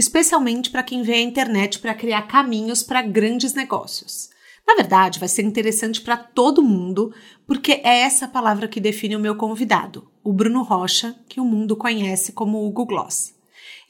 especialmente 0.00 0.70
para 0.70 0.82
quem 0.82 1.02
vê 1.02 1.12
a 1.12 1.20
internet 1.20 1.78
para 1.78 1.94
criar 1.94 2.22
caminhos 2.22 2.82
para 2.82 3.02
grandes 3.02 3.52
negócios. 3.52 4.30
Na 4.66 4.74
verdade, 4.74 5.18
vai 5.18 5.28
ser 5.28 5.42
interessante 5.42 6.00
para 6.00 6.16
todo 6.16 6.62
mundo, 6.62 7.12
porque 7.46 7.82
é 7.84 8.00
essa 8.00 8.26
palavra 8.26 8.66
que 8.66 8.80
define 8.80 9.14
o 9.14 9.20
meu 9.20 9.36
convidado, 9.36 10.10
o 10.24 10.32
Bruno 10.32 10.62
Rocha, 10.62 11.14
que 11.28 11.38
o 11.38 11.44
mundo 11.44 11.76
conhece 11.76 12.32
como 12.32 12.66
Hugo 12.66 12.86
Gloss. 12.86 13.34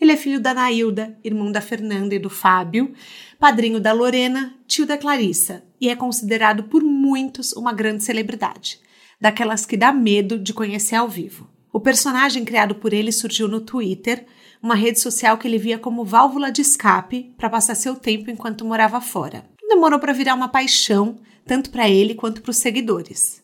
Ele 0.01 0.11
é 0.11 0.17
filho 0.17 0.41
da 0.41 0.53
Nailda, 0.53 1.17
irmão 1.23 1.53
da 1.53 1.61
Fernanda 1.61 2.13
e 2.13 2.19
do 2.19 2.31
Fábio, 2.31 2.93
padrinho 3.39 3.79
da 3.79 3.93
Lorena, 3.93 4.57
tio 4.67 4.87
da 4.87 4.99
Clarissa, 4.99 5.63
e 5.81 5.89
é 5.89 5.95
considerado 5.95 6.65
por 6.65 6.83
muitos 6.83 7.53
uma 7.53 7.73
grande 7.73 8.03
celebridade, 8.03 8.81
daquelas 9.21 9.65
que 9.65 9.77
dá 9.77 9.93
medo 9.93 10.41
de 10.41 10.53
conhecer 10.53 10.97
ao 10.97 11.09
vivo. 11.09 11.49
O 11.73 11.79
personagem 11.79 12.45
criado 12.45 12.75
por 12.75 12.93
ele 12.93 13.13
surgiu 13.13 13.47
no 13.47 13.61
Twitter, 13.61 14.27
uma 14.63 14.75
rede 14.75 15.01
social 15.01 15.39
que 15.39 15.49
ele 15.49 15.59
via 15.59 15.79
como 15.79 16.05
válvula 16.05 16.51
de 16.51 16.61
escape 16.61 17.33
para 17.37 17.51
passar 17.51 17.75
seu 17.75 17.95
tempo 17.95 18.31
enquanto 18.31 18.65
morava 18.65 19.01
fora. 19.01 19.45
Demorou 19.69 19.99
para 19.99 20.13
virar 20.13 20.35
uma 20.35 20.49
paixão, 20.49 21.19
tanto 21.47 21.71
para 21.71 21.89
ele 21.89 22.15
quanto 22.15 22.43
para 22.43 22.51
os 22.51 22.57
seguidores. 22.57 23.43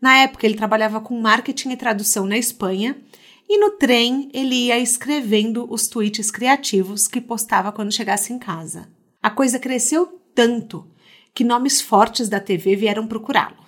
Na 0.00 0.18
época, 0.18 0.46
ele 0.46 0.56
trabalhava 0.56 1.00
com 1.00 1.20
marketing 1.20 1.70
e 1.70 1.76
tradução 1.76 2.26
na 2.26 2.36
Espanha 2.36 2.96
e 3.48 3.58
no 3.58 3.70
trem 3.72 4.28
ele 4.32 4.54
ia 4.66 4.78
escrevendo 4.78 5.66
os 5.72 5.86
tweets 5.86 6.30
criativos 6.30 7.06
que 7.06 7.20
postava 7.20 7.72
quando 7.72 7.94
chegasse 7.94 8.32
em 8.32 8.38
casa. 8.38 8.88
A 9.22 9.30
coisa 9.30 9.58
cresceu 9.58 10.20
tanto 10.34 10.86
que 11.32 11.44
nomes 11.44 11.80
fortes 11.80 12.28
da 12.28 12.40
TV 12.40 12.76
vieram 12.76 13.06
procurá-lo. 13.06 13.64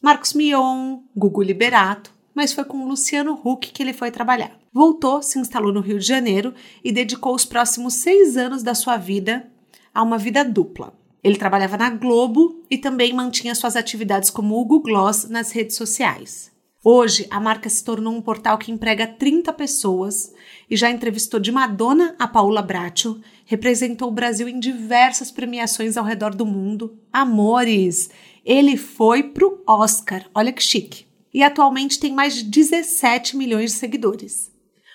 Marcos 0.00 0.32
Mion, 0.32 1.00
Gugu 1.16 1.42
Liberato, 1.42 2.12
mas 2.34 2.52
foi 2.52 2.64
com 2.64 2.88
Luciano 2.88 3.40
Huck 3.44 3.70
que 3.70 3.82
ele 3.82 3.92
foi 3.92 4.10
trabalhar. 4.10 4.61
Voltou, 4.72 5.22
se 5.22 5.38
instalou 5.38 5.70
no 5.70 5.80
Rio 5.80 5.98
de 5.98 6.06
Janeiro 6.06 6.54
e 6.82 6.90
dedicou 6.90 7.34
os 7.34 7.44
próximos 7.44 7.94
seis 7.94 8.38
anos 8.38 8.62
da 8.62 8.74
sua 8.74 8.96
vida 8.96 9.50
a 9.92 10.02
uma 10.02 10.16
vida 10.16 10.42
dupla. 10.42 10.94
Ele 11.22 11.36
trabalhava 11.36 11.76
na 11.76 11.90
Globo 11.90 12.64
e 12.70 12.78
também 12.78 13.12
mantinha 13.12 13.54
suas 13.54 13.76
atividades 13.76 14.30
como 14.30 14.58
Hugo 14.58 14.80
Gloss 14.80 15.28
nas 15.28 15.52
redes 15.52 15.76
sociais. 15.76 16.50
Hoje, 16.84 17.28
a 17.30 17.38
marca 17.38 17.68
se 17.68 17.84
tornou 17.84 18.12
um 18.12 18.20
portal 18.20 18.58
que 18.58 18.72
emprega 18.72 19.06
30 19.06 19.52
pessoas 19.52 20.32
e 20.68 20.76
já 20.76 20.90
entrevistou 20.90 21.38
de 21.38 21.52
Madonna 21.52 22.16
a 22.18 22.26
Paula 22.26 22.60
Bracho, 22.60 23.20
representou 23.44 24.08
o 24.08 24.12
Brasil 24.12 24.48
em 24.48 24.58
diversas 24.58 25.30
premiações 25.30 25.96
ao 25.96 26.04
redor 26.04 26.34
do 26.34 26.44
mundo. 26.44 26.98
Amores, 27.12 28.10
ele 28.44 28.76
foi 28.76 29.22
pro 29.22 29.62
Oscar, 29.64 30.28
olha 30.34 30.52
que 30.52 30.62
chique. 30.62 31.06
E 31.32 31.42
atualmente 31.42 32.00
tem 32.00 32.12
mais 32.12 32.34
de 32.34 32.44
17 32.44 33.36
milhões 33.36 33.72
de 33.72 33.78
seguidores. 33.78 34.51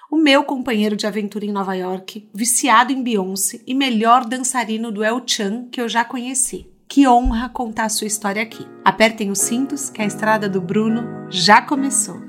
O 0.09 0.15
meu 0.15 0.45
companheiro 0.45 0.95
de 0.95 1.05
aventura 1.05 1.45
em 1.45 1.51
Nova 1.51 1.73
York, 1.73 2.29
viciado 2.33 2.93
em 2.93 3.03
Beyoncé 3.03 3.59
e 3.67 3.73
melhor 3.73 4.23
dançarino 4.23 4.89
do 4.89 5.03
El 5.03 5.21
Chan 5.27 5.67
que 5.69 5.81
eu 5.81 5.89
já 5.89 6.05
conheci. 6.05 6.65
Que 6.87 7.05
honra 7.05 7.49
contar 7.49 7.89
sua 7.89 8.07
história 8.07 8.41
aqui. 8.41 8.65
Apertem 8.85 9.29
os 9.29 9.39
cintos 9.39 9.89
que 9.89 10.01
a 10.01 10.05
estrada 10.05 10.47
do 10.47 10.61
Bruno 10.61 11.03
já 11.29 11.61
começou. 11.61 12.26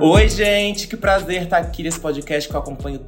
Oi, 0.00 0.28
gente, 0.28 0.86
que 0.86 0.96
prazer 0.96 1.42
estar 1.42 1.58
aqui 1.58 1.82
nesse 1.82 1.98
podcast 1.98 2.48
que 2.48 2.54
eu 2.54 2.60
acompanho 2.60 3.00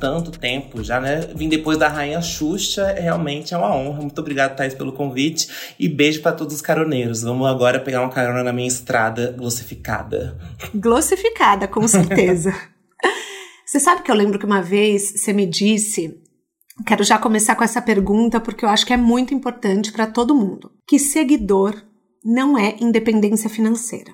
tanto 0.00 0.30
tempo 0.30 0.82
já, 0.82 0.98
né? 0.98 1.20
Vim 1.34 1.46
depois 1.46 1.76
da 1.76 1.88
Rainha 1.88 2.22
Xuxa, 2.22 2.94
realmente 2.98 3.52
é 3.52 3.58
uma 3.58 3.74
honra. 3.76 4.00
Muito 4.00 4.18
obrigado, 4.18 4.56
Thais, 4.56 4.72
pelo 4.72 4.92
convite 4.92 5.74
e 5.78 5.86
beijo 5.88 6.22
para 6.22 6.32
todos 6.32 6.54
os 6.54 6.62
caroneiros. 6.62 7.20
Vamos 7.20 7.46
agora 7.46 7.78
pegar 7.78 8.00
uma 8.00 8.10
carona 8.10 8.42
na 8.42 8.52
minha 8.52 8.66
estrada 8.66 9.34
glossificada. 9.36 10.38
Glossificada, 10.74 11.68
com 11.68 11.86
certeza. 11.86 12.54
você 13.66 13.78
sabe 13.78 14.02
que 14.02 14.10
eu 14.10 14.14
lembro 14.14 14.38
que 14.38 14.46
uma 14.46 14.62
vez 14.62 15.20
você 15.20 15.34
me 15.34 15.44
disse 15.44 16.18
Quero 16.86 17.02
já 17.02 17.18
começar 17.18 17.56
com 17.56 17.64
essa 17.64 17.82
pergunta 17.82 18.40
porque 18.40 18.64
eu 18.64 18.68
acho 18.68 18.86
que 18.86 18.92
é 18.92 18.96
muito 18.96 19.34
importante 19.34 19.92
para 19.92 20.06
todo 20.06 20.34
mundo. 20.34 20.70
Que 20.86 20.98
seguidor 20.98 21.74
não 22.24 22.56
é 22.56 22.76
independência 22.80 23.50
financeira? 23.50 24.12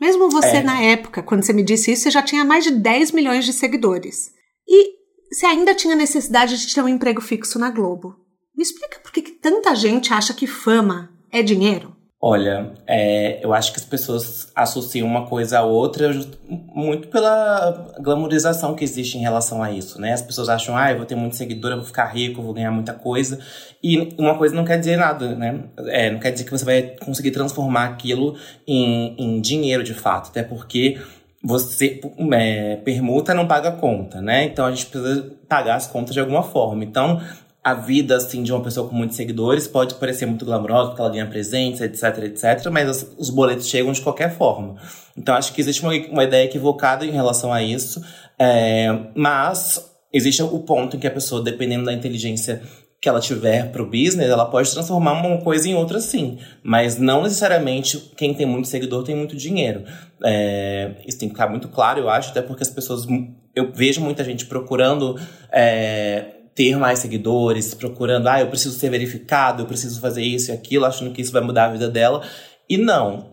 Mesmo 0.00 0.30
você, 0.30 0.58
é. 0.58 0.62
na 0.62 0.80
época, 0.80 1.22
quando 1.22 1.44
você 1.44 1.52
me 1.52 1.62
disse 1.62 1.92
isso, 1.92 2.04
você 2.04 2.10
já 2.10 2.22
tinha 2.22 2.44
mais 2.44 2.64
de 2.64 2.70
10 2.70 3.12
milhões 3.12 3.44
de 3.44 3.52
seguidores. 3.52 4.30
E 4.66 4.94
você 5.30 5.46
ainda 5.46 5.74
tinha 5.74 5.96
necessidade 5.96 6.56
de 6.56 6.72
ter 6.72 6.82
um 6.82 6.88
emprego 6.88 7.20
fixo 7.20 7.58
na 7.58 7.70
Globo. 7.70 8.14
Me 8.56 8.62
explica 8.62 9.00
por 9.00 9.12
que 9.12 9.22
tanta 9.22 9.74
gente 9.74 10.12
acha 10.12 10.34
que 10.34 10.46
fama 10.46 11.12
é 11.30 11.42
dinheiro? 11.42 11.96
Olha, 12.20 12.72
é, 12.84 13.38
eu 13.44 13.54
acho 13.54 13.72
que 13.72 13.78
as 13.78 13.84
pessoas 13.84 14.50
associam 14.52 15.06
uma 15.06 15.26
coisa 15.26 15.60
a 15.60 15.62
outra 15.62 16.10
muito 16.48 17.06
pela 17.06 17.92
glamorização 18.00 18.74
que 18.74 18.82
existe 18.82 19.16
em 19.16 19.20
relação 19.20 19.62
a 19.62 19.70
isso, 19.70 20.00
né? 20.00 20.14
As 20.14 20.22
pessoas 20.22 20.48
acham, 20.48 20.76
ah, 20.76 20.90
eu 20.90 20.96
vou 20.96 21.06
ter 21.06 21.14
muito 21.14 21.36
seguidor, 21.36 21.70
eu 21.70 21.76
vou 21.76 21.86
ficar 21.86 22.06
rico, 22.06 22.40
eu 22.40 22.44
vou 22.44 22.52
ganhar 22.52 22.72
muita 22.72 22.92
coisa. 22.92 23.38
E 23.80 24.16
uma 24.18 24.36
coisa 24.36 24.52
não 24.52 24.64
quer 24.64 24.80
dizer 24.80 24.96
nada, 24.96 25.36
né? 25.36 25.62
É, 25.86 26.10
não 26.10 26.18
quer 26.18 26.32
dizer 26.32 26.42
que 26.42 26.50
você 26.50 26.64
vai 26.64 26.82
conseguir 27.00 27.30
transformar 27.30 27.84
aquilo 27.84 28.36
em, 28.66 29.14
em 29.16 29.40
dinheiro 29.40 29.84
de 29.84 29.94
fato, 29.94 30.30
até 30.30 30.42
porque 30.42 30.98
você 31.40 32.00
é, 32.32 32.76
permuta 32.84 33.32
não 33.32 33.46
paga 33.46 33.70
conta, 33.70 34.20
né? 34.20 34.42
Então 34.42 34.66
a 34.66 34.70
gente 34.72 34.86
precisa 34.86 35.30
pagar 35.48 35.76
as 35.76 35.86
contas 35.86 36.14
de 36.14 36.18
alguma 36.18 36.42
forma. 36.42 36.82
Então 36.82 37.20
a 37.68 37.74
vida 37.74 38.16
assim 38.16 38.42
de 38.42 38.50
uma 38.50 38.62
pessoa 38.62 38.88
com 38.88 38.94
muitos 38.94 39.16
seguidores 39.16 39.68
pode 39.68 39.94
parecer 39.96 40.24
muito 40.24 40.44
glamourosa, 40.44 40.88
porque 40.88 41.02
ela 41.02 41.10
ganha 41.10 41.26
presentes, 41.26 41.82
etc, 41.82 42.24
etc, 42.24 42.70
mas 42.70 42.88
os, 42.88 43.14
os 43.18 43.30
boletos 43.30 43.68
chegam 43.68 43.92
de 43.92 44.00
qualquer 44.00 44.34
forma. 44.36 44.76
Então 45.16 45.34
acho 45.34 45.52
que 45.52 45.60
existe 45.60 45.82
uma, 45.82 45.92
uma 46.10 46.24
ideia 46.24 46.44
equivocada 46.44 47.04
em 47.04 47.10
relação 47.10 47.52
a 47.52 47.62
isso, 47.62 48.02
é, 48.38 49.10
mas 49.14 49.86
existe 50.10 50.42
o 50.42 50.58
ponto 50.60 50.96
em 50.96 50.98
que 50.98 51.06
a 51.06 51.10
pessoa, 51.10 51.42
dependendo 51.42 51.84
da 51.84 51.92
inteligência 51.92 52.62
que 53.00 53.08
ela 53.08 53.20
tiver 53.20 53.70
para 53.70 53.82
o 53.82 53.86
business, 53.86 54.28
ela 54.28 54.46
pode 54.46 54.72
transformar 54.72 55.12
uma 55.12 55.38
coisa 55.38 55.68
em 55.68 55.74
outra 55.74 56.00
sim. 56.00 56.38
Mas 56.62 56.98
não 56.98 57.22
necessariamente 57.22 57.98
quem 58.16 58.32
tem 58.34 58.46
muito 58.46 58.66
seguidor 58.66 59.04
tem 59.04 59.14
muito 59.14 59.36
dinheiro. 59.36 59.84
É, 60.24 60.92
isso 61.06 61.18
tem 61.18 61.28
que 61.28 61.34
ficar 61.34 61.48
muito 61.48 61.68
claro, 61.68 62.00
eu 62.00 62.08
acho, 62.08 62.30
até 62.30 62.40
porque 62.40 62.62
as 62.62 62.70
pessoas. 62.70 63.06
Eu 63.54 63.70
vejo 63.72 64.00
muita 64.00 64.24
gente 64.24 64.46
procurando. 64.46 65.20
É, 65.52 66.37
ter 66.58 66.76
mais 66.76 66.98
seguidores, 66.98 67.72
procurando, 67.72 68.26
ah, 68.26 68.40
eu 68.40 68.48
preciso 68.48 68.76
ser 68.76 68.90
verificado, 68.90 69.62
eu 69.62 69.66
preciso 69.66 70.00
fazer 70.00 70.24
isso 70.24 70.50
e 70.50 70.52
aquilo, 70.52 70.86
achando 70.86 71.12
que 71.12 71.22
isso 71.22 71.30
vai 71.30 71.40
mudar 71.40 71.66
a 71.66 71.72
vida 71.72 71.88
dela. 71.88 72.20
E 72.68 72.76
não, 72.76 73.30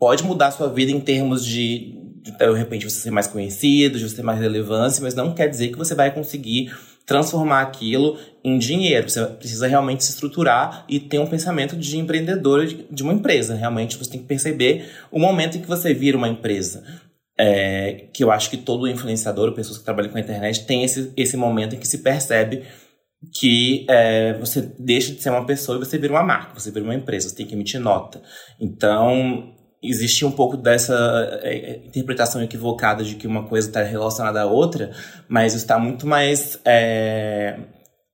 pode 0.00 0.24
mudar 0.24 0.48
a 0.48 0.50
sua 0.50 0.68
vida 0.68 0.90
em 0.90 0.98
termos 0.98 1.46
de, 1.46 1.94
de, 2.20 2.36
de 2.36 2.52
repente, 2.58 2.90
você 2.90 2.98
ser 3.02 3.12
mais 3.12 3.28
conhecido, 3.28 4.00
de 4.00 4.08
você 4.08 4.16
ter 4.16 4.24
mais 4.24 4.40
relevância, 4.40 5.00
mas 5.00 5.14
não 5.14 5.32
quer 5.32 5.46
dizer 5.46 5.68
que 5.68 5.78
você 5.78 5.94
vai 5.94 6.12
conseguir 6.12 6.74
transformar 7.06 7.60
aquilo 7.60 8.18
em 8.42 8.58
dinheiro. 8.58 9.08
Você 9.08 9.24
precisa 9.26 9.68
realmente 9.68 10.02
se 10.02 10.10
estruturar 10.10 10.84
e 10.88 10.98
ter 10.98 11.20
um 11.20 11.26
pensamento 11.28 11.76
de 11.76 11.98
empreendedor 11.98 12.66
de 12.66 13.02
uma 13.04 13.12
empresa. 13.12 13.54
Realmente 13.54 13.96
você 13.96 14.10
tem 14.10 14.20
que 14.20 14.26
perceber 14.26 14.90
o 15.08 15.20
momento 15.20 15.56
em 15.56 15.60
que 15.60 15.68
você 15.68 15.94
vira 15.94 16.18
uma 16.18 16.28
empresa 16.28 16.82
é, 17.40 18.08
que 18.12 18.22
eu 18.22 18.30
acho 18.30 18.50
que 18.50 18.58
todo 18.58 18.86
influenciador, 18.86 19.54
pessoas 19.54 19.78
que 19.78 19.84
trabalham 19.84 20.10
com 20.10 20.18
a 20.18 20.20
internet, 20.20 20.66
tem 20.66 20.84
esse, 20.84 21.10
esse 21.16 21.38
momento 21.38 21.74
em 21.74 21.78
que 21.78 21.88
se 21.88 21.98
percebe 21.98 22.64
que 23.38 23.86
é, 23.88 24.34
você 24.34 24.60
deixa 24.78 25.14
de 25.14 25.22
ser 25.22 25.30
uma 25.30 25.46
pessoa 25.46 25.76
e 25.76 25.78
você 25.78 25.96
vira 25.96 26.12
uma 26.12 26.22
marca, 26.22 26.58
você 26.58 26.70
vira 26.70 26.84
uma 26.84 26.94
empresa, 26.94 27.30
você 27.30 27.36
tem 27.36 27.46
que 27.46 27.54
emitir 27.54 27.80
nota. 27.80 28.20
Então, 28.60 29.54
existe 29.82 30.22
um 30.24 30.30
pouco 30.30 30.54
dessa 30.54 31.40
é, 31.42 31.56
é 31.56 31.86
interpretação 31.86 32.42
equivocada 32.42 33.02
de 33.02 33.14
que 33.14 33.26
uma 33.26 33.48
coisa 33.48 33.68
está 33.68 33.82
relacionada 33.82 34.42
à 34.42 34.46
outra, 34.46 34.90
mas 35.26 35.54
está 35.54 35.78
muito 35.78 36.06
mais. 36.06 36.60
É, 36.62 37.58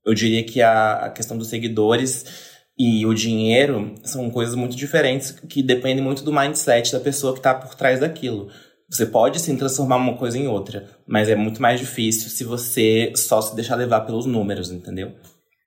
eu 0.05 0.15
diria 0.15 0.45
que 0.45 0.63
a, 0.63 1.07
a 1.07 1.11
questão 1.11 1.37
dos 1.37 1.49
seguidores 1.49 2.55
e 2.79 3.05
o 3.07 3.15
dinheiro 3.15 3.95
são 4.05 4.31
coisas 4.31 4.55
muito 4.55 4.77
diferentes 4.77 5.33
que 5.33 5.63
dependem 5.63 6.05
muito 6.05 6.23
do 6.23 6.33
mindset 6.33 6.93
da 6.93 7.01
pessoa 7.01 7.33
que 7.33 7.41
está 7.41 7.55
por 7.55 7.75
trás 7.75 7.99
daquilo. 7.99 8.51
Você 8.89 9.07
pode 9.07 9.41
sim 9.41 9.57
transformar 9.57 9.97
uma 9.97 10.17
coisa 10.17 10.39
em 10.39 10.47
outra, 10.47 10.89
mas 11.07 11.29
é 11.29 11.35
muito 11.35 11.61
mais 11.61 11.81
difícil 11.81 12.31
se 12.31 12.45
você 12.45 13.13
só 13.17 13.41
se 13.43 13.55
deixar 13.57 13.75
levar 13.75 14.03
pelos 14.03 14.27
números, 14.27 14.71
entendeu? 14.71 15.13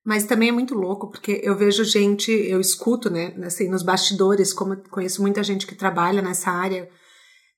Mas 0.06 0.24
também 0.24 0.50
é 0.50 0.52
muito 0.54 0.74
louco, 0.74 1.12
porque 1.12 1.42
eu 1.44 1.58
vejo 1.58 1.84
gente, 1.84 2.32
eu 2.32 2.62
escuto, 2.62 3.10
né, 3.10 3.34
assim, 3.44 3.70
nos 3.70 3.84
bastidores, 3.84 4.54
como 4.54 4.78
conheço 4.90 5.22
muita 5.22 5.44
gente 5.44 5.68
que 5.68 5.76
trabalha 5.76 6.22
nessa 6.22 6.50
área, 6.50 6.90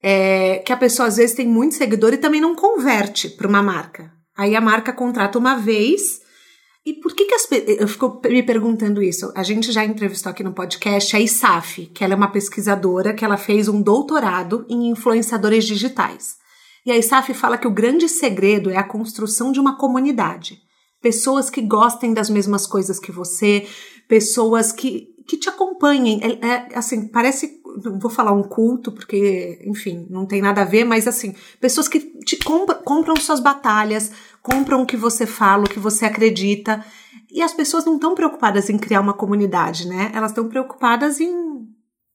é, 0.02 0.58
que 0.58 0.74
a 0.74 0.78
pessoa 0.78 1.08
às 1.08 1.18
vezes 1.18 1.36
tem 1.36 1.48
muito 1.48 1.76
seguidor 1.76 2.14
e 2.14 2.18
também 2.18 2.42
não 2.42 2.56
converte 2.56 3.30
para 3.30 3.48
uma 3.48 3.62
marca. 3.62 4.12
Aí 4.36 4.56
a 4.56 4.62
marca 4.62 4.92
contrata 4.92 5.38
uma 5.38 5.56
vez. 5.56 6.20
E 6.84 6.96
por 6.96 7.14
que 7.14 7.26
que 7.26 7.36
as 7.36 7.48
eu 7.80 7.88
fico 7.88 8.20
me 8.26 8.42
perguntando 8.42 9.04
isso? 9.04 9.32
A 9.36 9.44
gente 9.44 9.72
já 9.72 9.86
entrevistou 9.86 10.32
aqui 10.32 10.44
no 10.44 10.54
podcast 10.54 11.16
a 11.16 11.20
Isaf, 11.20 11.86
que 11.88 12.04
ela 12.04 12.14
é 12.14 12.16
uma 12.16 12.32
pesquisadora 12.32 13.14
que 13.14 13.24
ela 13.24 13.38
fez 13.38 13.68
um 13.68 13.82
doutorado 13.82 14.66
em 14.68 14.90
influenciadores 14.90 15.66
digitais. 15.66 16.38
E 16.84 16.92
a 16.92 16.98
Isaf 16.98 17.32
fala 17.36 17.58
que 17.58 17.68
o 17.68 17.74
grande 17.74 18.10
segredo 18.10 18.72
é 18.72 18.78
a 18.78 18.88
construção 18.88 19.52
de 19.52 19.60
uma 19.60 19.78
comunidade. 19.78 20.58
Pessoas 21.00 21.52
que 21.52 21.62
gostem 21.62 22.16
das 22.16 22.32
mesmas 22.32 22.66
coisas 22.66 23.00
que 23.00 23.12
você, 23.12 23.68
pessoas 24.08 24.72
que, 24.72 25.10
que 25.28 25.38
te 25.38 25.50
acompanhem. 25.50 26.20
É, 26.24 26.48
é, 26.48 26.68
assim, 26.76 27.08
parece 27.08 27.62
não 27.84 28.00
vou 28.00 28.12
falar 28.12 28.32
um 28.32 28.44
culto, 28.44 28.92
porque, 28.92 29.62
enfim, 29.66 30.06
não 30.10 30.26
tem 30.26 30.42
nada 30.42 30.62
a 30.62 30.66
ver, 30.66 30.84
mas 30.84 31.08
assim, 31.08 31.34
pessoas 31.60 31.88
que 31.88 32.00
te 32.20 32.38
compram, 32.38 32.82
compram 32.84 33.16
suas 33.16 33.40
batalhas, 33.40 34.12
compram 34.42 34.82
o 34.82 34.86
que 34.86 34.98
você 34.98 35.26
fala, 35.26 35.64
o 35.64 35.70
que 35.70 35.80
você 35.80 36.06
acredita. 36.06 36.84
E 37.32 37.42
as 37.42 37.54
pessoas 37.54 37.86
não 37.86 37.96
estão 37.96 38.16
preocupadas 38.16 38.70
em 38.70 38.78
criar 38.78 39.02
uma 39.02 39.14
comunidade, 39.14 39.88
né? 39.88 40.12
Elas 40.14 40.32
estão 40.32 40.48
preocupadas 40.50 41.20
em 41.20 41.32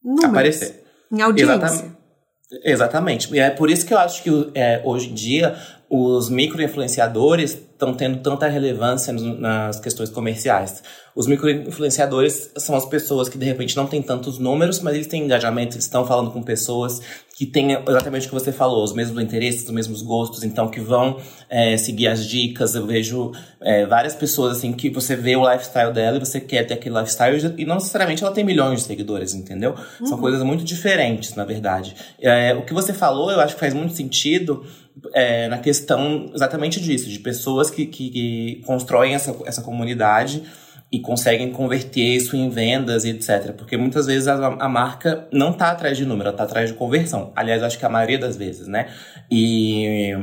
números. 0.05 0.25
Aparecer. 0.25 0.85
Em 1.11 1.23
audiência. 1.23 1.55
Exatamente. 1.55 1.97
Exatamente. 2.65 3.35
E 3.35 3.39
é 3.39 3.51
por 3.51 3.71
isso 3.71 3.87
que 3.87 3.95
eu 3.95 3.99
acho 3.99 4.23
que 4.23 4.51
é, 4.55 4.81
hoje 4.85 5.11
em 5.11 5.15
dia 5.15 5.57
os 5.89 6.29
microinfluenciadores 6.29 7.53
estão 7.53 7.95
tendo 7.95 8.19
tanta 8.21 8.49
relevância 8.49 9.13
nas 9.13 9.79
questões 9.79 10.09
comerciais. 10.09 10.83
Os 11.15 11.27
microinfluenciadores 11.27 12.51
são 12.57 12.75
as 12.75 12.85
pessoas 12.87 13.29
que 13.29 13.39
de 13.39 13.45
repente 13.45 13.77
não 13.77 13.87
têm 13.87 14.03
tantos 14.03 14.39
números, 14.39 14.81
mas 14.81 14.95
eles 14.95 15.07
têm 15.07 15.25
engajamento, 15.25 15.77
eles 15.77 15.85
estão 15.85 16.07
falando 16.07 16.31
com 16.31 16.43
pessoas 16.43 17.01
que 17.37 17.47
têm 17.47 17.73
exatamente 17.73 18.27
o 18.27 18.31
que 18.31 18.35
você 18.35 18.51
falou, 18.51 18.83
os 18.83 18.95
mesmos 18.95 19.23
interesses, 19.23 19.65
os 19.65 19.71
mesmos 19.71 20.03
gostos, 20.03 20.43
então 20.43 20.69
que 20.69 20.81
vão 20.81 21.19
é, 21.51 21.77
seguir 21.77 22.09
as 22.09 22.27
dicas. 22.27 22.75
Eu 22.75 22.87
vejo 22.87 23.33
é, 23.61 23.87
várias 23.87 24.15
pessoas 24.15 24.57
assim 24.57 24.73
que 24.73 24.91
você 24.91 25.15
vê 25.15 25.37
o 25.37 25.51
lifestyle 25.51 25.93
dela 25.93 26.17
e 26.17 26.21
você 26.21 26.41
quer 26.41 26.67
ter 26.67 26.75
aquele 26.75 26.99
lifestyle 26.99 27.55
e 27.59 27.65
não 27.65 27.77
necessariamente 27.77 28.25
ela 28.25 28.33
tem 28.33 28.45
milhões 28.45 28.81
de 28.81 28.87
seguidores, 28.87 29.35
entendeu? 29.35 29.75
Uhum. 30.01 30.07
São 30.07 30.19
coisas 30.19 30.43
muito 30.43 30.65
diferentes, 30.65 31.35
na 31.35 31.45
verdade. 31.45 31.95
É, 32.21 32.55
o 32.55 32.63
que 32.63 32.73
você 32.73 32.93
falou, 32.93 33.31
eu 33.31 33.41
acho 33.41 33.55
que 33.55 33.61
faz 33.61 33.75
muito 33.75 33.95
sentido 33.95 34.65
é, 35.13 35.47
na 35.49 35.59
questão 35.59 35.76
exatamente 36.35 36.81
disso, 36.81 37.09
de 37.09 37.19
pessoas 37.19 37.71
que, 37.71 37.87
que, 37.87 38.11
que 38.11 38.63
constroem 38.67 39.15
essa, 39.15 39.37
essa 39.45 39.63
comunidade 39.63 40.43
e 40.91 41.01
conseguem 41.01 41.51
converter 41.51 42.17
isso 42.17 42.37
em 42.37 42.49
vendas 42.49 43.05
e 43.05 43.11
etc. 43.11 43.53
Porque 43.53 43.77
muitas 43.77 44.07
vezes 44.07 44.29
a, 44.29 44.47
a 44.47 44.69
marca 44.69 45.27
não 45.33 45.51
está 45.51 45.71
atrás 45.71 45.97
de 45.97 46.05
número, 46.05 46.29
ela 46.29 46.35
está 46.35 46.45
atrás 46.45 46.71
de 46.71 46.77
conversão. 46.77 47.33
Aliás, 47.35 47.63
acho 47.63 47.79
que 47.79 47.85
a 47.85 47.89
maioria 47.89 48.19
das 48.19 48.37
vezes, 48.37 48.69
né? 48.69 48.89
E, 49.31 50.15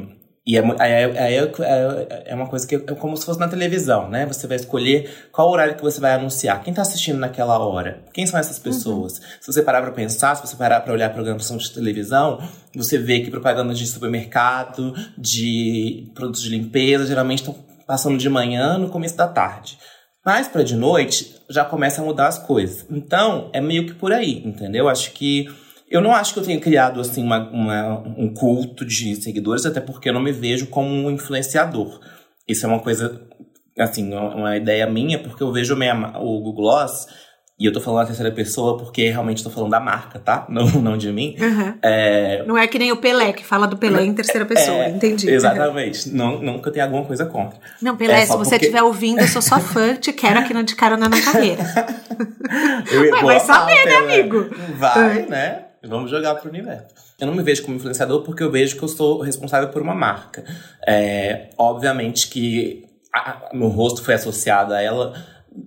e 0.45 0.57
é, 0.57 0.61
é, 0.81 1.37
é, 1.37 2.23
é, 2.25 2.35
uma 2.35 2.47
coisa 2.47 2.67
que 2.67 2.75
é 2.75 2.79
como 2.79 3.15
se 3.15 3.25
fosse 3.25 3.39
na 3.39 3.47
televisão, 3.47 4.09
né? 4.09 4.25
Você 4.25 4.45
vai 4.45 4.57
escolher 4.57 5.29
qual 5.31 5.49
horário 5.49 5.75
que 5.75 5.81
você 5.81 6.01
vai 6.01 6.11
anunciar. 6.11 6.61
Quem 6.61 6.71
está 6.71 6.81
assistindo 6.81 7.17
naquela 7.17 7.57
hora? 7.57 8.03
Quem 8.13 8.27
são 8.27 8.37
essas 8.37 8.59
pessoas? 8.59 9.19
Uhum. 9.19 9.25
Se 9.39 9.53
você 9.53 9.61
parar 9.61 9.81
para 9.81 9.91
pensar, 9.91 10.35
se 10.35 10.45
você 10.45 10.57
parar 10.57 10.81
para 10.81 10.91
olhar 10.91 11.13
programação 11.13 11.55
de 11.55 11.71
televisão, 11.71 12.41
você 12.75 12.97
vê 12.97 13.21
que 13.21 13.31
propagandas 13.31 13.79
de 13.79 13.87
supermercado, 13.87 14.93
de 15.17 16.11
produtos 16.13 16.41
de 16.41 16.49
limpeza, 16.49 17.07
geralmente 17.07 17.39
estão 17.39 17.55
passando 17.87 18.17
de 18.17 18.29
manhã 18.29 18.77
no 18.77 18.89
começo 18.89 19.15
da 19.15 19.29
tarde. 19.29 19.77
Mas 20.25 20.49
para 20.49 20.63
de 20.63 20.75
noite 20.75 21.37
já 21.49 21.63
começa 21.63 22.01
a 22.01 22.05
mudar 22.05 22.27
as 22.27 22.39
coisas. 22.39 22.85
Então, 22.91 23.49
é 23.53 23.61
meio 23.61 23.85
que 23.85 23.93
por 23.93 24.11
aí, 24.11 24.41
entendeu? 24.45 24.89
Acho 24.89 25.11
que 25.11 25.47
eu 25.93 26.01
não 26.01 26.11
acho 26.11 26.33
que 26.33 26.39
eu 26.39 26.43
tenha 26.43 26.59
criado 26.59 26.99
assim 26.99 27.23
uma, 27.23 27.47
uma, 27.51 27.99
um 28.17 28.33
culto 28.33 28.83
de 28.83 29.15
seguidores, 29.15 29.63
até 29.63 29.79
porque 29.79 30.09
eu 30.09 30.13
não 30.13 30.19
me 30.19 30.31
vejo 30.31 30.65
como 30.65 30.89
um 30.89 31.11
influenciador. 31.11 31.99
Isso 32.47 32.65
é 32.65 32.69
uma 32.69 32.79
coisa, 32.79 33.21
assim, 33.77 34.11
uma 34.11 34.57
ideia 34.57 34.87
minha, 34.87 35.19
porque 35.19 35.43
eu 35.43 35.51
vejo 35.51 35.75
minha, 35.75 35.93
o 36.17 36.39
Google 36.39 36.55
Gloss 36.55 37.05
e 37.59 37.67
eu 37.67 37.71
tô 37.71 37.79
falando 37.79 37.99
na 37.99 38.05
terceira 38.07 38.31
pessoa 38.31 38.75
porque 38.75 39.07
realmente 39.07 39.43
tô 39.43 39.51
falando 39.51 39.69
da 39.69 39.79
marca, 39.79 40.17
tá? 40.17 40.47
Não, 40.49 40.65
não 40.65 40.97
de 40.97 41.11
mim. 41.11 41.35
Uhum. 41.39 41.75
É... 41.83 42.43
Não 42.47 42.57
é 42.57 42.65
que 42.65 42.79
nem 42.79 42.91
o 42.91 42.97
Pelé, 42.97 43.31
que 43.31 43.45
fala 43.45 43.67
do 43.67 43.77
Pelé 43.77 44.03
em 44.03 44.15
terceira 44.15 44.47
pessoa, 44.47 44.85
é, 44.85 44.89
entendi. 44.89 45.29
Exatamente. 45.29 46.09
Não, 46.09 46.43
eu 46.43 46.71
tenha 46.71 46.85
alguma 46.85 47.05
coisa 47.05 47.27
contra. 47.27 47.59
Não, 47.79 47.95
Pelé, 47.95 48.23
é 48.23 48.25
se 48.25 48.35
você 48.35 48.55
estiver 48.55 48.79
porque... 48.79 48.87
ouvindo, 48.87 49.19
eu 49.19 49.27
sou 49.27 49.43
sua 49.43 49.59
fã, 49.59 49.93
te 49.93 50.11
quero 50.11 50.39
aqui 50.39 50.55
no 50.55 50.63
De 50.63 50.75
Carona 50.75 51.07
na 51.07 51.21
Carreira. 51.21 51.63
eu 52.91 53.01
Ué, 53.01 53.21
vai 53.21 53.39
saber, 53.39 53.85
né, 53.85 53.95
amigo? 53.97 54.49
Vai, 54.75 55.27
né? 55.27 55.65
Vamos 55.85 56.09
jogar 56.09 56.35
pro 56.35 56.49
universo. 56.49 56.87
Eu 57.19 57.27
não 57.27 57.35
me 57.35 57.43
vejo 57.43 57.63
como 57.63 57.75
influenciador 57.75 58.21
porque 58.23 58.41
eu 58.41 58.49
vejo 58.49 58.77
que 58.77 58.83
eu 58.83 58.87
sou 58.87 59.21
responsável 59.21 59.69
por 59.69 59.81
uma 59.81 59.93
marca. 59.93 60.43
É, 60.87 61.49
obviamente 61.57 62.29
que 62.29 62.85
a, 63.13 63.49
meu 63.53 63.67
rosto 63.67 64.01
foi 64.01 64.13
associado 64.13 64.73
a 64.73 64.81
ela 64.81 65.13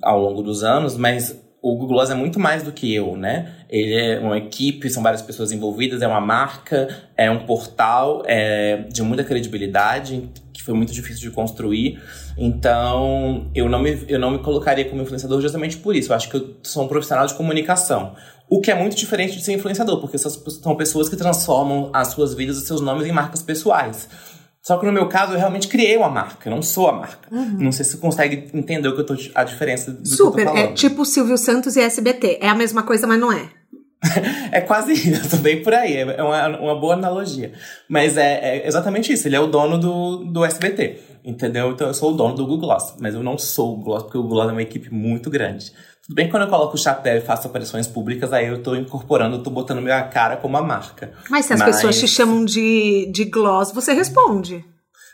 ao 0.02 0.20
longo 0.20 0.42
dos 0.42 0.64
anos, 0.64 0.96
mas 0.96 1.38
o 1.62 1.72
Google 1.72 1.88
Gloss 1.88 2.10
é 2.10 2.14
muito 2.14 2.38
mais 2.38 2.62
do 2.62 2.70
que 2.70 2.94
eu, 2.94 3.16
né? 3.16 3.52
Ele 3.68 3.94
é 3.94 4.20
uma 4.20 4.38
equipe, 4.38 4.88
são 4.88 5.02
várias 5.02 5.20
pessoas 5.20 5.50
envolvidas, 5.50 6.00
é 6.00 6.06
uma 6.06 6.20
marca, 6.20 6.88
é 7.16 7.28
um 7.28 7.44
portal 7.44 8.22
é, 8.26 8.84
de 8.88 9.02
muita 9.02 9.24
credibilidade, 9.24 10.30
que 10.52 10.62
foi 10.62 10.74
muito 10.74 10.92
difícil 10.92 11.28
de 11.28 11.34
construir. 11.34 12.00
Então, 12.38 13.50
eu 13.52 13.68
não, 13.68 13.80
me, 13.80 13.98
eu 14.06 14.18
não 14.18 14.30
me 14.30 14.38
colocaria 14.38 14.84
como 14.84 15.02
influenciador 15.02 15.40
justamente 15.40 15.76
por 15.78 15.96
isso. 15.96 16.12
Eu 16.12 16.16
acho 16.16 16.28
que 16.30 16.36
eu 16.36 16.56
sou 16.62 16.84
um 16.84 16.88
profissional 16.88 17.26
de 17.26 17.34
comunicação. 17.34 18.14
O 18.48 18.60
que 18.60 18.70
é 18.70 18.75
muito 18.75 18.96
diferente 18.96 19.37
de 19.37 19.44
ser 19.44 19.54
influenciador, 19.54 20.00
porque 20.00 20.16
são 20.19 20.76
pessoas 20.76 21.08
que 21.08 21.16
transformam 21.16 21.90
as 21.93 22.08
suas 22.08 22.34
vidas 22.34 22.58
e 22.58 22.66
seus 22.66 22.81
nomes 22.81 23.06
em 23.06 23.12
marcas 23.12 23.43
pessoais. 23.43 24.08
Só 24.66 24.78
que 24.78 24.87
no 24.87 24.93
meu 24.93 25.08
caso, 25.08 25.32
eu 25.32 25.38
realmente 25.38 25.69
criei 25.69 25.96
uma 25.96 26.08
marca, 26.08 26.48
eu 26.48 26.54
não 26.54 26.60
sou 26.60 26.88
a 26.88 26.93
marca. 26.93 27.28
Uhum. 27.31 27.56
Não 27.58 27.70
sei 27.70 27.84
se 27.84 27.93
você 27.93 27.98
consegue 27.98 28.50
entender 28.52 28.88
o 28.88 28.94
que 28.94 29.00
eu 29.00 29.06
tô, 29.06 29.16
a 29.34 29.44
diferença 29.44 29.93
do 29.93 30.08
Super, 30.08 30.16
que 30.16 30.22
eu 30.22 30.32
tô 30.32 30.40
é 30.40 30.44
falando. 30.44 30.70
é 30.70 30.75
tipo 30.75 31.04
Silvio 31.04 31.38
Santos 31.38 31.76
e 31.76 31.81
SBT. 31.81 32.38
É 32.40 32.48
a 32.48 32.54
mesma 32.54 32.82
coisa, 32.82 33.06
mas 33.06 33.20
não 33.20 33.31
é. 33.31 33.48
é 34.52 34.60
quase 34.60 34.92
isso, 34.92 35.36
bem 35.38 35.62
por 35.62 35.74
aí. 35.74 35.96
É 35.96 36.22
uma, 36.22 36.58
uma 36.58 36.74
boa 36.80 36.94
analogia. 36.94 37.52
Mas 37.88 38.16
é, 38.16 38.58
é, 38.58 38.66
exatamente 38.66 39.12
isso. 39.12 39.28
Ele 39.28 39.36
é 39.36 39.40
o 39.40 39.46
dono 39.46 39.78
do, 39.78 40.24
do 40.24 40.44
SBT. 40.44 41.00
Entendeu? 41.24 41.72
Então 41.72 41.88
eu 41.88 41.94
sou 41.94 42.12
o 42.12 42.16
dono 42.16 42.34
do 42.34 42.46
Google 42.46 42.68
Gloss. 42.68 42.94
Mas 43.00 43.14
eu 43.14 43.22
não 43.22 43.36
sou 43.36 43.72
o 43.72 43.76
Google 43.76 43.84
Gloss, 43.84 44.02
porque 44.04 44.18
o 44.18 44.22
Google 44.22 44.36
Gloss 44.36 44.50
é 44.50 44.52
uma 44.52 44.62
equipe 44.62 44.92
muito 44.92 45.28
grande. 45.28 45.72
Tudo 46.06 46.14
bem 46.14 46.26
que 46.26 46.30
quando 46.30 46.44
eu 46.44 46.48
coloco 46.48 46.76
o 46.76 46.78
chapéu 46.78 47.16
e 47.16 47.20
faço 47.20 47.48
aparições 47.48 47.88
públicas, 47.88 48.32
aí 48.32 48.46
eu 48.46 48.62
tô 48.62 48.76
incorporando, 48.76 49.42
tô 49.42 49.50
botando 49.50 49.82
minha 49.82 50.02
cara 50.04 50.36
como 50.36 50.56
a 50.56 50.62
marca. 50.62 51.12
Mas 51.28 51.46
se 51.46 51.52
as 51.52 51.58
Mas... 51.58 51.76
pessoas 51.76 51.98
te 51.98 52.06
chamam 52.06 52.44
de, 52.44 53.10
de 53.12 53.24
gloss, 53.24 53.72
você 53.72 53.92
responde. 53.92 54.64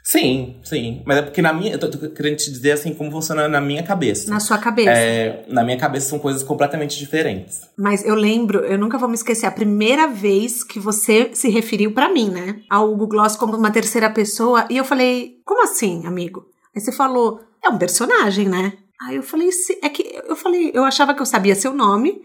Sim, 0.02 0.56
sim. 0.64 1.02
Mas 1.06 1.19
é 1.19 1.22
porque 1.22 1.40
na 1.40 1.52
minha. 1.52 1.72
Eu 1.72 1.78
tô, 1.78 1.88
tô, 1.88 2.10
querendo 2.10 2.37
te 2.37 2.50
dizer 2.50 2.73
assim 2.73 2.92
como 2.92 3.11
funciona 3.11 3.49
na 3.49 3.61
minha 3.61 3.82
cabeça. 3.82 4.28
Na 4.28 4.40
sua 4.40 4.59
cabeça. 4.59 4.90
É, 4.90 5.44
na 5.49 5.62
minha 5.62 5.78
cabeça 5.78 6.09
são 6.09 6.18
coisas 6.18 6.42
completamente 6.42 6.99
diferentes. 6.99 7.61
Mas 7.76 8.04
eu 8.04 8.16
lembro, 8.16 8.61
eu 8.61 8.76
nunca 8.76 8.99
vou 8.99 9.09
me 9.09 9.14
esquecer, 9.14 9.47
a 9.47 9.50
primeira 9.50 10.09
vez 10.09 10.64
que 10.64 10.80
você 10.80 11.30
se 11.35 11.49
referiu 11.49 11.92
para 11.92 12.09
mim, 12.09 12.30
né? 12.30 12.61
Ao 12.68 12.88
Google 12.88 13.09
Gloss 13.09 13.37
como 13.37 13.56
uma 13.56 13.71
terceira 13.71 14.11
pessoa. 14.11 14.66
E 14.68 14.76
eu 14.76 14.85
falei, 14.85 15.37
como 15.44 15.62
assim, 15.62 16.04
amigo? 16.04 16.47
Aí 16.75 16.80
você 16.80 16.90
falou, 16.90 17.40
é 17.62 17.68
um 17.68 17.78
personagem, 17.78 18.49
né? 18.49 18.73
Aí 19.00 19.16
eu 19.16 19.23
falei, 19.23 19.50
é 19.82 19.88
que 19.88 20.21
eu 20.26 20.35
falei, 20.35 20.73
eu 20.75 20.85
achava 20.85 21.14
que 21.14 21.23
eu 21.23 21.26
sabia 21.26 21.54
seu 21.54 21.73
nome, 21.73 22.23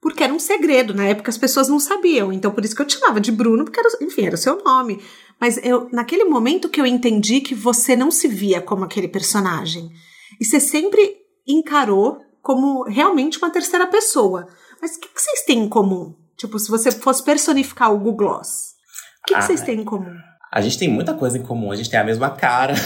porque 0.00 0.24
era 0.24 0.32
um 0.32 0.38
segredo. 0.38 0.94
Na 0.94 1.04
época 1.04 1.30
as 1.30 1.38
pessoas 1.38 1.68
não 1.68 1.78
sabiam. 1.78 2.32
Então 2.32 2.50
por 2.50 2.64
isso 2.64 2.74
que 2.74 2.82
eu 2.82 2.86
te 2.86 2.98
chamava 2.98 3.20
de 3.20 3.30
Bruno, 3.30 3.64
porque 3.64 3.78
era, 3.78 3.88
enfim, 4.00 4.26
era 4.26 4.34
o 4.34 4.38
seu 4.38 4.62
nome. 4.64 5.00
Mas 5.40 5.58
eu, 5.62 5.88
naquele 5.90 6.24
momento 6.24 6.68
que 6.68 6.80
eu 6.80 6.86
entendi 6.86 7.40
que 7.40 7.54
você 7.54 7.96
não 7.96 8.10
se 8.10 8.28
via 8.28 8.60
como 8.60 8.84
aquele 8.84 9.08
personagem. 9.08 9.88
E 10.38 10.44
você 10.44 10.60
sempre 10.60 11.16
encarou 11.46 12.18
como 12.42 12.84
realmente 12.84 13.38
uma 13.38 13.50
terceira 13.50 13.86
pessoa. 13.86 14.46
Mas 14.80 14.96
o 14.96 15.00
que, 15.00 15.08
que 15.08 15.20
vocês 15.20 15.42
têm 15.44 15.60
em 15.60 15.68
comum? 15.68 16.14
Tipo, 16.36 16.58
se 16.58 16.70
você 16.70 16.90
fosse 16.90 17.22
personificar 17.22 17.92
o 17.92 17.98
Google 17.98 18.16
Gloss, 18.16 18.74
o 19.22 19.26
que, 19.26 19.34
que 19.34 19.42
vocês 19.42 19.62
têm 19.62 19.80
em 19.80 19.84
comum? 19.84 20.14
A 20.52 20.60
gente 20.60 20.78
tem 20.78 20.88
muita 20.88 21.14
coisa 21.14 21.38
em 21.38 21.42
comum, 21.42 21.70
a 21.70 21.76
gente 21.76 21.90
tem 21.90 22.00
a 22.00 22.04
mesma 22.04 22.30
cara. 22.30 22.74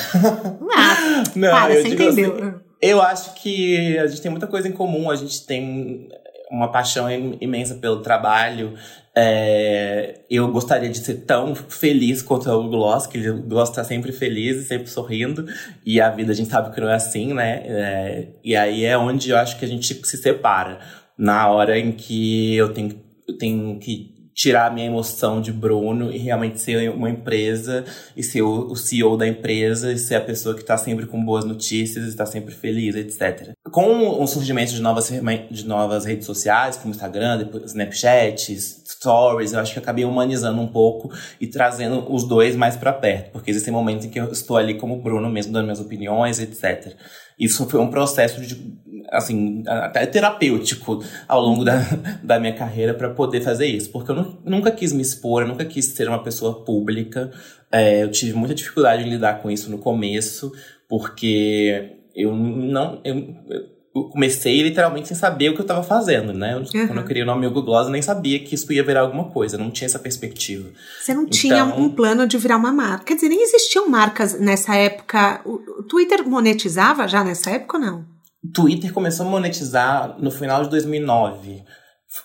Ah, 0.76 1.22
não, 1.36 1.50
para, 1.50 1.74
você 1.74 1.88
entendeu. 1.88 2.36
Assim, 2.36 2.54
eu 2.82 3.00
acho 3.00 3.34
que 3.34 3.96
a 3.96 4.08
gente 4.08 4.20
tem 4.20 4.30
muita 4.30 4.48
coisa 4.48 4.66
em 4.66 4.72
comum, 4.72 5.08
a 5.08 5.14
gente 5.14 5.46
tem 5.46 6.08
uma 6.50 6.70
paixão 6.70 7.10
imensa 7.40 7.74
pelo 7.76 8.00
trabalho. 8.00 8.74
É, 9.16 10.20
eu 10.28 10.50
gostaria 10.50 10.88
de 10.88 10.98
ser 10.98 11.14
tão 11.24 11.54
feliz 11.54 12.20
quanto 12.20 12.50
o 12.50 12.68
Gloss, 12.68 13.06
que 13.06 13.18
ele 13.18 13.32
gosta 13.42 13.82
de 13.82 13.88
sempre 13.88 14.12
feliz 14.12 14.56
e 14.56 14.64
sempre 14.64 14.88
sorrindo. 14.88 15.46
E 15.84 16.00
a 16.00 16.10
vida 16.10 16.32
a 16.32 16.34
gente 16.34 16.50
sabe 16.50 16.74
que 16.74 16.80
não 16.80 16.88
é 16.88 16.94
assim, 16.94 17.32
né? 17.32 17.62
É, 17.64 18.28
e 18.42 18.56
aí 18.56 18.84
é 18.84 18.98
onde 18.98 19.30
eu 19.30 19.36
acho 19.36 19.58
que 19.58 19.64
a 19.64 19.68
gente 19.68 19.94
se 20.06 20.16
separa. 20.16 20.80
Na 21.16 21.48
hora 21.48 21.78
em 21.78 21.92
que 21.92 22.56
eu 22.56 22.72
tenho, 22.72 23.00
eu 23.28 23.38
tenho 23.38 23.78
que 23.78 24.13
tirar 24.34 24.66
a 24.66 24.70
minha 24.70 24.86
emoção 24.86 25.40
de 25.40 25.52
Bruno 25.52 26.10
e 26.10 26.18
realmente 26.18 26.60
ser 26.60 26.90
uma 26.90 27.08
empresa 27.08 27.84
e 28.16 28.22
ser 28.22 28.42
o, 28.42 28.74
CEO 28.74 29.16
da 29.16 29.26
empresa 29.26 29.92
e 29.92 29.98
ser 29.98 30.16
a 30.16 30.20
pessoa 30.20 30.54
que 30.54 30.62
está 30.62 30.76
sempre 30.76 31.06
com 31.06 31.24
boas 31.24 31.44
notícias, 31.44 32.06
está 32.06 32.26
sempre 32.26 32.52
feliz, 32.52 32.96
etc. 32.96 33.52
Com 33.70 34.20
o 34.20 34.26
surgimento 34.26 34.72
de 34.72 34.82
novas, 34.82 35.08
de 35.50 35.66
novas 35.66 36.04
redes 36.04 36.26
sociais, 36.26 36.76
como 36.76 36.92
Instagram, 36.92 37.48
Snapchat, 37.64 38.58
Stories, 38.58 39.52
eu 39.52 39.60
acho 39.60 39.72
que 39.72 39.78
eu 39.78 39.82
acabei 39.82 40.04
humanizando 40.04 40.60
um 40.60 40.66
pouco 40.66 41.10
e 41.40 41.46
trazendo 41.46 42.12
os 42.12 42.24
dois 42.24 42.56
mais 42.56 42.76
para 42.76 42.92
perto, 42.92 43.30
porque 43.30 43.50
existem 43.50 43.72
momentos 43.72 44.06
em 44.06 44.10
que 44.10 44.18
eu 44.18 44.32
estou 44.32 44.56
ali 44.56 44.74
como 44.74 45.00
Bruno 45.00 45.30
mesmo, 45.30 45.52
dando 45.52 45.64
minhas 45.64 45.80
opiniões, 45.80 46.40
etc. 46.40 46.94
Isso 47.38 47.68
foi 47.68 47.80
um 47.80 47.90
processo 47.90 48.40
de, 48.40 48.74
assim, 49.10 49.62
até 49.66 50.06
terapêutico 50.06 51.02
ao 51.26 51.40
longo 51.40 51.64
da, 51.64 51.78
da 52.22 52.38
minha 52.38 52.54
carreira 52.54 52.94
para 52.94 53.10
poder 53.10 53.40
fazer 53.40 53.66
isso. 53.66 53.90
Porque 53.90 54.10
eu 54.10 54.38
nunca 54.44 54.70
quis 54.70 54.92
me 54.92 55.02
expor, 55.02 55.42
eu 55.42 55.48
nunca 55.48 55.64
quis 55.64 55.86
ser 55.86 56.08
uma 56.08 56.22
pessoa 56.22 56.64
pública. 56.64 57.30
É, 57.70 58.02
eu 58.02 58.10
tive 58.10 58.34
muita 58.34 58.54
dificuldade 58.54 59.02
em 59.02 59.10
lidar 59.10 59.42
com 59.42 59.50
isso 59.50 59.70
no 59.70 59.78
começo, 59.78 60.52
porque 60.88 61.98
eu 62.14 62.34
não. 62.34 63.00
Eu, 63.04 63.34
eu 63.50 63.73
comecei 63.94 64.60
literalmente 64.60 65.06
sem 65.06 65.16
saber 65.16 65.50
o 65.50 65.54
que 65.54 65.60
eu 65.60 65.64
estava 65.64 65.82
fazendo, 65.84 66.32
né? 66.32 66.56
Uhum. 66.56 66.86
Quando 66.86 66.98
eu 66.98 67.04
criei 67.04 67.22
o 67.22 67.26
nome 67.26 67.46
Hugo 67.46 67.62
Gloss, 67.62 67.86
eu 67.86 67.92
nem 67.92 68.02
sabia 68.02 68.40
que 68.40 68.56
isso 68.56 68.72
ia 68.72 68.82
virar 68.82 69.02
alguma 69.02 69.24
coisa, 69.24 69.56
não 69.56 69.70
tinha 69.70 69.86
essa 69.86 70.00
perspectiva. 70.00 70.68
Você 71.00 71.14
não 71.14 71.22
então... 71.22 71.32
tinha 71.32 71.64
um 71.64 71.88
plano 71.88 72.26
de 72.26 72.36
virar 72.36 72.56
uma 72.56 72.72
marca. 72.72 73.04
Quer 73.04 73.14
dizer, 73.14 73.28
nem 73.28 73.42
existiam 73.42 73.88
marcas 73.88 74.38
nessa 74.38 74.74
época. 74.74 75.40
O 75.44 75.84
Twitter 75.84 76.26
monetizava 76.28 77.06
já 77.06 77.22
nessa 77.22 77.50
época 77.50 77.76
ou 77.76 77.84
não? 77.84 78.04
Twitter 78.52 78.92
começou 78.92 79.26
a 79.26 79.30
monetizar 79.30 80.16
no 80.18 80.30
final 80.30 80.64
de 80.64 80.70
2009. 80.70 81.62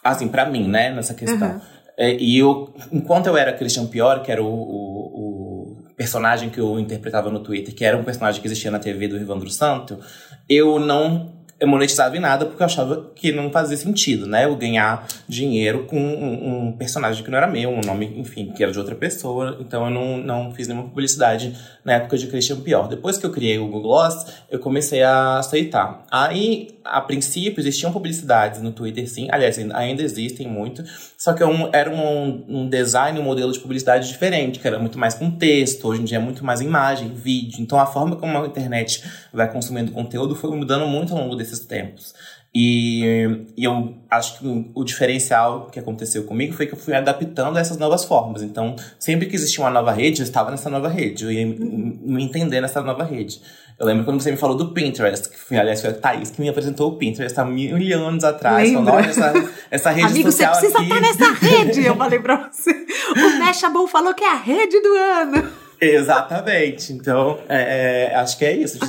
Assim, 0.04 0.28
para 0.28 0.50
mim, 0.50 0.68
né, 0.68 0.92
nessa 0.92 1.14
questão. 1.14 1.52
Uhum. 1.52 1.62
É, 1.98 2.16
e 2.16 2.38
eu, 2.38 2.74
enquanto 2.92 3.28
eu 3.28 3.38
era 3.38 3.54
Christian 3.54 3.86
Pior, 3.86 4.24
que 4.24 4.32
era 4.32 4.42
o, 4.42 4.48
o, 4.48 5.76
o, 5.76 5.94
personagem 5.98 6.50
que 6.50 6.60
eu 6.60 6.80
interpretava 6.80 7.30
no 7.30 7.42
Twitter, 7.42 7.76
que 7.76 7.84
era 7.84 7.98
um 7.98 8.06
personagem 8.06 8.42
que 8.42 8.48
existia 8.48 8.72
na 8.72 8.80
TV 8.80 9.10
do 9.10 9.18
Rivandro 9.18 9.50
Santo, 9.50 10.00
eu 10.48 10.80
não 10.80 11.39
monetizava 11.68 12.16
em 12.16 12.20
nada 12.20 12.46
porque 12.46 12.62
eu 12.62 12.66
achava 12.66 13.12
que 13.16 13.32
não 13.32 13.52
fazia 13.52 13.76
sentido, 13.76 14.26
né? 14.26 14.46
Eu 14.46 14.56
ganhar 14.56 15.06
dinheiro 15.28 15.86
com 15.86 16.00
um, 16.00 16.68
um, 16.68 16.72
personagem 16.72 17.24
que 17.24 17.30
não 17.30 17.38
era 17.38 17.48
meu, 17.48 17.70
um 17.70 17.82
nome, 17.82 18.14
enfim, 18.18 18.52
que 18.56 18.64
era 18.64 18.72
de 18.72 18.80
outra 18.80 18.96
pessoa. 18.96 19.58
Então 19.60 19.86
eu 19.86 19.92
não, 19.92 20.18
não 20.18 20.54
fiz 20.54 20.68
nenhuma 20.68 20.88
publicidade 20.88 21.56
na 21.84 21.94
época 21.94 22.18
de 22.18 22.28
Christian 22.28 22.62
Pior. 22.62 22.88
Depois 22.88 23.18
que 23.18 23.26
eu 23.26 23.32
criei 23.32 23.58
o 23.58 23.66
Google 23.66 23.82
Gloss, 23.82 24.26
eu 24.50 24.60
comecei 24.60 25.04
a 25.04 25.40
aceitar. 25.40 26.06
Aí, 26.10 26.79
a 26.92 27.02
princípio, 27.02 27.62
existiam 27.62 27.92
publicidades 27.92 28.62
no 28.62 28.72
Twitter, 28.72 29.10
sim. 29.10 29.28
Aliás, 29.32 29.58
ainda 29.58 30.04
existem 30.04 30.48
muito. 30.48 30.84
Só 31.18 31.34
que 31.34 31.44
um, 31.44 31.70
era 31.74 31.90
um, 31.90 32.46
um 32.48 32.70
design, 32.70 33.20
um 33.20 33.24
modelo 33.24 33.52
de 33.52 33.60
publicidade 33.60 34.08
diferente, 34.08 34.60
que 34.60 34.68
era 34.68 34.80
muito 34.80 34.98
mais 34.98 35.14
com 35.14 35.32
texto. 35.32 35.88
Hoje 35.88 36.02
em 36.02 36.06
dia 36.06 36.18
é 36.18 36.22
muito 36.22 36.44
mais 36.44 36.62
imagem, 36.62 37.10
vídeo. 37.14 37.62
Então 37.62 37.80
a 37.80 37.86
forma 37.86 38.16
como 38.16 38.38
a 38.38 38.48
internet 38.48 39.04
vai 39.34 39.52
consumindo 39.52 39.92
conteúdo 39.92 40.36
foi 40.36 40.56
mudando 40.56 40.88
muito 40.88 41.14
ao 41.14 41.20
longo 41.20 41.36
desses 41.36 41.60
tempos. 41.60 42.14
E, 42.54 43.46
e, 43.56 43.64
eu 43.64 43.96
acho 44.10 44.40
que 44.40 44.72
o 44.74 44.84
diferencial 44.84 45.68
que 45.68 45.80
aconteceu 45.80 46.24
comigo 46.24 46.54
foi 46.54 46.66
que 46.66 46.74
eu 46.74 46.80
fui 46.80 46.96
adaptando 46.96 47.58
a 47.58 47.60
essas 47.60 47.78
novas 47.78 48.04
formas. 48.04 48.42
Então, 48.42 48.76
sempre 48.98 49.28
que 49.28 49.36
existia 49.36 49.64
uma 49.64 49.70
nova 49.70 49.92
rede, 49.92 50.22
eu 50.22 50.24
estava 50.24 50.50
nessa 50.50 50.70
nova 50.70 50.90
rede. 50.90 51.24
Eu 51.24 51.32
ia 51.32 51.46
me 51.46 52.24
entender 52.24 52.60
nessa 52.60 52.82
nova 52.82 53.04
rede. 53.04 53.40
Eu 53.80 53.86
lembro 53.86 54.04
quando 54.04 54.22
você 54.22 54.30
me 54.30 54.36
falou 54.36 54.58
do 54.58 54.74
Pinterest, 54.74 55.30
que 55.30 55.40
foi, 55.40 55.58
aliás, 55.58 55.80
foi 55.80 55.92
a 55.92 55.94
Thaís 55.94 56.30
que 56.30 56.42
me 56.42 56.50
apresentou 56.50 56.90
o 56.92 56.98
Pinterest 56.98 57.40
há 57.40 57.46
mil 57.46 57.78
anos 58.06 58.26
atrás. 58.26 58.74
Falou, 58.74 58.94
olha, 58.94 59.06
essa, 59.06 59.34
essa 59.72 59.90
rede 59.92 60.08
Amigo, 60.08 60.32
social 60.32 60.54
você 60.54 60.70
precisa 60.70 60.80
aqui. 60.80 60.92
estar 60.92 61.02
nessa 61.02 61.32
rede, 61.40 61.86
eu 61.86 61.96
falei 61.96 62.20
pra 62.20 62.50
você. 62.52 62.72
O 62.72 63.40
Mashable 63.40 63.88
falou 63.88 64.14
que 64.14 64.24
é 64.24 64.32
a 64.32 64.36
rede 64.36 64.82
do 64.82 64.94
ano. 64.94 65.52
Exatamente. 65.80 66.92
Então, 66.92 67.40
é, 67.48 68.10
é, 68.12 68.16
acho 68.16 68.38
que 68.38 68.44
é 68.44 68.52
isso. 68.52 68.80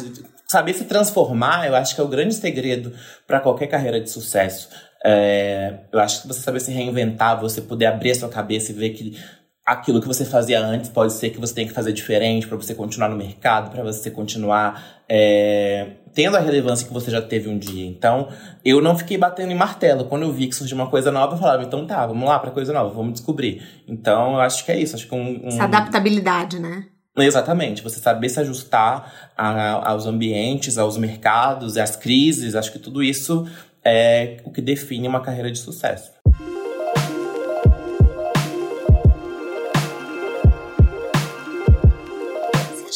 Saber 0.49 0.73
se 0.75 0.85
transformar, 0.85 1.69
eu 1.69 1.77
acho 1.77 1.95
que 1.95 2.01
é 2.01 2.05
o 2.05 2.09
grande 2.09 2.35
segredo 2.35 2.93
para 3.29 3.39
qualquer 3.39 3.69
carreira 3.69 4.01
de 4.01 4.11
sucesso. 4.11 4.69
É, 5.05 5.75
eu 5.93 6.01
acho 6.01 6.23
que 6.23 6.29
você 6.29 6.41
saber 6.41 6.59
se 6.59 6.73
reinventar, 6.73 7.41
você 7.41 7.61
poder 7.61 7.87
abrir 7.87 8.11
a 8.11 8.15
sua 8.17 8.29
cabeça 8.29 8.73
e 8.73 8.75
ver 8.75 8.91
que 8.91 9.17
aquilo 9.65 10.01
que 10.01 10.07
você 10.07 10.25
fazia 10.25 10.61
antes 10.61 10.91
pode 10.91 11.13
ser 11.13 11.31
que 11.31 11.41
você 11.41 11.55
tenha 11.55 11.69
que 11.69 11.75
fazer 11.75 11.93
diferente 11.93 12.47
para 12.47 12.57
você 12.57 12.75
continuar 12.75 13.09
no 13.09 13.17
mercado, 13.17 13.71
para 13.71 13.83
você 13.83 14.11
continuar 14.11 15.01
é, 15.09 15.93
tendo 16.13 16.37
a 16.37 16.41
relevância 16.41 16.87
que 16.87 16.93
você 16.93 17.11
já 17.11 17.23
teve 17.23 17.49
um 17.49 17.59
dia. 17.59 17.87
Então, 17.87 18.29
eu 18.65 18.81
não 18.81 18.97
fiquei 18.97 19.17
batendo 19.17 19.53
em 19.53 19.57
martelo. 19.57 20.05
Quando 20.05 20.23
eu 20.23 20.33
vi 20.33 20.49
que 20.49 20.55
surgiu 20.55 20.77
uma 20.77 20.89
coisa 20.89 21.11
nova, 21.11 21.35
eu 21.35 21.39
falava, 21.39 21.63
então 21.63 21.87
tá, 21.87 22.07
vamos 22.07 22.29
lá 22.29 22.39
para 22.39 22.51
coisa 22.51 22.73
nova, 22.73 22.93
vamos 22.93 23.15
descobrir. 23.15 23.63
Então, 23.87 24.35
eu 24.35 24.41
acho 24.41 24.65
que 24.65 24.73
é 24.73 24.79
isso. 24.79 24.97
Acho 24.97 25.07
que 25.07 25.15
um, 25.15 25.45
um... 25.45 25.49
Essa 25.49 25.65
adaptabilidade, 25.65 26.59
né? 26.59 26.87
Exatamente, 27.19 27.83
você 27.83 27.99
saber 27.99 28.29
se 28.29 28.39
ajustar 28.41 29.31
a, 29.37 29.91
aos 29.91 30.07
ambientes, 30.07 30.79
aos 30.79 30.97
mercados, 30.97 31.77
às 31.77 31.97
crises, 31.97 32.55
acho 32.55 32.73
que 32.73 32.79
tudo 32.79 33.03
isso 33.03 33.47
é 33.85 34.39
o 34.45 34.51
que 34.51 34.61
define 34.61 35.09
uma 35.09 35.21
carreira 35.21 35.51
de 35.51 35.59
sucesso. 35.59 36.13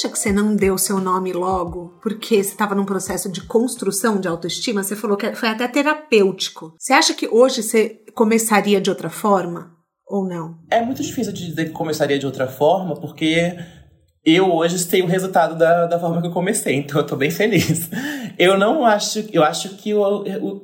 Acha 0.05 0.09
que 0.11 0.19
você 0.19 0.33
não 0.33 0.55
deu 0.55 0.77
seu 0.77 1.01
nome 1.01 1.33
logo 1.33 1.99
porque 2.03 2.43
você 2.43 2.51
estava 2.51 2.75
num 2.75 2.85
processo 2.85 3.31
de 3.31 3.41
construção 3.43 4.21
de 4.21 4.29
autoestima? 4.29 4.83
Você 4.83 4.95
falou 4.95 5.17
que 5.17 5.35
foi 5.35 5.49
até 5.49 5.67
terapêutico. 5.67 6.75
Você 6.79 6.93
acha 6.93 7.15
que 7.15 7.27
hoje 7.27 7.63
você 7.63 8.01
começaria 8.15 8.81
de 8.81 8.91
outra 8.91 9.09
forma 9.09 9.73
ou 10.07 10.29
não? 10.29 10.59
É 10.71 10.83
muito 10.83 11.03
difícil 11.03 11.33
de 11.33 11.47
dizer 11.47 11.67
que 11.67 11.71
começaria 11.71 12.19
de 12.19 12.27
outra 12.27 12.47
forma, 12.47 12.95
porque 13.01 13.57
eu 14.25 14.53
hoje 14.53 14.79
sei 14.79 15.01
o 15.01 15.07
resultado 15.07 15.57
da, 15.57 15.87
da 15.87 15.99
forma 15.99 16.21
que 16.21 16.27
eu 16.27 16.33
comecei, 16.33 16.77
então 16.77 17.01
eu 17.01 17.07
tô 17.07 17.17
bem 17.17 17.31
feliz. 17.31 17.89
Eu 18.39 18.59
não 18.59 18.85
acho, 18.85 19.25
eu 19.33 19.43
acho 19.43 19.77
que 19.77 19.91
eu, 19.91 20.27
eu 20.27 20.63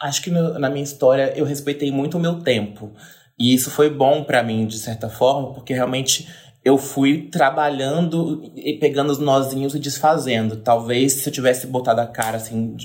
acho 0.00 0.20
que 0.20 0.30
no, 0.30 0.58
na 0.58 0.68
minha 0.68 0.84
história 0.84 1.32
eu 1.36 1.44
respeitei 1.44 1.90
muito 1.90 2.18
o 2.18 2.20
meu 2.20 2.40
tempo. 2.40 2.92
E 3.38 3.54
isso 3.54 3.70
foi 3.70 3.88
bom 3.88 4.24
para 4.24 4.42
mim, 4.42 4.66
de 4.66 4.78
certa 4.78 5.08
forma, 5.08 5.54
porque 5.54 5.72
realmente 5.72 6.28
eu 6.64 6.78
fui 6.78 7.28
trabalhando 7.28 8.52
e 8.54 8.74
pegando 8.74 9.10
os 9.10 9.18
nozinhos 9.18 9.74
e 9.74 9.78
desfazendo. 9.78 10.56
Talvez 10.56 11.14
se 11.14 11.28
eu 11.28 11.32
tivesse 11.32 11.66
botado 11.66 12.00
a 12.00 12.06
cara 12.06 12.36
assim, 12.36 12.76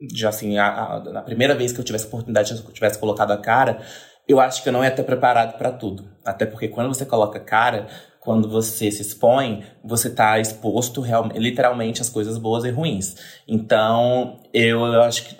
de 0.00 0.26
assim, 0.26 0.58
a, 0.58 0.66
a, 0.68 1.00
na 1.00 1.22
primeira 1.22 1.54
vez 1.54 1.72
que 1.72 1.80
eu 1.80 1.84
tivesse 1.84 2.06
oportunidade, 2.06 2.52
eu 2.52 2.72
tivesse 2.72 2.98
colocado 2.98 3.30
a 3.30 3.36
cara, 3.36 3.80
eu 4.28 4.40
acho 4.40 4.62
que 4.62 4.68
eu 4.68 4.72
não 4.72 4.82
ia 4.82 4.90
ter 4.90 5.04
preparado 5.04 5.56
para 5.56 5.70
tudo. 5.70 6.04
Até 6.24 6.44
porque 6.44 6.68
quando 6.68 6.88
você 6.88 7.06
coloca 7.06 7.38
a 7.38 7.42
cara, 7.42 7.86
quando 8.20 8.48
você 8.48 8.90
se 8.90 9.02
expõe, 9.02 9.62
você 9.84 10.08
está 10.08 10.40
exposto 10.40 11.00
real, 11.00 11.28
literalmente 11.34 12.02
às 12.02 12.08
coisas 12.08 12.36
boas 12.36 12.64
e 12.64 12.70
ruins. 12.70 13.14
Então, 13.46 14.40
eu, 14.52 14.84
eu 14.84 15.02
acho 15.02 15.26
que 15.26 15.36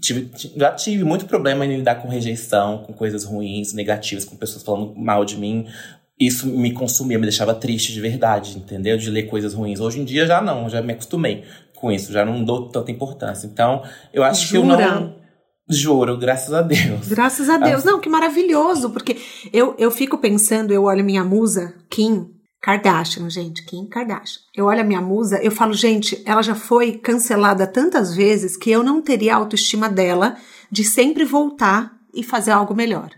tive, 0.00 0.30
já 0.56 0.72
tive 0.72 1.02
muito 1.02 1.26
problema 1.26 1.66
em 1.66 1.78
lidar 1.78 1.96
com 1.96 2.08
rejeição, 2.08 2.78
com 2.78 2.92
coisas 2.92 3.24
ruins, 3.24 3.72
negativas, 3.72 4.24
com 4.24 4.36
pessoas 4.36 4.62
falando 4.62 4.94
mal 4.94 5.24
de 5.24 5.36
mim, 5.36 5.66
isso 6.26 6.46
me 6.46 6.72
consumia, 6.72 7.18
me 7.18 7.26
deixava 7.26 7.54
triste 7.54 7.92
de 7.92 8.00
verdade, 8.00 8.56
entendeu? 8.56 8.96
De 8.96 9.10
ler 9.10 9.24
coisas 9.24 9.54
ruins. 9.54 9.80
Hoje 9.80 10.00
em 10.00 10.04
dia 10.04 10.26
já 10.26 10.40
não, 10.40 10.68
já 10.68 10.82
me 10.82 10.92
acostumei 10.92 11.44
com 11.74 11.90
isso, 11.90 12.12
já 12.12 12.24
não 12.24 12.44
dou 12.44 12.68
tanta 12.68 12.90
importância. 12.90 13.46
Então, 13.46 13.82
eu 14.12 14.22
acho 14.22 14.46
Jura? 14.46 14.76
que 14.76 14.82
eu 14.82 14.90
não. 14.90 15.22
Juro, 15.68 16.18
graças 16.18 16.52
a 16.52 16.62
Deus. 16.62 17.08
Graças 17.08 17.48
a 17.48 17.56
Deus. 17.56 17.86
Ah. 17.86 17.90
Não, 17.90 18.00
que 18.00 18.08
maravilhoso, 18.08 18.90
porque 18.90 19.16
eu, 19.52 19.74
eu 19.78 19.90
fico 19.90 20.18
pensando, 20.18 20.72
eu 20.72 20.84
olho 20.84 21.04
minha 21.04 21.24
musa, 21.24 21.74
Kim 21.90 22.26
Kardashian, 22.62 23.28
gente, 23.28 23.64
Kim 23.64 23.86
Kardashian. 23.86 24.40
Eu 24.54 24.66
olho 24.66 24.80
a 24.80 24.84
minha 24.84 25.00
musa, 25.00 25.42
eu 25.42 25.50
falo, 25.50 25.72
gente, 25.72 26.22
ela 26.24 26.42
já 26.42 26.54
foi 26.54 26.92
cancelada 26.92 27.66
tantas 27.66 28.14
vezes 28.14 28.56
que 28.56 28.70
eu 28.70 28.82
não 28.82 29.02
teria 29.02 29.34
a 29.34 29.38
autoestima 29.38 29.88
dela 29.88 30.36
de 30.70 30.84
sempre 30.84 31.24
voltar 31.24 31.92
e 32.14 32.22
fazer 32.22 32.52
algo 32.52 32.74
melhor. 32.74 33.10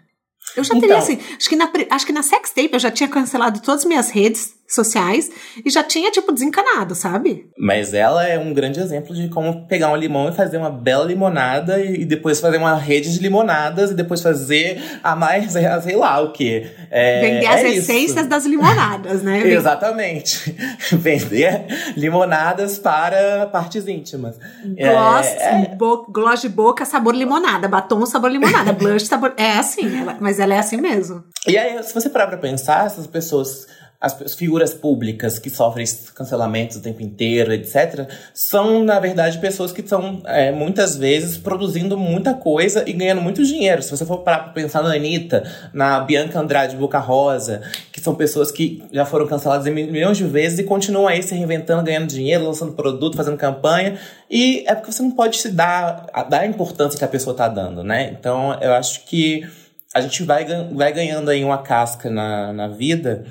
Eu 0.56 0.64
já 0.64 0.74
teria 0.74 0.86
então, 0.86 0.98
assim, 0.98 1.18
acho 1.36 1.48
que, 1.48 1.56
na, 1.56 1.70
acho 1.90 2.06
que 2.06 2.12
na 2.12 2.22
sextape 2.22 2.70
eu 2.72 2.78
já 2.78 2.90
tinha 2.90 3.08
cancelado 3.08 3.60
todas 3.60 3.80
as 3.80 3.86
minhas 3.86 4.10
redes 4.10 4.53
sociais 4.66 5.30
e 5.64 5.70
já 5.70 5.82
tinha, 5.82 6.10
tipo, 6.10 6.32
desencanado, 6.32 6.94
sabe? 6.94 7.50
Mas 7.58 7.92
ela 7.94 8.26
é 8.26 8.38
um 8.38 8.52
grande 8.52 8.80
exemplo 8.80 9.14
de 9.14 9.28
como 9.28 9.66
pegar 9.66 9.90
um 9.90 9.96
limão 9.96 10.28
e 10.28 10.32
fazer 10.32 10.56
uma 10.56 10.70
bela 10.70 11.04
limonada 11.04 11.80
e 11.80 12.04
depois 12.04 12.40
fazer 12.40 12.56
uma 12.56 12.74
rede 12.76 13.12
de 13.12 13.18
limonadas 13.18 13.90
e 13.90 13.94
depois 13.94 14.22
fazer 14.22 14.82
a 15.02 15.14
mais, 15.14 15.52
sei 15.82 15.96
lá 15.96 16.20
o 16.20 16.32
que. 16.32 16.66
É, 16.90 17.20
Vender 17.20 17.46
as 17.46 17.60
é 17.60 17.68
essências 17.70 18.16
isso. 18.20 18.28
das 18.28 18.46
limonadas, 18.46 19.22
né? 19.22 19.40
Exatamente. 19.46 20.54
Vender 20.92 21.66
limonadas 21.96 22.78
para 22.78 23.46
partes 23.46 23.86
íntimas. 23.86 24.36
Gloss, 24.64 25.26
é, 25.26 25.74
bo 25.76 26.06
gloss 26.08 26.40
de 26.40 26.48
boca, 26.48 26.84
sabor 26.84 27.14
limonada. 27.14 27.68
Batom, 27.68 28.04
sabor 28.06 28.30
limonada. 28.30 28.72
Blush, 28.72 29.06
sabor... 29.06 29.34
É 29.36 29.58
assim, 29.58 30.00
ela, 30.00 30.16
mas 30.20 30.40
ela 30.40 30.54
é 30.54 30.58
assim 30.58 30.76
mesmo. 30.76 31.24
E 31.46 31.56
aí, 31.56 31.82
se 31.82 31.94
você 31.94 32.08
parar 32.08 32.26
pra 32.26 32.38
pensar, 32.38 32.86
essas 32.86 33.06
pessoas 33.06 33.66
as 34.04 34.34
figuras 34.34 34.74
públicas 34.74 35.38
que 35.38 35.48
sofrem 35.48 35.86
cancelamentos 36.14 36.76
o 36.76 36.82
tempo 36.82 37.02
inteiro, 37.02 37.54
etc., 37.54 38.06
são, 38.34 38.84
na 38.84 39.00
verdade, 39.00 39.38
pessoas 39.38 39.72
que 39.72 39.80
estão, 39.80 40.20
é, 40.26 40.52
muitas 40.52 40.94
vezes, 40.96 41.38
produzindo 41.38 41.96
muita 41.96 42.34
coisa 42.34 42.84
e 42.86 42.92
ganhando 42.92 43.22
muito 43.22 43.42
dinheiro. 43.42 43.82
Se 43.82 43.90
você 43.90 44.04
for 44.04 44.18
para 44.18 44.40
pensar 44.40 44.82
na 44.82 44.92
Anitta, 44.94 45.42
na 45.72 46.00
Bianca 46.00 46.38
Andrade 46.38 46.76
Boca 46.76 46.98
Rosa, 46.98 47.62
que 47.90 47.98
são 47.98 48.14
pessoas 48.14 48.50
que 48.50 48.84
já 48.92 49.06
foram 49.06 49.26
canceladas 49.26 49.66
milhões 49.72 50.18
de 50.18 50.24
vezes 50.24 50.58
e 50.58 50.64
continuam 50.64 51.08
aí 51.08 51.22
se 51.22 51.34
reinventando, 51.34 51.82
ganhando 51.82 52.06
dinheiro, 52.06 52.44
lançando 52.44 52.72
produto, 52.72 53.16
fazendo 53.16 53.38
campanha. 53.38 53.98
E 54.30 54.64
é 54.66 54.74
porque 54.74 54.92
você 54.92 55.02
não 55.02 55.12
pode 55.12 55.38
se 55.38 55.48
dar, 55.48 56.06
dar 56.28 56.40
a 56.40 56.46
importância 56.46 56.98
que 56.98 57.04
a 57.04 57.08
pessoa 57.08 57.32
está 57.32 57.48
dando, 57.48 57.82
né? 57.82 58.14
Então, 58.18 58.58
eu 58.60 58.74
acho 58.74 59.06
que 59.06 59.48
a 59.94 60.00
gente 60.02 60.22
vai, 60.24 60.44
vai 60.72 60.92
ganhando 60.92 61.30
aí 61.30 61.42
uma 61.42 61.58
casca 61.58 62.10
na, 62.10 62.52
na 62.52 62.68
vida 62.68 63.24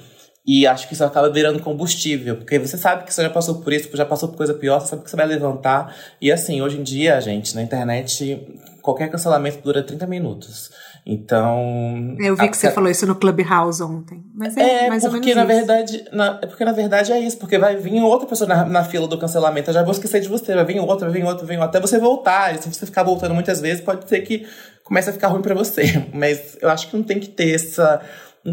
e 0.45 0.67
acho 0.67 0.87
que 0.87 0.93
isso 0.93 1.03
acaba 1.03 1.29
virando 1.29 1.59
combustível, 1.61 2.35
porque 2.35 2.59
você 2.59 2.77
sabe 2.77 3.05
que 3.05 3.13
você 3.13 3.23
já 3.23 3.29
passou 3.29 3.61
por 3.61 3.71
isso, 3.71 3.89
já 3.95 4.05
passou 4.05 4.27
por 4.27 4.37
coisa 4.37 4.53
pior, 4.53 4.79
você 4.79 4.87
sabe 4.87 5.03
que 5.03 5.09
você 5.09 5.15
vai 5.15 5.25
levantar. 5.25 5.95
E 6.19 6.31
assim, 6.31 6.61
hoje 6.61 6.77
em 6.77 6.83
dia, 6.83 7.19
gente, 7.21 7.55
na 7.55 7.61
internet, 7.61 8.45
qualquer 8.81 9.09
cancelamento 9.09 9.59
dura 9.63 9.81
30 9.81 10.05
minutos. 10.05 10.69
Então. 11.05 12.15
Eu 12.19 12.35
vi 12.35 12.49
que 12.49 12.57
você 12.57 12.71
falou 12.71 12.89
isso 12.89 13.05
no 13.05 13.15
Clubhouse 13.15 13.81
ontem. 13.83 14.21
Mas 14.33 14.55
é, 14.57 14.85
é 14.85 14.89
mais 14.89 15.05
porque, 15.05 15.29
ou 15.29 15.35
na 15.35 15.45
menos 15.45 15.65
verdade, 15.65 16.05
na, 16.11 16.39
é 16.41 16.45
porque 16.45 16.63
na 16.63 16.71
verdade 16.73 17.11
é 17.13 17.19
isso, 17.19 17.37
porque 17.37 17.57
vai 17.57 17.77
vir 17.77 18.01
outra 18.01 18.27
pessoa 18.27 18.47
na, 18.47 18.65
na 18.65 18.83
fila 18.83 19.07
do 19.07 19.17
cancelamento. 19.17 19.69
Eu 19.69 19.73
já 19.73 19.83
vou 19.83 19.91
esquecer 19.93 20.19
de 20.19 20.27
você, 20.27 20.55
vai 20.55 20.65
vir 20.65 20.79
outra, 20.79 21.09
vai 21.09 21.21
vir 21.21 21.25
outra, 21.25 21.45
vai 21.45 21.55
vir 21.55 21.61
outra, 21.61 21.79
até 21.79 21.87
você 21.87 21.97
voltar. 21.99 22.53
E 22.53 22.61
se 22.61 22.73
você 22.73 22.85
ficar 22.85 23.03
voltando 23.03 23.33
muitas 23.33 23.61
vezes, 23.61 23.81
pode 23.81 24.07
ser 24.09 24.19
que 24.21 24.45
comece 24.83 25.09
a 25.09 25.13
ficar 25.13 25.29
ruim 25.29 25.41
para 25.41 25.55
você. 25.55 26.05
Mas 26.13 26.57
eu 26.61 26.69
acho 26.69 26.89
que 26.89 26.97
não 26.97 27.03
tem 27.03 27.19
que 27.19 27.29
ter 27.29 27.55
essa 27.55 28.01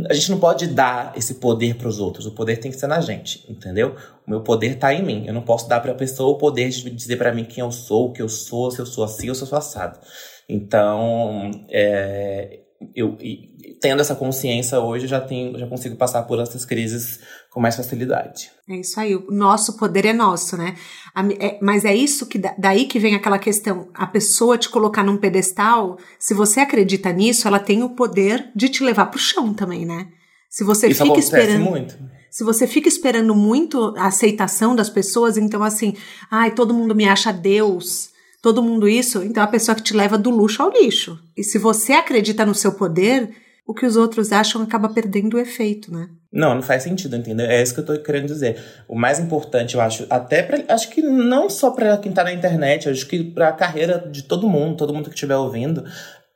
a 0.09 0.15
gente 0.15 0.31
não 0.31 0.39
pode 0.39 0.69
dar 0.69 1.13
esse 1.17 1.35
poder 1.35 1.75
para 1.75 1.89
os 1.89 1.99
outros. 1.99 2.25
O 2.25 2.33
poder 2.33 2.59
tem 2.59 2.71
que 2.71 2.79
ser 2.79 2.87
na 2.87 3.01
gente, 3.01 3.45
entendeu? 3.51 3.97
O 4.27 4.31
meu 4.31 4.41
poder 4.41 4.75
está 4.75 4.95
em 4.95 5.03
mim. 5.03 5.25
Eu 5.27 5.35
não 5.35 5.43
posso 5.43 5.69
dar 5.69 5.81
para 5.81 5.91
a 5.91 5.97
pessoa 5.97 6.31
o 6.31 6.39
poder 6.39 6.69
de 6.69 6.89
dizer 6.91 7.17
para 7.17 7.35
mim 7.35 7.45
quem 7.45 7.63
eu 7.63 7.73
sou, 7.73 8.09
o 8.09 8.13
que 8.13 8.23
eu 8.23 8.29
sou, 8.29 8.71
se 8.71 8.79
eu 8.79 8.87
sou 8.87 9.03
assim 9.03 9.29
ou 9.29 9.35
se 9.35 9.43
eu 9.43 9.47
sou 9.49 9.59
assado. 9.59 9.99
Então, 10.49 11.51
é, 11.69 12.61
eu 12.95 13.19
tendo 13.81 14.01
essa 14.01 14.15
consciência 14.15 14.79
hoje, 14.79 15.07
já 15.07 15.21
tenho, 15.21 15.59
já 15.59 15.67
consigo 15.67 15.97
passar 15.97 16.23
por 16.23 16.39
essas 16.39 16.65
crises 16.65 17.21
com 17.51 17.61
mais 17.61 17.75
facilidade. 17.75 18.51
É 18.69 18.77
isso 18.77 18.99
aí. 19.01 19.15
O 19.17 19.27
nosso 19.31 19.77
poder 19.77 20.05
é 20.07 20.13
nosso, 20.13 20.57
né? 20.57 20.77
É, 21.39 21.59
mas 21.61 21.85
é 21.85 21.95
isso 21.95 22.27
que 22.27 22.41
daí 22.57 22.87
que 22.87 22.99
vem 22.99 23.17
aquela 23.17 23.39
questão. 23.39 23.89
A 23.93 24.07
pessoa 24.07 24.57
te 24.57 24.69
colocar 24.69 25.03
num 25.03 25.17
pedestal, 25.17 25.99
se 26.19 26.33
você 26.33 26.61
acredita 26.61 27.13
nisso, 27.13 27.49
ela 27.49 27.59
tem 27.59 27.83
o 27.83 27.91
poder 27.91 28.51
de 28.55 28.69
te 28.69 28.85
levar 28.85 29.07
pro 29.07 29.19
chão 29.19 29.53
também, 29.53 29.85
né? 29.85 30.07
Se 30.49 30.63
você 30.63 30.89
isso 30.89 31.05
fica 31.05 31.19
esperando. 31.19 31.65
Muito. 31.65 31.99
Se 32.31 32.45
você 32.45 32.65
fica 32.67 32.89
esperando 32.89 33.35
muito 33.35 33.93
a 33.97 34.07
aceitação 34.07 34.77
das 34.77 34.89
pessoas, 34.89 35.37
então 35.37 35.65
assim, 35.65 35.97
ai, 36.31 36.53
todo 36.53 36.73
mundo 36.73 36.95
me 36.95 37.09
acha 37.09 37.33
Deus, 37.33 38.11
todo 38.41 38.63
mundo 38.63 38.89
isso, 38.89 39.25
então 39.25 39.43
é 39.43 39.47
a 39.47 39.51
pessoa 39.51 39.75
que 39.75 39.83
te 39.83 39.95
leva 39.95 40.17
do 40.17 40.31
luxo 40.31 40.63
ao 40.63 40.71
lixo. 40.71 41.19
E 41.37 41.43
se 41.43 41.59
você 41.59 41.93
acredita 41.93 42.47
no 42.47 42.55
seu 42.55 42.71
poder, 42.73 43.31
o 43.71 43.75
que 43.75 43.87
os 43.87 43.97
outros 43.97 44.33
acham 44.33 44.63
acaba 44.63 44.89
perdendo 44.89 45.35
o 45.35 45.39
efeito, 45.39 45.93
né? 45.93 46.09
Não, 46.33 46.57
não 46.57 46.63
faz 46.63 46.83
sentido, 46.83 47.15
entendeu? 47.15 47.47
É 47.47 47.63
isso 47.63 47.73
que 47.73 47.79
eu 47.79 47.87
tô 47.87 47.97
querendo 48.03 48.27
dizer. 48.27 48.61
O 48.89 48.99
mais 48.99 49.21
importante, 49.21 49.77
eu 49.77 49.81
acho, 49.81 50.07
até 50.11 50.43
para 50.43 50.75
acho 50.75 50.91
que 50.91 51.01
não 51.01 51.49
só 51.49 51.71
para 51.71 51.97
quem 51.99 52.11
tá 52.11 52.25
na 52.25 52.33
internet, 52.33 52.89
acho 52.89 53.07
que 53.07 53.23
para 53.23 53.47
a 53.47 53.53
carreira 53.53 54.09
de 54.11 54.25
todo 54.25 54.49
mundo, 54.49 54.77
todo 54.77 54.93
mundo 54.93 55.09
que 55.09 55.15
estiver 55.15 55.37
ouvindo, 55.37 55.85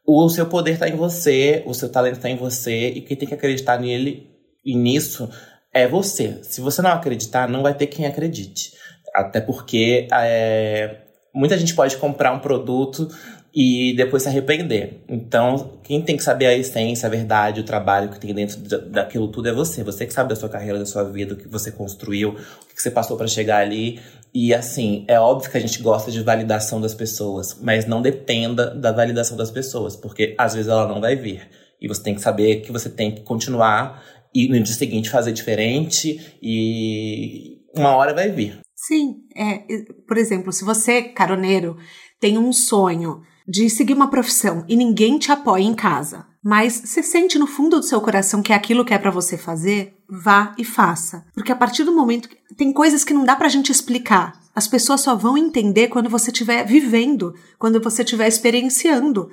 o 0.06 0.28
seu 0.28 0.46
poder 0.46 0.78
tá 0.78 0.88
em 0.88 0.94
você, 0.94 1.64
o 1.66 1.74
seu 1.74 1.88
talento 1.88 2.20
tá 2.20 2.30
em 2.30 2.36
você 2.36 2.90
e 2.90 3.00
quem 3.00 3.16
tem 3.16 3.26
que 3.26 3.34
acreditar 3.34 3.80
nele 3.80 4.30
e 4.64 4.76
nisso 4.76 5.28
é 5.72 5.88
você. 5.88 6.38
Se 6.44 6.60
você 6.60 6.80
não 6.82 6.92
acreditar, 6.92 7.48
não 7.48 7.64
vai 7.64 7.74
ter 7.74 7.88
quem 7.88 8.06
acredite. 8.06 8.74
Até 9.12 9.40
porque 9.40 10.06
é, 10.12 10.98
muita 11.34 11.58
gente 11.58 11.74
pode 11.74 11.96
comprar 11.96 12.30
um 12.30 12.38
produto 12.38 13.08
e 13.54 13.94
depois 13.96 14.24
se 14.24 14.28
arrepender. 14.28 15.04
Então, 15.08 15.78
quem 15.84 16.02
tem 16.02 16.16
que 16.16 16.24
saber 16.24 16.46
a 16.46 16.54
essência, 16.56 17.06
a 17.06 17.10
verdade, 17.10 17.60
o 17.60 17.64
trabalho 17.64 18.10
que 18.10 18.18
tem 18.18 18.34
dentro 18.34 18.58
daquilo 18.90 19.28
tudo 19.28 19.48
é 19.48 19.52
você. 19.52 19.84
Você 19.84 20.04
que 20.04 20.12
sabe 20.12 20.30
da 20.30 20.36
sua 20.36 20.48
carreira, 20.48 20.78
da 20.78 20.86
sua 20.86 21.04
vida, 21.04 21.34
o 21.34 21.36
que 21.36 21.46
você 21.46 21.70
construiu, 21.70 22.30
o 22.30 22.74
que 22.74 22.82
você 22.82 22.90
passou 22.90 23.16
para 23.16 23.28
chegar 23.28 23.58
ali. 23.58 24.00
E 24.34 24.52
assim, 24.52 25.04
é 25.06 25.20
óbvio 25.20 25.48
que 25.48 25.56
a 25.56 25.60
gente 25.60 25.80
gosta 25.80 26.10
de 26.10 26.20
validação 26.20 26.80
das 26.80 26.94
pessoas, 26.94 27.56
mas 27.62 27.86
não 27.86 28.02
dependa 28.02 28.74
da 28.74 28.90
validação 28.90 29.36
das 29.36 29.52
pessoas, 29.52 29.94
porque 29.94 30.34
às 30.36 30.54
vezes 30.54 30.68
ela 30.68 30.88
não 30.88 31.00
vai 31.00 31.14
vir. 31.14 31.48
E 31.80 31.86
você 31.86 32.02
tem 32.02 32.14
que 32.16 32.20
saber 32.20 32.56
que 32.56 32.72
você 32.72 32.90
tem 32.90 33.12
que 33.14 33.20
continuar 33.20 34.02
e 34.34 34.48
no 34.48 34.60
dia 34.60 34.74
seguinte 34.74 35.08
fazer 35.08 35.30
diferente 35.30 36.36
e 36.42 37.60
uma 37.76 37.94
hora 37.94 38.12
vai 38.12 38.32
vir. 38.32 38.58
Sim, 38.74 39.14
é, 39.36 39.62
por 40.08 40.18
exemplo, 40.18 40.52
se 40.52 40.64
você, 40.64 41.02
caroneiro, 41.02 41.76
tem 42.18 42.36
um 42.36 42.52
sonho 42.52 43.22
de 43.46 43.68
seguir 43.68 43.94
uma 43.94 44.10
profissão 44.10 44.64
e 44.68 44.76
ninguém 44.76 45.18
te 45.18 45.30
apoia 45.30 45.62
em 45.62 45.74
casa, 45.74 46.26
mas 46.42 46.82
você 46.84 47.02
sente 47.02 47.38
no 47.38 47.46
fundo 47.46 47.78
do 47.78 47.86
seu 47.86 48.00
coração 48.00 48.42
que 48.42 48.52
é 48.52 48.56
aquilo 48.56 48.84
que 48.84 48.94
é 48.94 48.98
para 48.98 49.10
você 49.10 49.36
fazer, 49.36 49.96
vá 50.08 50.54
e 50.58 50.64
faça. 50.64 51.24
Porque 51.34 51.52
a 51.52 51.56
partir 51.56 51.84
do 51.84 51.94
momento 51.94 52.28
que 52.28 52.36
tem 52.54 52.72
coisas 52.72 53.04
que 53.04 53.14
não 53.14 53.24
dá 53.24 53.34
pra 53.34 53.48
gente 53.48 53.72
explicar. 53.72 54.38
As 54.54 54.68
pessoas 54.68 55.00
só 55.00 55.16
vão 55.16 55.36
entender 55.36 55.88
quando 55.88 56.08
você 56.08 56.30
estiver 56.30 56.64
vivendo, 56.64 57.34
quando 57.58 57.80
você 57.80 58.02
estiver 58.02 58.28
experienciando. 58.28 59.30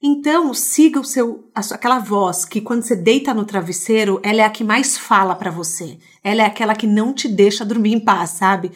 Então, 0.00 0.54
siga 0.54 1.00
o 1.00 1.04
seu 1.04 1.50
aquela 1.54 1.98
voz 1.98 2.44
que 2.44 2.60
quando 2.60 2.82
você 2.82 2.94
deita 2.94 3.34
no 3.34 3.44
travesseiro, 3.44 4.20
ela 4.22 4.42
é 4.42 4.44
a 4.44 4.50
que 4.50 4.62
mais 4.62 4.96
fala 4.96 5.34
para 5.34 5.50
você. 5.50 5.98
Ela 6.22 6.42
é 6.42 6.46
aquela 6.46 6.74
que 6.74 6.86
não 6.86 7.12
te 7.12 7.26
deixa 7.26 7.64
dormir 7.64 7.94
em 7.94 8.00
paz, 8.00 8.30
sabe? 8.30 8.70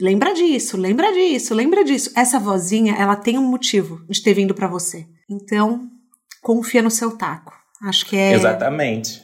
Lembra 0.00 0.32
disso, 0.32 0.76
lembra 0.76 1.12
disso, 1.12 1.54
lembra 1.54 1.82
disso. 1.82 2.12
Essa 2.14 2.38
vozinha, 2.38 2.94
ela 2.96 3.16
tem 3.16 3.36
um 3.36 3.42
motivo 3.42 4.00
de 4.08 4.22
ter 4.22 4.32
vindo 4.32 4.54
para 4.54 4.68
você. 4.68 5.06
Então, 5.28 5.88
confia 6.40 6.82
no 6.82 6.90
seu 6.90 7.16
taco. 7.16 7.52
Acho 7.82 8.06
que 8.06 8.16
é 8.16 8.32
Exatamente. 8.32 9.22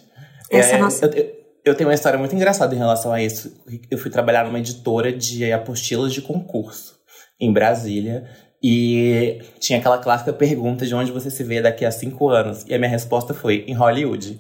Essa 0.51 0.77
é, 0.77 0.79
nossa... 0.79 1.07
eu, 1.07 1.33
eu 1.65 1.75
tenho 1.77 1.89
uma 1.89 1.95
história 1.95 2.19
muito 2.19 2.35
engraçada 2.35 2.75
em 2.75 2.79
relação 2.79 3.13
a 3.13 3.23
isso. 3.23 3.53
Eu 3.89 3.99
fui 3.99 4.11
trabalhar 4.11 4.45
numa 4.45 4.59
editora 4.59 5.13
de 5.13 5.53
apostilas 5.53 6.13
de 6.13 6.23
concurso 6.23 6.97
em 7.39 7.53
Brasília. 7.53 8.29
E 8.63 9.41
tinha 9.61 9.79
aquela 9.79 9.99
clássica 9.99 10.33
pergunta 10.33 10.87
de 10.87 10.95
onde 10.95 11.13
você 11.13 11.31
se 11.31 11.45
vê 11.45 11.61
daqui 11.61 11.85
a 11.85 11.91
cinco 11.91 12.29
anos. 12.31 12.65
E 12.67 12.75
a 12.75 12.79
minha 12.79 12.91
resposta 12.91 13.35
foi 13.35 13.65
em 13.67 13.75
Hollywood. 13.75 14.39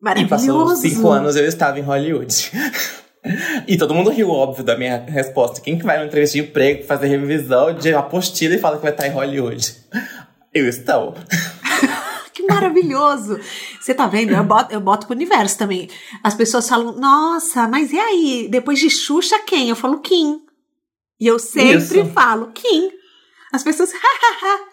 Maravilhoso. 0.00 0.44
E 0.44 0.48
passou 0.48 0.76
cinco 0.76 1.08
anos 1.08 1.36
eu 1.36 1.46
estava 1.46 1.78
em 1.78 1.82
Hollywood. 1.82 2.50
e 3.68 3.76
todo 3.76 3.94
mundo 3.94 4.10
riu, 4.10 4.30
óbvio, 4.30 4.64
da 4.64 4.76
minha 4.76 4.98
resposta. 4.98 5.60
Quem 5.60 5.78
que 5.78 5.84
vai 5.84 5.98
no 5.98 6.06
entrevista 6.06 6.38
de 6.38 6.44
emprego 6.44 6.84
fazer 6.84 7.06
revisão 7.06 7.74
de 7.74 7.94
apostila 7.94 8.54
e 8.54 8.58
fala 8.58 8.76
que 8.76 8.82
vai 8.82 8.92
estar 8.92 9.06
em 9.06 9.12
Hollywood? 9.12 9.76
Eu 10.52 10.68
estou. 10.68 11.14
que 12.34 12.42
maravilhoso! 12.44 13.38
Você 13.80 13.94
tá 13.94 14.06
vendo? 14.06 14.32
Eu 14.32 14.42
boto, 14.42 14.74
eu 14.74 14.80
boto 14.80 15.06
pro 15.06 15.14
universo 15.14 15.56
também. 15.56 15.88
As 16.22 16.34
pessoas 16.34 16.68
falam, 16.68 16.96
nossa, 16.98 17.68
mas 17.68 17.92
e 17.92 17.98
aí? 17.98 18.48
Depois 18.50 18.80
de 18.80 18.90
Xuxa, 18.90 19.38
quem? 19.46 19.68
Eu 19.68 19.76
falo 19.76 20.00
Kim. 20.00 20.40
E 21.20 21.26
eu 21.26 21.38
sempre 21.38 22.00
Isso. 22.00 22.06
falo 22.06 22.50
Kim. 22.52 22.90
As 23.52 23.62
pessoas, 23.62 23.92
hahaha. 23.94 24.64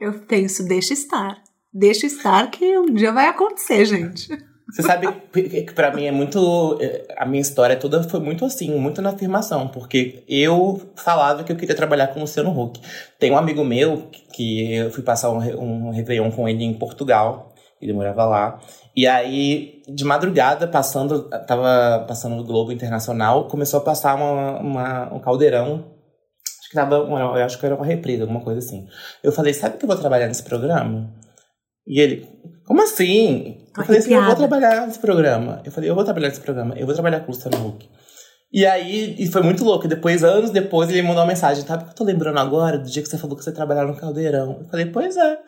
eu 0.00 0.12
penso, 0.26 0.66
deixa 0.66 0.92
estar. 0.92 1.42
Deixa 1.72 2.06
estar 2.06 2.50
que 2.50 2.76
um 2.78 2.92
dia 2.92 3.12
vai 3.12 3.28
acontecer, 3.28 3.84
gente. 3.84 4.28
Você 4.74 4.82
sabe 4.82 5.06
que 5.30 5.72
para 5.74 5.94
mim 5.94 6.06
é 6.06 6.10
muito. 6.10 6.78
É, 6.80 7.06
a 7.18 7.26
minha 7.26 7.40
história 7.40 7.76
toda 7.76 8.02
foi 8.02 8.18
muito 8.18 8.44
assim, 8.44 8.74
muito 8.76 9.00
na 9.02 9.10
afirmação, 9.10 9.68
porque 9.68 10.24
eu 10.26 10.90
falava 10.96 11.44
que 11.44 11.52
eu 11.52 11.56
queria 11.56 11.76
trabalhar 11.76 12.08
com 12.08 12.18
o 12.18 12.22
Luciano 12.22 12.50
Huck. 12.50 12.80
Tem 13.18 13.30
um 13.30 13.36
amigo 13.36 13.62
meu 13.62 14.08
que 14.32 14.74
eu 14.74 14.90
fui 14.90 15.02
passar 15.02 15.30
um, 15.30 15.38
um 15.38 15.90
Réveillon 15.90 16.30
com 16.30 16.48
ele 16.48 16.64
em 16.64 16.74
Portugal, 16.74 17.54
ele 17.80 17.92
morava 17.92 18.24
lá. 18.24 18.58
E 18.96 19.06
aí, 19.06 19.82
de 19.86 20.04
madrugada, 20.04 20.66
passando, 20.66 21.28
tava 21.46 22.04
passando 22.08 22.34
no 22.34 22.44
Globo 22.44 22.72
Internacional, 22.72 23.46
começou 23.46 23.78
a 23.78 23.84
passar 23.84 24.14
uma, 24.16 24.58
uma 24.58 25.14
um 25.14 25.20
caldeirão 25.20 25.93
tava, 26.74 26.96
eu 26.96 27.44
acho 27.44 27.58
que 27.58 27.66
era 27.66 27.74
uma 27.74 27.86
represa, 27.86 28.22
alguma 28.24 28.40
coisa 28.40 28.58
assim. 28.58 28.86
Eu 29.22 29.32
falei, 29.32 29.54
sabe 29.54 29.78
que 29.78 29.84
eu 29.84 29.88
vou 29.88 29.96
trabalhar 29.96 30.26
nesse 30.26 30.42
programa? 30.42 31.10
E 31.86 32.00
ele, 32.00 32.28
como 32.66 32.82
assim? 32.82 33.66
Eu 33.76 33.84
falei 33.84 34.00
assim, 34.00 34.14
eu 34.14 34.24
vou 34.24 34.36
trabalhar 34.36 34.86
nesse 34.86 34.98
programa. 34.98 35.62
Eu 35.64 35.72
falei, 35.72 35.90
eu 35.90 35.94
vou 35.94 36.04
trabalhar 36.04 36.28
nesse 36.28 36.40
programa, 36.40 36.74
eu 36.76 36.86
vou 36.86 36.94
trabalhar 36.94 37.20
com 37.20 37.32
o 37.32 37.34
Luciano 37.34 37.66
Huck. 37.66 37.88
E 38.52 38.64
aí, 38.64 39.16
e 39.18 39.26
foi 39.26 39.42
muito 39.42 39.64
louco. 39.64 39.88
Depois, 39.88 40.22
anos 40.22 40.50
depois, 40.50 40.88
ele 40.88 41.02
mandou 41.02 41.22
uma 41.22 41.26
mensagem. 41.26 41.66
Sabe 41.66 41.82
o 41.82 41.86
que 41.86 41.92
eu 41.92 41.96
tô 41.96 42.04
lembrando 42.04 42.38
agora? 42.38 42.78
Do 42.78 42.88
dia 42.88 43.02
que 43.02 43.08
você 43.08 43.18
falou 43.18 43.36
que 43.36 43.42
você 43.42 43.50
trabalhava 43.50 43.90
no 43.90 43.96
Caldeirão. 43.96 44.60
Eu 44.60 44.68
falei, 44.68 44.86
pois 44.86 45.16
é, 45.16 45.38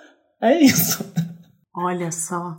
é 0.43 0.59
isso. 0.59 1.05
Olha 1.73 2.11
só. 2.11 2.57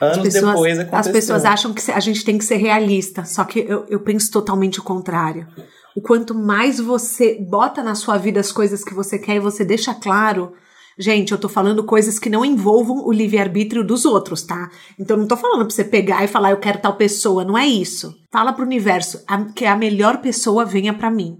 Anos 0.00 0.18
pessoas, 0.18 0.52
depois 0.52 0.78
aconteceu. 0.78 0.98
As 1.00 1.08
pessoas 1.08 1.44
acham 1.44 1.74
que 1.74 1.90
a 1.90 1.98
gente 1.98 2.24
tem 2.24 2.38
que 2.38 2.44
ser 2.44 2.58
realista. 2.58 3.24
Só 3.24 3.42
que 3.44 3.58
eu, 3.58 3.86
eu 3.88 3.98
penso 4.00 4.30
totalmente 4.30 4.78
o 4.78 4.84
contrário. 4.84 5.48
O 5.96 6.00
quanto 6.00 6.34
mais 6.34 6.78
você 6.78 7.38
bota 7.40 7.82
na 7.82 7.94
sua 7.94 8.16
vida 8.16 8.40
as 8.40 8.52
coisas 8.52 8.84
que 8.84 8.94
você 8.94 9.18
quer 9.18 9.36
e 9.36 9.40
você 9.40 9.64
deixa 9.64 9.94
claro 9.94 10.52
Gente, 10.98 11.30
eu 11.30 11.38
tô 11.38 11.48
falando 11.48 11.84
coisas 11.84 12.18
que 12.18 12.28
não 12.28 12.44
envolvam 12.44 13.06
o 13.06 13.12
livre-arbítrio 13.12 13.84
dos 13.84 14.04
outros, 14.04 14.42
tá? 14.42 14.68
Então 14.98 15.16
não 15.16 15.28
tô 15.28 15.36
falando 15.36 15.64
pra 15.64 15.70
você 15.70 15.84
pegar 15.84 16.24
e 16.24 16.28
falar 16.28 16.50
eu 16.50 16.58
quero 16.58 16.80
tal 16.80 16.96
pessoa, 16.96 17.44
não 17.44 17.56
é 17.56 17.64
isso. 17.64 18.16
Fala 18.32 18.52
pro 18.52 18.64
universo 18.64 19.24
que 19.54 19.64
a 19.64 19.76
melhor 19.76 20.20
pessoa 20.20 20.64
venha 20.64 20.92
para 20.92 21.08
mim. 21.08 21.38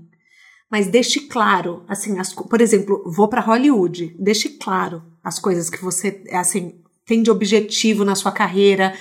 Mas 0.71 0.87
deixe 0.87 1.23
claro, 1.23 1.83
assim, 1.89 2.21
as, 2.21 2.33
por 2.33 2.61
exemplo, 2.61 3.03
vou 3.05 3.27
para 3.27 3.41
Hollywood, 3.41 4.15
deixe 4.17 4.51
claro 4.51 5.03
as 5.25 5.41
coisas 5.41 5.69
que 5.69 5.83
você, 5.83 6.23
assim, 6.31 6.75
tem 7.05 7.21
de 7.21 7.31
objetivo 7.31 8.05
na 8.05 8.15
sua 8.15 8.31
carreira, 8.31 8.95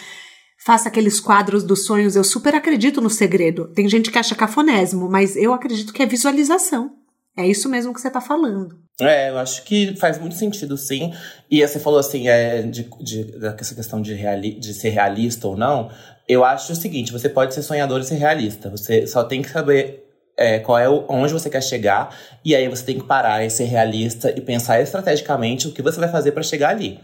faça 0.68 0.90
aqueles 0.90 1.22
quadros 1.22 1.64
dos 1.64 1.86
sonhos. 1.86 2.18
Eu 2.18 2.26
super 2.26 2.54
acredito 2.54 3.00
no 3.00 3.10
segredo. 3.10 3.70
Tem 3.70 3.88
gente 3.88 4.12
que 4.12 4.20
acha 4.20 4.36
cafonésimo, 4.36 5.10
mas 5.10 5.38
eu 5.38 5.54
acredito 5.54 5.94
que 5.94 6.04
é 6.04 6.06
visualização. 6.06 6.92
É 7.38 7.48
isso 7.48 7.70
mesmo 7.70 7.94
que 7.94 8.02
você 8.02 8.10
está 8.10 8.20
falando. 8.20 8.76
É, 9.00 9.30
eu 9.30 9.38
acho 9.38 9.64
que 9.64 9.96
faz 9.96 10.20
muito 10.20 10.36
sentido, 10.36 10.76
sim. 10.76 11.14
E 11.50 11.66
você 11.66 11.80
falou 11.80 12.00
assim, 12.00 12.28
é, 12.28 12.64
de, 12.64 12.90
de, 13.00 13.34
questão 13.58 14.02
de, 14.02 14.14
reali 14.14 14.60
de 14.60 14.74
ser 14.74 14.90
realista 14.90 15.48
ou 15.48 15.56
não. 15.56 15.90
Eu 16.28 16.44
acho 16.44 16.74
o 16.74 16.76
seguinte: 16.76 17.14
você 17.14 17.30
pode 17.30 17.54
ser 17.54 17.62
sonhador 17.62 18.02
e 18.02 18.04
ser 18.04 18.16
realista. 18.16 18.70
Você 18.70 19.08
só 19.08 19.24
tem 19.24 19.42
que 19.42 19.50
saber 19.50 20.04
é, 20.36 20.60
qual 20.60 20.78
é 20.78 20.90
o, 20.90 21.06
onde 21.08 21.32
você 21.32 21.50
quer 21.50 21.64
chegar. 21.64 22.14
E 22.44 22.54
aí 22.54 22.68
você 22.68 22.84
tem 22.84 22.98
que 23.00 23.06
parar 23.06 23.46
e 23.46 23.50
ser 23.50 23.66
realista 23.66 24.34
e 24.36 24.42
pensar 24.42 24.82
estrategicamente 24.82 25.68
o 25.70 25.72
que 25.72 25.82
você 25.82 25.98
vai 25.98 26.10
fazer 26.10 26.34
para 26.34 26.44
chegar 26.44 26.72
ali. 26.72 27.00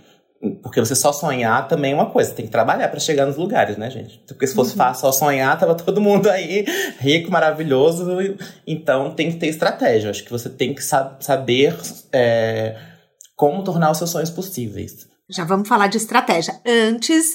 Porque 0.64 0.80
você 0.80 0.96
só 0.96 1.12
sonhar 1.12 1.68
também 1.68 1.92
é 1.92 1.96
uma 1.96 2.06
coisa, 2.10 2.30
você 2.30 2.38
tem 2.38 2.46
que 2.46 2.52
trabalhar 2.52 2.88
para 2.88 3.00
chegar 3.00 3.26
nos 3.26 3.36
lugares, 3.36 3.76
né, 3.76 3.90
gente? 3.92 4.24
Porque 4.26 4.48
se 4.48 4.56
fosse 4.56 4.72
uhum. 4.72 4.78
fácil 4.78 5.02
só 5.02 5.12
sonhar, 5.12 5.60
tava 5.60 5.76
todo 5.76 6.00
mundo 6.00 6.30
aí 6.30 6.66
rico, 7.00 7.30
maravilhoso. 7.30 8.08
Então 8.66 9.12
tem 9.12 9.30
que 9.30 9.38
ter 9.38 9.48
estratégia. 9.48 10.10
Acho 10.10 10.24
que 10.24 10.32
você 10.32 10.50
tem 10.50 10.74
que 10.74 10.82
saber 10.82 11.78
é, 12.14 12.78
como 13.36 13.62
tornar 13.62 13.92
os 13.92 13.98
seus 13.98 14.10
sonhos 14.10 14.30
possíveis. 14.30 15.06
Já 15.30 15.44
vamos 15.44 15.68
falar 15.68 15.88
de 15.88 15.98
estratégia. 15.98 16.58
Antes, 16.66 17.26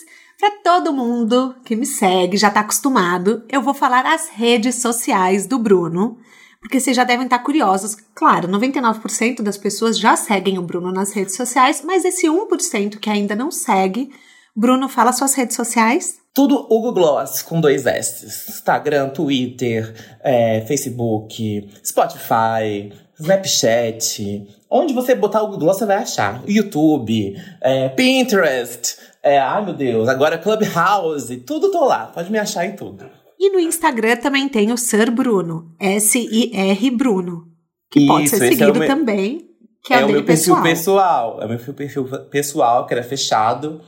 para 0.41 0.63
todo 0.63 0.93
mundo 0.93 1.55
que 1.67 1.77
me 1.77 1.85
segue, 1.85 2.39
já 2.39 2.49
está 2.49 2.61
acostumado, 2.61 3.45
eu 3.51 3.61
vou 3.61 3.75
falar 3.75 4.07
as 4.07 4.31
redes 4.31 4.77
sociais 4.77 5.47
do 5.47 5.59
Bruno 5.59 6.17
porque 6.61 6.81
vocês 6.81 6.97
já 6.97 7.05
devem 7.05 7.25
estar 7.25 7.39
curiosos. 7.41 7.97
Claro, 8.15 8.49
99% 8.49 9.43
das 9.43 9.57
pessoas 9.57 9.99
já 9.99 10.17
seguem 10.17 10.59
o 10.59 10.63
Bruno 10.63 10.93
nas 10.93 11.13
redes 11.13 11.37
sociais, 11.37 11.83
mas 11.85 12.05
esse 12.05 12.27
1% 12.27 12.99
que 12.99 13.11
ainda 13.11 13.35
não 13.35 13.51
segue, 13.51 14.11
Bruno, 14.55 14.89
fala 14.89 15.13
suas 15.13 15.35
redes 15.35 15.55
sociais. 15.55 16.17
Tudo 16.35 16.67
Hugo 16.71 16.93
Gloss 16.93 17.43
com 17.43 17.61
dois 17.61 17.87
S. 17.87 18.27
Instagram, 18.27 19.11
Twitter, 19.11 19.95
é, 20.23 20.61
Facebook, 20.67 21.69
Spotify, 21.85 22.93
Snapchat. 23.19 24.47
Onde 24.71 24.93
você 24.93 25.15
botar 25.15 25.43
o 25.43 25.47
Google 25.47 25.61
Gloss, 25.61 25.79
você 25.79 25.87
vai 25.87 25.97
achar. 25.97 26.43
YouTube, 26.47 27.35
é, 27.61 27.89
Pinterest. 27.89 28.99
É, 29.23 29.39
ai 29.39 29.65
meu 29.65 29.75
Deus, 29.75 30.09
agora 30.09 30.39
Clubhouse. 30.39 31.37
Tudo 31.39 31.71
tô 31.71 31.85
lá. 31.85 32.07
Pode 32.07 32.31
me 32.31 32.39
achar 32.39 32.67
em 32.67 32.77
tudo. 32.77 33.18
E 33.39 33.51
no 33.51 33.61
Instagram 33.61 34.17
também 34.17 34.49
tem 34.49 34.73
o 34.73 34.77
Sir 34.77 35.11
Bruno, 35.11 35.75
S-I-R 35.79 36.91
Bruno, 36.91 37.47
que 37.91 38.01
Isso, 38.01 38.09
pode 38.09 38.29
ser 38.29 38.37
é 38.37 38.49
seguido 38.49 38.77
é 38.77 38.79
meu, 38.81 38.89
também, 38.89 39.49
que 39.85 39.95
é, 39.95 40.01
é 40.01 40.05
o 40.05 40.09
meu 40.09 40.25
perfil 40.25 40.61
pessoal. 40.61 41.41
É 41.41 41.47
o 41.47 41.49
meu 41.49 41.59
perfil 41.59 42.05
pessoal, 42.31 42.87
que 42.87 42.95
era 42.95 43.03
fechado. 43.03 43.81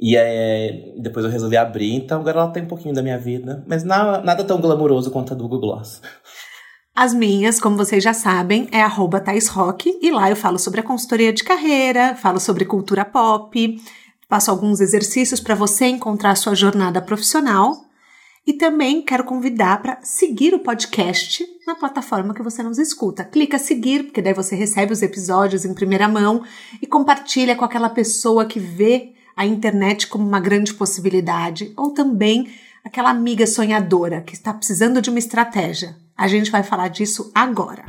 E 0.00 0.16
é, 0.16 0.94
depois 0.98 1.24
eu 1.24 1.30
resolvi 1.30 1.56
abrir, 1.56 1.94
então 1.94 2.20
agora 2.20 2.40
ela 2.40 2.50
tem 2.50 2.64
um 2.64 2.68
pouquinho 2.68 2.94
da 2.94 3.02
minha 3.02 3.18
vida. 3.18 3.64
Mas 3.68 3.84
nada, 3.84 4.20
nada 4.22 4.42
tão 4.42 4.60
glamouroso 4.60 5.10
quanto 5.10 5.32
a 5.32 5.36
do 5.36 5.44
Google 5.44 5.60
Gloss. 5.60 6.00
As 6.94 7.14
minhas, 7.14 7.60
como 7.60 7.76
vocês 7.76 8.02
já 8.02 8.12
sabem, 8.12 8.68
é 8.70 8.82
arroba 8.82 9.22
Rock, 9.52 9.98
e 10.02 10.10
lá 10.10 10.28
eu 10.28 10.36
falo 10.36 10.58
sobre 10.58 10.80
a 10.80 10.82
consultoria 10.82 11.32
de 11.32 11.42
carreira, 11.42 12.14
falo 12.16 12.38
sobre 12.38 12.64
cultura 12.64 13.04
pop, 13.04 13.80
faço 14.28 14.50
alguns 14.50 14.80
exercícios 14.80 15.40
para 15.40 15.54
você 15.54 15.86
encontrar 15.86 16.32
a 16.32 16.36
sua 16.36 16.54
jornada 16.54 17.00
profissional. 17.00 17.76
E 18.44 18.54
também 18.54 19.02
quero 19.02 19.22
convidar 19.22 19.80
para 19.80 20.00
seguir 20.02 20.52
o 20.52 20.58
podcast 20.58 21.46
na 21.64 21.76
plataforma 21.76 22.34
que 22.34 22.42
você 22.42 22.60
nos 22.60 22.76
escuta. 22.76 23.24
Clica 23.24 23.56
seguir, 23.56 24.02
porque 24.02 24.20
daí 24.20 24.34
você 24.34 24.56
recebe 24.56 24.92
os 24.92 25.00
episódios 25.00 25.64
em 25.64 25.72
primeira 25.72 26.08
mão 26.08 26.42
e 26.80 26.86
compartilha 26.86 27.54
com 27.54 27.64
aquela 27.64 27.88
pessoa 27.88 28.44
que 28.44 28.58
vê 28.58 29.12
a 29.36 29.46
internet 29.46 30.08
como 30.08 30.26
uma 30.26 30.40
grande 30.40 30.74
possibilidade, 30.74 31.72
ou 31.76 31.90
também 31.90 32.52
aquela 32.84 33.10
amiga 33.10 33.46
sonhadora 33.46 34.20
que 34.20 34.34
está 34.34 34.52
precisando 34.52 35.00
de 35.00 35.08
uma 35.08 35.20
estratégia. 35.20 35.96
A 36.16 36.26
gente 36.26 36.50
vai 36.50 36.64
falar 36.64 36.88
disso 36.88 37.30
agora. 37.32 37.84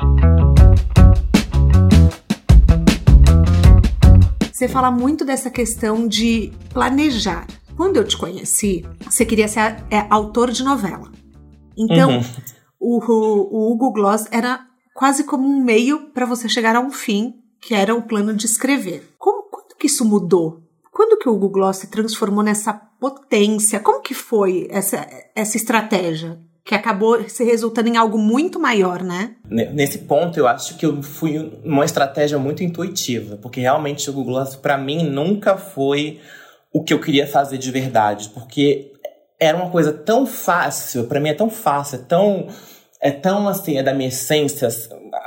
Você 4.52 4.68
fala 4.68 4.92
muito 4.92 5.26
dessa 5.26 5.50
questão 5.50 6.08
de 6.08 6.54
planejar. 6.70 7.48
Quando 7.76 7.98
eu 7.98 8.04
te 8.04 8.18
conheci, 8.18 8.86
você 9.04 9.26
queria 9.26 9.48
ser 9.48 9.84
é, 9.90 10.06
autor 10.10 10.52
de 10.52 10.64
novela. 10.64 11.12
Então, 11.78 12.18
uhum. 12.18 12.24
o, 12.80 12.98
o, 13.00 13.72
Hugo 13.72 13.92
Gloss 13.92 14.28
era 14.32 14.66
quase 14.94 15.24
como 15.24 15.48
um 15.48 15.64
meio 15.64 16.12
para 16.12 16.26
você 16.26 16.48
chegar 16.48 16.76
a 16.76 16.80
um 16.80 16.92
fim, 16.92 17.36
que 17.60 17.74
era 17.74 17.96
o 17.96 18.04
plano 18.04 18.34
de 18.34 18.46
escrever. 18.46 19.14
Como, 19.18 19.44
quando 19.50 19.76
que 19.78 19.88
isso 19.88 20.06
mudou? 20.06 20.62
Quando 20.92 21.18
que 21.18 21.28
o 21.28 21.34
Hugo 21.34 21.50
Gloss 21.50 21.78
se 21.78 21.88
transformou 21.88 22.44
nessa 22.44 22.74
potência? 22.74 23.80
Como 23.80 24.02
que 24.02 24.14
foi 24.14 24.68
essa, 24.70 25.08
essa 25.36 25.58
estratégia? 25.58 26.40
que 26.66 26.74
acabou 26.74 27.22
se 27.28 27.44
resultando 27.44 27.90
em 27.90 27.98
algo 27.98 28.18
muito 28.18 28.58
maior, 28.58 29.04
né? 29.04 29.36
Nesse 29.50 30.00
ponto, 30.00 30.40
eu 30.40 30.48
acho 30.48 30.78
que 30.78 30.86
eu 30.86 31.04
fui 31.04 31.60
uma 31.64 31.84
estratégia 31.84 32.40
muito 32.40 32.64
intuitiva, 32.64 33.36
porque 33.36 33.60
realmente 33.60 34.10
o 34.10 34.14
Google 34.14 34.36
Glass, 34.36 34.56
para 34.56 34.78
mim, 34.78 35.04
nunca 35.04 35.58
foi 35.58 36.22
o 36.74 36.84
que 36.84 36.94
eu 36.94 37.00
queria 37.00 37.28
fazer 37.28 37.58
de 37.58 37.70
verdade, 37.72 38.30
porque 38.30 38.92
era 39.40 39.56
uma 39.56 39.70
coisa 39.70 39.94
tão 39.94 40.26
fácil, 40.26 41.06
para 41.06 41.20
mim 41.20 41.30
é 41.30 41.34
tão 41.34 41.50
fácil, 41.50 41.98
é 41.98 42.02
tão 42.02 42.48
é 43.04 43.12
tão 43.12 43.50
assim, 43.50 43.78
é 43.78 43.84
da 43.84 43.94
minha 43.94 44.08
essência, 44.08 44.70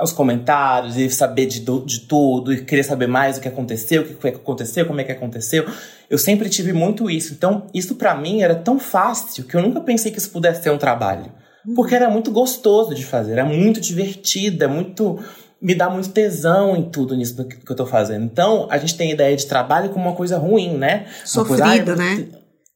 os 0.00 0.10
comentários, 0.10 0.96
e 0.96 1.10
saber 1.10 1.44
de, 1.44 1.60
de 1.60 2.00
tudo, 2.00 2.50
e 2.50 2.64
querer 2.64 2.82
saber 2.82 3.06
mais 3.06 3.36
o 3.36 3.40
que 3.40 3.48
aconteceu, 3.48 4.00
o 4.00 4.04
que 4.06 4.14
foi 4.14 4.32
que 4.32 4.38
aconteceu, 4.38 4.86
como 4.86 4.98
é 4.98 5.04
que 5.04 5.12
aconteceu. 5.12 5.66
Eu 6.08 6.16
sempre 6.16 6.48
tive 6.48 6.72
muito 6.72 7.10
isso. 7.10 7.34
Então, 7.34 7.66
isso 7.74 7.96
para 7.96 8.14
mim 8.14 8.40
era 8.40 8.54
tão 8.54 8.78
fácil 8.78 9.44
que 9.44 9.54
eu 9.54 9.60
nunca 9.60 9.82
pensei 9.82 10.10
que 10.10 10.16
isso 10.16 10.30
pudesse 10.30 10.62
ser 10.62 10.70
um 10.70 10.78
trabalho. 10.78 11.30
Porque 11.74 11.94
era 11.94 12.08
muito 12.08 12.30
gostoso 12.30 12.94
de 12.94 13.04
fazer, 13.04 13.32
era 13.32 13.44
muito 13.44 13.78
divertido, 13.78 14.64
é 14.64 14.68
muito 14.68 15.22
me 15.60 15.74
dá 15.74 15.88
muito 15.88 16.10
tesão 16.10 16.76
em 16.76 16.90
tudo 16.90 17.16
nisso 17.16 17.44
que 17.46 17.70
eu 17.70 17.76
tô 17.76 17.86
fazendo. 17.86 18.24
Então, 18.24 18.66
a 18.70 18.78
gente 18.78 18.96
tem 18.96 19.10
a 19.10 19.14
ideia 19.14 19.36
de 19.36 19.46
trabalho 19.46 19.90
como 19.90 20.06
uma 20.06 20.14
coisa 20.14 20.38
ruim, 20.38 20.76
né? 20.76 21.06
Sofrida, 21.24 21.84
coisa, 21.84 21.92
ah, 21.92 21.96
né? 21.96 22.28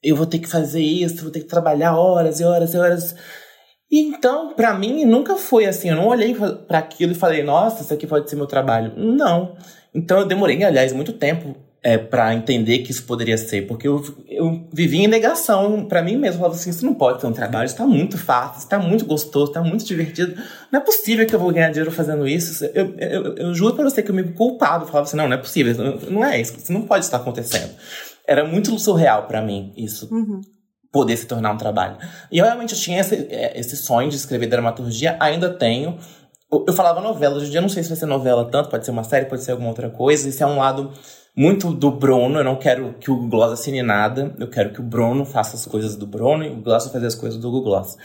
eu 0.03 0.16
vou 0.16 0.27
ter 0.27 0.38
que 0.38 0.49
fazer 0.49 0.81
isso, 0.81 1.23
vou 1.23 1.31
ter 1.31 1.40
que 1.40 1.47
trabalhar 1.47 1.97
horas 1.97 2.40
e 2.40 2.45
horas 2.45 2.75
e 2.75 2.79
horas. 2.79 3.14
E 3.90 4.01
então, 4.01 4.55
para 4.55 4.73
mim, 4.75 5.05
nunca 5.05 5.37
foi 5.37 5.66
assim. 5.66 5.90
Eu 5.90 5.97
não 5.97 6.07
olhei 6.09 6.35
para 6.35 6.79
aquilo 6.79 7.12
e 7.12 7.16
falei, 7.16 7.43
nossa, 7.43 7.83
isso 7.83 7.93
aqui 7.93 8.07
pode 8.07 8.31
ser 8.31 8.37
meu 8.37 8.47
trabalho. 8.47 8.93
Não. 8.97 9.57
Então, 9.95 10.21
eu 10.21 10.27
demorei, 10.27 10.62
aliás, 10.62 10.93
muito 10.93 11.12
tempo 11.12 11.57
é, 11.83 11.97
para 11.97 12.35
entender 12.35 12.81
que 12.81 12.90
isso 12.90 13.05
poderia 13.05 13.38
ser, 13.38 13.66
porque 13.66 13.88
eu, 13.88 14.05
eu 14.29 14.69
vivi 14.71 14.99
em 14.99 15.09
negação 15.09 15.87
para 15.87 16.03
mim 16.03 16.16
mesmo. 16.16 16.37
Eu 16.37 16.40
falava 16.40 16.55
assim: 16.55 16.71
isso 16.71 16.85
não 16.85 16.95
pode 16.95 17.21
ser 17.21 17.27
um 17.27 17.33
trabalho, 17.33 17.66
isso 17.66 17.77
tá 17.77 17.87
muito 17.87 18.19
fácil, 18.19 18.59
está 18.59 18.79
muito 18.79 19.07
gostoso, 19.07 19.51
está 19.51 19.62
muito 19.62 19.85
divertido. 19.85 20.35
Não 20.71 20.81
é 20.81 20.83
possível 20.83 21.27
que 21.27 21.35
eu 21.35 21.38
vou 21.38 21.51
ganhar 21.51 21.71
dinheiro 21.71 21.90
fazendo 21.90 22.29
isso. 22.29 22.64
Eu, 22.66 22.95
eu, 22.99 23.37
eu 23.37 23.55
juro 23.55 23.75
para 23.75 23.85
você 23.85 24.03
que 24.03 24.11
eu 24.11 24.14
me 24.14 24.25
culpava. 24.25 24.85
Eu 24.85 24.88
falava 24.88 25.09
assim: 25.09 25.16
não, 25.16 25.27
não 25.27 25.35
é 25.35 25.38
possível, 25.38 25.75
não 26.11 26.23
é 26.23 26.38
isso, 26.40 26.55
isso 26.57 26.73
não 26.73 26.83
pode 26.83 27.07
estar 27.07 27.16
acontecendo. 27.16 27.71
Era 28.27 28.45
muito 28.45 28.79
surreal 28.79 29.27
para 29.27 29.40
mim 29.40 29.73
isso. 29.75 30.12
Uhum. 30.12 30.40
Poder 30.93 31.16
se 31.16 31.27
tornar 31.27 31.53
um 31.53 31.57
trabalho. 31.57 31.97
E 32.31 32.38
eu 32.38 32.45
realmente 32.45 32.75
tinha 32.79 33.01
esse, 33.01 33.14
é, 33.31 33.59
esse 33.59 33.77
sonho 33.77 34.11
de 34.11 34.16
escrever 34.16 34.49
dramaturgia, 34.49 35.16
ainda 35.19 35.49
tenho. 35.49 35.99
Eu, 36.53 36.64
eu 36.69 36.73
falava 36.75 37.01
novela, 37.01 37.37
hoje 37.37 37.47
em 37.47 37.51
dia 37.51 37.61
não 37.61 37.69
sei 37.71 37.83
se 37.83 37.88
vai 37.88 37.97
ser 37.97 38.07
novela 38.07 38.45
tanto, 38.51 38.69
pode 38.69 38.85
ser 38.85 38.90
uma 38.90 39.05
série, 39.05 39.27
pode 39.27 39.43
ser 39.43 39.53
alguma 39.53 39.71
outra 39.71 39.88
coisa. 39.88 40.29
Isso 40.29 40.43
é 40.43 40.47
um 40.47 40.59
lado 40.59 40.93
muito 41.37 41.73
do 41.73 41.90
Bruno. 41.90 42.38
Eu 42.38 42.45
não 42.45 42.57
quero 42.57 42.95
que 42.95 43.11
o 43.11 43.14
Google 43.14 43.31
Gloss 43.31 43.53
assine 43.53 43.83
nada. 43.83 44.35
Eu 44.38 44.49
quero 44.49 44.73
que 44.73 44.81
o 44.81 44.85
Bruno 44.85 45.25
faça 45.25 45.57
as 45.57 45.66
coisas 45.66 45.97
do 45.97 46.07
Bruno 46.07 46.45
e 46.45 46.51
o 46.51 46.57
Gloss 46.57 46.88
fazer 46.88 47.07
as 47.07 47.14
coisas 47.14 47.38
do 47.38 47.51
Google 47.51 47.73
Gloss. 47.73 47.97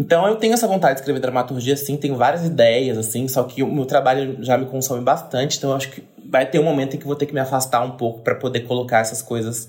Então 0.00 0.26
eu 0.26 0.36
tenho 0.36 0.54
essa 0.54 0.66
vontade 0.66 0.94
de 0.94 1.00
escrever 1.00 1.20
dramaturgia, 1.20 1.76
sim, 1.76 1.96
tenho 1.96 2.16
várias 2.16 2.44
ideias, 2.44 2.96
assim, 2.96 3.28
só 3.28 3.42
que 3.44 3.62
o 3.62 3.70
meu 3.70 3.84
trabalho 3.84 4.42
já 4.42 4.56
me 4.56 4.64
consome 4.64 5.02
bastante, 5.04 5.58
então 5.58 5.70
eu 5.70 5.76
acho 5.76 5.90
que 5.90 6.02
vai 6.30 6.48
ter 6.48 6.58
um 6.58 6.64
momento 6.64 6.94
em 6.94 6.98
que 6.98 7.04
vou 7.04 7.16
ter 7.16 7.26
que 7.26 7.34
me 7.34 7.40
afastar 7.40 7.82
um 7.82 7.98
pouco 7.98 8.22
para 8.22 8.34
poder 8.34 8.60
colocar 8.60 9.00
essas 9.00 9.20
coisas, 9.20 9.68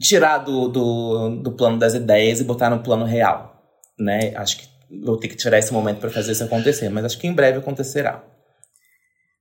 tirar 0.00 0.38
do, 0.38 0.68
do, 0.68 1.36
do 1.42 1.52
plano 1.52 1.76
das 1.76 1.94
ideias 1.94 2.40
e 2.40 2.44
botar 2.44 2.70
no 2.70 2.84
plano 2.84 3.04
real, 3.04 3.60
né? 3.98 4.32
Acho 4.36 4.58
que 4.58 4.68
vou 5.04 5.16
ter 5.16 5.26
que 5.28 5.36
tirar 5.36 5.58
esse 5.58 5.72
momento 5.72 5.98
para 5.98 6.10
fazer 6.10 6.32
isso 6.32 6.44
acontecer, 6.44 6.88
mas 6.88 7.04
acho 7.04 7.18
que 7.18 7.26
em 7.26 7.32
breve 7.32 7.58
acontecerá. 7.58 8.22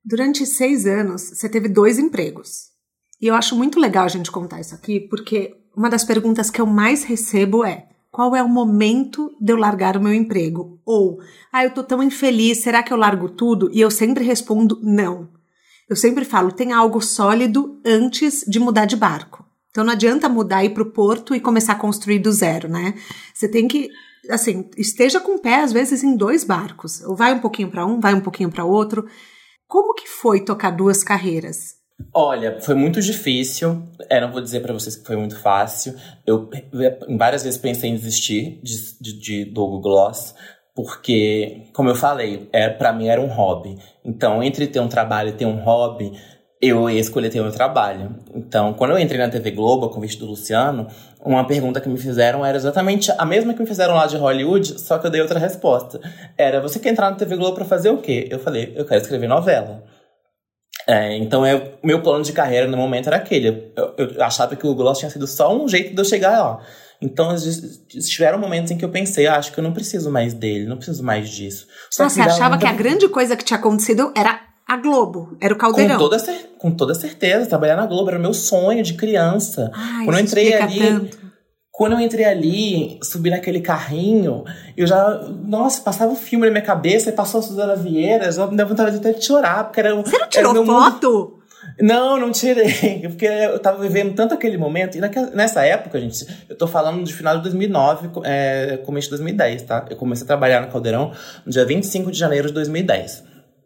Durante 0.03 0.47
seis 0.47 0.87
anos, 0.87 1.21
você 1.21 1.47
teve 1.47 1.69
dois 1.69 1.99
empregos. 1.99 2.70
E 3.21 3.27
eu 3.27 3.35
acho 3.35 3.55
muito 3.55 3.79
legal 3.79 4.05
a 4.05 4.09
gente 4.09 4.31
contar 4.31 4.59
isso 4.59 4.73
aqui, 4.73 4.99
porque 4.99 5.55
uma 5.75 5.89
das 5.89 6.03
perguntas 6.03 6.49
que 6.49 6.59
eu 6.59 6.65
mais 6.65 7.03
recebo 7.03 7.63
é: 7.63 7.87
qual 8.09 8.35
é 8.35 8.41
o 8.41 8.49
momento 8.49 9.29
de 9.39 9.53
eu 9.53 9.57
largar 9.57 9.95
o 9.95 10.01
meu 10.01 10.13
emprego? 10.13 10.81
Ou, 10.85 11.19
ah, 11.53 11.63
eu 11.63 11.71
tô 11.71 11.83
tão 11.83 12.01
infeliz, 12.01 12.61
será 12.61 12.81
que 12.81 12.91
eu 12.91 12.97
largo 12.97 13.29
tudo? 13.29 13.69
E 13.71 13.79
eu 13.79 13.91
sempre 13.91 14.23
respondo: 14.23 14.79
não. 14.81 15.29
Eu 15.87 15.95
sempre 15.95 16.23
falo, 16.23 16.51
tem 16.51 16.71
algo 16.71 17.01
sólido 17.01 17.79
antes 17.85 18.45
de 18.47 18.59
mudar 18.59 18.85
de 18.85 18.95
barco. 18.95 19.45
Então 19.69 19.83
não 19.83 19.93
adianta 19.93 20.27
mudar 20.27 20.63
ir 20.63 20.73
para 20.73 20.83
o 20.83 20.91
porto 20.91 21.35
e 21.35 21.39
começar 21.39 21.73
a 21.73 21.79
construir 21.79 22.19
do 22.19 22.31
zero, 22.31 22.67
né? 22.67 22.93
Você 23.33 23.47
tem 23.47 23.67
que, 23.67 23.89
assim, 24.29 24.69
esteja 24.77 25.19
com 25.19 25.35
o 25.35 25.39
pé 25.39 25.61
às 25.61 25.71
vezes 25.71 26.03
em 26.03 26.15
dois 26.15 26.43
barcos. 26.43 27.01
Ou 27.01 27.15
vai 27.15 27.33
um 27.33 27.39
pouquinho 27.39 27.69
para 27.69 27.85
um, 27.85 27.99
vai 27.99 28.13
um 28.13 28.21
pouquinho 28.21 28.49
para 28.49 28.65
outro. 28.65 29.05
Como 29.67 29.93
que 29.93 30.07
foi 30.07 30.41
tocar 30.41 30.71
duas 30.71 31.03
carreiras? 31.03 31.80
Olha, 32.13 32.59
foi 32.61 32.75
muito 32.75 33.01
difícil. 33.01 33.83
É, 34.09 34.19
não 34.19 34.31
vou 34.31 34.41
dizer 34.41 34.61
para 34.61 34.73
vocês 34.73 34.95
que 34.95 35.05
foi 35.05 35.15
muito 35.15 35.37
fácil. 35.37 35.95
Eu 36.25 36.49
várias 37.17 37.43
vezes 37.43 37.59
pensei 37.59 37.89
em 37.89 37.95
desistir 37.95 38.59
de, 38.63 38.99
de, 38.99 39.19
de 39.19 39.45
do 39.45 39.61
Google 39.61 39.81
Gloss, 39.81 40.35
porque, 40.75 41.63
como 41.73 41.89
eu 41.89 41.95
falei, 41.95 42.49
é, 42.51 42.69
para 42.69 42.93
mim 42.93 43.07
era 43.07 43.19
um 43.19 43.27
hobby. 43.27 43.77
Então, 44.03 44.41
entre 44.41 44.67
ter 44.67 44.79
um 44.79 44.87
trabalho 44.87 45.29
e 45.29 45.33
ter 45.33 45.45
um 45.45 45.57
hobby, 45.57 46.13
eu 46.61 46.89
ia 46.89 46.99
escolher 46.99 47.29
ter 47.29 47.41
meu 47.41 47.51
trabalho. 47.51 48.15
Então, 48.35 48.73
quando 48.73 48.91
eu 48.91 48.99
entrei 48.99 49.19
na 49.19 49.29
TV 49.29 49.51
Globo, 49.51 49.87
a 49.87 49.89
convite 49.89 50.17
do 50.17 50.27
Luciano, 50.27 50.87
uma 51.23 51.43
pergunta 51.45 51.81
que 51.81 51.89
me 51.89 51.97
fizeram 51.97 52.45
era 52.45 52.55
exatamente 52.55 53.11
a 53.17 53.25
mesma 53.25 53.53
que 53.53 53.61
me 53.61 53.67
fizeram 53.67 53.95
lá 53.95 54.05
de 54.05 54.15
Hollywood, 54.15 54.79
só 54.79 54.99
que 54.99 55.07
eu 55.07 55.11
dei 55.11 55.21
outra 55.21 55.39
resposta. 55.39 55.99
Era, 56.37 56.61
você 56.61 56.79
quer 56.79 56.89
entrar 56.89 57.09
na 57.09 57.15
TV 57.15 57.35
Globo 57.35 57.55
para 57.55 57.65
fazer 57.65 57.89
o 57.89 57.97
quê? 57.97 58.27
Eu 58.29 58.39
falei, 58.39 58.73
eu 58.75 58.85
quero 58.85 59.01
escrever 59.01 59.27
novela. 59.27 59.83
É, 60.91 61.15
então, 61.17 61.45
é, 61.45 61.71
meu 61.81 62.01
plano 62.01 62.21
de 62.21 62.33
carreira 62.33 62.67
no 62.67 62.75
momento 62.75 63.07
era 63.07 63.15
aquele. 63.15 63.71
Eu, 63.77 63.93
eu 63.97 64.23
achava 64.23 64.57
que 64.57 64.67
o 64.67 64.75
Gloss 64.75 64.99
tinha 64.99 65.09
sido 65.09 65.25
só 65.25 65.55
um 65.55 65.65
jeito 65.65 65.95
de 65.95 66.01
eu 66.01 66.03
chegar 66.03 66.37
lá. 66.37 66.59
Então, 67.01 67.33
tiveram 67.87 68.37
momentos 68.37 68.71
em 68.71 68.77
que 68.77 68.83
eu 68.83 68.89
pensei, 68.89 69.25
ah, 69.25 69.37
acho 69.37 69.53
que 69.53 69.59
eu 69.59 69.63
não 69.63 69.71
preciso 69.71 70.11
mais 70.11 70.33
dele, 70.33 70.67
não 70.67 70.75
preciso 70.75 71.01
mais 71.01 71.29
disso. 71.29 71.65
Só 71.89 72.09
você 72.09 72.19
achava 72.19 72.57
que 72.57 72.67
a 72.67 72.73
grande 72.73 73.07
coisa 73.07 73.37
que 73.37 73.45
tinha 73.45 73.57
acontecido 73.57 74.11
era 74.15 74.41
a 74.67 74.75
Globo, 74.75 75.37
era 75.39 75.53
o 75.53 75.57
Caldeirão. 75.57 75.97
Com 75.97 76.09
toda, 76.09 76.17
com 76.59 76.71
toda 76.71 76.93
certeza, 76.93 77.47
trabalhar 77.47 77.77
na 77.77 77.85
Globo 77.85 78.09
era 78.09 78.19
meu 78.19 78.33
sonho 78.33 78.83
de 78.83 78.93
criança. 78.95 79.71
Ai, 79.73 80.03
quando 80.03 80.17
eu 80.17 80.23
entrei 80.23 80.53
ali, 80.53 80.79
tanto. 80.79 81.30
Quando 81.81 81.93
eu 81.93 81.99
entrei 81.99 82.25
ali, 82.25 82.99
subi 83.01 83.31
naquele 83.31 83.59
carrinho, 83.59 84.43
eu 84.77 84.85
já, 84.85 85.19
nossa, 85.43 85.81
passava 85.81 86.11
um 86.11 86.15
filme 86.15 86.45
na 86.45 86.51
minha 86.51 86.63
cabeça 86.63 87.09
e 87.09 87.11
passou 87.11 87.39
a 87.39 87.41
Suzana 87.41 87.75
Vieira, 87.75 88.31
já 88.31 88.45
me 88.45 88.55
deu 88.55 88.67
vontade 88.67 88.97
até 88.97 89.11
de 89.13 89.25
chorar, 89.25 89.63
porque 89.63 89.79
era 89.79 89.95
Você 89.95 90.15
não 90.15 90.29
tirou 90.29 90.55
era 90.55 90.63
foto? 90.63 91.09
Mundo... 91.09 91.39
Não, 91.79 92.19
não 92.19 92.31
tirei, 92.31 92.99
porque 93.09 93.25
eu 93.25 93.57
tava 93.57 93.81
vivendo 93.81 94.13
tanto 94.13 94.35
aquele 94.35 94.59
momento, 94.59 94.95
e 94.95 95.01
naquela, 95.01 95.31
nessa 95.31 95.65
época, 95.65 95.99
gente, 95.99 96.23
eu 96.47 96.55
tô 96.55 96.67
falando 96.67 97.03
de 97.03 97.11
final 97.11 97.37
de 97.37 97.41
2009, 97.41 98.11
é, 98.25 98.77
começo 98.85 99.07
de 99.07 99.13
2010, 99.13 99.63
tá? 99.63 99.83
Eu 99.89 99.97
comecei 99.97 100.23
a 100.23 100.27
trabalhar 100.27 100.61
no 100.61 100.67
Caldeirão 100.67 101.11
no 101.43 101.51
dia 101.51 101.65
25 101.65 102.11
de 102.11 102.19
janeiro 102.19 102.49
de 102.49 102.53
2010. 102.53 103.23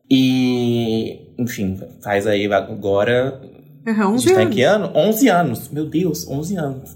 E, 0.09 1.33
enfim, 1.37 1.77
faz 2.01 2.25
aí 2.25 2.45
agora. 2.45 3.41
Uhum, 3.85 4.13
11 4.13 4.15
a 4.15 4.17
gente 4.17 4.33
tá 4.33 4.43
em 4.43 4.49
que 4.49 4.61
ano? 4.63 4.89
11 4.95 5.27
anos. 5.27 5.69
Meu 5.69 5.85
Deus, 5.85 6.25
11 6.25 6.55
anos. 6.55 6.95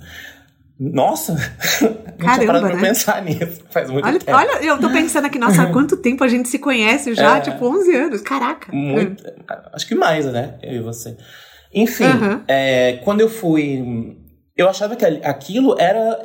Nossa! 0.80 1.36
Caramba, 2.18 2.54
não 2.54 2.62
né? 2.62 2.70
pra 2.72 2.80
pensar 2.80 3.22
nisso. 3.24 3.62
Faz 3.70 3.89
muito 3.89 4.06
olha, 4.06 4.20
tempo. 4.20 4.38
olha, 4.38 4.63
eu 4.63 4.80
tô 4.80 4.89
pensando 4.89 5.26
aqui, 5.26 5.38
nossa, 5.38 5.63
há 5.63 5.65
quanto 5.74 5.98
tempo 5.98 6.24
a 6.24 6.28
gente 6.28 6.48
se 6.48 6.58
conhece 6.58 7.13
já? 7.15 7.38
É. 7.38 7.42
Tipo, 7.42 7.65
11 7.68 7.96
anos. 7.96 8.22
Caraca. 8.22 8.72
Muito, 8.74 9.24
acho 9.74 9.86
que 9.88 9.96
mais, 9.96 10.26
né? 10.26 10.56
Eu 10.62 10.74
e 10.76 10.80
você. 10.80 11.18
Enfim, 11.74 12.06
Uhum. 12.06 12.42
é, 12.48 12.94
quando 13.04 13.22
eu 13.22 13.30
fui. 13.30 14.18
Eu 14.56 14.70
achava 14.70 14.96
que 14.96 15.06
aquilo 15.06 15.76
era. 15.80 16.18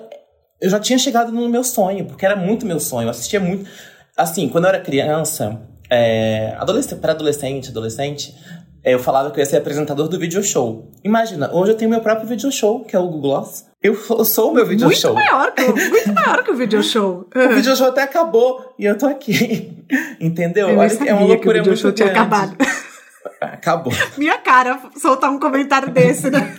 Eu 0.61 0.71
já 0.71 0.79
tinha 0.81 0.99
chegado 0.99 1.31
no 1.33 1.49
meu 1.49 1.65
sonho, 1.65 2.07
porque 2.07 2.25
era 2.25 2.37
muito 2.37 2.65
meu 2.65 2.79
sonho. 2.81 3.07
Eu 3.07 3.11
assistia 3.11 3.41
muito. 3.41 3.69
Assim, 4.17 4.49
quando 4.49 4.65
eu 4.65 4.69
era 4.71 4.81
criança, 4.81 5.61
é, 5.91 6.55
adolescente, 6.59 7.01
pré-adolescente, 7.01 7.71
adolescente, 7.71 8.35
é, 8.35 8.54
eu 8.85 8.99
falava 8.99 9.31
que 9.31 9.39
eu 9.39 9.43
ia 9.43 9.47
ser 9.47 9.57
apresentador 9.57 10.09
do 10.09 10.19
video 10.19 10.43
show. 10.43 10.91
Imagina, 11.03 11.51
hoje 11.55 11.73
eu 11.73 11.77
tenho 11.77 11.91
meu 11.91 12.01
próprio 12.01 12.29
video 12.29 12.53
show, 12.53 12.85
que 12.85 12.95
é 12.95 12.99
o 12.99 13.05
Google 13.07 13.21
Gloss. 13.23 13.65
Eu 13.83 13.95
sou 14.25 14.51
o 14.51 14.55
meu 14.55 14.67
video 14.67 14.87
muito 14.87 15.01
show. 15.01 15.15
maior 15.15 15.53
que 15.53 15.63
muito 15.73 16.13
maior 16.13 16.43
que 16.45 16.51
o 16.51 16.57
video 16.57 16.83
show. 16.83 17.29
O 17.35 17.55
video 17.55 17.75
show 17.77 17.89
até 17.89 18.03
acabou 18.03 18.75
e 18.79 18.85
eu 18.85 18.97
tô 18.97 19.07
aqui. 19.07 19.85
Entendeu? 20.21 20.69
Eu 20.69 20.79
Olha, 20.79 20.87
é 20.87 20.91
uma 20.91 20.99
sabia 20.99 21.07
que 21.17 21.23
o 21.23 21.27
loucura 21.27 21.59
video 21.59 21.71
muito 21.73 21.81
show 21.81 21.93
tinha 21.93 22.09
grande. 22.09 22.21
acabado. 22.35 22.57
Acabou. 23.41 23.93
Minha 24.17 24.39
cara, 24.39 24.81
soltar 24.97 25.31
um 25.31 25.39
comentário 25.39 25.91
desse, 25.91 26.31
né? 26.31 26.57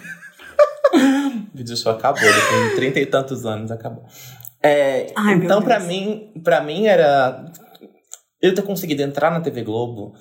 O 0.93 1.57
video 1.57 1.75
show 1.75 1.91
acabou, 1.91 2.21
depois 2.21 2.69
de 2.69 2.75
trinta 2.75 2.99
e 2.99 3.05
tantos 3.07 3.45
anos 3.45 3.71
acabou. 3.71 4.03
É, 4.61 5.11
Ai, 5.15 5.35
então, 5.35 5.61
pra 5.63 5.77
Deus. 5.77 5.88
mim, 5.88 6.31
para 6.43 6.61
mim 6.61 6.85
era. 6.85 7.45
Eu 8.41 8.53
ter 8.53 8.61
conseguido 8.61 9.01
entrar 9.01 9.31
na 9.31 9.41
TV 9.41 9.63
Globo 9.63 10.13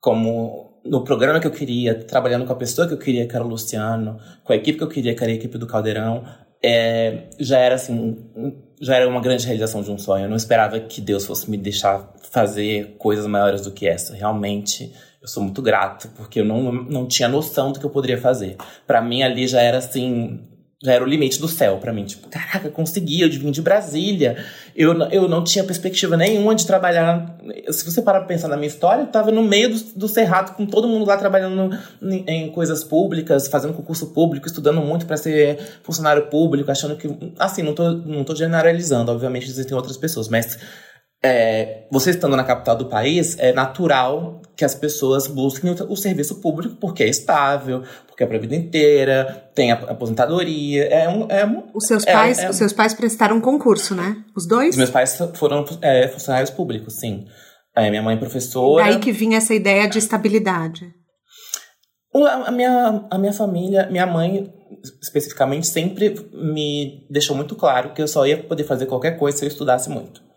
como 0.00 0.69
no 0.84 1.04
programa 1.04 1.40
que 1.40 1.46
eu 1.46 1.50
queria, 1.50 1.94
trabalhando 1.94 2.46
com 2.46 2.52
a 2.52 2.56
pessoa 2.56 2.86
que 2.86 2.94
eu 2.94 2.98
queria, 2.98 3.26
que 3.26 3.34
era 3.34 3.44
o 3.44 3.48
Luciano, 3.48 4.18
com 4.44 4.52
a 4.52 4.56
equipe 4.56 4.78
que 4.78 4.84
eu 4.84 4.88
queria, 4.88 5.14
que 5.14 5.22
era 5.22 5.32
a 5.32 5.34
equipe 5.34 5.58
do 5.58 5.66
Caldeirão, 5.66 6.24
é, 6.62 7.24
já 7.38 7.58
era 7.58 7.74
assim, 7.74 8.16
já 8.80 8.96
era 8.96 9.08
uma 9.08 9.20
grande 9.20 9.46
realização 9.46 9.82
de 9.82 9.90
um 9.90 9.98
sonho. 9.98 10.24
Eu 10.24 10.28
não 10.28 10.36
esperava 10.36 10.78
que 10.80 11.00
Deus 11.00 11.24
fosse 11.24 11.50
me 11.50 11.56
deixar 11.56 12.12
fazer 12.30 12.96
coisas 12.98 13.26
maiores 13.26 13.62
do 13.62 13.70
que 13.70 13.86
essa. 13.86 14.14
Realmente, 14.14 14.92
eu 15.20 15.28
sou 15.28 15.42
muito 15.42 15.62
grato, 15.62 16.08
porque 16.16 16.40
eu 16.40 16.44
não, 16.44 16.72
não 16.72 17.06
tinha 17.06 17.28
noção 17.28 17.72
do 17.72 17.80
que 17.80 17.86
eu 17.86 17.90
poderia 17.90 18.18
fazer. 18.18 18.56
Pra 18.86 19.02
mim, 19.02 19.22
ali 19.22 19.46
já 19.46 19.60
era 19.60 19.78
assim. 19.78 20.40
Já 20.82 20.94
era 20.94 21.04
o 21.04 21.06
limite 21.06 21.38
do 21.38 21.46
céu 21.46 21.76
pra 21.76 21.92
mim. 21.92 22.06
Tipo, 22.06 22.26
caraca, 22.28 22.70
consegui, 22.70 23.20
eu 23.20 23.28
vim 23.28 23.50
de 23.50 23.60
Brasília. 23.60 24.42
Eu, 24.74 24.94
eu 25.10 25.28
não 25.28 25.44
tinha 25.44 25.62
perspectiva 25.62 26.16
nenhuma 26.16 26.54
de 26.54 26.66
trabalhar. 26.66 27.36
Se 27.68 27.84
você 27.84 28.00
parar 28.00 28.20
pra 28.20 28.28
pensar 28.28 28.48
na 28.48 28.56
minha 28.56 28.68
história, 28.68 29.02
eu 29.02 29.06
tava 29.06 29.30
no 29.30 29.42
meio 29.42 29.74
do, 29.74 29.78
do 29.94 30.08
cerrado, 30.08 30.56
com 30.56 30.64
todo 30.64 30.88
mundo 30.88 31.04
lá 31.04 31.18
trabalhando 31.18 31.78
em, 32.00 32.24
em 32.26 32.50
coisas 32.50 32.82
públicas, 32.82 33.46
fazendo 33.46 33.74
concurso 33.74 34.06
público, 34.06 34.46
estudando 34.46 34.80
muito 34.80 35.04
pra 35.04 35.18
ser 35.18 35.58
funcionário 35.82 36.28
público, 36.28 36.70
achando 36.70 36.96
que. 36.96 37.14
Assim, 37.38 37.62
não 37.62 37.74
tô, 37.74 37.90
não 37.90 38.24
tô 38.24 38.34
generalizando, 38.34 39.12
obviamente 39.12 39.50
existem 39.50 39.76
outras 39.76 39.98
pessoas, 39.98 40.28
mas 40.28 40.58
é, 41.22 41.86
você 41.90 42.10
estando 42.10 42.36
na 42.36 42.44
capital 42.44 42.76
do 42.76 42.86
país, 42.86 43.38
é 43.38 43.52
natural 43.52 44.40
que 44.56 44.64
as 44.64 44.74
pessoas 44.74 45.26
busquem 45.26 45.70
o, 45.70 45.92
o 45.92 45.96
serviço 45.96 46.40
público 46.40 46.76
porque 46.76 47.02
é 47.02 47.08
estável, 47.08 47.82
porque 48.06 48.24
é 48.24 48.26
pra 48.26 48.38
vida 48.38 48.54
inteira, 48.56 49.50
tem 49.54 49.70
a, 49.72 49.74
aposentadoria. 49.74 50.84
É 50.86 51.08
um, 51.08 51.26
é 51.30 51.44
um- 51.46 51.64
Os 51.74 51.86
seus 51.86 52.06
É, 52.06 52.12
pais, 52.12 52.38
é. 52.38 52.48
os 52.48 52.56
seus 52.56 52.72
pais 52.72 52.94
prestaram 52.94 53.36
um 53.36 53.40
concurso, 53.40 53.94
né? 53.94 54.16
Os 54.34 54.46
dois? 54.46 54.70
Os 54.70 54.76
meus 54.76 54.90
pais 54.90 55.18
foram 55.34 55.64
é, 55.82 56.08
funcionários 56.08 56.50
públicos, 56.50 56.94
sim. 56.98 57.26
É, 57.76 57.88
minha 57.90 58.02
mãe 58.02 58.16
é 58.16 58.18
professora. 58.18 58.84
Daí 58.84 58.98
que 58.98 59.12
vinha 59.12 59.38
essa 59.38 59.54
ideia 59.54 59.88
de 59.88 59.98
estabilidade. 59.98 60.90
A 62.14 62.48
a 62.48 62.50
minha, 62.50 63.06
a 63.10 63.18
minha 63.18 63.32
família, 63.32 63.88
minha 63.90 64.06
mãe 64.06 64.52
especificamente, 65.02 65.66
sempre 65.66 66.14
me 66.32 67.06
deixou 67.10 67.36
muito 67.36 67.54
claro 67.54 67.92
que 67.92 68.00
eu 68.02 68.08
só 68.08 68.26
ia 68.26 68.42
poder 68.42 68.64
fazer 68.64 68.86
qualquer 68.86 69.18
coisa 69.18 69.38
se 69.38 69.44
eu 69.44 69.48
estudasse 69.48 69.88
muito. 69.90 70.29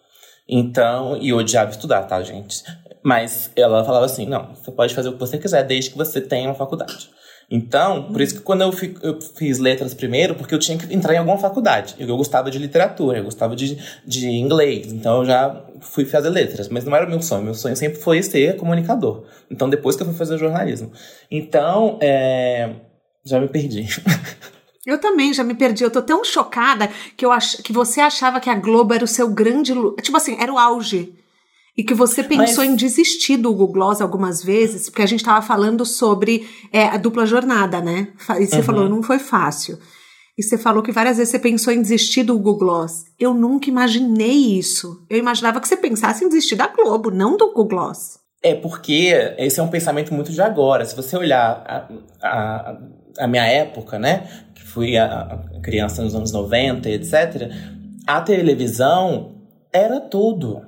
Então, 0.47 1.17
e 1.17 1.29
eu 1.29 1.37
odiava 1.37 1.71
estudar, 1.71 2.03
tá, 2.03 2.21
gente? 2.21 2.63
Mas 3.03 3.51
ela 3.55 3.83
falava 3.83 4.05
assim: 4.05 4.25
não, 4.25 4.55
você 4.55 4.71
pode 4.71 4.93
fazer 4.93 5.09
o 5.09 5.13
que 5.13 5.19
você 5.19 5.37
quiser, 5.37 5.63
desde 5.63 5.91
que 5.91 5.97
você 5.97 6.21
tenha 6.21 6.49
uma 6.49 6.55
faculdade. 6.55 7.09
Então, 7.51 8.11
por 8.11 8.21
isso 8.21 8.35
que 8.35 8.41
quando 8.41 8.61
eu, 8.61 8.73
eu 9.01 9.21
fiz 9.21 9.59
letras 9.59 9.93
primeiro, 9.93 10.33
porque 10.35 10.55
eu 10.55 10.59
tinha 10.59 10.77
que 10.77 10.91
entrar 10.93 11.13
em 11.13 11.17
alguma 11.17 11.37
faculdade. 11.37 11.95
Eu 11.99 12.17
gostava 12.17 12.49
de 12.49 12.57
literatura, 12.57 13.19
eu 13.19 13.23
gostava 13.23 13.55
de, 13.55 13.77
de 14.05 14.27
inglês, 14.27 14.91
então 14.91 15.19
eu 15.19 15.25
já 15.25 15.63
fui 15.81 16.05
fazer 16.05 16.29
letras. 16.29 16.69
Mas 16.69 16.85
não 16.85 16.95
era 16.95 17.05
o 17.05 17.09
meu 17.09 17.21
sonho, 17.21 17.43
meu 17.43 17.53
sonho 17.53 17.75
sempre 17.75 17.99
foi 17.99 18.23
ser 18.23 18.55
comunicador. 18.55 19.25
Então, 19.51 19.69
depois 19.69 19.95
que 19.95 20.01
eu 20.01 20.07
fui 20.07 20.15
fazer 20.15 20.37
jornalismo. 20.37 20.91
Então, 21.29 21.99
é, 22.01 22.71
já 23.23 23.39
me 23.39 23.47
perdi. 23.47 23.87
Eu 24.85 24.97
também 24.99 25.33
já 25.33 25.43
me 25.43 25.53
perdi. 25.55 25.83
Eu 25.83 25.91
tô 25.91 26.01
tão 26.01 26.23
chocada 26.25 26.89
que 27.15 27.25
eu 27.25 27.31
ach... 27.31 27.61
que 27.63 27.71
você 27.71 28.01
achava 28.01 28.39
que 28.39 28.49
a 28.49 28.55
Globo 28.55 28.93
era 28.93 29.03
o 29.03 29.07
seu 29.07 29.29
grande. 29.29 29.73
Tipo 30.01 30.17
assim, 30.17 30.35
era 30.39 30.51
o 30.51 30.57
auge. 30.57 31.15
E 31.75 31.83
que 31.83 31.93
você 31.93 32.21
pensou 32.23 32.63
Mas- 32.63 32.73
em 32.73 32.75
desistir 32.75 33.37
do 33.37 33.49
Google 33.51 33.71
Gloss 33.73 34.01
algumas 34.01 34.43
vezes, 34.43 34.89
porque 34.89 35.01
a 35.01 35.07
gente 35.07 35.23
tava 35.23 35.41
falando 35.41 35.85
sobre 35.85 36.47
é, 36.71 36.85
a 36.85 36.97
dupla 36.97 37.25
jornada, 37.25 37.81
né? 37.81 38.09
E 38.39 38.45
você 38.45 38.57
Uhum. 38.57 38.63
falou, 38.63 38.89
não 38.89 39.01
foi 39.01 39.17
fácil. 39.17 39.79
E 40.37 40.43
você 40.43 40.57
falou 40.57 40.83
que 40.83 40.91
várias 40.91 41.17
vezes 41.17 41.31
você 41.31 41.39
pensou 41.39 41.71
em 41.73 41.81
desistir 41.81 42.23
do 42.23 42.35
Google 42.37 42.57
Gloss. 42.57 43.05
Eu 43.19 43.33
nunca 43.33 43.69
imaginei 43.69 44.57
isso. 44.57 45.03
Eu 45.09 45.17
imaginava 45.17 45.59
que 45.61 45.67
você 45.67 45.77
pensasse 45.77 46.23
em 46.23 46.27
desistir 46.29 46.55
da 46.55 46.67
Globo, 46.67 47.09
não 47.09 47.37
do 47.37 47.47
Google 47.47 47.67
Gloss. 47.69 48.19
É 48.43 48.53
porque 48.53 49.13
esse 49.37 49.59
é 49.59 49.63
um 49.63 49.67
pensamento 49.69 50.13
muito 50.13 50.31
de 50.31 50.41
agora. 50.41 50.85
Se 50.85 50.95
você 50.95 51.15
olhar 51.17 51.63
a, 51.65 51.87
a, 52.27 52.77
a 53.19 53.27
minha 53.27 53.45
época, 53.45 53.97
né? 53.97 54.27
Fui 54.65 54.97
a, 54.97 55.39
a 55.55 55.59
criança 55.61 56.01
nos 56.03 56.15
anos 56.15 56.31
90, 56.31 56.89
etc. 56.89 57.51
A 58.07 58.21
televisão 58.21 59.35
era 59.71 59.99
tudo. 59.99 60.61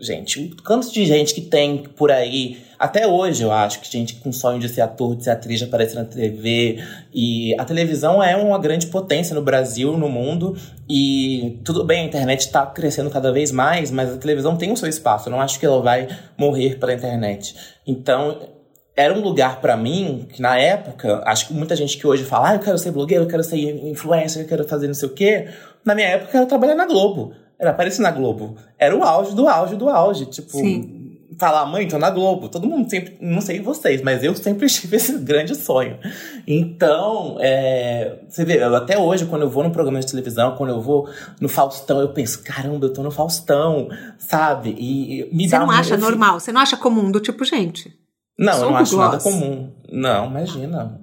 Gente, 0.00 0.40
o 0.40 0.62
quanto 0.64 0.92
de 0.92 1.06
gente 1.06 1.32
que 1.32 1.40
tem 1.40 1.84
por 1.84 2.10
aí, 2.10 2.58
até 2.76 3.06
hoje 3.06 3.44
eu 3.44 3.52
acho 3.52 3.80
que 3.80 3.90
gente 3.90 4.16
com 4.16 4.32
sonho 4.32 4.58
de 4.58 4.68
ser 4.68 4.80
ator, 4.80 5.14
de 5.14 5.22
ser 5.22 5.30
atriz, 5.30 5.60
de 5.60 5.66
aparecer 5.66 5.94
na 5.94 6.04
TV. 6.04 6.82
E 7.14 7.54
a 7.60 7.64
televisão 7.64 8.20
é 8.20 8.36
uma 8.36 8.58
grande 8.58 8.88
potência 8.88 9.36
no 9.36 9.42
Brasil, 9.42 9.96
no 9.96 10.08
mundo. 10.08 10.56
E 10.88 11.60
tudo 11.64 11.84
bem, 11.84 12.00
a 12.00 12.04
internet 12.06 12.40
está 12.40 12.66
crescendo 12.66 13.08
cada 13.08 13.30
vez 13.30 13.52
mais, 13.52 13.92
mas 13.92 14.12
a 14.12 14.16
televisão 14.16 14.56
tem 14.56 14.72
o 14.72 14.76
seu 14.76 14.88
espaço. 14.88 15.28
Eu 15.28 15.30
não 15.30 15.40
acho 15.40 15.60
que 15.60 15.66
ela 15.66 15.80
vai 15.80 16.08
morrer 16.36 16.76
pela 16.80 16.92
internet. 16.92 17.54
Então, 17.86 18.48
era 18.96 19.12
um 19.12 19.20
lugar 19.20 19.60
para 19.60 19.76
mim 19.76 20.26
que 20.32 20.40
na 20.40 20.56
época, 20.56 21.22
acho 21.26 21.48
que 21.48 21.54
muita 21.54 21.74
gente 21.74 21.98
que 21.98 22.06
hoje 22.06 22.24
fala, 22.24 22.50
ah, 22.50 22.54
eu 22.54 22.60
quero 22.60 22.78
ser 22.78 22.92
blogueiro, 22.92 23.24
eu 23.24 23.28
quero 23.28 23.42
ser 23.42 23.58
influencer, 23.58 24.42
eu 24.42 24.48
quero 24.48 24.66
fazer 24.66 24.86
não 24.86 24.94
sei 24.94 25.08
o 25.08 25.12
quê. 25.12 25.48
Na 25.84 25.94
minha 25.94 26.08
época 26.08 26.38
era 26.38 26.46
trabalhar 26.46 26.74
na 26.74 26.86
Globo. 26.86 27.34
Era 27.58 27.70
aparecer 27.70 28.02
na 28.02 28.10
Globo. 28.10 28.56
Era 28.78 28.96
o 28.96 29.02
auge 29.02 29.34
do 29.34 29.48
auge 29.48 29.76
do 29.76 29.88
auge. 29.88 30.26
Tipo, 30.26 30.58
Sim. 30.58 31.18
falar, 31.38 31.66
mãe, 31.66 31.88
tô 31.88 31.98
na 31.98 32.10
Globo. 32.10 32.48
Todo 32.48 32.68
mundo 32.68 32.88
sempre, 32.88 33.16
não 33.20 33.40
sei 33.40 33.60
vocês, 33.60 34.00
mas 34.00 34.22
eu 34.22 34.34
sempre 34.36 34.66
tive 34.70 34.96
esse 34.96 35.18
grande 35.18 35.56
sonho. 35.56 35.98
Então, 36.46 37.36
é, 37.40 38.20
você 38.28 38.44
vê, 38.44 38.62
eu, 38.62 38.76
até 38.76 38.96
hoje, 38.96 39.26
quando 39.26 39.42
eu 39.42 39.50
vou 39.50 39.64
no 39.64 39.72
programa 39.72 39.98
de 39.98 40.06
televisão, 40.06 40.54
quando 40.56 40.70
eu 40.70 40.80
vou 40.80 41.08
no 41.40 41.48
Faustão, 41.48 42.00
eu 42.00 42.08
penso, 42.10 42.42
caramba, 42.44 42.86
eu 42.86 42.92
tô 42.92 43.02
no 43.02 43.10
Faustão, 43.10 43.88
sabe? 44.18 44.74
E 44.78 45.28
me 45.32 45.48
você 45.48 45.58
dá 45.58 45.60
não 45.60 45.70
acha 45.70 45.96
normal? 45.96 46.38
Você 46.38 46.52
não 46.52 46.60
acha 46.60 46.76
comum 46.76 47.10
do 47.10 47.18
tipo, 47.18 47.44
gente? 47.44 48.03
Não, 48.38 48.54
eu 48.54 48.70
não 48.70 48.76
acho 48.76 48.96
gloss. 48.96 49.10
nada 49.10 49.22
comum. 49.22 49.70
Não, 49.90 50.26
imagina. 50.26 51.00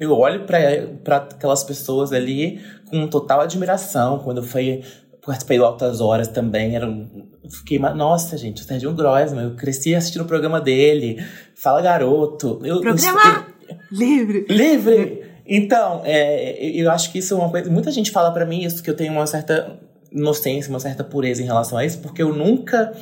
Eu 0.00 0.12
olho 0.18 0.44
para 0.44 1.16
aquelas 1.16 1.62
pessoas 1.62 2.12
ali 2.12 2.60
com 2.90 3.06
total 3.06 3.40
admiração. 3.40 4.18
Quando 4.18 4.38
eu 4.38 4.42
fui, 4.42 4.82
participei 5.24 5.58
do 5.58 5.64
Altas 5.64 6.00
Horas 6.00 6.28
também, 6.28 6.74
era 6.74 6.86
um, 6.86 7.28
fiquei, 7.48 7.78
nossa, 7.78 8.36
gente, 8.36 8.62
o 8.62 8.64
Sérgio 8.64 8.92
Grossman, 8.92 9.44
eu 9.44 9.54
cresci 9.54 9.94
assistindo 9.94 10.22
o 10.22 10.26
programa 10.26 10.60
dele. 10.60 11.24
Fala 11.54 11.80
Garoto. 11.80 12.60
Eu, 12.64 12.80
programa 12.80 13.46
eu, 13.68 13.76
livre. 13.90 14.46
Livre! 14.48 15.22
Então, 15.46 16.02
é, 16.04 16.64
eu 16.66 16.90
acho 16.90 17.12
que 17.12 17.18
isso 17.18 17.34
é 17.34 17.36
uma 17.36 17.50
coisa. 17.50 17.70
Muita 17.70 17.90
gente 17.90 18.10
fala 18.10 18.32
para 18.32 18.46
mim 18.46 18.64
isso, 18.64 18.82
que 18.82 18.90
eu 18.90 18.96
tenho 18.96 19.12
uma 19.12 19.26
certa 19.26 19.78
inocência, 20.10 20.70
uma 20.70 20.80
certa 20.80 21.02
pureza 21.02 21.42
em 21.42 21.46
relação 21.46 21.78
a 21.78 21.84
isso, 21.84 21.98
porque 21.98 22.22
eu 22.22 22.34
nunca 22.34 22.92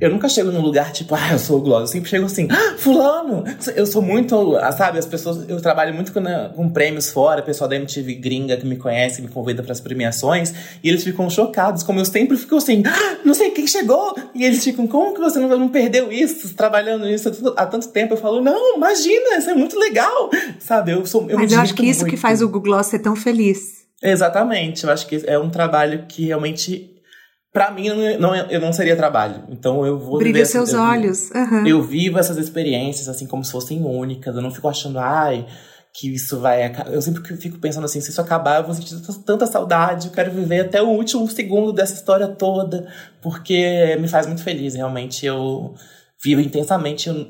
eu 0.00 0.10
nunca 0.10 0.28
chego 0.28 0.50
num 0.50 0.60
lugar 0.60 0.92
tipo, 0.92 1.14
ah, 1.14 1.32
eu 1.32 1.38
sou 1.38 1.58
o 1.58 1.60
Gloss. 1.60 1.82
Eu 1.82 1.86
sempre 1.86 2.10
chego 2.10 2.26
assim, 2.26 2.48
ah, 2.50 2.74
fulano! 2.76 3.44
Eu 3.76 3.86
sou 3.86 4.02
muito, 4.02 4.54
sabe, 4.76 4.98
as 4.98 5.06
pessoas. 5.06 5.48
Eu 5.48 5.60
trabalho 5.60 5.94
muito 5.94 6.12
com, 6.12 6.20
né, 6.20 6.50
com 6.54 6.68
prêmios 6.68 7.10
fora, 7.10 7.40
o 7.40 7.44
pessoal 7.44 7.68
da 7.68 7.76
MTV 7.76 8.14
gringa 8.16 8.56
que 8.56 8.66
me 8.66 8.76
conhece, 8.76 9.22
me 9.22 9.28
convida 9.28 9.62
para 9.62 9.72
as 9.72 9.80
premiações, 9.80 10.52
e 10.82 10.88
eles 10.88 11.04
ficam 11.04 11.30
chocados, 11.30 11.82
como 11.82 12.00
eu 12.00 12.04
sempre 12.04 12.36
fico 12.36 12.56
assim, 12.56 12.82
ah, 12.86 13.18
não 13.24 13.34
sei 13.34 13.50
quem 13.50 13.66
chegou! 13.66 14.16
E 14.34 14.44
eles 14.44 14.62
ficam, 14.64 14.86
como 14.86 15.14
que 15.14 15.20
você 15.20 15.38
não, 15.38 15.48
não 15.56 15.68
perdeu 15.68 16.10
isso, 16.10 16.54
trabalhando 16.54 17.08
isso 17.08 17.54
há 17.56 17.66
tanto 17.66 17.88
tempo? 17.88 18.14
Eu 18.14 18.18
falo, 18.18 18.40
não, 18.40 18.76
imagina, 18.76 19.38
isso 19.38 19.50
é 19.50 19.54
muito 19.54 19.78
legal! 19.78 20.30
Sabe, 20.58 20.92
eu 20.92 21.06
sou. 21.06 21.28
Eu 21.30 21.38
Mas 21.38 21.52
eu 21.52 21.60
acho 21.60 21.74
que 21.74 21.86
isso 21.86 22.00
muito. 22.00 22.14
que 22.14 22.20
faz 22.20 22.42
o 22.42 22.46
Google 22.46 22.62
Gloss 22.62 22.88
ser 22.88 22.98
tão 22.98 23.14
feliz. 23.14 23.84
Exatamente, 24.02 24.84
eu 24.84 24.90
acho 24.90 25.06
que 25.06 25.22
é 25.26 25.38
um 25.38 25.48
trabalho 25.48 26.04
que 26.08 26.26
realmente 26.26 26.93
para 27.54 27.70
mim 27.70 27.88
não, 28.18 28.34
eu 28.34 28.60
não 28.60 28.72
seria 28.72 28.96
trabalho. 28.96 29.44
Então 29.48 29.86
eu 29.86 29.96
vou 29.96 30.18
Brilha 30.18 30.44
seus 30.44 30.72
eu, 30.72 30.80
olhos. 30.82 31.30
Uhum. 31.30 31.64
Eu 31.64 31.80
vivo 31.84 32.18
essas 32.18 32.36
experiências 32.36 33.08
assim 33.08 33.28
como 33.28 33.44
se 33.44 33.52
fossem 33.52 33.80
únicas. 33.80 34.34
Eu 34.34 34.42
não 34.42 34.50
fico 34.50 34.68
achando, 34.68 34.98
ai, 34.98 35.46
que 35.92 36.12
isso 36.12 36.40
vai 36.40 36.64
acabar. 36.64 36.92
Eu 36.92 37.00
sempre 37.00 37.36
fico 37.36 37.58
pensando 37.58 37.84
assim, 37.84 38.00
se 38.00 38.10
isso 38.10 38.20
acabar, 38.20 38.58
eu 38.58 38.64
vou 38.64 38.74
sentir 38.74 38.96
tanta 39.24 39.46
saudade, 39.46 40.08
eu 40.08 40.12
quero 40.12 40.32
viver 40.32 40.62
até 40.62 40.82
o 40.82 40.88
último 40.88 41.28
segundo 41.28 41.72
dessa 41.72 41.94
história 41.94 42.26
toda, 42.26 42.88
porque 43.22 43.96
me 44.00 44.08
faz 44.08 44.26
muito 44.26 44.42
feliz, 44.42 44.74
realmente 44.74 45.24
eu 45.24 45.76
vivo 46.24 46.40
intensamente, 46.40 47.06
eu 47.06 47.26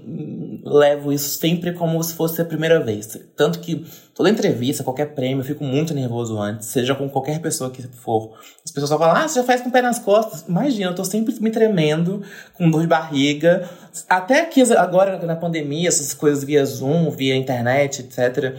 levo 0.65 1.13
isso 1.13 1.37
sempre 1.37 1.73
como 1.73 2.01
se 2.05 2.15
fosse 2.15 2.41
a 2.41 2.45
primeira 2.45 2.79
vez. 2.79 3.19
Tanto 3.37 3.59
que 3.59 3.85
toda 4.15 4.31
entrevista, 4.31 4.85
qualquer 4.85 5.15
prêmio, 5.17 5.41
eu 5.41 5.45
fico 5.45 5.65
muito 5.65 5.93
nervoso 5.93 6.39
antes, 6.41 6.69
seja 6.69 6.95
com 6.95 7.09
qualquer 7.09 7.41
pessoa 7.41 7.71
que 7.71 7.83
for. 7.83 8.39
As 8.65 8.71
pessoas 8.71 8.91
só 8.91 8.99
falam, 8.99 9.17
ah, 9.17 9.27
você 9.27 9.41
já 9.41 9.45
faz 9.45 9.61
com 9.63 9.69
o 9.69 9.73
pé 9.73 9.83
nas 9.83 9.99
costas. 9.99 10.45
Imagina, 10.49 10.91
eu 10.91 10.95
tô 10.95 11.05
sempre 11.05 11.35
me 11.41 11.51
tremendo, 11.51 12.23
com 12.55 12.71
dor 12.71 12.83
de 12.83 12.87
barriga. 12.87 13.69
Até 14.09 14.45
que 14.45 14.63
agora, 14.75 15.19
na 15.27 15.35
pandemia, 15.35 15.89
essas 15.89 16.15
coisas 16.15 16.45
via 16.45 16.65
Zoom, 16.65 17.11
via 17.11 17.35
internet, 17.35 18.01
etc 18.01 18.55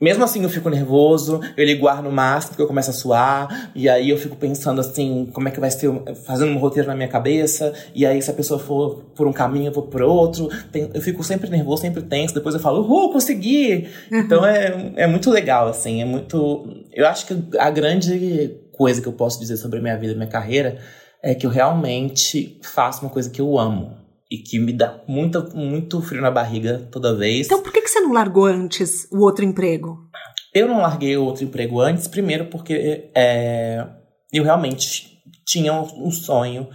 mesmo 0.00 0.24
assim, 0.24 0.42
eu 0.42 0.48
fico 0.48 0.68
nervoso, 0.68 1.40
eu 1.56 1.64
ligo 1.64 1.86
o 1.86 1.88
ar 1.88 2.02
no 2.02 2.10
máximo, 2.10 2.50
porque 2.50 2.62
eu 2.62 2.66
começo 2.66 2.90
a 2.90 2.92
suar, 2.92 3.70
e 3.74 3.88
aí 3.88 4.10
eu 4.10 4.18
fico 4.18 4.36
pensando 4.36 4.80
assim, 4.80 5.30
como 5.32 5.48
é 5.48 5.50
que 5.50 5.60
vai 5.60 5.70
ser, 5.70 5.90
fazendo 6.26 6.52
um 6.52 6.58
roteiro 6.58 6.88
na 6.88 6.94
minha 6.94 7.08
cabeça, 7.08 7.72
e 7.94 8.04
aí 8.04 8.20
se 8.20 8.30
a 8.30 8.34
pessoa 8.34 8.58
for 8.58 9.04
por 9.14 9.26
um 9.26 9.32
caminho, 9.32 9.68
eu 9.68 9.72
vou 9.72 9.84
por 9.84 10.02
outro. 10.02 10.48
eu 10.92 11.00
fico 11.00 11.22
sempre 11.22 11.48
nervoso, 11.48 11.82
sempre 11.82 12.02
tenso, 12.02 12.34
depois 12.34 12.54
eu 12.54 12.60
falo, 12.60 12.80
uhul, 12.80 13.12
consegui! 13.12 13.88
Uhum. 14.10 14.18
Então 14.18 14.44
é, 14.44 14.92
é 14.96 15.06
muito 15.06 15.30
legal, 15.30 15.68
assim, 15.68 16.02
é 16.02 16.04
muito. 16.04 16.84
Eu 16.92 17.06
acho 17.06 17.26
que 17.26 17.36
a 17.58 17.70
grande 17.70 18.56
coisa 18.72 19.00
que 19.00 19.06
eu 19.06 19.12
posso 19.12 19.38
dizer 19.38 19.56
sobre 19.56 19.78
a 19.78 19.82
minha 19.82 19.96
vida, 19.96 20.14
minha 20.14 20.26
carreira, 20.26 20.78
é 21.22 21.34
que 21.34 21.46
eu 21.46 21.50
realmente 21.50 22.58
faço 22.62 23.02
uma 23.02 23.10
coisa 23.10 23.30
que 23.30 23.40
eu 23.40 23.58
amo 23.58 24.03
e 24.34 24.38
que 24.38 24.58
me 24.58 24.72
dá 24.72 25.00
muito, 25.06 25.56
muito 25.56 26.00
frio 26.02 26.20
na 26.20 26.30
barriga 26.30 26.88
toda 26.90 27.14
vez. 27.14 27.46
Então 27.46 27.62
por 27.62 27.72
que, 27.72 27.80
que 27.80 27.88
você 27.88 28.00
não 28.00 28.12
largou 28.12 28.46
antes 28.46 29.08
o 29.12 29.20
outro 29.20 29.44
emprego? 29.44 29.96
Eu 30.52 30.66
não 30.66 30.80
larguei 30.80 31.16
o 31.16 31.24
outro 31.24 31.44
emprego 31.44 31.80
antes, 31.80 32.08
primeiro 32.08 32.46
porque 32.46 33.10
é, 33.14 33.86
eu 34.32 34.42
realmente 34.42 35.22
tinha 35.46 35.72
um 35.72 36.10
sonho 36.10 36.68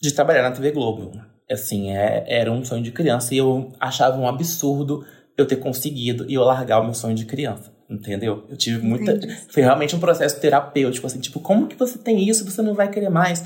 de 0.00 0.12
trabalhar 0.12 0.42
na 0.42 0.50
TV 0.50 0.70
Globo. 0.70 1.12
Assim, 1.50 1.90
é, 1.90 2.24
era 2.26 2.52
um 2.52 2.62
sonho 2.62 2.82
de 2.82 2.92
criança 2.92 3.34
e 3.34 3.38
eu 3.38 3.72
achava 3.80 4.18
um 4.18 4.28
absurdo 4.28 5.04
eu 5.36 5.46
ter 5.46 5.56
conseguido 5.56 6.26
e 6.28 6.34
eu 6.34 6.42
largar 6.42 6.80
o 6.80 6.84
meu 6.84 6.94
sonho 6.94 7.14
de 7.14 7.24
criança. 7.24 7.72
Entendeu? 7.88 8.44
Eu 8.50 8.56
tive 8.56 8.84
muita. 8.86 9.12
Entendi. 9.12 9.34
Foi 9.48 9.62
realmente 9.62 9.96
um 9.96 10.00
processo 10.00 10.38
terapêutico, 10.38 11.06
assim, 11.06 11.20
tipo, 11.20 11.40
como 11.40 11.66
que 11.66 11.76
você 11.76 11.96
tem 11.96 12.28
isso? 12.28 12.44
Você 12.44 12.60
não 12.60 12.74
vai 12.74 12.90
querer 12.90 13.08
mais. 13.08 13.42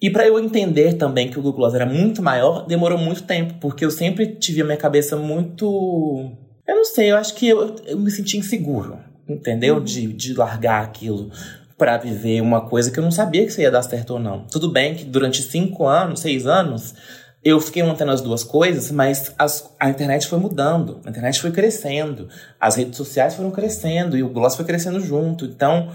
E 0.00 0.10
para 0.10 0.26
eu 0.26 0.38
entender 0.38 0.94
também 0.94 1.30
que 1.30 1.38
o 1.38 1.42
Google 1.42 1.58
Gloss 1.58 1.74
era 1.74 1.86
muito 1.86 2.22
maior, 2.22 2.66
demorou 2.66 2.98
muito 2.98 3.22
tempo, 3.22 3.54
porque 3.60 3.84
eu 3.84 3.90
sempre 3.90 4.26
tive 4.26 4.60
a 4.60 4.64
minha 4.64 4.76
cabeça 4.76 5.16
muito. 5.16 6.32
Eu 6.66 6.74
não 6.74 6.84
sei, 6.84 7.10
eu 7.10 7.16
acho 7.16 7.34
que 7.34 7.48
eu, 7.48 7.76
eu 7.86 7.98
me 7.98 8.10
senti 8.10 8.36
inseguro, 8.36 8.98
entendeu? 9.28 9.76
Uhum. 9.76 9.84
De, 9.84 10.12
de 10.12 10.34
largar 10.34 10.82
aquilo 10.82 11.30
para 11.76 11.96
viver 11.96 12.40
uma 12.40 12.62
coisa 12.68 12.90
que 12.90 12.98
eu 12.98 13.02
não 13.02 13.10
sabia 13.10 13.42
que 13.42 13.50
isso 13.50 13.60
ia 13.60 13.70
dar 13.70 13.82
certo 13.82 14.14
ou 14.14 14.18
não. 14.18 14.46
Tudo 14.46 14.70
bem 14.70 14.94
que 14.94 15.04
durante 15.04 15.42
cinco 15.42 15.86
anos, 15.86 16.20
seis 16.20 16.46
anos, 16.46 16.94
eu 17.42 17.60
fiquei 17.60 17.82
mantendo 17.82 18.10
as 18.10 18.20
duas 18.20 18.42
coisas, 18.42 18.90
mas 18.90 19.34
as, 19.38 19.74
a 19.78 19.90
internet 19.90 20.26
foi 20.26 20.38
mudando, 20.38 21.00
a 21.04 21.10
internet 21.10 21.40
foi 21.40 21.50
crescendo, 21.50 22.28
as 22.58 22.76
redes 22.76 22.96
sociais 22.96 23.34
foram 23.34 23.50
crescendo 23.50 24.16
e 24.16 24.22
o 24.22 24.28
Gloss 24.28 24.56
foi 24.56 24.64
crescendo 24.64 25.00
junto. 25.00 25.44
Então 25.44 25.90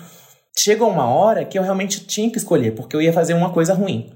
chegou 0.62 0.89
uma 0.89 1.10
hora 1.10 1.45
que 1.45 1.58
eu 1.58 1.63
realmente 1.63 2.06
tinha 2.06 2.30
que 2.30 2.38
escolher, 2.38 2.72
porque 2.72 2.95
eu 2.95 3.02
ia 3.02 3.13
fazer 3.13 3.34
uma 3.34 3.52
coisa 3.52 3.74
ruim. 3.74 4.12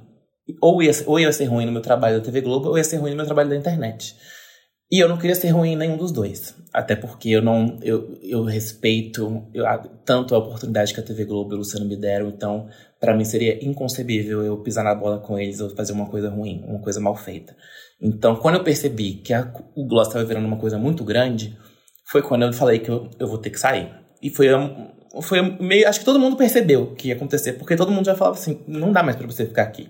Ou 0.61 0.83
ia, 0.83 0.91
ou 1.05 1.19
ia 1.19 1.31
ser 1.31 1.45
ruim 1.45 1.65
no 1.65 1.71
meu 1.71 1.81
trabalho 1.81 2.19
da 2.19 2.25
TV 2.25 2.41
Globo, 2.41 2.69
ou 2.69 2.77
ia 2.77 2.83
ser 2.83 2.97
ruim 2.97 3.11
no 3.11 3.17
meu 3.17 3.25
trabalho 3.25 3.49
da 3.49 3.55
internet. 3.55 4.15
E 4.91 4.99
eu 4.99 5.09
não 5.09 5.17
queria 5.17 5.33
ser 5.33 5.49
ruim 5.49 5.71
em 5.71 5.75
nenhum 5.75 5.97
dos 5.97 6.11
dois. 6.11 6.55
Até 6.71 6.95
porque 6.95 7.29
eu 7.29 7.41
não. 7.41 7.79
Eu, 7.81 8.19
eu 8.21 8.43
respeito 8.43 9.43
eu, 9.53 9.65
tanto 10.05 10.35
a 10.35 10.37
oportunidade 10.37 10.93
que 10.93 10.99
a 10.99 11.03
TV 11.03 11.25
Globo 11.25 11.51
e 11.51 11.55
o 11.55 11.57
Luciano 11.59 11.87
me 11.87 11.95
deram, 11.95 12.27
então, 12.27 12.67
para 12.99 13.15
mim 13.15 13.23
seria 13.23 13.63
inconcebível 13.65 14.43
eu 14.43 14.57
pisar 14.57 14.83
na 14.83 14.93
bola 14.93 15.19
com 15.19 15.39
eles 15.39 15.61
ou 15.61 15.69
fazer 15.69 15.93
uma 15.93 16.05
coisa 16.07 16.29
ruim, 16.29 16.63
uma 16.67 16.79
coisa 16.79 16.99
mal 16.99 17.15
feita. 17.15 17.55
Então, 17.99 18.35
quando 18.35 18.55
eu 18.55 18.63
percebi 18.63 19.13
que 19.15 19.33
a, 19.33 19.51
o 19.75 19.87
Gloss 19.87 20.09
estava 20.09 20.25
virando 20.25 20.45
uma 20.45 20.57
coisa 20.57 20.77
muito 20.77 21.03
grande, 21.03 21.57
foi 22.05 22.21
quando 22.21 22.43
eu 22.43 22.53
falei 22.53 22.79
que 22.79 22.89
eu, 22.89 23.09
eu 23.17 23.27
vou 23.27 23.37
ter 23.37 23.49
que 23.49 23.59
sair. 23.59 23.89
E 24.21 24.29
foi 24.29 24.47
foi 25.21 25.41
meio. 25.59 25.87
Acho 25.87 25.99
que 25.99 26.05
todo 26.05 26.19
mundo 26.19 26.35
percebeu 26.35 26.83
o 26.83 26.95
que 26.95 27.09
ia 27.09 27.15
acontecer, 27.15 27.53
porque 27.53 27.75
todo 27.75 27.91
mundo 27.91 28.05
já 28.05 28.15
falava 28.15 28.37
assim: 28.37 28.63
não 28.67 28.91
dá 28.91 29.03
mais 29.03 29.15
para 29.15 29.27
você 29.27 29.45
ficar 29.45 29.63
aqui. 29.63 29.89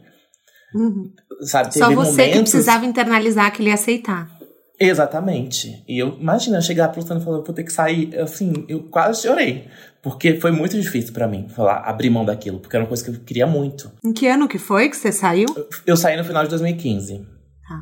Uhum. 0.75 1.11
Sabe, 1.41 1.73
Só 1.73 1.91
você 1.91 1.93
momentos... 1.93 2.33
que 2.33 2.39
precisava 2.39 2.85
internalizar 2.85 3.51
que 3.53 3.61
ele 3.61 3.69
ia 3.69 3.75
aceitar. 3.75 4.29
Exatamente. 4.79 5.83
E 5.87 5.99
eu, 5.99 6.17
imagina, 6.19 6.59
chegar 6.59 6.89
pro 6.89 6.99
Luciano 6.99 7.21
e 7.21 7.23
falar, 7.23 7.37
vou 7.37 7.53
ter 7.53 7.63
que 7.63 7.71
sair. 7.71 8.17
Assim, 8.19 8.65
eu 8.67 8.83
quase 8.83 9.21
chorei. 9.21 9.67
Porque 10.01 10.39
foi 10.39 10.51
muito 10.51 10.79
difícil 10.79 11.13
para 11.13 11.27
mim 11.27 11.47
falar, 11.47 11.77
abrir 11.87 12.09
mão 12.09 12.25
daquilo, 12.25 12.59
porque 12.59 12.75
era 12.75 12.83
uma 12.83 12.89
coisa 12.89 13.03
que 13.03 13.09
eu 13.09 13.19
queria 13.23 13.47
muito. 13.47 13.89
Em 14.03 14.11
que 14.11 14.27
ano 14.27 14.47
que 14.47 14.57
foi 14.57 14.89
que 14.89 14.97
você 14.97 15.11
saiu? 15.11 15.45
Eu, 15.55 15.69
eu 15.87 15.97
saí 15.97 16.17
no 16.17 16.25
final 16.25 16.43
de 16.43 16.49
2015. 16.49 17.19
Tá. 17.19 17.79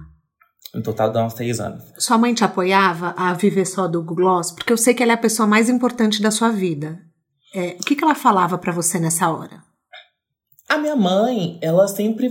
No 0.75 0.84
total 0.84 1.12
dá 1.12 1.25
uns 1.25 1.34
seis 1.34 1.60
anos. 1.60 1.84
Sua 1.97 2.17
mãe 2.17 2.34
te 2.34 2.43
apoiava 2.43 3.15
a 3.17 3.34
viver 3.34 3.65
só 3.65 3.88
do 3.88 4.04
Gloss? 4.04 4.51
Porque 4.51 4.71
eu 4.71 4.77
sei 4.77 4.93
que 4.93 5.01
ela 5.01 5.13
é 5.13 5.15
a 5.15 5.17
pessoa 5.17 5.47
mais 5.47 5.69
importante 5.69 6.21
da 6.21 6.30
sua 6.30 6.49
vida. 6.49 6.99
É, 7.53 7.75
o 7.79 7.83
que, 7.83 7.95
que 7.95 8.03
ela 8.03 8.15
falava 8.15 8.57
para 8.57 8.71
você 8.71 8.99
nessa 8.99 9.29
hora? 9.29 9.63
A 10.69 10.77
minha 10.77 10.95
mãe, 10.95 11.59
ela 11.61 11.87
sempre 11.87 12.29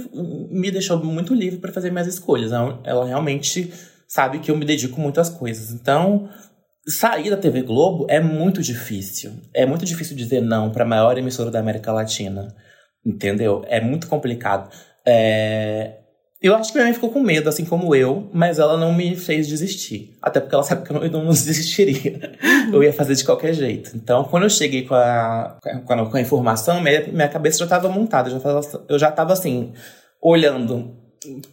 me 0.51 0.71
deixou 0.71 1.03
muito 1.05 1.35
livre 1.35 1.59
para 1.59 1.73
fazer 1.73 1.91
minhas 1.91 2.07
escolhas. 2.07 2.53
Ela 2.53 3.05
realmente 3.05 3.71
sabe 4.09 4.39
que 4.39 4.51
eu 4.51 4.57
me 4.57 4.65
dedico 4.65 4.99
muito 4.99 5.21
às 5.21 5.29
coisas. 5.29 5.71
Então, 5.71 6.31
sair 6.89 7.29
da 7.29 7.37
TV 7.37 7.61
Globo 7.63 8.07
é 8.09 8.19
muito 8.19 8.63
difícil. 8.63 9.33
É 9.53 9.67
muito 9.67 9.85
difícil 9.85 10.17
dizer 10.17 10.41
não 10.41 10.71
para 10.71 10.85
a 10.85 10.89
maior 10.89 11.19
emissora 11.19 11.51
da 11.51 11.61
América 11.61 11.93
Latina. 11.93 12.55
Entendeu? 13.05 13.63
É 13.67 13.79
muito 13.79 14.09
complicado. 14.09 14.71
É, 15.07 16.00
eu 16.43 16.55
acho 16.55 16.73
que 16.73 16.79
minha 16.79 16.87
mãe 16.87 16.95
ficou 16.95 17.11
com 17.11 17.21
medo, 17.21 17.49
assim 17.49 17.65
como 17.65 17.95
eu, 17.95 18.31
mas 18.33 18.59
ela 18.59 18.77
não 18.77 18.95
me 18.95 19.15
fez 19.15 19.47
desistir. 19.47 20.17
Até 20.23 20.41
porque 20.41 20.55
ela 20.55 20.65
sabe 20.65 20.87
que 20.87 20.91
eu 20.91 20.97
não, 20.97 21.05
eu 21.05 21.11
não 21.11 21.27
desistiria. 21.31 22.39
Uhum. 22.43 22.75
Eu 22.75 22.83
ia 22.83 22.93
fazer 22.93 23.15
de 23.15 23.25
qualquer 23.25 23.53
jeito. 23.53 23.95
Então, 23.95 24.25
quando 24.25 24.45
eu 24.45 24.51
cheguei 24.51 24.87
com 24.87 24.95
a, 24.95 25.59
com 25.85 25.93
a, 25.93 26.11
com 26.11 26.17
a 26.17 26.21
informação, 26.21 26.81
minha, 26.81 27.07
minha 27.09 27.29
cabeça 27.29 27.59
já 27.59 27.65
estava 27.65 27.89
montada. 27.89 28.31
Eu 28.31 28.33
já, 28.33 28.41
tava, 28.41 28.85
eu 28.89 28.99
já 28.99 29.13
tava 29.13 29.33
assim, 29.33 29.73
olhando 30.21 30.99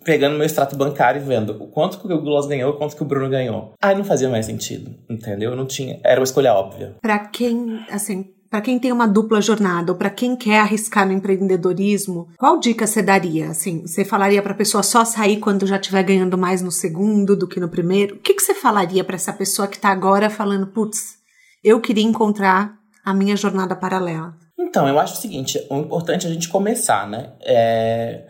pegando 0.03 0.37
meu 0.37 0.45
extrato 0.45 0.77
bancário 0.77 1.21
e 1.21 1.25
vendo 1.25 1.51
o 1.61 1.67
quanto 1.67 1.99
que 1.99 2.11
o 2.11 2.21
Gloss 2.21 2.47
ganhou, 2.47 2.71
o 2.71 2.77
quanto 2.77 2.95
que 2.95 3.01
o 3.01 3.05
Bruno 3.05 3.29
ganhou. 3.29 3.73
Aí 3.81 3.95
não 3.95 4.05
fazia 4.05 4.29
mais 4.29 4.45
sentido, 4.45 4.95
entendeu? 5.09 5.55
Não 5.55 5.65
tinha, 5.65 5.99
era 6.03 6.19
uma 6.19 6.23
escolha 6.23 6.53
óbvia. 6.53 6.95
Para 7.01 7.19
quem, 7.19 7.85
assim, 7.91 8.33
para 8.49 8.61
quem 8.61 8.79
tem 8.79 8.91
uma 8.91 9.07
dupla 9.07 9.41
jornada 9.41 9.91
ou 9.91 9.97
para 9.97 10.09
quem 10.09 10.35
quer 10.35 10.59
arriscar 10.59 11.05
no 11.05 11.13
empreendedorismo, 11.13 12.27
qual 12.37 12.59
dica 12.59 12.87
você 12.87 13.01
daria? 13.01 13.49
Assim, 13.49 13.85
você 13.85 14.05
falaria 14.05 14.41
para 14.41 14.53
a 14.53 14.57
pessoa 14.57 14.83
só 14.83 15.03
sair 15.03 15.37
quando 15.37 15.67
já 15.67 15.75
estiver 15.77 16.03
ganhando 16.03 16.37
mais 16.37 16.61
no 16.61 16.71
segundo 16.71 17.35
do 17.35 17.47
que 17.47 17.59
no 17.59 17.69
primeiro? 17.69 18.15
O 18.15 18.19
que, 18.19 18.33
que 18.33 18.41
você 18.41 18.53
falaria 18.53 19.03
para 19.03 19.15
essa 19.15 19.33
pessoa 19.33 19.67
que 19.67 19.75
está 19.75 19.89
agora 19.89 20.29
falando, 20.29 20.67
putz, 20.67 21.17
eu 21.63 21.81
queria 21.81 22.03
encontrar 22.03 22.77
a 23.03 23.13
minha 23.13 23.35
jornada 23.35 23.75
paralela? 23.75 24.33
Então, 24.59 24.87
eu 24.87 24.99
acho 24.99 25.13
o 25.13 25.17
seguinte, 25.17 25.63
o 25.69 25.77
importante 25.77 26.25
é 26.25 26.29
a 26.29 26.33
gente 26.33 26.49
começar, 26.49 27.07
né? 27.07 27.33
É... 27.41 28.25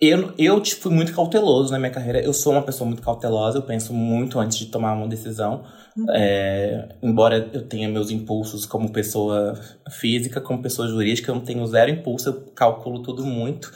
Eu, 0.00 0.32
eu 0.38 0.60
tipo, 0.60 0.82
fui 0.82 0.94
muito 0.94 1.12
cauteloso 1.12 1.72
na 1.72 1.78
minha 1.78 1.90
carreira. 1.90 2.20
Eu 2.20 2.32
sou 2.32 2.52
uma 2.52 2.62
pessoa 2.62 2.86
muito 2.86 3.02
cautelosa, 3.02 3.58
eu 3.58 3.62
penso 3.62 3.92
muito 3.92 4.38
antes 4.38 4.56
de 4.58 4.66
tomar 4.66 4.92
uma 4.92 5.08
decisão. 5.08 5.64
É, 6.10 6.88
embora 7.02 7.50
eu 7.52 7.66
tenha 7.66 7.88
meus 7.88 8.10
impulsos 8.10 8.64
como 8.64 8.92
pessoa 8.92 9.58
física, 9.90 10.40
como 10.40 10.62
pessoa 10.62 10.88
jurídica, 10.88 11.30
eu 11.30 11.34
não 11.34 11.42
tenho 11.42 11.66
zero 11.66 11.90
impulso, 11.90 12.28
eu 12.28 12.34
calculo 12.54 13.02
tudo 13.02 13.24
muito. 13.24 13.72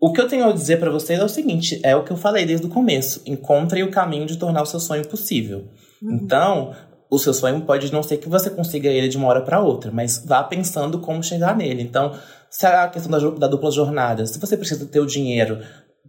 O 0.00 0.12
que 0.12 0.20
eu 0.20 0.28
tenho 0.28 0.46
a 0.46 0.52
dizer 0.52 0.78
para 0.78 0.90
vocês 0.90 1.18
é 1.18 1.24
o 1.24 1.28
seguinte: 1.28 1.80
é 1.82 1.96
o 1.96 2.04
que 2.04 2.10
eu 2.10 2.16
falei 2.16 2.44
desde 2.44 2.66
o 2.66 2.70
começo. 2.70 3.22
Encontre 3.26 3.82
o 3.82 3.90
caminho 3.90 4.26
de 4.26 4.36
tornar 4.36 4.62
o 4.62 4.66
seu 4.66 4.78
sonho 4.78 5.06
possível. 5.08 5.68
Uhum. 6.02 6.12
Então, 6.12 6.74
o 7.10 7.18
seu 7.18 7.32
sonho 7.32 7.62
pode 7.62 7.92
não 7.92 8.02
ser 8.02 8.18
que 8.18 8.28
você 8.28 8.50
consiga 8.50 8.88
ele 8.88 9.08
de 9.08 9.16
uma 9.16 9.28
hora 9.28 9.40
para 9.40 9.60
outra, 9.60 9.90
mas 9.90 10.22
vá 10.24 10.42
pensando 10.44 11.00
como 11.00 11.22
chegar 11.22 11.56
nele. 11.56 11.82
Então, 11.82 12.12
se 12.50 12.66
a 12.66 12.88
questão 12.88 13.10
da, 13.10 13.30
da 13.38 13.48
dupla 13.48 13.70
jornada, 13.70 14.26
se 14.26 14.38
você 14.38 14.56
precisa 14.56 14.84
ter 14.86 15.00
o 15.00 15.06
dinheiro 15.06 15.60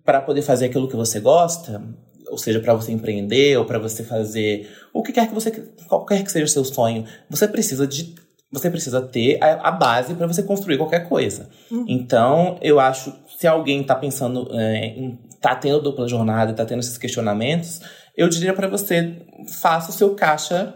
para 0.03 0.21
poder 0.21 0.41
fazer 0.41 0.65
aquilo 0.65 0.87
que 0.87 0.95
você 0.95 1.19
gosta, 1.19 1.81
ou 2.37 2.39
seja, 2.39 2.59
para 2.59 2.75
você 2.75 2.91
empreender 2.91 3.57
ou 3.57 3.65
para 3.65 3.79
você 3.79 4.03
fazer 4.03 4.69
o 4.93 5.01
que 5.01 5.11
quer 5.11 5.27
que 5.27 5.33
você 5.33 5.49
qualquer 5.87 6.23
que 6.23 6.31
seja 6.31 6.45
o 6.45 6.47
seu 6.47 6.63
sonho, 6.63 7.03
você 7.27 7.47
precisa 7.47 7.87
de 7.87 8.13
você 8.51 8.69
precisa 8.69 9.01
ter 9.01 9.43
a, 9.43 9.69
a 9.69 9.71
base 9.71 10.13
para 10.13 10.27
você 10.27 10.43
construir 10.43 10.77
qualquer 10.77 11.09
coisa. 11.09 11.49
Uhum. 11.71 11.83
Então, 11.87 12.59
eu 12.61 12.79
acho 12.79 13.11
se 13.39 13.47
alguém 13.47 13.81
está 13.81 13.95
pensando 13.95 14.47
é, 14.53 14.85
em 14.85 15.19
tá 15.41 15.55
tendo 15.55 15.81
dupla 15.81 16.07
jornada, 16.07 16.51
está 16.51 16.63
tendo 16.63 16.79
esses 16.79 16.97
questionamentos, 16.97 17.81
eu 18.15 18.29
diria 18.29 18.53
para 18.53 18.67
você 18.67 19.15
faça 19.59 19.89
o 19.89 19.93
seu 19.93 20.13
caixa 20.13 20.75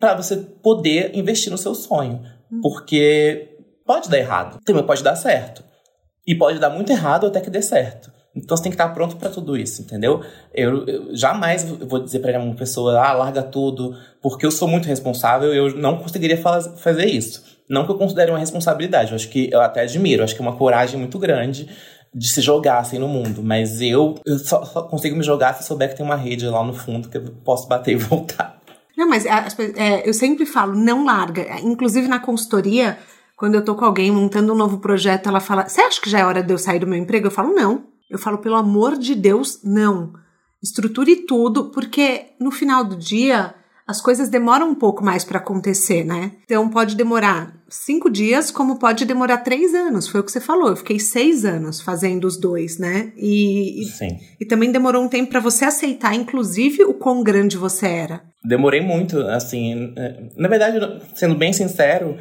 para 0.00 0.16
você 0.16 0.36
poder 0.36 1.16
investir 1.16 1.52
no 1.52 1.58
seu 1.58 1.76
sonho. 1.76 2.22
Hum. 2.50 2.60
Porque 2.60 3.56
pode 3.86 4.10
dar 4.10 4.18
errado, 4.18 4.58
também 4.64 4.84
pode 4.84 5.04
dar 5.04 5.14
certo. 5.14 5.62
E 6.26 6.34
pode 6.34 6.58
dar 6.58 6.70
muito 6.70 6.90
errado 6.90 7.28
até 7.28 7.40
que 7.40 7.50
dê 7.50 7.62
certo. 7.62 8.12
Então 8.34 8.56
você 8.56 8.62
tem 8.62 8.72
que 8.72 8.76
estar 8.76 8.88
pronto 8.88 9.16
para 9.16 9.28
tudo 9.28 9.56
isso, 9.56 9.82
entendeu? 9.82 10.22
Eu, 10.54 10.86
eu 10.86 11.14
jamais 11.14 11.64
vou 11.64 11.98
dizer 11.98 12.20
para 12.20 12.38
uma 12.38 12.54
pessoa, 12.54 12.98
ah, 12.98 13.12
larga 13.12 13.42
tudo, 13.42 13.94
porque 14.22 14.46
eu 14.46 14.50
sou 14.50 14.66
muito 14.66 14.86
responsável, 14.88 15.52
eu 15.52 15.76
não 15.76 15.98
conseguiria 15.98 16.38
fazer 16.38 17.06
isso. 17.06 17.44
Não 17.68 17.84
que 17.84 17.92
eu 17.92 17.98
considere 17.98 18.30
uma 18.30 18.38
responsabilidade, 18.38 19.10
eu 19.10 19.16
acho 19.16 19.28
que 19.28 19.50
eu 19.52 19.60
até 19.60 19.82
admiro, 19.82 20.24
acho 20.24 20.34
que 20.34 20.40
é 20.40 20.44
uma 20.44 20.56
coragem 20.56 20.98
muito 20.98 21.18
grande 21.18 21.68
de 22.14 22.28
se 22.28 22.40
jogar 22.40 22.78
assim 22.78 22.98
no 22.98 23.08
mundo, 23.08 23.42
mas 23.42 23.80
eu, 23.80 24.16
eu 24.24 24.38
só, 24.38 24.64
só 24.64 24.82
consigo 24.82 25.16
me 25.16 25.22
jogar 25.22 25.54
se 25.54 25.64
souber 25.64 25.88
que 25.90 25.96
tem 25.96 26.04
uma 26.04 26.16
rede 26.16 26.46
lá 26.46 26.62
no 26.62 26.74
fundo 26.74 27.08
que 27.08 27.16
eu 27.16 27.24
posso 27.44 27.68
bater 27.68 27.92
e 27.92 27.96
voltar. 27.96 28.60
Não, 28.96 29.08
mas 29.08 29.24
é, 29.24 29.46
é, 29.76 30.08
eu 30.08 30.12
sempre 30.12 30.44
falo, 30.44 30.74
não 30.74 31.04
larga. 31.04 31.60
Inclusive 31.60 32.08
na 32.08 32.18
consultoria, 32.18 32.98
quando 33.36 33.54
eu 33.54 33.64
tô 33.64 33.74
com 33.74 33.84
alguém 33.84 34.10
montando 34.10 34.52
um 34.52 34.56
novo 34.56 34.78
projeto, 34.78 35.28
ela 35.28 35.40
fala: 35.40 35.66
Você 35.66 35.80
acha 35.80 36.00
que 36.00 36.10
já 36.10 36.20
é 36.20 36.24
hora 36.24 36.42
de 36.42 36.52
eu 36.52 36.58
sair 36.58 36.78
do 36.78 36.86
meu 36.86 36.98
emprego? 36.98 37.26
Eu 37.26 37.30
falo: 37.30 37.54
Não. 37.54 37.91
Eu 38.12 38.18
falo, 38.18 38.36
pelo 38.38 38.56
amor 38.56 38.98
de 38.98 39.14
Deus, 39.14 39.60
não. 39.64 40.12
Estruture 40.62 41.16
tudo, 41.26 41.70
porque 41.70 42.26
no 42.38 42.50
final 42.50 42.84
do 42.84 42.94
dia 42.94 43.54
as 43.86 44.02
coisas 44.02 44.28
demoram 44.28 44.68
um 44.68 44.74
pouco 44.74 45.02
mais 45.02 45.24
para 45.24 45.38
acontecer, 45.38 46.04
né? 46.04 46.32
Então 46.44 46.68
pode 46.68 46.94
demorar 46.94 47.54
cinco 47.70 48.10
dias, 48.10 48.50
como 48.50 48.78
pode 48.78 49.06
demorar 49.06 49.38
três 49.38 49.74
anos. 49.74 50.06
Foi 50.06 50.20
o 50.20 50.24
que 50.24 50.30
você 50.30 50.40
falou. 50.40 50.68
Eu 50.68 50.76
fiquei 50.76 51.00
seis 51.00 51.46
anos 51.46 51.80
fazendo 51.80 52.26
os 52.26 52.38
dois, 52.38 52.78
né? 52.78 53.12
E, 53.16 53.84
Sim. 53.96 54.18
e, 54.38 54.44
e 54.44 54.46
também 54.46 54.70
demorou 54.70 55.02
um 55.02 55.08
tempo 55.08 55.30
para 55.30 55.40
você 55.40 55.64
aceitar, 55.64 56.14
inclusive, 56.14 56.84
o 56.84 56.94
quão 56.94 57.22
grande 57.22 57.56
você 57.56 57.86
era. 57.86 58.22
Demorei 58.44 58.82
muito, 58.82 59.18
assim. 59.20 59.94
É, 59.96 60.28
na 60.36 60.48
verdade, 60.48 60.78
sendo 61.14 61.34
bem 61.34 61.52
sincero, 61.52 62.16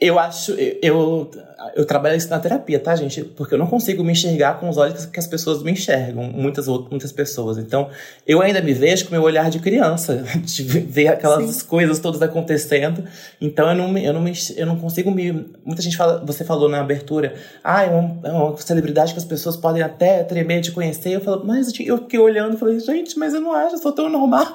eu 0.00 0.18
acho. 0.18 0.52
Eu, 0.82 1.30
eu 1.74 1.84
trabalho 1.84 2.16
isso 2.16 2.28
na 2.28 2.38
terapia, 2.38 2.78
tá, 2.78 2.94
gente? 2.94 3.22
Porque 3.22 3.54
eu 3.54 3.58
não 3.58 3.66
consigo 3.66 4.02
me 4.04 4.12
enxergar 4.12 4.58
com 4.58 4.68
os 4.68 4.76
olhos 4.76 5.06
que 5.06 5.18
as 5.18 5.26
pessoas 5.26 5.62
me 5.62 5.72
enxergam, 5.72 6.24
muitas 6.24 6.66
muitas 6.66 7.12
pessoas. 7.12 7.58
Então, 7.58 7.88
eu 8.26 8.42
ainda 8.42 8.60
me 8.60 8.72
vejo 8.72 9.06
com 9.06 9.12
meu 9.12 9.22
olhar 9.22 9.50
de 9.50 9.58
criança, 9.58 10.24
de 10.42 10.62
ver 10.62 11.08
aquelas 11.08 11.56
Sim. 11.56 11.66
coisas 11.66 11.98
todas 11.98 12.20
acontecendo. 12.22 13.04
Então, 13.40 13.68
eu 13.68 13.74
não, 13.74 13.98
eu, 13.98 14.12
não 14.12 14.20
me, 14.20 14.32
eu 14.56 14.66
não 14.66 14.76
consigo 14.76 15.10
me. 15.10 15.46
Muita 15.64 15.82
gente 15.82 15.96
fala, 15.96 16.22
você 16.24 16.44
falou 16.44 16.68
na 16.68 16.80
abertura, 16.80 17.34
ah, 17.62 17.84
é 17.84 17.90
uma, 17.90 18.28
é 18.28 18.32
uma 18.32 18.56
celebridade 18.58 19.12
que 19.12 19.18
as 19.18 19.24
pessoas 19.24 19.56
podem 19.56 19.82
até 19.82 20.22
tremer 20.24 20.60
de 20.60 20.72
conhecer. 20.72 21.10
Eu 21.10 21.20
falo, 21.20 21.44
mas 21.44 21.68
eu 21.80 21.98
fiquei 21.98 22.18
olhando 22.18 22.56
e 22.56 22.58
falei, 22.58 22.80
gente, 22.80 23.18
mas 23.18 23.34
eu 23.34 23.40
não 23.40 23.52
acho, 23.52 23.76
eu 23.76 23.78
sou 23.78 23.92
tão 23.92 24.08
normal. 24.08 24.46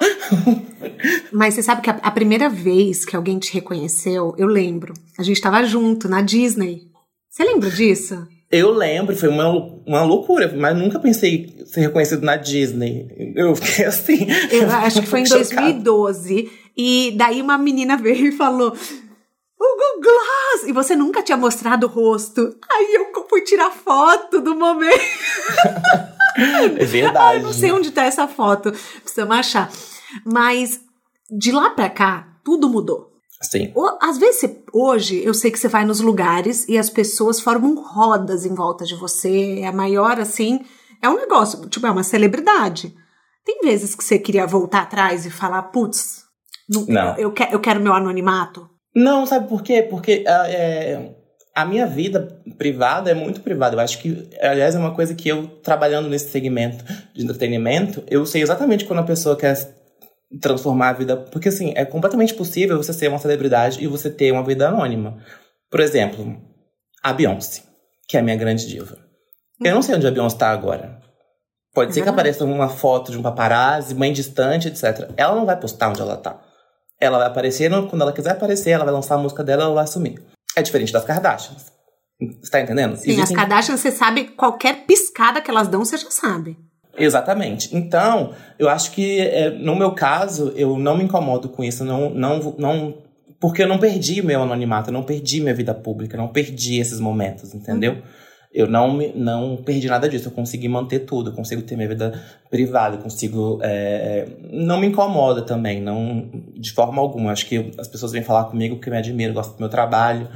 Mas 1.32 1.54
você 1.54 1.62
sabe 1.62 1.82
que 1.82 1.90
a, 1.90 1.94
a 2.02 2.10
primeira 2.10 2.48
vez 2.48 3.04
que 3.04 3.14
alguém 3.14 3.38
te 3.38 3.52
reconheceu, 3.52 4.34
eu 4.36 4.46
lembro. 4.46 4.94
A 5.18 5.22
gente 5.22 5.36
estava 5.36 5.62
junto 5.64 6.08
na 6.08 6.22
Disney. 6.22 6.88
Você 7.30 7.44
lembra 7.44 7.70
disso? 7.70 8.26
Eu 8.50 8.72
lembro, 8.72 9.16
foi 9.16 9.28
uma, 9.28 9.48
uma 9.86 10.02
loucura, 10.02 10.52
mas 10.56 10.76
nunca 10.76 10.98
pensei 10.98 11.56
ser 11.64 11.82
reconhecido 11.82 12.22
na 12.22 12.34
Disney. 12.34 13.32
Eu 13.36 13.54
fiquei 13.54 13.84
assim. 13.84 14.26
Eu 14.50 14.68
acho 14.74 15.00
que 15.00 15.06
foi 15.06 15.20
em 15.20 15.28
2012. 15.28 16.50
E 16.76 17.14
daí 17.16 17.40
uma 17.40 17.56
menina 17.56 17.96
veio 17.96 18.26
e 18.26 18.32
falou: 18.32 18.70
Google 19.56 20.00
Glass! 20.02 20.68
E 20.68 20.72
você 20.72 20.96
nunca 20.96 21.22
tinha 21.22 21.38
mostrado 21.38 21.86
o 21.86 21.88
rosto. 21.88 22.56
Aí 22.68 22.94
eu 22.94 23.26
fui 23.28 23.42
tirar 23.42 23.70
foto 23.70 24.40
do 24.40 24.54
momento. 24.56 25.00
É 26.78 26.84
verdade. 26.84 27.38
Eu 27.38 27.42
não 27.42 27.52
sei 27.52 27.72
onde 27.72 27.90
tá 27.90 28.04
essa 28.04 28.26
foto. 28.26 28.72
Precisamos 29.02 29.36
achar. 29.36 29.70
Mas 30.24 30.80
de 31.30 31.50
lá 31.50 31.70
pra 31.70 31.90
cá, 31.90 32.38
tudo 32.44 32.68
mudou. 32.68 33.09
Sim. 33.42 33.72
Às 34.00 34.18
vezes, 34.18 34.50
hoje, 34.72 35.24
eu 35.24 35.32
sei 35.32 35.50
que 35.50 35.58
você 35.58 35.68
vai 35.68 35.84
nos 35.84 36.00
lugares 36.00 36.68
e 36.68 36.76
as 36.76 36.90
pessoas 36.90 37.40
formam 37.40 37.74
rodas 37.74 38.44
em 38.44 38.54
volta 38.54 38.84
de 38.84 38.94
você. 38.94 39.60
É 39.60 39.66
a 39.66 39.72
maior, 39.72 40.20
assim, 40.20 40.60
é 41.02 41.08
um 41.08 41.16
negócio, 41.16 41.68
tipo, 41.68 41.86
é 41.86 41.90
uma 41.90 42.02
celebridade. 42.02 42.94
Tem 43.44 43.60
vezes 43.62 43.94
que 43.94 44.04
você 44.04 44.18
queria 44.18 44.46
voltar 44.46 44.82
atrás 44.82 45.24
e 45.24 45.30
falar, 45.30 45.62
putz, 45.64 46.24
não, 46.68 46.84
não. 46.86 47.16
Eu, 47.16 47.32
eu, 47.34 47.46
eu 47.52 47.60
quero 47.60 47.80
meu 47.80 47.94
anonimato? 47.94 48.68
Não, 48.94 49.24
sabe 49.24 49.48
por 49.48 49.62
quê? 49.62 49.82
Porque 49.82 50.24
ah, 50.26 50.48
é, 50.48 51.14
a 51.54 51.64
minha 51.64 51.86
vida 51.86 52.42
privada 52.58 53.10
é 53.10 53.14
muito 53.14 53.40
privada. 53.40 53.74
Eu 53.74 53.80
acho 53.80 53.98
que, 53.98 54.28
aliás, 54.40 54.74
é 54.74 54.78
uma 54.78 54.94
coisa 54.94 55.14
que 55.14 55.28
eu, 55.28 55.46
trabalhando 55.62 56.08
nesse 56.08 56.30
segmento 56.30 56.84
de 57.14 57.24
entretenimento, 57.24 58.04
eu 58.08 58.26
sei 58.26 58.42
exatamente 58.42 58.84
quando 58.84 59.00
a 59.00 59.04
pessoa 59.04 59.36
quer 59.36 59.56
transformar 60.38 60.90
a 60.90 60.92
vida. 60.92 61.16
Porque, 61.16 61.48
assim, 61.48 61.72
é 61.76 61.84
completamente 61.84 62.34
possível 62.34 62.76
você 62.76 62.92
ser 62.92 63.08
uma 63.08 63.18
celebridade 63.18 63.82
e 63.82 63.86
você 63.86 64.10
ter 64.10 64.32
uma 64.32 64.44
vida 64.44 64.68
anônima. 64.68 65.18
Por 65.70 65.80
exemplo, 65.80 66.36
a 67.02 67.12
Beyoncé, 67.12 67.62
que 68.08 68.16
é 68.16 68.20
a 68.20 68.22
minha 68.22 68.36
grande 68.36 68.66
diva. 68.66 68.98
Eu 69.62 69.74
não 69.74 69.82
sei 69.82 69.94
onde 69.94 70.06
a 70.06 70.10
Beyoncé 70.10 70.36
está 70.36 70.50
agora. 70.50 71.00
Pode 71.72 71.94
ser 71.94 72.02
que 72.02 72.08
apareça 72.08 72.44
uma 72.44 72.68
foto 72.68 73.12
de 73.12 73.18
um 73.18 73.22
paparazzi, 73.22 73.94
mãe 73.94 74.12
distante, 74.12 74.68
etc. 74.68 75.10
Ela 75.16 75.34
não 75.34 75.46
vai 75.46 75.58
postar 75.58 75.88
onde 75.88 76.00
ela 76.00 76.16
tá. 76.16 76.40
Ela 77.00 77.18
vai 77.18 77.28
aparecer 77.28 77.70
quando 77.88 78.02
ela 78.02 78.12
quiser 78.12 78.32
aparecer, 78.32 78.70
ela 78.70 78.84
vai 78.84 78.92
lançar 78.92 79.14
a 79.14 79.18
música 79.18 79.44
dela, 79.44 79.64
ela 79.64 79.74
vai 79.74 79.86
sumir. 79.86 80.20
É 80.56 80.62
diferente 80.62 80.92
das 80.92 81.04
Kardashians. 81.04 81.72
Você 82.42 82.50
tá 82.50 82.60
entendendo? 82.60 82.96
Sim, 82.96 83.12
Existem... 83.12 83.22
as 83.22 83.30
Kardashians, 83.30 83.80
você 83.80 83.90
sabe, 83.90 84.24
qualquer 84.24 84.84
piscada 84.84 85.40
que 85.40 85.50
elas 85.50 85.68
dão, 85.68 85.84
você 85.84 85.96
já 85.96 86.10
sabe. 86.10 86.58
Exatamente. 86.96 87.74
Então, 87.76 88.32
eu 88.58 88.68
acho 88.68 88.90
que 88.92 89.20
é, 89.20 89.50
no 89.50 89.74
meu 89.74 89.92
caso, 89.92 90.52
eu 90.56 90.78
não 90.78 90.96
me 90.96 91.04
incomodo 91.04 91.48
com 91.48 91.62
isso, 91.62 91.84
não, 91.84 92.10
não, 92.10 92.54
não, 92.58 92.94
porque 93.38 93.62
eu 93.62 93.68
não 93.68 93.78
perdi 93.78 94.22
meu 94.22 94.42
anonimato, 94.42 94.90
eu 94.90 94.92
não 94.92 95.02
perdi 95.02 95.40
minha 95.40 95.54
vida 95.54 95.72
pública, 95.72 96.16
não 96.16 96.28
perdi 96.28 96.78
esses 96.78 97.00
momentos, 97.00 97.54
entendeu? 97.54 97.92
Uhum. 97.92 98.02
Eu 98.52 98.66
não, 98.66 98.92
me, 98.92 99.12
não 99.14 99.56
perdi 99.56 99.86
nada 99.86 100.08
disso, 100.08 100.26
eu 100.26 100.32
consegui 100.32 100.68
manter 100.68 101.00
tudo, 101.00 101.30
eu 101.30 101.34
consigo 101.34 101.62
ter 101.62 101.76
minha 101.76 101.88
vida 101.88 102.20
privada, 102.50 102.96
eu 102.96 103.00
consigo. 103.00 103.60
É, 103.62 104.26
não 104.50 104.80
me 104.80 104.88
incomoda 104.88 105.42
também, 105.42 105.80
não 105.80 106.28
de 106.56 106.72
forma 106.72 107.00
alguma. 107.00 107.30
Acho 107.30 107.46
que 107.46 107.70
as 107.78 107.86
pessoas 107.86 108.10
vêm 108.10 108.22
falar 108.22 108.46
comigo 108.46 108.74
porque 108.74 108.90
me 108.90 108.96
admiram, 108.96 109.32
gostam 109.32 109.54
do 109.54 109.60
meu 109.60 109.68
trabalho. 109.68 110.28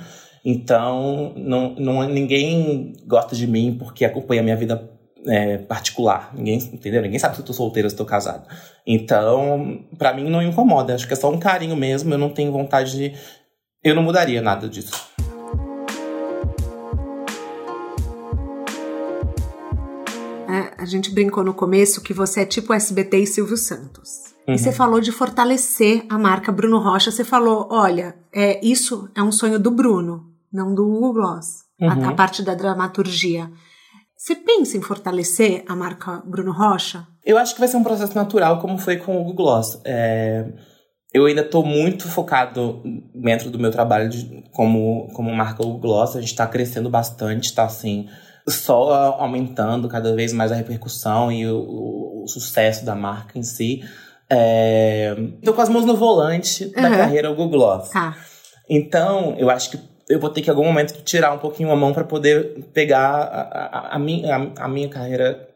Então, 0.44 1.32
não, 1.36 1.74
não, 1.74 2.08
ninguém 2.08 2.92
gosta 3.04 3.34
de 3.34 3.48
mim 3.48 3.74
porque 3.76 4.04
acompanha 4.04 4.42
a 4.42 4.44
minha 4.44 4.56
vida 4.56 4.76
é, 5.26 5.58
particular. 5.58 6.30
Ninguém, 6.34 6.58
entendeu? 6.72 7.02
Ninguém 7.02 7.18
sabe 7.18 7.34
se 7.34 7.40
eu 7.40 7.46
tô 7.46 7.52
solteiro 7.52 7.86
ou 7.86 7.90
se 7.90 7.96
tô 7.96 8.04
casado. 8.04 8.46
Então, 8.86 9.84
para 9.98 10.14
mim 10.14 10.28
não 10.30 10.42
incomoda. 10.42 10.94
Acho 10.94 11.06
que 11.06 11.12
é 11.12 11.16
só 11.16 11.30
um 11.30 11.38
carinho 11.38 11.76
mesmo. 11.76 12.12
Eu 12.12 12.18
não 12.18 12.30
tenho 12.30 12.52
vontade 12.52 12.92
de. 12.92 13.14
Eu 13.82 13.94
não 13.94 14.02
mudaria 14.02 14.40
nada 14.40 14.68
disso. 14.68 14.92
É, 20.48 20.82
a 20.82 20.84
gente 20.84 21.10
brincou 21.10 21.42
no 21.42 21.54
começo 21.54 22.00
que 22.00 22.14
você 22.14 22.42
é 22.42 22.46
tipo 22.46 22.72
SBT 22.72 23.18
e 23.18 23.26
Silvio 23.26 23.56
Santos. 23.56 24.34
Uhum. 24.46 24.54
E 24.54 24.58
você 24.58 24.72
falou 24.72 25.00
de 25.00 25.10
fortalecer 25.10 26.04
a 26.08 26.18
marca 26.18 26.52
Bruno 26.52 26.78
Rocha. 26.78 27.10
Você 27.10 27.24
falou, 27.24 27.66
olha, 27.70 28.14
é, 28.32 28.64
isso 28.64 29.08
é 29.14 29.22
um 29.22 29.32
sonho 29.32 29.58
do 29.58 29.70
Bruno, 29.70 30.30
não 30.52 30.74
do 30.74 30.88
Hugo 30.88 31.14
Gloss. 31.14 31.64
Uhum. 31.80 32.06
A, 32.06 32.08
a 32.10 32.12
parte 32.14 32.42
da 32.42 32.54
dramaturgia. 32.54 33.50
Você 34.24 34.36
pensa 34.36 34.78
em 34.78 34.80
fortalecer 34.80 35.64
a 35.68 35.76
marca 35.76 36.22
Bruno 36.24 36.50
Rocha? 36.50 37.06
Eu 37.26 37.36
acho 37.36 37.52
que 37.52 37.60
vai 37.60 37.68
ser 37.68 37.76
um 37.76 37.82
processo 37.82 38.14
natural, 38.14 38.58
como 38.58 38.78
foi 38.78 38.96
com 38.96 39.20
o 39.20 39.24
Google 39.24 39.44
Gloss. 39.44 39.78
É, 39.84 40.46
eu 41.12 41.26
ainda 41.26 41.42
estou 41.42 41.62
muito 41.62 42.08
focado 42.08 42.82
dentro 43.14 43.50
do 43.50 43.58
meu 43.58 43.70
trabalho 43.70 44.08
de, 44.08 44.42
como, 44.50 45.08
como 45.12 45.30
marca 45.30 45.62
Google 45.62 45.78
Gloss. 45.78 46.16
A 46.16 46.22
gente 46.22 46.30
está 46.30 46.46
crescendo 46.46 46.88
bastante, 46.88 47.44
está 47.44 47.64
assim, 47.64 48.08
só 48.48 49.14
aumentando 49.18 49.90
cada 49.90 50.14
vez 50.16 50.32
mais 50.32 50.50
a 50.50 50.54
repercussão 50.54 51.30
e 51.30 51.46
o, 51.46 52.22
o 52.22 52.26
sucesso 52.26 52.82
da 52.82 52.94
marca 52.94 53.38
em 53.38 53.42
si. 53.42 53.82
É, 54.30 55.14
tô 55.44 55.52
com 55.52 55.60
as 55.60 55.68
mãos 55.68 55.84
no 55.84 55.96
volante 55.96 56.72
da 56.72 56.88
uhum. 56.88 56.96
carreira 56.96 57.28
Google 57.28 57.50
Gloss. 57.50 57.90
Tá. 57.90 58.16
Então, 58.70 59.36
eu 59.36 59.50
acho 59.50 59.70
que 59.70 59.93
eu 60.08 60.20
vou 60.20 60.30
ter 60.30 60.42
que 60.42 60.48
em 60.48 60.50
algum 60.50 60.64
momento 60.64 61.02
tirar 61.02 61.32
um 61.32 61.38
pouquinho 61.38 61.70
a 61.70 61.76
mão 61.76 61.92
para 61.92 62.04
poder 62.04 62.64
pegar 62.72 63.00
a, 63.00 63.40
a, 63.40 63.96
a, 63.96 63.98
minha, 63.98 64.52
a, 64.56 64.68
minha 64.68 64.88
carreira, 64.88 65.48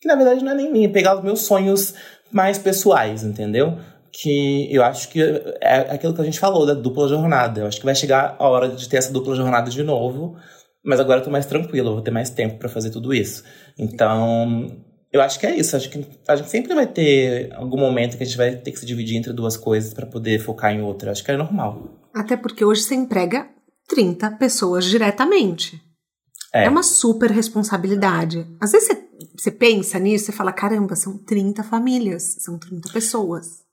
que 0.00 0.08
na 0.08 0.14
verdade 0.14 0.44
não 0.44 0.52
é 0.52 0.54
nem 0.54 0.72
minha, 0.72 0.88
pegar 0.88 1.16
os 1.16 1.24
meus 1.24 1.42
sonhos 1.42 1.94
mais 2.30 2.58
pessoais, 2.58 3.22
entendeu? 3.24 3.78
Que 4.12 4.72
eu 4.72 4.82
acho 4.82 5.08
que 5.08 5.20
é 5.60 5.92
aquilo 5.92 6.14
que 6.14 6.20
a 6.20 6.24
gente 6.24 6.38
falou 6.38 6.64
da 6.64 6.74
dupla 6.74 7.08
jornada. 7.08 7.60
Eu 7.60 7.66
acho 7.66 7.78
que 7.78 7.84
vai 7.84 7.94
chegar 7.94 8.36
a 8.38 8.48
hora 8.48 8.68
de 8.68 8.88
ter 8.88 8.96
essa 8.96 9.12
dupla 9.12 9.34
jornada 9.34 9.70
de 9.70 9.82
novo, 9.82 10.36
mas 10.84 11.00
agora 11.00 11.20
eu 11.20 11.24
tô 11.24 11.30
mais 11.30 11.46
tranquilo, 11.46 11.90
eu 11.90 11.94
vou 11.94 12.02
ter 12.02 12.10
mais 12.10 12.30
tempo 12.30 12.58
para 12.58 12.68
fazer 12.68 12.90
tudo 12.90 13.12
isso. 13.12 13.44
Então, 13.76 14.70
eu 15.12 15.20
acho 15.20 15.38
que 15.38 15.46
é 15.46 15.56
isso. 15.56 15.76
Acho 15.76 15.90
que 15.90 16.06
a 16.26 16.36
gente 16.36 16.48
sempre 16.48 16.74
vai 16.74 16.86
ter 16.86 17.52
algum 17.54 17.78
momento 17.78 18.16
que 18.16 18.22
a 18.22 18.26
gente 18.26 18.38
vai 18.38 18.56
ter 18.56 18.70
que 18.70 18.78
se 18.78 18.86
dividir 18.86 19.16
entre 19.16 19.32
duas 19.32 19.56
coisas 19.56 19.92
para 19.92 20.06
poder 20.06 20.38
focar 20.38 20.72
em 20.72 20.80
outra. 20.80 21.10
Acho 21.10 21.24
que 21.24 21.30
é 21.30 21.36
normal. 21.36 21.90
Até 22.14 22.36
porque 22.36 22.64
hoje 22.64 22.82
você 22.82 22.94
emprega 22.94 23.48
30 23.88 24.32
pessoas 24.32 24.84
diretamente. 24.84 25.80
É, 26.52 26.64
é 26.64 26.68
uma 26.68 26.82
super 26.82 27.30
responsabilidade. 27.30 28.46
Às 28.60 28.72
vezes 28.72 28.88
você, 28.88 29.08
você 29.36 29.50
pensa 29.50 29.98
nisso 29.98 30.30
e 30.30 30.34
fala: 30.34 30.52
caramba, 30.52 30.96
são 30.96 31.18
30 31.18 31.62
famílias, 31.62 32.36
são 32.40 32.58
30 32.58 32.92
pessoas. 32.92 33.66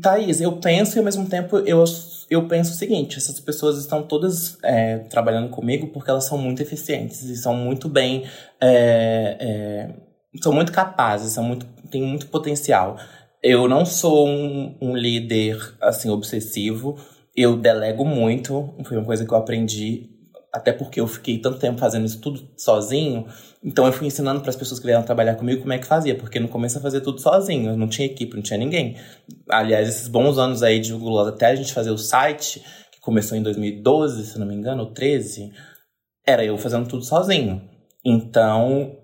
Thaís, 0.00 0.40
eu 0.40 0.58
penso 0.58 0.96
e 0.96 0.98
ao 0.98 1.04
mesmo 1.04 1.28
tempo 1.28 1.58
eu, 1.58 1.84
eu 2.30 2.46
penso 2.46 2.72
o 2.72 2.76
seguinte: 2.76 3.18
essas 3.18 3.40
pessoas 3.40 3.78
estão 3.78 4.02
todas 4.02 4.58
é, 4.62 4.98
trabalhando 4.98 5.50
comigo 5.50 5.88
porque 5.88 6.10
elas 6.10 6.24
são 6.24 6.38
muito 6.38 6.62
eficientes 6.62 7.22
e 7.22 7.36
são 7.36 7.54
muito 7.54 7.88
bem. 7.88 8.24
É, 8.60 9.36
é, 9.40 9.94
são 10.42 10.52
muito 10.52 10.72
capazes, 10.72 11.32
são 11.32 11.44
muito, 11.44 11.66
têm 11.90 12.02
muito 12.02 12.28
potencial. 12.28 12.98
Eu 13.42 13.68
não 13.68 13.84
sou 13.84 14.28
um, 14.28 14.76
um 14.80 14.96
líder 14.96 15.58
assim 15.80 16.08
obsessivo 16.08 16.96
eu 17.34 17.56
delego 17.56 18.04
muito, 18.04 18.74
foi 18.84 18.96
uma 18.96 19.06
coisa 19.06 19.24
que 19.24 19.32
eu 19.32 19.38
aprendi, 19.38 20.10
até 20.52 20.72
porque 20.72 21.00
eu 21.00 21.06
fiquei 21.06 21.38
tanto 21.38 21.58
tempo 21.58 21.78
fazendo 21.78 22.04
isso 22.04 22.20
tudo 22.20 22.46
sozinho, 22.56 23.26
então 23.64 23.86
eu 23.86 23.92
fui 23.92 24.06
ensinando 24.06 24.40
para 24.40 24.50
as 24.50 24.56
pessoas 24.56 24.78
que 24.78 24.86
vieram 24.86 25.02
trabalhar 25.02 25.36
comigo 25.36 25.62
como 25.62 25.72
é 25.72 25.78
que 25.78 25.86
fazia, 25.86 26.14
porque 26.14 26.38
no 26.38 26.48
começo 26.48 26.76
eu 26.76 26.82
fazia 26.82 27.00
tudo 27.00 27.20
sozinho, 27.20 27.70
eu 27.70 27.76
não 27.76 27.88
tinha 27.88 28.06
equipe, 28.06 28.34
não 28.34 28.42
tinha 28.42 28.58
ninguém. 28.58 28.96
Aliás, 29.48 29.88
esses 29.88 30.08
bons 30.08 30.36
anos 30.36 30.62
aí 30.62 30.78
de 30.78 30.92
Google, 30.92 31.20
até 31.20 31.46
a 31.46 31.54
gente 31.54 31.72
fazer 31.72 31.90
o 31.90 31.96
site, 31.96 32.62
que 32.92 33.00
começou 33.00 33.36
em 33.38 33.42
2012, 33.42 34.26
se 34.26 34.38
não 34.38 34.46
me 34.46 34.54
engano, 34.54 34.82
ou 34.82 34.92
13, 34.92 35.52
era 36.26 36.44
eu 36.44 36.58
fazendo 36.58 36.86
tudo 36.86 37.04
sozinho. 37.04 37.62
Então, 38.04 38.96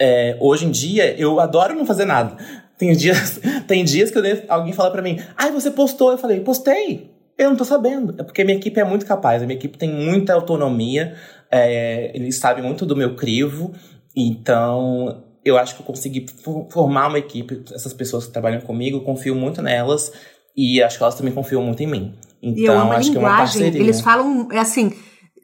é, 0.00 0.36
hoje 0.40 0.64
em 0.64 0.70
dia, 0.70 1.14
eu 1.18 1.38
adoro 1.38 1.74
não 1.74 1.84
fazer 1.84 2.04
nada. 2.04 2.36
Tem 2.78 2.92
dias, 2.96 3.40
tem 3.68 3.84
dias 3.84 4.10
que 4.10 4.18
eu, 4.18 4.24
alguém 4.48 4.72
fala 4.72 4.90
para 4.90 5.02
mim, 5.02 5.18
ai, 5.36 5.50
você 5.50 5.70
postou? 5.70 6.12
Eu 6.12 6.18
falei, 6.18 6.40
postei. 6.40 7.13
Eu 7.36 7.50
não 7.50 7.56
tô 7.56 7.64
sabendo. 7.64 8.14
É 8.18 8.22
porque 8.22 8.44
minha 8.44 8.56
equipe 8.56 8.78
é 8.78 8.84
muito 8.84 9.06
capaz. 9.06 9.42
A 9.42 9.46
minha 9.46 9.58
equipe 9.58 9.76
tem 9.76 9.92
muita 9.92 10.34
autonomia. 10.34 11.14
É, 11.50 12.10
eles 12.14 12.36
sabem 12.36 12.62
muito 12.62 12.86
do 12.86 12.96
meu 12.96 13.16
crivo. 13.16 13.72
Então, 14.16 15.24
eu 15.44 15.58
acho 15.58 15.74
que 15.74 15.82
eu 15.82 15.86
consegui 15.86 16.26
formar 16.70 17.08
uma 17.08 17.18
equipe. 17.18 17.62
Essas 17.72 17.92
pessoas 17.92 18.26
que 18.26 18.32
trabalham 18.32 18.60
comigo, 18.60 18.98
eu 18.98 19.02
confio 19.02 19.34
muito 19.34 19.60
nelas. 19.60 20.12
E 20.56 20.82
acho 20.82 20.96
que 20.96 21.02
elas 21.02 21.16
também 21.16 21.32
confiam 21.32 21.62
muito 21.62 21.82
em 21.82 21.86
mim. 21.86 22.14
Então, 22.40 22.92
acho 22.92 23.10
que 23.10 23.16
é 23.16 23.20
uma 23.20 23.36
parceria. 23.36 23.80
Eles 23.80 24.00
falam, 24.00 24.48
é 24.52 24.58
assim, 24.58 24.92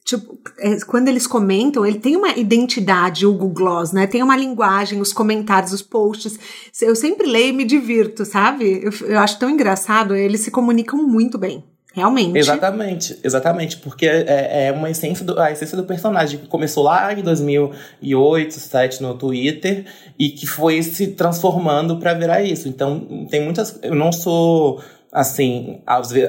tipo, 0.04 0.38
é, 0.58 0.78
quando 0.80 1.08
eles 1.08 1.26
comentam, 1.26 1.84
ele 1.84 1.98
tem 1.98 2.16
uma 2.16 2.36
identidade, 2.36 3.26
o 3.26 3.32
Google 3.32 3.50
Gloss, 3.50 3.92
né? 3.92 4.06
Tem 4.06 4.22
uma 4.22 4.36
linguagem, 4.36 5.00
os 5.00 5.12
comentários, 5.12 5.72
os 5.72 5.82
posts. 5.82 6.38
Eu 6.80 6.94
sempre 6.94 7.26
leio 7.26 7.48
e 7.48 7.52
me 7.52 7.64
divirto, 7.64 8.24
sabe? 8.24 8.82
Eu, 8.84 9.08
eu 9.08 9.18
acho 9.18 9.38
tão 9.38 9.50
engraçado, 9.50 10.14
eles 10.14 10.40
se 10.40 10.50
comunicam 10.50 11.02
muito 11.02 11.36
bem. 11.36 11.64
Realmente. 11.92 12.38
Exatamente, 12.38 13.18
exatamente. 13.22 13.76
Porque 13.78 14.06
é, 14.06 14.66
é 14.66 14.72
uma 14.72 14.90
essência 14.90 15.24
do, 15.24 15.38
a 15.40 15.50
essência 15.50 15.76
do 15.76 15.84
personagem 15.84 16.38
que 16.38 16.46
começou 16.46 16.84
lá 16.84 17.12
em 17.12 17.22
2008, 17.22 18.48
2007 18.48 19.02
no 19.02 19.14
Twitter 19.14 19.86
e 20.18 20.30
que 20.30 20.46
foi 20.46 20.82
se 20.82 21.08
transformando 21.08 21.96
para 21.98 22.14
virar 22.14 22.42
isso. 22.42 22.68
Então, 22.68 23.26
tem 23.28 23.42
muitas. 23.42 23.78
Eu 23.82 23.94
não 23.94 24.12
sou. 24.12 24.80
Assim, 25.12 25.82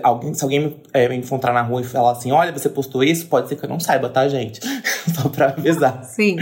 alguém, 0.03 0.33
se 0.33 0.43
alguém 0.43 0.59
me, 0.59 0.75
é, 0.91 1.07
me 1.07 1.15
encontrar 1.15 1.53
na 1.53 1.61
rua 1.61 1.81
e 1.81 1.83
falar 1.83 2.13
assim: 2.13 2.31
olha, 2.31 2.51
você 2.51 2.67
postou 2.67 3.03
isso, 3.03 3.27
pode 3.27 3.47
ser 3.47 3.55
que 3.55 3.63
eu 3.63 3.69
não 3.69 3.79
saiba, 3.79 4.09
tá, 4.09 4.27
gente? 4.27 4.59
Só 5.13 5.29
pra 5.29 5.49
avisar. 5.49 6.03
Sim. 6.05 6.37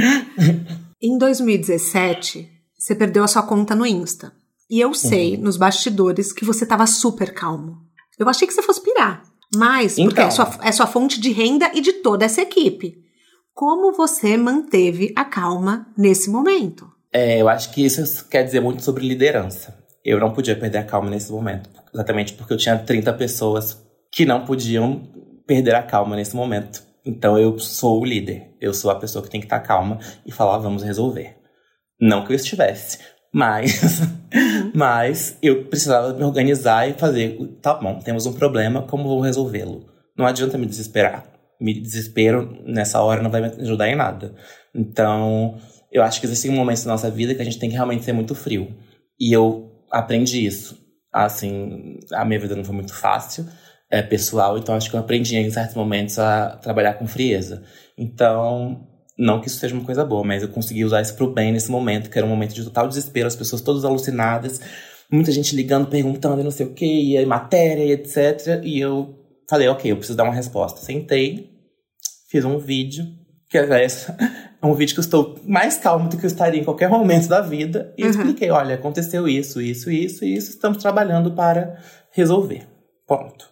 em 1.02 1.18
2017, 1.18 2.50
você 2.78 2.96
perdeu 2.96 3.26
a 3.26 3.28
sua 3.28 3.44
conta 3.44 3.76
no 3.76 3.86
Insta. 3.86 4.32
E 4.70 4.80
eu 4.80 4.94
sei, 4.94 5.36
uhum. 5.36 5.42
nos 5.42 5.58
bastidores, 5.58 6.32
que 6.32 6.46
você 6.46 6.66
tava 6.66 6.88
super 6.88 7.34
calmo. 7.34 7.89
Eu 8.20 8.28
achei 8.28 8.48
que 8.48 8.54
você 8.54 8.62
fosse 8.62 8.84
pirar. 8.84 9.24
Mas, 9.56 9.98
então. 9.98 10.06
porque 10.06 10.22
é 10.22 10.30
sua, 10.30 10.60
é 10.62 10.72
sua 10.72 10.86
fonte 10.86 11.20
de 11.20 11.32
renda 11.32 11.72
e 11.74 11.82
de 11.82 11.94
toda 11.94 12.26
essa 12.26 12.42
equipe. 12.42 12.98
Como 13.54 13.94
você 13.94 14.38
manteve 14.38 15.12
a 15.16 15.26
calma 15.26 15.88
nesse 15.98 16.30
momento? 16.30 16.88
É, 17.12 17.42
eu 17.42 17.50
acho 17.50 17.72
que 17.72 17.84
isso 17.84 18.28
quer 18.30 18.44
dizer 18.44 18.60
muito 18.60 18.84
sobre 18.84 19.08
liderança. 19.08 19.78
Eu 20.06 20.20
não 20.20 20.32
podia 20.32 20.56
perder 20.56 20.78
a 20.80 20.84
calma 20.84 21.10
nesse 21.10 21.32
momento. 21.32 21.70
Exatamente 21.94 22.34
porque 22.34 22.54
eu 22.54 22.58
tinha 22.58 22.78
30 22.78 23.12
pessoas 23.14 23.82
que 24.12 24.26
não 24.26 24.46
podiam 24.46 25.08
perder 25.48 25.76
a 25.76 25.84
calma 25.84 26.16
nesse 26.16 26.36
momento. 26.36 26.84
Então 27.04 27.38
eu 27.38 27.58
sou 27.60 28.02
o 28.02 28.06
líder. 28.06 28.56
Eu 28.62 28.74
sou 28.74 28.92
a 28.92 28.96
pessoa 28.96 29.24
que 29.24 29.30
tem 29.30 29.40
que 29.42 29.48
estar 29.48 29.60
calma 29.60 30.00
e 30.26 30.32
falar, 30.32 30.60
vamos 30.60 30.84
resolver. 30.84 31.36
Não 32.00 32.24
que 32.24 32.32
eu 32.32 32.36
estivesse, 32.36 33.00
mas. 33.34 34.02
Mas 34.74 35.38
eu 35.42 35.66
precisava 35.66 36.14
me 36.14 36.24
organizar 36.24 36.90
e 36.90 36.94
fazer, 36.94 37.38
tá 37.62 37.74
bom, 37.74 38.00
temos 38.00 38.26
um 38.26 38.34
problema, 38.34 38.84
como 38.84 39.04
vou 39.04 39.22
resolvê-lo? 39.22 39.86
Não 40.18 40.26
adianta 40.26 40.58
me 40.58 40.66
desesperar. 40.66 41.26
Me 41.60 41.74
desespero 41.80 42.62
nessa 42.66 43.02
hora 43.02 43.22
não 43.22 43.30
vai 43.30 43.42
me 43.42 43.48
ajudar 43.62 43.90
em 43.90 43.96
nada. 43.96 44.34
Então, 44.74 45.58
eu 45.92 46.04
acho 46.04 46.20
que 46.20 46.26
existem 46.26 46.52
momentos 46.52 46.86
na 46.86 46.94
nossa 46.94 47.10
vida 47.10 47.36
que 47.36 47.42
a 47.42 47.46
gente 47.46 47.60
tem 47.60 47.70
que 47.70 47.76
realmente 47.76 48.06
ser 48.06 48.14
muito 48.14 48.36
frio. 48.36 48.74
E 49.20 49.34
eu 49.34 49.72
aprendi 49.92 50.46
isso. 50.46 50.78
Assim, 51.12 52.00
a 52.14 52.24
minha 52.24 52.40
vida 52.40 52.56
não 52.56 52.64
foi 52.64 52.76
muito 52.76 52.94
fácil, 52.94 53.46
é 53.90 54.02
pessoal, 54.02 54.58
então 54.58 54.76
acho 54.76 54.90
que 54.90 54.96
eu 54.96 55.00
aprendi 55.00 55.36
em 55.36 55.50
certos 55.50 55.76
momentos 55.76 56.20
a 56.20 56.58
trabalhar 56.58 56.94
com 56.94 57.08
frieza. 57.08 57.64
Então, 57.98 58.88
não 59.20 59.42
que 59.42 59.48
isso 59.50 59.60
seja 59.60 59.76
uma 59.76 59.84
coisa 59.84 60.06
boa, 60.06 60.24
mas 60.24 60.42
eu 60.42 60.48
consegui 60.48 60.86
usar 60.86 61.02
isso 61.02 61.14
pro 61.14 61.32
bem 61.32 61.52
nesse 61.52 61.70
momento, 61.70 62.10
que 62.10 62.18
era 62.18 62.26
um 62.26 62.30
momento 62.30 62.54
de 62.54 62.64
total 62.64 62.88
desespero, 62.88 63.28
as 63.28 63.36
pessoas 63.36 63.62
todas 63.62 63.84
alucinadas, 63.84 64.62
muita 65.12 65.32
gente 65.32 65.54
ligando, 65.56 65.88
perguntando, 65.88 66.42
não 66.42 66.52
sei 66.52 66.66
o 66.66 66.74
que, 66.74 66.86
e 66.86 67.18
aí 67.18 67.26
matéria, 67.26 67.84
e 67.84 67.92
etc. 67.92 68.62
E 68.64 68.80
eu 68.80 69.20
falei, 69.50 69.68
ok, 69.68 69.92
eu 69.92 69.98
preciso 69.98 70.18
dar 70.18 70.24
uma 70.24 70.34
resposta. 70.34 70.80
Sentei, 70.80 71.50
fiz 72.30 72.46
um 72.46 72.58
vídeo, 72.58 73.06
que 73.50 73.58
é 73.60 73.66
um 74.64 74.74
vídeo 74.74 74.94
que 74.94 75.00
eu 75.00 75.04
estou 75.04 75.38
mais 75.46 75.78
calmo 75.78 76.08
do 76.08 76.18
que 76.18 76.26
eu 76.26 76.30
estaria 76.30 76.62
em 76.62 76.64
qualquer 76.64 76.90
momento 76.90 77.28
da 77.28 77.42
vida, 77.42 77.94
e 77.98 78.04
uhum. 78.04 78.10
expliquei, 78.10 78.50
olha, 78.52 78.76
aconteceu 78.76 79.28
isso, 79.28 79.62
isso, 79.62 79.92
isso, 79.92 80.24
e 80.24 80.34
isso, 80.34 80.52
estamos 80.52 80.78
trabalhando 80.78 81.32
para 81.32 81.78
resolver. 82.14 82.66
Ponto. 83.06 83.50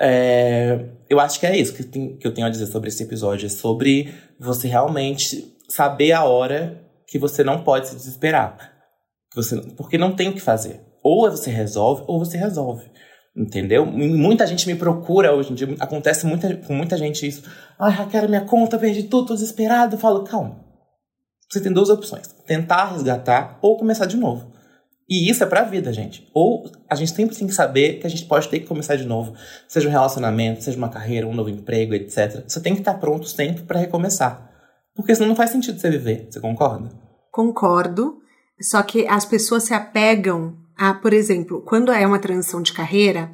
É, 0.00 0.88
eu 1.08 1.18
acho 1.18 1.40
que 1.40 1.46
é 1.46 1.56
isso 1.56 1.72
que, 1.72 1.82
tem, 1.82 2.16
que 2.16 2.26
eu 2.26 2.34
tenho 2.34 2.46
a 2.46 2.50
dizer 2.50 2.66
sobre 2.66 2.88
esse 2.88 3.02
episódio. 3.02 3.46
É 3.46 3.50
sobre 3.50 4.12
você 4.38 4.68
realmente 4.68 5.56
saber 5.68 6.12
a 6.12 6.24
hora 6.24 6.82
que 7.06 7.18
você 7.18 7.42
não 7.42 7.62
pode 7.62 7.88
se 7.88 7.96
desesperar. 7.96 8.72
Você, 9.34 9.60
porque 9.76 9.98
não 9.98 10.14
tem 10.14 10.28
o 10.28 10.32
que 10.32 10.40
fazer. 10.40 10.80
Ou 11.02 11.30
você 11.30 11.50
resolve, 11.50 12.04
ou 12.06 12.18
você 12.18 12.36
resolve. 12.36 12.90
Entendeu? 13.36 13.84
Muita 13.84 14.46
gente 14.46 14.66
me 14.66 14.74
procura 14.74 15.34
hoje 15.34 15.52
em 15.52 15.54
dia. 15.54 15.76
Acontece 15.78 16.26
muita, 16.26 16.56
com 16.56 16.74
muita 16.74 16.96
gente 16.96 17.26
isso. 17.26 17.42
Ai, 17.78 17.92
Raquel, 17.92 18.28
minha 18.28 18.40
conta, 18.40 18.78
perdi 18.78 19.04
tudo, 19.04 19.28
tô 19.28 19.34
desesperado. 19.34 19.94
Eu 19.94 19.98
falo, 19.98 20.24
calma. 20.24 20.64
Você 21.50 21.60
tem 21.60 21.72
duas 21.72 21.90
opções: 21.90 22.28
tentar 22.46 22.92
resgatar 22.92 23.58
ou 23.60 23.76
começar 23.76 24.06
de 24.06 24.16
novo. 24.16 24.55
E 25.08 25.30
isso 25.30 25.44
é 25.44 25.46
pra 25.46 25.62
vida, 25.62 25.92
gente. 25.92 26.28
Ou 26.34 26.68
a 26.90 26.94
gente 26.96 27.14
sempre 27.14 27.36
tem 27.36 27.46
que 27.46 27.54
saber 27.54 28.00
que 28.00 28.06
a 28.06 28.10
gente 28.10 28.24
pode 28.24 28.48
ter 28.48 28.60
que 28.60 28.66
começar 28.66 28.96
de 28.96 29.04
novo. 29.04 29.34
Seja 29.68 29.88
um 29.88 29.92
relacionamento, 29.92 30.64
seja 30.64 30.76
uma 30.76 30.88
carreira, 30.88 31.26
um 31.26 31.34
novo 31.34 31.48
emprego, 31.48 31.94
etc. 31.94 32.44
Você 32.46 32.60
tem 32.60 32.74
que 32.74 32.80
estar 32.80 32.94
pronto 32.94 33.28
sempre 33.28 33.62
para 33.62 33.78
recomeçar. 33.78 34.50
Porque 34.94 35.14
senão 35.14 35.28
não 35.28 35.36
faz 35.36 35.50
sentido 35.50 35.78
você 35.78 35.90
viver. 35.90 36.26
Você 36.28 36.40
concorda? 36.40 36.88
Concordo. 37.30 38.18
Só 38.60 38.82
que 38.82 39.06
as 39.06 39.24
pessoas 39.24 39.64
se 39.64 39.74
apegam 39.74 40.56
a, 40.76 40.92
por 40.94 41.12
exemplo, 41.12 41.62
quando 41.62 41.92
é 41.92 42.06
uma 42.06 42.18
transição 42.18 42.60
de 42.60 42.72
carreira, 42.72 43.30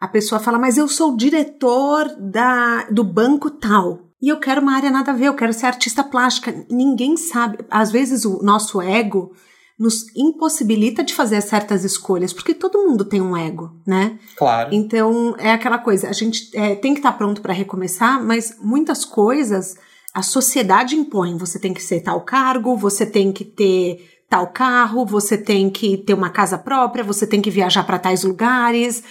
a 0.00 0.06
pessoa 0.06 0.40
fala, 0.40 0.58
mas 0.58 0.76
eu 0.76 0.86
sou 0.86 1.16
diretor 1.16 2.08
da, 2.20 2.84
do 2.90 3.02
banco 3.02 3.50
tal. 3.50 4.00
E 4.20 4.28
eu 4.28 4.38
quero 4.38 4.60
uma 4.60 4.76
área 4.76 4.90
nada 4.90 5.12
a 5.12 5.14
ver, 5.14 5.26
eu 5.26 5.34
quero 5.34 5.52
ser 5.52 5.66
artista 5.66 6.04
plástica. 6.04 6.66
Ninguém 6.70 7.16
sabe. 7.16 7.58
Às 7.70 7.90
vezes 7.90 8.24
o 8.24 8.42
nosso 8.42 8.80
ego 8.80 9.32
nos 9.78 10.04
impossibilita 10.16 11.02
de 11.02 11.14
fazer 11.14 11.40
certas 11.40 11.84
escolhas, 11.84 12.32
porque 12.32 12.54
todo 12.54 12.86
mundo 12.86 13.04
tem 13.04 13.20
um 13.20 13.36
ego, 13.36 13.72
né? 13.86 14.18
Claro. 14.36 14.72
Então 14.72 15.34
é 15.38 15.52
aquela 15.52 15.78
coisa, 15.78 16.08
a 16.08 16.12
gente 16.12 16.56
é, 16.56 16.74
tem 16.76 16.94
que 16.94 17.00
estar 17.00 17.12
pronto 17.12 17.42
para 17.42 17.52
recomeçar, 17.52 18.22
mas 18.22 18.56
muitas 18.60 19.04
coisas 19.04 19.76
a 20.14 20.22
sociedade 20.22 20.94
impõe. 20.94 21.36
Você 21.36 21.58
tem 21.58 21.74
que 21.74 21.82
ser 21.82 22.00
tal 22.00 22.20
cargo, 22.20 22.76
você 22.76 23.04
tem 23.04 23.32
que 23.32 23.44
ter 23.44 24.22
tal 24.30 24.46
carro, 24.46 25.04
você 25.04 25.36
tem 25.36 25.68
que 25.68 25.96
ter 25.98 26.14
uma 26.14 26.30
casa 26.30 26.56
própria, 26.56 27.02
você 27.02 27.26
tem 27.26 27.42
que 27.42 27.50
viajar 27.50 27.84
para 27.84 27.98
tais 27.98 28.22
lugares. 28.22 29.02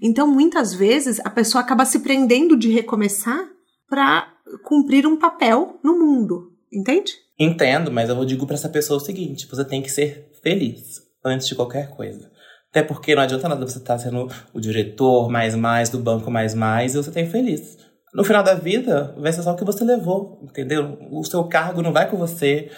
Então, 0.00 0.26
muitas 0.26 0.72
vezes, 0.72 1.20
a 1.20 1.30
pessoa 1.30 1.62
acaba 1.62 1.84
se 1.84 1.98
prendendo 1.98 2.56
de 2.56 2.70
recomeçar 2.70 3.44
para 3.88 4.28
cumprir 4.64 5.06
um 5.06 5.16
papel 5.16 5.78
no 5.82 5.98
mundo, 5.98 6.52
entende? 6.72 7.12
Entendo, 7.42 7.90
mas 7.90 8.08
eu 8.08 8.24
digo 8.24 8.46
para 8.46 8.54
essa 8.54 8.68
pessoa 8.68 8.98
o 8.98 9.04
seguinte: 9.04 9.48
você 9.48 9.64
tem 9.64 9.82
que 9.82 9.90
ser 9.90 10.30
feliz 10.44 11.00
antes 11.24 11.48
de 11.48 11.56
qualquer 11.56 11.90
coisa. 11.90 12.30
Até 12.70 12.84
porque 12.84 13.16
não 13.16 13.22
adianta 13.22 13.48
nada 13.48 13.66
você 13.66 13.78
estar 13.78 13.94
tá 13.94 13.98
sendo 13.98 14.28
o 14.54 14.60
diretor 14.60 15.28
mais 15.28 15.56
mais 15.56 15.90
do 15.90 15.98
banco 15.98 16.30
mais 16.30 16.54
mais 16.54 16.94
e 16.94 16.98
você 16.98 17.10
tem 17.10 17.28
feliz. 17.28 17.76
No 18.14 18.22
final 18.22 18.44
da 18.44 18.54
vida, 18.54 19.12
vai 19.18 19.32
ser 19.32 19.42
só 19.42 19.52
o 19.52 19.56
que 19.56 19.64
você 19.64 19.82
levou, 19.82 20.38
entendeu? 20.44 20.96
O 21.10 21.24
seu 21.24 21.42
cargo 21.44 21.82
não 21.82 21.92
vai 21.92 22.08
com 22.08 22.16
você. 22.16 22.70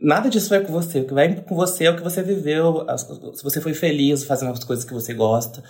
Nada 0.00 0.30
disso 0.30 0.48
vai 0.48 0.60
com 0.60 0.72
você. 0.72 1.00
O 1.00 1.06
que 1.06 1.14
vai 1.14 1.34
com 1.34 1.56
você 1.56 1.86
é 1.86 1.90
o 1.90 1.96
que 1.96 2.02
você 2.02 2.22
viveu, 2.22 2.86
se 3.34 3.42
você 3.42 3.60
foi 3.60 3.74
feliz 3.74 4.22
fazendo 4.22 4.52
as 4.52 4.62
coisas 4.62 4.84
que 4.84 4.94
você 4.94 5.12
gosta. 5.12 5.60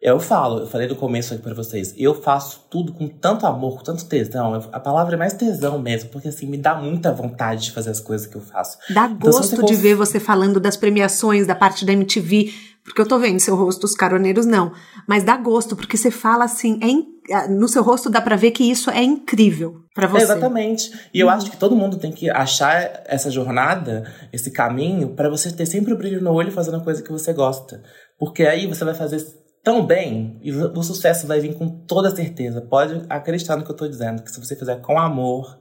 Eu 0.00 0.18
falo, 0.18 0.60
eu 0.60 0.66
falei 0.66 0.88
no 0.88 0.96
começo 0.96 1.34
aqui 1.34 1.42
pra 1.42 1.52
vocês, 1.52 1.92
eu 1.94 2.14
faço 2.14 2.64
tudo 2.70 2.94
com 2.94 3.06
tanto 3.06 3.44
amor, 3.44 3.76
com 3.76 3.84
tanto 3.84 4.06
tesão. 4.06 4.54
A 4.72 4.80
palavra 4.80 5.14
é 5.14 5.18
mais 5.18 5.34
tesão 5.34 5.78
mesmo, 5.78 6.08
porque 6.08 6.28
assim, 6.28 6.46
me 6.46 6.56
dá 6.56 6.74
muita 6.74 7.12
vontade 7.12 7.64
de 7.64 7.72
fazer 7.72 7.90
as 7.90 8.00
coisas 8.00 8.26
que 8.26 8.34
eu 8.34 8.40
faço. 8.40 8.78
Dá 8.88 9.04
então, 9.04 9.30
gosto 9.30 9.62
de 9.62 9.74
ver 9.74 9.94
você 9.94 10.18
falando 10.18 10.58
das 10.58 10.74
premiações, 10.74 11.46
da 11.46 11.54
parte 11.54 11.84
da 11.84 11.92
MTV, 11.92 12.50
porque 12.82 13.02
eu 13.02 13.06
tô 13.06 13.18
vendo 13.18 13.38
seu 13.40 13.54
rosto, 13.54 13.84
os 13.84 13.94
caroneiros 13.94 14.46
não. 14.46 14.72
Mas 15.06 15.22
dá 15.22 15.36
gosto, 15.36 15.76
porque 15.76 15.98
você 15.98 16.10
fala 16.10 16.44
assim, 16.44 16.80
é 16.82 17.20
no 17.48 17.68
seu 17.68 17.82
rosto 17.82 18.08
dá 18.08 18.22
pra 18.22 18.36
ver 18.36 18.52
que 18.52 18.64
isso 18.64 18.90
é 18.90 19.02
incrível 19.02 19.82
para 19.94 20.08
você. 20.08 20.22
É, 20.22 20.24
exatamente. 20.24 20.90
E 21.12 21.20
eu 21.20 21.26
uhum. 21.26 21.32
acho 21.34 21.50
que 21.50 21.58
todo 21.58 21.76
mundo 21.76 21.98
tem 21.98 22.10
que 22.10 22.30
achar 22.30 23.02
essa 23.04 23.30
jornada, 23.30 24.10
esse 24.32 24.50
caminho, 24.50 25.14
para 25.14 25.28
você 25.28 25.52
ter 25.52 25.66
sempre 25.66 25.92
o 25.92 25.96
brilho 25.98 26.22
no 26.22 26.32
olho 26.32 26.50
fazendo 26.50 26.78
a 26.78 26.80
coisa 26.80 27.02
que 27.02 27.12
você 27.12 27.34
gosta. 27.34 27.82
Porque 28.18 28.44
aí 28.44 28.66
você 28.66 28.84
vai 28.84 28.94
fazer 28.94 29.18
tão 29.62 29.84
bem 29.84 30.38
e 30.42 30.52
o 30.52 30.82
sucesso 30.82 31.26
vai 31.26 31.40
vir 31.40 31.54
com 31.54 31.68
toda 31.68 32.14
certeza. 32.14 32.60
Pode 32.60 33.02
acreditar 33.08 33.56
no 33.56 33.64
que 33.64 33.70
eu 33.70 33.76
tô 33.76 33.86
dizendo, 33.86 34.22
que 34.22 34.30
se 34.30 34.40
você 34.40 34.56
fizer 34.56 34.80
com 34.80 34.98
amor, 34.98 35.58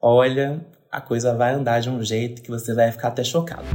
olha, 0.00 0.64
a 0.90 1.00
coisa 1.00 1.34
vai 1.34 1.54
andar 1.54 1.80
de 1.80 1.90
um 1.90 2.02
jeito 2.02 2.42
que 2.42 2.50
você 2.50 2.74
vai 2.74 2.90
ficar 2.92 3.08
até 3.08 3.24
chocado. 3.24 3.66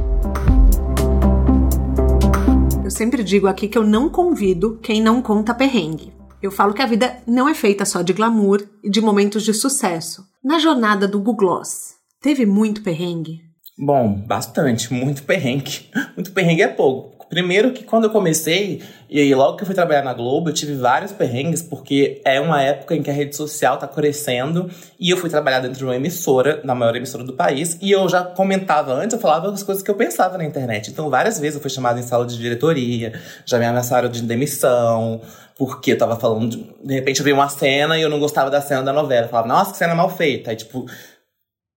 Eu 2.84 2.90
sempre 2.90 3.24
digo 3.24 3.46
aqui 3.46 3.66
que 3.66 3.78
eu 3.78 3.84
não 3.84 4.08
convido 4.08 4.78
quem 4.82 5.00
não 5.00 5.22
conta 5.22 5.54
perrengue. 5.54 6.12
Eu 6.42 6.50
falo 6.50 6.74
que 6.74 6.82
a 6.82 6.86
vida 6.86 7.16
não 7.26 7.48
é 7.48 7.54
feita 7.54 7.86
só 7.86 8.02
de 8.02 8.12
glamour 8.12 8.62
e 8.82 8.90
de 8.90 9.00
momentos 9.00 9.42
de 9.42 9.54
sucesso. 9.54 10.22
Na 10.44 10.58
jornada 10.58 11.08
do 11.08 11.18
Google 11.18 11.36
Gloss, 11.36 11.94
teve 12.20 12.44
muito 12.44 12.82
perrengue? 12.82 13.40
Bom, 13.78 14.14
bastante, 14.26 14.92
muito 14.92 15.24
perrengue. 15.24 15.90
Muito 16.14 16.30
perrengue 16.30 16.62
é 16.62 16.68
pouco. 16.68 17.13
Primeiro 17.34 17.72
que 17.72 17.82
quando 17.82 18.04
eu 18.04 18.10
comecei, 18.10 18.80
e 19.10 19.18
aí 19.18 19.34
logo 19.34 19.56
que 19.56 19.64
eu 19.64 19.66
fui 19.66 19.74
trabalhar 19.74 20.04
na 20.04 20.14
Globo, 20.14 20.50
eu 20.50 20.54
tive 20.54 20.76
vários 20.76 21.10
perrengues, 21.10 21.60
porque 21.60 22.22
é 22.24 22.40
uma 22.40 22.62
época 22.62 22.94
em 22.94 23.02
que 23.02 23.10
a 23.10 23.12
rede 23.12 23.34
social 23.34 23.76
tá 23.76 23.88
crescendo, 23.88 24.70
e 25.00 25.10
eu 25.10 25.16
fui 25.16 25.28
trabalhar 25.28 25.58
dentro 25.58 25.76
de 25.76 25.84
uma 25.84 25.96
emissora, 25.96 26.60
na 26.62 26.76
maior 26.76 26.94
emissora 26.94 27.24
do 27.24 27.32
país, 27.32 27.76
e 27.82 27.90
eu 27.90 28.08
já 28.08 28.22
comentava 28.22 28.92
antes, 28.92 29.14
eu 29.14 29.18
falava 29.18 29.50
as 29.50 29.64
coisas 29.64 29.82
que 29.82 29.90
eu 29.90 29.96
pensava 29.96 30.38
na 30.38 30.44
internet. 30.44 30.92
Então 30.92 31.10
várias 31.10 31.40
vezes 31.40 31.56
eu 31.56 31.60
fui 31.60 31.70
chamada 31.70 31.98
em 31.98 32.04
sala 32.04 32.24
de 32.24 32.38
diretoria, 32.38 33.20
já 33.44 33.58
me 33.58 33.64
ameaçaram 33.64 34.08
de 34.08 34.22
demissão, 34.22 35.20
porque 35.58 35.90
eu 35.90 35.98
tava 35.98 36.14
falando, 36.14 36.50
de, 36.50 36.64
de 36.84 36.94
repente 36.94 37.18
eu 37.18 37.24
vi 37.24 37.32
uma 37.32 37.48
cena 37.48 37.98
e 37.98 38.02
eu 38.02 38.08
não 38.08 38.20
gostava 38.20 38.48
da 38.48 38.60
cena 38.60 38.84
da 38.84 38.92
novela. 38.92 39.26
Eu 39.26 39.30
falava, 39.30 39.48
nossa, 39.48 39.72
que 39.72 39.78
cena 39.78 39.92
mal 39.92 40.08
feita. 40.08 40.50
Aí, 40.50 40.56
tipo, 40.56 40.86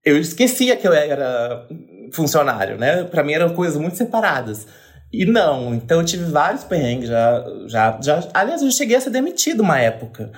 eu 0.06 0.20
esquecia 0.20 0.76
que 0.76 0.88
eu 0.88 0.94
era 0.94 1.66
funcionário, 2.12 2.78
né? 2.78 3.04
Pra 3.06 3.24
mim 3.24 3.34
eram 3.34 3.56
coisas 3.56 3.76
muito 3.76 3.98
separadas. 3.98 4.68
E 5.12 5.26
não, 5.26 5.74
então 5.74 6.00
eu 6.00 6.06
tive 6.06 6.26
vários 6.26 6.64
perrengues, 6.64 7.08
já, 7.08 7.46
já, 7.68 8.00
já. 8.02 8.28
Aliás, 8.34 8.62
eu 8.62 8.72
cheguei 8.72 8.98
a 8.98 9.02
ser 9.02 9.10
demitido 9.10 9.62
uma 9.62 9.80
época 9.80 10.32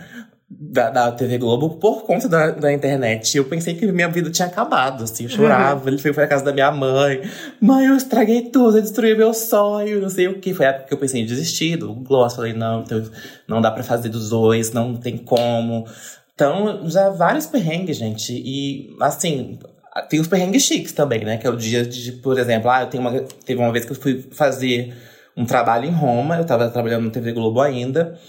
da, 0.49 0.89
da 0.89 1.11
TV 1.11 1.37
Globo 1.37 1.77
por 1.77 2.03
conta 2.03 2.27
da, 2.27 2.51
da 2.51 2.73
internet. 2.73 3.37
Eu 3.37 3.45
pensei 3.45 3.75
que 3.75 3.91
minha 3.91 4.09
vida 4.09 4.29
tinha 4.29 4.47
acabado, 4.47 5.03
assim, 5.03 5.23
eu 5.23 5.29
chorava. 5.29 5.81
Uhum. 5.81 5.87
Ele 5.89 5.97
foi 5.97 6.11
pra 6.11 6.27
casa 6.27 6.43
da 6.43 6.51
minha 6.51 6.71
mãe. 6.71 7.21
Mãe, 7.61 7.85
eu 7.85 7.95
estraguei 7.95 8.43
tudo, 8.49 8.77
eu 8.77 8.81
destruí 8.81 9.15
meu 9.15 9.33
sonho, 9.33 10.01
não 10.01 10.09
sei 10.09 10.27
o 10.27 10.39
que. 10.39 10.53
Foi 10.53 10.65
a 10.65 10.69
época 10.69 10.87
que 10.87 10.93
eu 10.93 10.97
pensei 10.97 11.21
em 11.21 11.25
desistir 11.25 11.77
do 11.77 11.93
Gloss. 11.93 12.35
Falei, 12.35 12.53
não, 12.53 12.81
então, 12.81 13.03
não 13.47 13.61
dá 13.61 13.71
para 13.71 13.83
fazer 13.83 14.09
dos 14.09 14.29
dois, 14.29 14.71
não 14.71 14.95
tem 14.95 15.17
como. 15.17 15.85
Então, 16.33 16.89
já 16.89 17.09
vários 17.09 17.45
perrengues, 17.45 17.97
gente. 17.97 18.33
E, 18.33 18.95
assim, 19.01 19.59
tem 20.09 20.19
os 20.19 20.27
perrengues 20.27 20.63
chiques 20.63 20.91
também, 20.91 21.23
né? 21.23 21.37
Que 21.37 21.47
é 21.47 21.49
o 21.49 21.55
dia 21.55 21.85
de, 21.85 22.13
por 22.13 22.37
exemplo, 22.37 22.69
ah, 22.69 22.81
eu 22.81 22.87
tenho 22.87 23.01
uma, 23.01 23.21
teve 23.21 23.59
uma 23.59 23.71
vez 23.71 23.85
que 23.85 23.91
eu 23.91 23.95
fui 23.95 24.27
fazer 24.31 24.95
um 25.35 25.45
trabalho 25.45 25.85
em 25.85 25.91
Roma, 25.91 26.37
eu 26.37 26.45
tava 26.45 26.69
trabalhando 26.69 27.05
no 27.05 27.11
TV 27.11 27.31
Globo 27.31 27.61
ainda, 27.61 28.19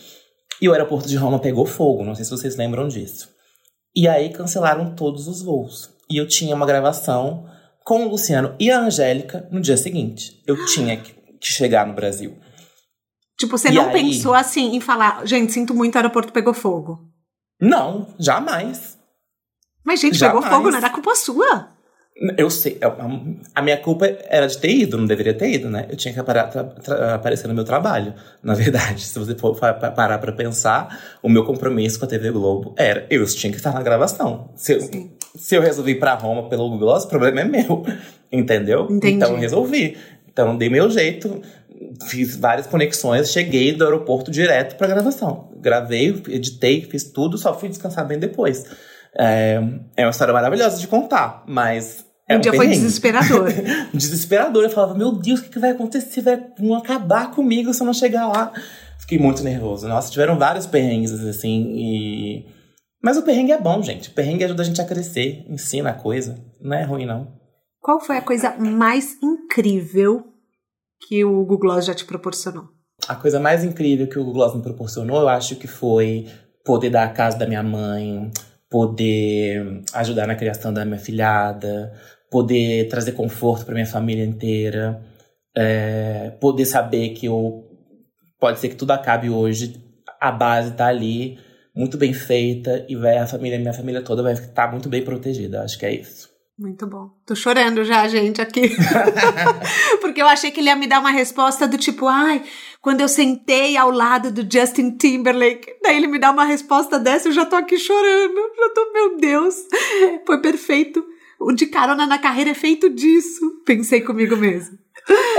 e 0.61 0.69
o 0.69 0.73
aeroporto 0.73 1.09
de 1.09 1.17
Roma 1.17 1.39
pegou 1.39 1.67
fogo, 1.67 2.05
não 2.05 2.15
sei 2.15 2.25
se 2.25 2.31
vocês 2.31 2.57
lembram 2.57 2.87
disso. 2.87 3.29
E 3.95 4.07
aí 4.07 4.31
cancelaram 4.31 4.95
todos 4.95 5.27
os 5.27 5.43
voos. 5.43 5.91
E 6.09 6.17
eu 6.17 6.27
tinha 6.27 6.55
uma 6.55 6.67
gravação 6.67 7.49
com 7.85 8.07
o 8.07 8.11
Luciano 8.11 8.55
e 8.59 8.71
a 8.71 8.79
Angélica 8.79 9.49
no 9.51 9.61
dia 9.61 9.77
seguinte. 9.77 10.43
Eu 10.47 10.65
tinha 10.67 10.97
que, 10.97 11.13
que 11.41 11.53
chegar 11.53 11.87
no 11.87 11.95
Brasil. 11.95 12.39
Tipo, 13.39 13.57
você 13.57 13.69
e 13.69 13.73
não 13.73 13.89
aí... 13.89 13.93
pensou 13.93 14.35
assim 14.35 14.77
em 14.77 14.81
falar, 14.81 15.27
gente, 15.27 15.53
sinto 15.53 15.75
muito, 15.75 15.95
o 15.95 15.99
aeroporto 15.99 16.33
pegou 16.33 16.53
fogo? 16.53 17.11
Não, 17.61 18.15
jamais. 18.19 19.00
Mas, 19.85 20.01
gente, 20.01 20.19
Jamais. 20.19 20.45
pegou 20.45 20.57
fogo, 20.57 20.71
não 20.71 20.79
era 20.79 20.91
culpa 20.91 21.15
sua. 21.15 21.69
Eu 22.37 22.51
sei. 22.51 22.79
A 23.55 23.63
minha 23.63 23.79
culpa 23.79 24.07
era 24.29 24.47
de 24.47 24.59
ter 24.59 24.71
ido, 24.71 24.99
não 24.99 25.07
deveria 25.07 25.33
ter 25.33 25.53
ido, 25.53 25.71
né? 25.71 25.87
Eu 25.89 25.97
tinha 25.97 26.13
que 26.13 26.21
aparar, 26.21 26.51
aparecer 27.15 27.49
no 27.49 27.55
meu 27.55 27.65
trabalho. 27.65 28.13
Na 28.43 28.53
verdade, 28.53 29.07
se 29.07 29.19
você 29.19 29.35
for 29.35 29.57
parar 29.57 30.19
pra 30.19 30.31
pensar, 30.33 31.19
o 31.23 31.31
meu 31.31 31.45
compromisso 31.45 31.99
com 31.99 32.05
a 32.05 32.09
TV 32.09 32.31
Globo 32.31 32.75
era 32.77 33.07
eu 33.09 33.25
tinha 33.27 33.51
que 33.51 33.57
estar 33.57 33.73
na 33.73 33.83
gravação. 33.83 34.51
Se 34.55 34.75
eu, 34.75 35.11
se 35.35 35.55
eu 35.55 35.63
resolvi 35.63 35.93
ir 35.93 35.99
pra 35.99 36.13
Roma 36.13 36.47
pelo 36.49 36.65
Google 36.65 36.79
Gloss, 36.81 37.05
o 37.05 37.09
problema 37.09 37.41
é 37.41 37.45
meu. 37.45 37.87
Entendeu? 38.31 38.87
Entendi. 38.91 39.15
Então 39.15 39.31
eu 39.31 39.39
resolvi. 39.39 39.97
Então 40.31 40.59
dei 40.59 40.69
meu 40.69 40.91
jeito, 40.91 41.41
fiz 42.07 42.37
várias 42.37 42.67
conexões, 42.67 43.33
cheguei 43.33 43.73
do 43.73 43.85
aeroporto 43.85 44.31
direto 44.31 44.77
pra 44.77 44.87
gravação. 44.87 45.49
Gravei, 45.57 46.23
editei, 46.29 46.83
fiz 46.83 47.05
tudo, 47.05 47.39
só 47.39 47.59
fui 47.59 47.71
descansar 47.71 48.07
bem 48.07 48.19
depois. 48.19 48.65
É, 49.17 49.61
é 49.97 50.05
uma 50.05 50.11
história 50.11 50.33
maravilhosa 50.33 50.79
de 50.79 50.87
contar, 50.87 51.45
mas. 51.47 52.05
É 52.29 52.35
um, 52.35 52.39
um 52.39 52.41
dia 52.41 52.53
foi 52.53 52.69
desesperador. 52.69 53.49
desesperador. 53.93 54.65
Eu 54.65 54.71
falava, 54.71 54.95
meu 54.95 55.13
Deus, 55.13 55.41
o 55.41 55.43
que, 55.45 55.51
que 55.51 55.59
vai 55.59 55.71
acontecer? 55.71 56.21
Vai 56.21 56.41
vão 56.59 56.77
acabar 56.77 57.31
comigo 57.33 57.75
se 57.75 57.83
eu 57.83 57.87
não 57.87 57.95
chegar 57.95 58.29
lá. 58.29 58.53
Fiquei 59.01 59.19
muito 59.19 59.43
nervoso. 59.43 59.89
Nossa, 59.89 60.11
tiveram 60.11 60.39
vários 60.39 60.67
perrengues, 60.67 61.13
assim, 61.13 61.73
e. 61.75 62.47
Mas 63.03 63.17
o 63.17 63.23
perrengue 63.23 63.53
é 63.53 63.61
bom, 63.61 63.83
gente. 63.83 64.11
O 64.11 64.13
perrengue 64.13 64.45
ajuda 64.45 64.63
a 64.63 64.67
gente 64.67 64.81
a 64.81 64.85
crescer, 64.85 65.45
ensina 65.49 65.91
a 65.91 65.95
coisa. 65.95 66.39
Não 66.61 66.77
é 66.77 66.85
ruim, 66.85 67.07
não. 67.07 67.41
Qual 67.81 67.99
foi 67.99 68.19
a 68.19 68.23
coisa 68.23 68.55
mais 68.59 69.17
incrível 69.23 70.23
que 71.09 71.25
o 71.25 71.45
Google 71.45 71.59
Gloss 71.59 71.87
já 71.87 71.95
te 71.95 72.05
proporcionou? 72.05 72.69
A 73.09 73.17
coisa 73.17 73.41
mais 73.41 73.65
incrível 73.65 74.07
que 74.07 74.19
o 74.19 74.25
Google 74.25 74.35
Gloss 74.35 74.55
me 74.55 74.63
proporcionou, 74.63 75.23
eu 75.23 75.29
acho 75.29 75.57
que 75.57 75.67
foi 75.67 76.27
poder 76.63 76.91
dar 76.91 77.05
a 77.05 77.09
casa 77.09 77.39
da 77.39 77.47
minha 77.47 77.63
mãe, 77.63 78.31
poder 78.71 79.83
ajudar 79.95 80.27
na 80.27 80.37
criação 80.37 80.73
da 80.73 80.85
minha 80.85 80.99
filhada, 80.99 81.93
poder 82.31 82.89
trazer 82.89 83.13
conforto 83.13 83.65
para 83.65 83.75
minha 83.75 83.87
família 83.87 84.25
inteira, 84.25 85.03
é, 85.57 86.31
poder 86.41 86.65
saber 86.65 87.11
que 87.11 87.27
eu 87.27 87.67
pode 88.39 88.61
ser 88.61 88.69
que 88.69 88.77
tudo 88.77 88.93
acabe 88.93 89.29
hoje, 89.29 89.75
a 90.21 90.31
base 90.31 90.73
tá 90.73 90.87
ali, 90.87 91.39
muito 91.75 91.99
bem 91.99 92.13
feita 92.13 92.87
e 92.89 92.97
vai 92.97 93.19
a 93.19 93.27
família, 93.27 93.59
minha 93.59 93.73
família 93.73 94.03
toda 94.03 94.23
vai 94.23 94.33
estar 94.33 94.71
muito 94.71 94.89
bem 94.89 95.05
protegida. 95.05 95.63
Acho 95.63 95.79
que 95.79 95.87
é 95.87 95.95
isso. 95.95 96.31
Muito 96.59 96.87
bom. 96.87 97.09
Tô 97.25 97.35
chorando 97.35 97.83
já, 97.85 98.07
gente, 98.07 98.41
aqui. 98.43 98.77
Porque 100.03 100.21
eu 100.21 100.27
achei 100.27 100.51
que 100.51 100.61
ele 100.61 100.69
ia 100.69 100.77
me 100.77 100.87
dar 100.87 101.01
uma 101.01 101.11
resposta 101.11 101.67
do 101.67 101.79
tipo, 101.79 102.07
ai, 102.07 102.43
quando 102.81 103.03
eu 103.03 103.09
sentei 103.09 103.77
ao 103.77 103.91
lado 103.91 104.31
do 104.31 104.43
Justin 104.51 104.97
Timberlake, 104.97 105.75
daí 105.83 105.97
ele 105.97 106.07
me 106.07 106.19
dá 106.19 106.31
uma 106.31 106.45
resposta 106.45 106.99
dessa, 106.99 107.29
eu 107.29 107.33
já 107.33 107.45
tô 107.45 107.57
aqui 107.57 107.79
chorando. 107.79 108.41
Já 108.57 108.75
tô, 108.75 108.93
meu 108.93 109.17
Deus, 109.19 109.55
foi 110.27 110.41
perfeito. 110.41 111.05
O 111.39 111.53
de 111.53 111.67
carona 111.67 112.07
na 112.07 112.19
carreira 112.19 112.51
é 112.51 112.55
feito 112.55 112.89
disso. 112.91 113.63
Pensei 113.65 114.01
comigo 114.01 114.37
mesmo. 114.37 114.79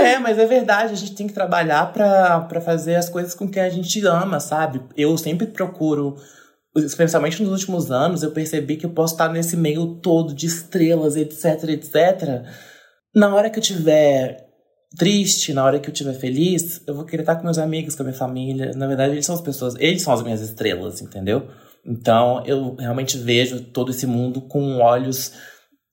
É, 0.00 0.18
mas 0.18 0.38
é 0.38 0.46
verdade, 0.46 0.92
a 0.92 0.96
gente 0.96 1.14
tem 1.14 1.26
que 1.26 1.32
trabalhar 1.32 1.92
para 1.92 2.60
fazer 2.60 2.96
as 2.96 3.08
coisas 3.08 3.34
com 3.34 3.48
que 3.48 3.60
a 3.60 3.68
gente 3.68 4.04
ama, 4.06 4.40
sabe? 4.40 4.82
Eu 4.96 5.16
sempre 5.16 5.46
procuro, 5.46 6.16
especialmente 6.76 7.42
nos 7.42 7.52
últimos 7.52 7.90
anos, 7.90 8.22
eu 8.22 8.32
percebi 8.32 8.76
que 8.76 8.86
eu 8.86 8.90
posso 8.90 9.14
estar 9.14 9.28
nesse 9.28 9.56
meio 9.56 9.96
todo 9.96 10.34
de 10.34 10.46
estrelas, 10.46 11.16
etc, 11.16 11.68
etc. 11.68 12.42
Na 13.14 13.32
hora 13.34 13.48
que 13.48 13.58
eu 13.58 13.62
tiver 13.62 14.41
triste, 14.96 15.52
na 15.52 15.64
hora 15.64 15.78
que 15.78 15.88
eu 15.88 15.92
estiver 15.92 16.14
feliz, 16.14 16.82
eu 16.86 16.94
vou 16.94 17.04
querer 17.04 17.22
estar 17.22 17.36
com 17.36 17.44
meus 17.44 17.58
amigos, 17.58 17.94
com 17.94 18.02
a 18.02 18.06
minha 18.06 18.16
família. 18.16 18.72
Na 18.74 18.86
verdade, 18.86 19.12
eles 19.12 19.26
são 19.26 19.34
as 19.34 19.40
pessoas, 19.40 19.74
eles 19.78 20.02
são 20.02 20.12
as 20.12 20.22
minhas 20.22 20.40
estrelas, 20.40 21.00
entendeu? 21.00 21.48
Então, 21.84 22.42
eu 22.46 22.76
realmente 22.76 23.18
vejo 23.18 23.60
todo 23.60 23.90
esse 23.90 24.06
mundo 24.06 24.40
com 24.40 24.78
olhos 24.78 25.32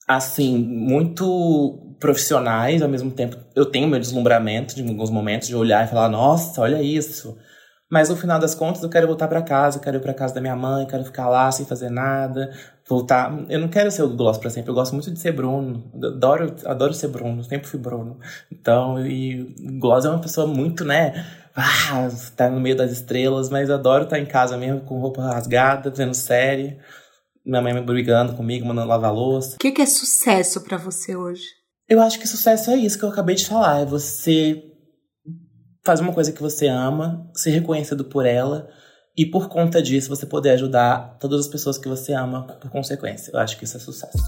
assim, 0.07 0.57
muito 0.57 1.95
profissionais, 1.99 2.81
ao 2.81 2.89
mesmo 2.89 3.11
tempo 3.11 3.37
eu 3.55 3.65
tenho 3.65 3.87
meu 3.87 3.99
deslumbramento 3.99 4.73
de 4.73 4.81
alguns 4.81 5.11
momentos 5.11 5.47
de 5.47 5.55
olhar 5.55 5.85
e 5.85 5.89
falar, 5.89 6.09
nossa, 6.09 6.61
olha 6.61 6.81
isso. 6.81 7.37
Mas 7.89 8.09
no 8.09 8.15
final 8.15 8.39
das 8.39 8.53
contas 8.53 8.83
eu 8.83 8.89
quero 8.89 9.07
voltar 9.07 9.27
para 9.27 9.41
casa, 9.41 9.79
quero 9.79 9.97
ir 9.97 9.99
para 9.99 10.13
casa 10.13 10.35
da 10.35 10.41
minha 10.41 10.55
mãe, 10.55 10.85
quero 10.85 11.03
ficar 11.03 11.27
lá 11.27 11.51
sem 11.51 11.65
fazer 11.65 11.89
nada, 11.89 12.51
voltar. 12.87 13.45
Eu 13.49 13.59
não 13.59 13.67
quero 13.67 13.89
ser 13.89 14.03
o 14.03 14.09
Gloss 14.09 14.37
para 14.37 14.49
sempre, 14.49 14.69
eu 14.69 14.75
gosto 14.75 14.93
muito 14.93 15.09
de 15.09 15.19
ser 15.19 15.31
Bruno. 15.31 15.83
Adoro, 15.95 16.55
adoro 16.65 16.93
ser 16.93 17.07
Bruno, 17.07 17.43
sempre 17.43 17.67
fui 17.67 17.79
Bruno. 17.79 18.19
Então, 18.51 19.05
e 19.05 19.55
Gloss 19.79 20.05
é 20.05 20.09
uma 20.09 20.21
pessoa 20.21 20.45
muito, 20.45 20.85
né, 20.85 21.25
ah, 21.55 22.07
tá 22.35 22.49
no 22.49 22.59
meio 22.59 22.75
das 22.75 22.91
estrelas, 22.91 23.49
mas 23.49 23.69
adoro 23.69 24.03
estar 24.03 24.19
em 24.19 24.25
casa 24.25 24.55
mesmo 24.55 24.81
com 24.81 24.99
roupa 24.99 25.23
rasgada, 25.23 25.89
vendo 25.89 26.13
série 26.13 26.77
minha 27.49 27.61
mãe 27.61 27.73
me 27.73 27.81
brigando 27.81 28.33
comigo, 28.33 28.65
mandando 28.65 28.87
lavar 28.87 29.13
louça. 29.13 29.55
O 29.55 29.59
que, 29.59 29.71
que 29.71 29.81
é 29.81 29.85
sucesso 29.85 30.61
para 30.61 30.77
você 30.77 31.15
hoje? 31.15 31.43
Eu 31.87 31.99
acho 32.01 32.19
que 32.19 32.27
sucesso 32.27 32.69
é 32.69 32.75
isso 32.75 32.99
que 32.99 33.03
eu 33.03 33.09
acabei 33.09 33.35
de 33.35 33.47
falar. 33.47 33.81
É 33.81 33.85
você 33.85 34.68
fazer 35.83 36.01
uma 36.01 36.13
coisa 36.13 36.31
que 36.31 36.41
você 36.41 36.67
ama, 36.67 37.29
ser 37.33 37.51
reconhecido 37.51 38.05
por 38.05 38.25
ela 38.25 38.69
e 39.17 39.25
por 39.25 39.49
conta 39.49 39.81
disso 39.81 40.09
você 40.09 40.25
poder 40.25 40.51
ajudar 40.51 41.17
todas 41.19 41.41
as 41.41 41.47
pessoas 41.47 41.77
que 41.77 41.87
você 41.87 42.13
ama 42.13 42.43
por 42.43 42.69
consequência. 42.69 43.31
Eu 43.31 43.39
acho 43.39 43.57
que 43.57 43.65
isso 43.65 43.77
é 43.77 43.79
sucesso. 43.79 44.23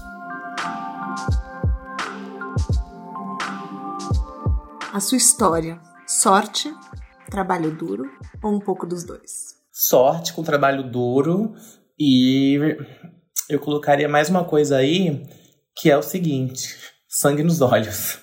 A 4.92 5.00
sua 5.00 5.16
história, 5.16 5.80
sorte, 6.06 6.70
trabalho 7.30 7.74
duro 7.74 8.04
ou 8.42 8.52
um 8.52 8.60
pouco 8.60 8.86
dos 8.86 9.04
dois? 9.04 9.56
Sorte 9.72 10.34
com 10.34 10.42
trabalho 10.42 10.82
duro 10.82 11.54
e 11.98 12.76
eu 13.48 13.58
colocaria 13.58 14.08
mais 14.08 14.28
uma 14.28 14.44
coisa 14.44 14.76
aí, 14.76 15.26
que 15.74 15.90
é 15.90 15.96
o 15.96 16.02
seguinte: 16.02 16.76
sangue 17.08 17.42
nos 17.42 17.62
olhos. 17.62 18.21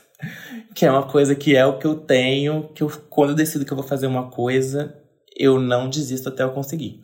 Que 0.75 0.85
é 0.85 0.91
uma 0.91 1.07
coisa 1.07 1.35
que 1.35 1.55
é 1.55 1.65
o 1.65 1.77
que 1.77 1.85
eu 1.85 1.95
tenho, 1.95 2.69
que 2.73 2.83
eu, 2.83 2.89
quando 3.09 3.31
eu 3.31 3.35
decido 3.35 3.65
que 3.65 3.71
eu 3.71 3.77
vou 3.77 3.85
fazer 3.85 4.07
uma 4.07 4.29
coisa, 4.29 4.95
eu 5.35 5.59
não 5.59 5.89
desisto 5.89 6.29
até 6.29 6.43
eu 6.43 6.51
conseguir. 6.51 7.01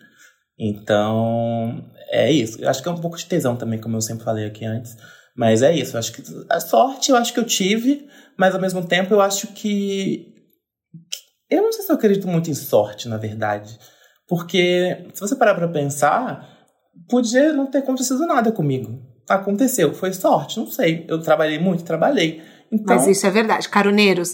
Então, 0.58 1.84
é 2.10 2.32
isso. 2.32 2.62
Eu 2.62 2.70
acho 2.70 2.82
que 2.82 2.88
é 2.88 2.92
um 2.92 3.02
pouco 3.02 3.18
de 3.18 3.26
tesão 3.26 3.56
também, 3.56 3.80
como 3.80 3.98
eu 3.98 4.02
sempre 4.02 4.24
falei 4.24 4.46
aqui 4.46 4.66
antes. 4.66 4.96
Mas 5.36 5.62
é 5.62 5.74
isso. 5.74 5.96
Eu 5.96 6.00
acho 6.00 6.14
que 6.14 6.24
a 6.50 6.60
sorte 6.60 7.12
eu 7.12 7.18
acho 7.18 7.34
que 7.34 7.40
eu 7.40 7.46
tive, 7.46 8.08
mas 8.38 8.56
ao 8.56 8.62
mesmo 8.62 8.86
tempo 8.86 9.14
eu 9.14 9.22
acho 9.22 9.48
que. 9.48 10.34
Eu 11.50 11.62
não 11.62 11.72
sei 11.72 11.84
se 11.84 11.92
eu 11.92 11.96
acredito 11.96 12.28
muito 12.28 12.50
em 12.50 12.56
sorte, 12.56 13.08
na 13.08 13.18
verdade. 13.18 13.78
Porque 14.28 15.06
se 15.14 15.20
você 15.20 15.36
parar 15.36 15.56
pra 15.56 15.68
pensar, 15.68 16.50
podia 17.10 17.54
não 17.54 17.68
ter 17.68 17.80
acontecido 17.80 18.26
nada 18.26 18.52
comigo. 18.52 19.00
Aconteceu, 19.30 19.94
foi 19.94 20.14
sorte, 20.14 20.60
não 20.60 20.68
sei. 20.68 21.06
Eu 21.08 21.22
trabalhei 21.22 21.60
muito, 21.60 21.84
trabalhei. 21.84 22.42
Então... 22.72 22.96
Mas 22.96 23.08
isso 23.08 23.26
é 23.26 23.32
verdade. 23.32 23.70
Caroneiros, 23.70 24.34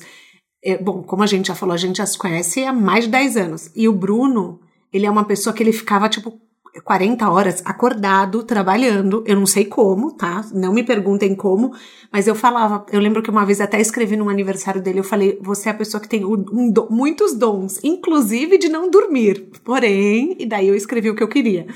é, 0.64 0.78
bom, 0.78 1.02
como 1.04 1.24
a 1.24 1.28
gente 1.28 1.48
já 1.48 1.56
falou, 1.56 1.74
a 1.74 1.78
gente 1.78 1.98
já 1.98 2.06
se 2.06 2.18
conhece 2.18 2.64
há 2.64 2.74
mais 2.74 3.06
de 3.06 3.12
10 3.12 3.38
anos. 3.38 3.72
E 3.76 3.88
o 3.88 3.94
Bruno, 3.94 4.60
ele 4.94 5.06
é 5.06 5.12
uma 5.12 5.26
pessoa 5.26 5.54
que 5.54 5.64
ele 5.64 5.74
ficava, 5.74 6.08
tipo, 6.08 6.40
40 6.80 7.30
horas 7.30 7.62
acordado, 7.66 8.44
trabalhando. 8.44 9.24
Eu 9.28 9.36
não 9.36 9.46
sei 9.46 9.66
como, 9.66 10.12
tá? 10.12 10.46
Não 10.54 10.74
me 10.74 10.84
perguntem 10.84 11.36
como, 11.36 11.74
mas 12.12 12.28
eu 12.28 12.36
falava. 12.36 12.86
Eu 12.92 13.02
lembro 13.02 13.22
que 13.22 13.30
uma 13.30 13.46
vez 13.46 13.60
até 13.60 13.82
escrevi 13.82 14.16
num 14.16 14.30
aniversário 14.30 14.82
dele, 14.82 15.00
eu 15.00 15.04
falei: 15.04 15.38
você 15.42 15.68
é 15.68 15.72
a 15.72 15.76
pessoa 15.76 16.00
que 16.00 16.08
tem 16.08 16.24
um, 16.24 16.46
um, 16.52 16.74
muitos 16.90 17.34
dons, 17.34 17.80
inclusive 17.84 18.58
de 18.58 18.70
não 18.70 18.90
dormir. 18.90 19.50
Porém, 19.64 20.36
e 20.40 20.46
daí 20.46 20.68
eu 20.68 20.76
escrevi 20.76 21.10
o 21.10 21.16
que 21.16 21.24
eu 21.24 21.28
queria. 21.28 21.68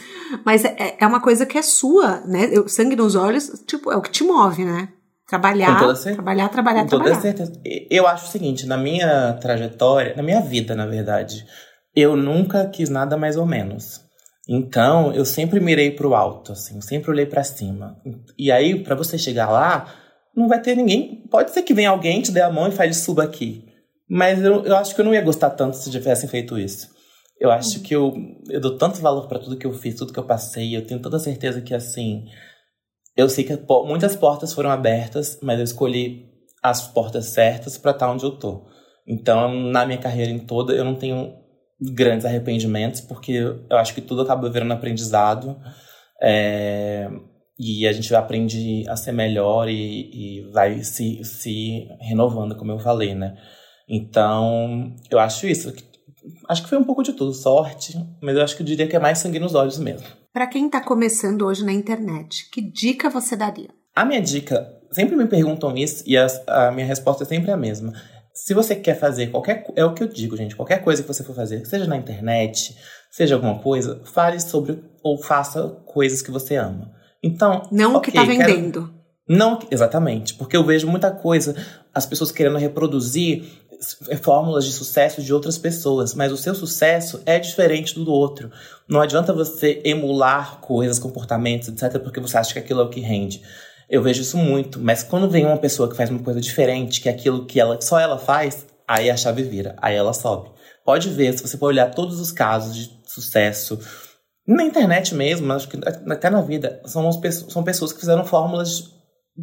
Mas 0.46 0.64
é, 0.64 0.96
é 1.00 1.08
uma 1.08 1.20
coisa 1.20 1.46
que 1.46 1.58
é 1.58 1.62
sua, 1.62 2.22
né? 2.22 2.50
Eu, 2.52 2.68
sangue 2.70 2.96
nos 2.96 3.16
olhos, 3.16 3.64
tipo, 3.68 3.92
é 3.92 3.98
o 3.98 4.02
que 4.02 4.12
te 4.12 4.24
move, 4.24 4.64
né? 4.64 4.90
Trabalhar, 5.28 5.80
trabalhar, 6.14 6.50
trabalhar, 6.50 6.82
Com 6.84 6.90
trabalhar. 6.90 7.16
toda 7.16 7.22
certeza. 7.22 7.54
Eu 7.90 8.06
acho 8.06 8.26
o 8.26 8.30
seguinte, 8.30 8.68
na 8.68 8.78
minha 8.78 9.34
trajetória, 9.34 10.16
na 10.16 10.22
minha 10.22 10.40
vida, 10.40 10.76
na 10.76 10.86
verdade, 10.86 11.46
eu 11.96 12.16
nunca 12.16 12.68
quis 12.68 12.90
nada 12.90 13.18
mais 13.18 13.36
ou 13.36 13.46
menos. 13.46 14.02
Então, 14.48 15.12
eu 15.14 15.26
sempre 15.26 15.60
mirei 15.60 15.90
pro 15.90 16.14
alto, 16.14 16.52
assim, 16.52 16.80
sempre 16.80 17.10
olhei 17.10 17.26
para 17.26 17.44
cima. 17.44 17.98
E 18.38 18.52
aí, 18.52 18.84
para 18.84 18.94
você 18.94 19.18
chegar 19.18 19.50
lá, 19.50 19.92
não 20.36 20.48
vai 20.48 20.62
ter 20.62 20.76
ninguém. 20.76 21.24
Pode 21.32 21.50
ser 21.52 21.64
que 21.64 21.74
venha 21.74 21.90
alguém, 21.90 22.22
te 22.22 22.32
dê 22.32 22.42
a 22.42 22.52
mão 22.52 22.68
e 22.68 22.72
fale 22.72 22.94
suba 22.94 23.24
aqui. 23.24 23.66
Mas 24.08 24.44
eu, 24.44 24.64
eu 24.64 24.76
acho 24.76 24.94
que 24.94 25.02
eu 25.02 25.06
não 25.06 25.14
ia 25.14 25.22
gostar 25.22 25.50
tanto 25.50 25.76
se 25.78 25.90
tivessem 25.90 26.30
feito 26.30 26.60
isso. 26.60 26.94
Eu 27.40 27.50
acho 27.52 27.82
que 27.82 27.96
eu, 27.96 28.14
eu 28.48 28.62
dou 28.62 28.78
tanto 28.78 29.02
valor 29.02 29.28
para 29.28 29.40
tudo 29.40 29.58
que 29.58 29.66
eu 29.66 29.74
fiz, 29.74 29.96
tudo 29.96 30.14
que 30.14 30.20
eu 30.20 30.24
passei. 30.26 30.78
Eu 30.78 30.86
tenho 30.86 31.02
toda 31.02 31.18
certeza 31.18 31.60
que, 31.62 31.74
assim, 31.74 32.26
eu 33.16 33.30
sei 33.30 33.44
que 33.44 33.58
muitas 33.86 34.16
portas 34.16 34.54
foram 34.54 34.70
abertas, 34.70 35.40
mas 35.42 35.58
eu 35.58 35.64
escolhi 35.64 36.26
as 36.62 36.88
portas 36.88 37.26
certas 37.26 37.78
para 37.78 37.92
estar 37.92 38.08
tá 38.08 38.12
onde 38.12 38.24
eu 38.24 38.32
tô. 38.32 38.66
Então, 39.08 39.54
na 39.54 39.86
minha 39.86 40.00
carreira 40.00 40.32
em 40.32 40.40
toda, 40.40 40.74
eu 40.74 40.84
não 40.84 40.96
tenho 40.96 41.34
grandes 41.80 42.26
arrependimentos, 42.26 43.02
porque 43.02 43.34
eu 43.34 43.78
acho 43.78 43.94
que 43.94 44.02
tudo 44.02 44.22
acaba 44.22 44.50
virando 44.50 44.74
aprendizado. 44.74 45.58
É, 46.22 47.10
e 47.58 47.88
a 47.88 47.94
gente 47.94 48.14
aprende 48.14 48.84
a 48.90 48.96
ser 48.96 49.12
melhor 49.12 49.70
e, 49.70 50.40
e 50.40 50.52
vai 50.52 50.84
se, 50.84 51.24
se 51.24 51.88
renovando, 52.02 52.56
como 52.56 52.72
eu 52.72 52.80
falei, 52.80 53.16
né? 53.16 53.38
Então, 53.88 54.94
eu 55.10 55.20
acho 55.20 55.48
isso. 55.48 55.74
Acho 56.50 56.64
que 56.64 56.70
foi 56.70 56.78
um 56.78 56.84
pouco 56.84 57.04
de 57.04 57.14
tudo, 57.14 57.34
sorte, 57.34 57.94
mas 58.22 58.36
eu 58.36 58.44
acho 58.44 58.56
que 58.56 58.62
eu 58.62 58.66
diria 58.66 58.88
que 58.88 58.96
é 58.96 59.00
mais 59.00 59.20
sangue 59.20 59.40
nos 59.40 59.54
olhos 59.54 59.78
mesmo. 59.78 60.08
Para 60.36 60.48
quem 60.48 60.66
está 60.66 60.82
começando 60.82 61.44
hoje 61.44 61.64
na 61.64 61.72
internet, 61.72 62.50
que 62.52 62.60
dica 62.60 63.10
você 63.10 63.38
daria? 63.38 63.70
A 63.96 64.04
minha 64.04 64.22
dica, 64.22 64.68
sempre 64.92 65.16
me 65.16 65.26
perguntam 65.28 65.74
isso 65.78 66.04
e 66.06 66.18
a, 66.18 66.28
a 66.48 66.72
minha 66.74 66.86
resposta 66.86 67.24
é 67.24 67.26
sempre 67.26 67.52
a 67.52 67.56
mesma 67.56 67.94
se 68.34 68.54
você 68.54 68.76
quer 68.76 69.00
fazer 69.00 69.28
qualquer 69.28 69.66
é 69.78 69.86
o 69.86 69.94
que 69.94 70.04
eu 70.04 70.10
digo, 70.10 70.36
gente, 70.36 70.58
qualquer 70.58 70.84
coisa 70.84 71.02
que 71.02 71.08
você 71.08 71.24
for 71.24 71.34
fazer, 71.34 71.66
seja 71.66 71.88
na 71.88 71.96
internet, 71.96 72.76
seja 73.10 73.36
alguma 73.36 73.60
coisa, 73.60 74.02
fale 74.04 74.38
sobre 74.42 74.84
ou 75.02 75.24
faça 75.24 75.70
coisas 75.86 76.22
que 76.22 76.32
você 76.32 76.58
ama. 76.58 76.92
Então, 77.24 77.62
não 77.72 77.96
okay, 77.96 77.98
o 77.98 78.02
que 78.02 78.12
tá 78.12 78.26
vendendo. 78.26 78.82
Quero, 78.82 78.96
não, 79.28 79.58
exatamente, 79.72 80.34
porque 80.34 80.58
eu 80.58 80.66
vejo 80.66 80.86
muita 80.86 81.12
coisa, 81.12 81.56
as 81.94 82.06
pessoas 82.06 82.30
querendo 82.30 82.58
reproduzir 82.58 83.46
fórmulas 84.22 84.66
de 84.66 84.72
sucesso 84.72 85.22
de 85.22 85.34
outras 85.34 85.58
pessoas, 85.58 86.14
mas 86.14 86.32
o 86.32 86.38
seu 86.38 86.56
sucesso 86.56 87.22
é 87.26 87.40
diferente 87.40 87.96
do 87.96 88.12
outro. 88.12 88.52
Não 88.88 89.02
adianta 89.02 89.34
você 89.34 89.82
emular 89.84 90.60
coisas, 90.60 91.00
comportamentos, 91.00 91.68
etc, 91.70 92.00
porque 92.02 92.20
você 92.20 92.38
acha 92.38 92.54
que 92.54 92.60
aquilo 92.60 92.82
é 92.82 92.84
o 92.84 92.90
que 92.90 93.00
rende. 93.00 93.42
Eu 93.90 94.02
vejo 94.02 94.22
isso 94.22 94.38
muito, 94.38 94.80
mas 94.80 95.04
quando 95.04 95.30
vem 95.30 95.46
uma 95.46 95.58
pessoa 95.58 95.90
que 95.90 95.96
faz 95.96 96.10
uma 96.10 96.24
coisa 96.24 96.42
diferente, 96.42 97.02
que 97.02 97.10
é 97.10 97.12
aquilo 97.12 97.46
que 97.46 97.60
ela, 97.60 97.80
só 97.82 98.00
ela 98.00 98.18
faz, 98.18 98.66
aí 98.88 99.10
a 99.10 99.18
chave 99.18 99.44
vira, 99.44 99.76
aí 99.82 99.96
ela 99.96 100.14
sobe. 100.14 100.50
Pode 100.84 101.10
ver, 101.10 101.38
se 101.38 101.48
você 101.48 101.58
for 101.58 101.68
olhar 101.68 101.94
todos 101.94 102.20
os 102.20 102.32
casos 102.32 102.76
de 102.76 102.90
sucesso, 103.06 103.80
na 104.48 104.64
internet 104.64 105.16
mesmo, 105.16 105.52
acho 105.54 105.68
que 105.68 105.78
até 105.86 106.30
na 106.30 106.42
vida, 106.42 106.82
são, 106.86 107.12
são 107.50 107.64
pessoas 107.64 107.92
que 107.92 108.00
fizeram 108.00 108.26
fórmulas 108.26 108.92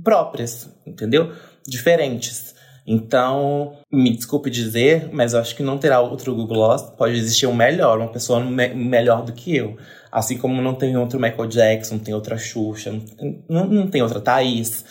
próprias, 0.03 0.69
entendeu? 0.87 1.33
Diferentes. 1.67 2.52
Então, 2.87 3.77
me 3.93 4.11
desculpe 4.11 4.51
dizer, 4.51 5.09
mas 5.13 5.35
eu 5.35 5.41
acho 5.41 5.55
que 5.55 5.63
não 5.63 5.79
terá 5.79 6.01
outro 6.01 6.35
Google 6.35 6.57
Gloss. 6.57 6.83
Pode 6.97 7.17
existir 7.17 7.47
um 7.47 7.55
melhor, 7.55 7.99
uma 7.99 8.11
pessoa 8.11 8.41
me 8.41 8.69
melhor 8.75 9.25
do 9.25 9.33
que 9.33 9.57
eu. 9.57 9.77
Assim 10.11 10.37
como 10.37 10.61
não 10.61 10.75
tem 10.75 10.97
outro 10.97 11.21
Michael 11.21 11.47
Jackson, 11.47 11.95
não 11.95 12.03
tem 12.03 12.15
outra 12.15 12.37
Xuxa, 12.37 12.93
não, 13.49 13.67
não 13.67 13.87
tem 13.87 14.03
outra 14.03 14.21
Thaís. 14.21 14.85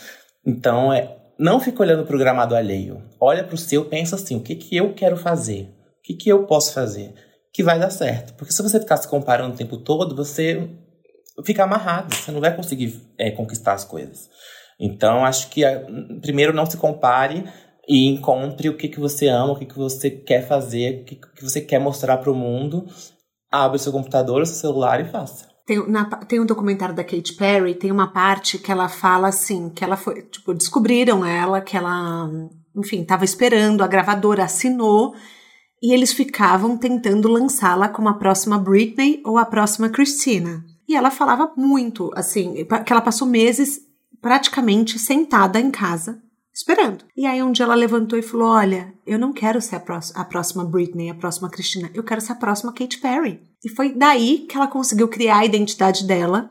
Então, 0.44 0.92
é, 0.92 1.16
não 1.38 1.60
fica 1.60 1.82
olhando 1.82 2.04
para 2.06 2.16
o 2.16 2.18
gramado 2.18 2.56
alheio. 2.56 3.02
Olha 3.20 3.44
para 3.44 3.54
o 3.54 3.58
seu, 3.58 3.84
pensa 3.84 4.16
assim, 4.16 4.36
o 4.36 4.40
que, 4.40 4.54
que 4.56 4.76
eu 4.76 4.94
quero 4.94 5.16
fazer? 5.16 5.64
O 5.98 6.02
que, 6.02 6.14
que 6.14 6.28
eu 6.30 6.46
posso 6.46 6.72
fazer? 6.72 7.14
Que 7.52 7.62
vai 7.62 7.78
dar 7.78 7.90
certo. 7.90 8.34
Porque 8.34 8.52
se 8.52 8.62
você 8.62 8.80
ficar 8.80 8.96
se 8.96 9.06
comparando 9.06 9.54
o 9.54 9.56
tempo 9.56 9.76
todo, 9.76 10.16
você 10.16 10.68
fica 11.44 11.62
amarrado. 11.62 12.14
Você 12.14 12.32
não 12.32 12.40
vai 12.40 12.56
conseguir 12.56 13.00
é, 13.18 13.30
conquistar 13.30 13.74
as 13.74 13.84
coisas. 13.84 14.30
Então, 14.80 15.24
acho 15.24 15.48
que 15.50 15.62
primeiro 16.20 16.52
não 16.52 16.66
se 16.66 16.76
compare 16.76 17.44
e 17.88 18.08
encontre 18.08 18.68
o 18.68 18.76
que, 18.76 18.88
que 18.88 19.00
você 19.00 19.28
ama, 19.28 19.52
o 19.52 19.58
que, 19.58 19.66
que 19.66 19.76
você 19.76 20.10
quer 20.10 20.46
fazer, 20.46 21.02
o 21.02 21.04
que, 21.04 21.16
que 21.16 21.42
você 21.42 21.60
quer 21.60 21.78
mostrar 21.78 22.18
para 22.18 22.30
o 22.30 22.34
mundo 22.34 22.86
abre 23.50 23.78
seu 23.78 23.92
computador, 23.92 24.46
seu 24.46 24.56
celular 24.56 25.00
e 25.00 25.10
faça. 25.10 25.46
Tem, 25.66 25.86
na, 25.88 26.04
tem 26.04 26.40
um 26.40 26.46
documentário 26.46 26.94
da 26.94 27.04
Katy 27.04 27.34
Perry, 27.34 27.74
tem 27.74 27.92
uma 27.92 28.10
parte 28.10 28.58
que 28.58 28.72
ela 28.72 28.88
fala 28.88 29.28
assim, 29.28 29.68
que 29.68 29.84
ela 29.84 29.96
foi, 29.96 30.22
tipo, 30.22 30.54
descobriram 30.54 31.24
ela, 31.24 31.60
que 31.60 31.76
ela 31.76 32.28
enfim, 32.74 33.02
estava 33.02 33.24
esperando, 33.24 33.82
a 33.82 33.86
gravadora 33.86 34.44
assinou 34.44 35.14
e 35.82 35.92
eles 35.92 36.12
ficavam 36.12 36.76
tentando 36.76 37.28
lançá-la 37.28 37.88
como 37.88 38.08
a 38.08 38.14
próxima 38.14 38.58
Britney 38.58 39.20
ou 39.24 39.36
a 39.36 39.44
próxima 39.44 39.88
Christina. 39.88 40.64
E 40.88 40.96
ela 40.96 41.10
falava 41.10 41.52
muito, 41.56 42.10
assim, 42.14 42.66
que 42.84 42.92
ela 42.92 43.02
passou 43.02 43.26
meses 43.26 43.80
praticamente 44.20 44.98
sentada 44.98 45.60
em 45.60 45.70
casa 45.70 46.20
esperando. 46.54 47.04
E 47.16 47.26
aí 47.26 47.42
um 47.42 47.52
dia 47.52 47.64
ela 47.64 47.74
levantou 47.74 48.18
e 48.18 48.22
falou: 48.22 48.48
Olha, 48.48 48.92
eu 49.06 49.18
não 49.18 49.32
quero 49.32 49.60
ser 49.60 49.76
a, 49.76 49.82
a, 50.14 50.24
próxima 50.24 50.64
Britney, 50.64 51.10
a 51.10 51.14
próxima 51.14 51.50
Christina, 51.50 51.90
eu 51.94 52.02
quero 52.02 52.20
ser 52.20 52.32
a 52.32 52.36
próxima 52.36 52.72
Katy 52.72 52.98
Perry. 52.98 53.40
E 53.64 53.68
foi 53.68 53.94
daí 53.94 54.46
que 54.48 54.56
ela 54.56 54.66
conseguiu 54.66 55.08
criar 55.08 55.38
a 55.38 55.44
identidade 55.44 56.04
dela, 56.04 56.50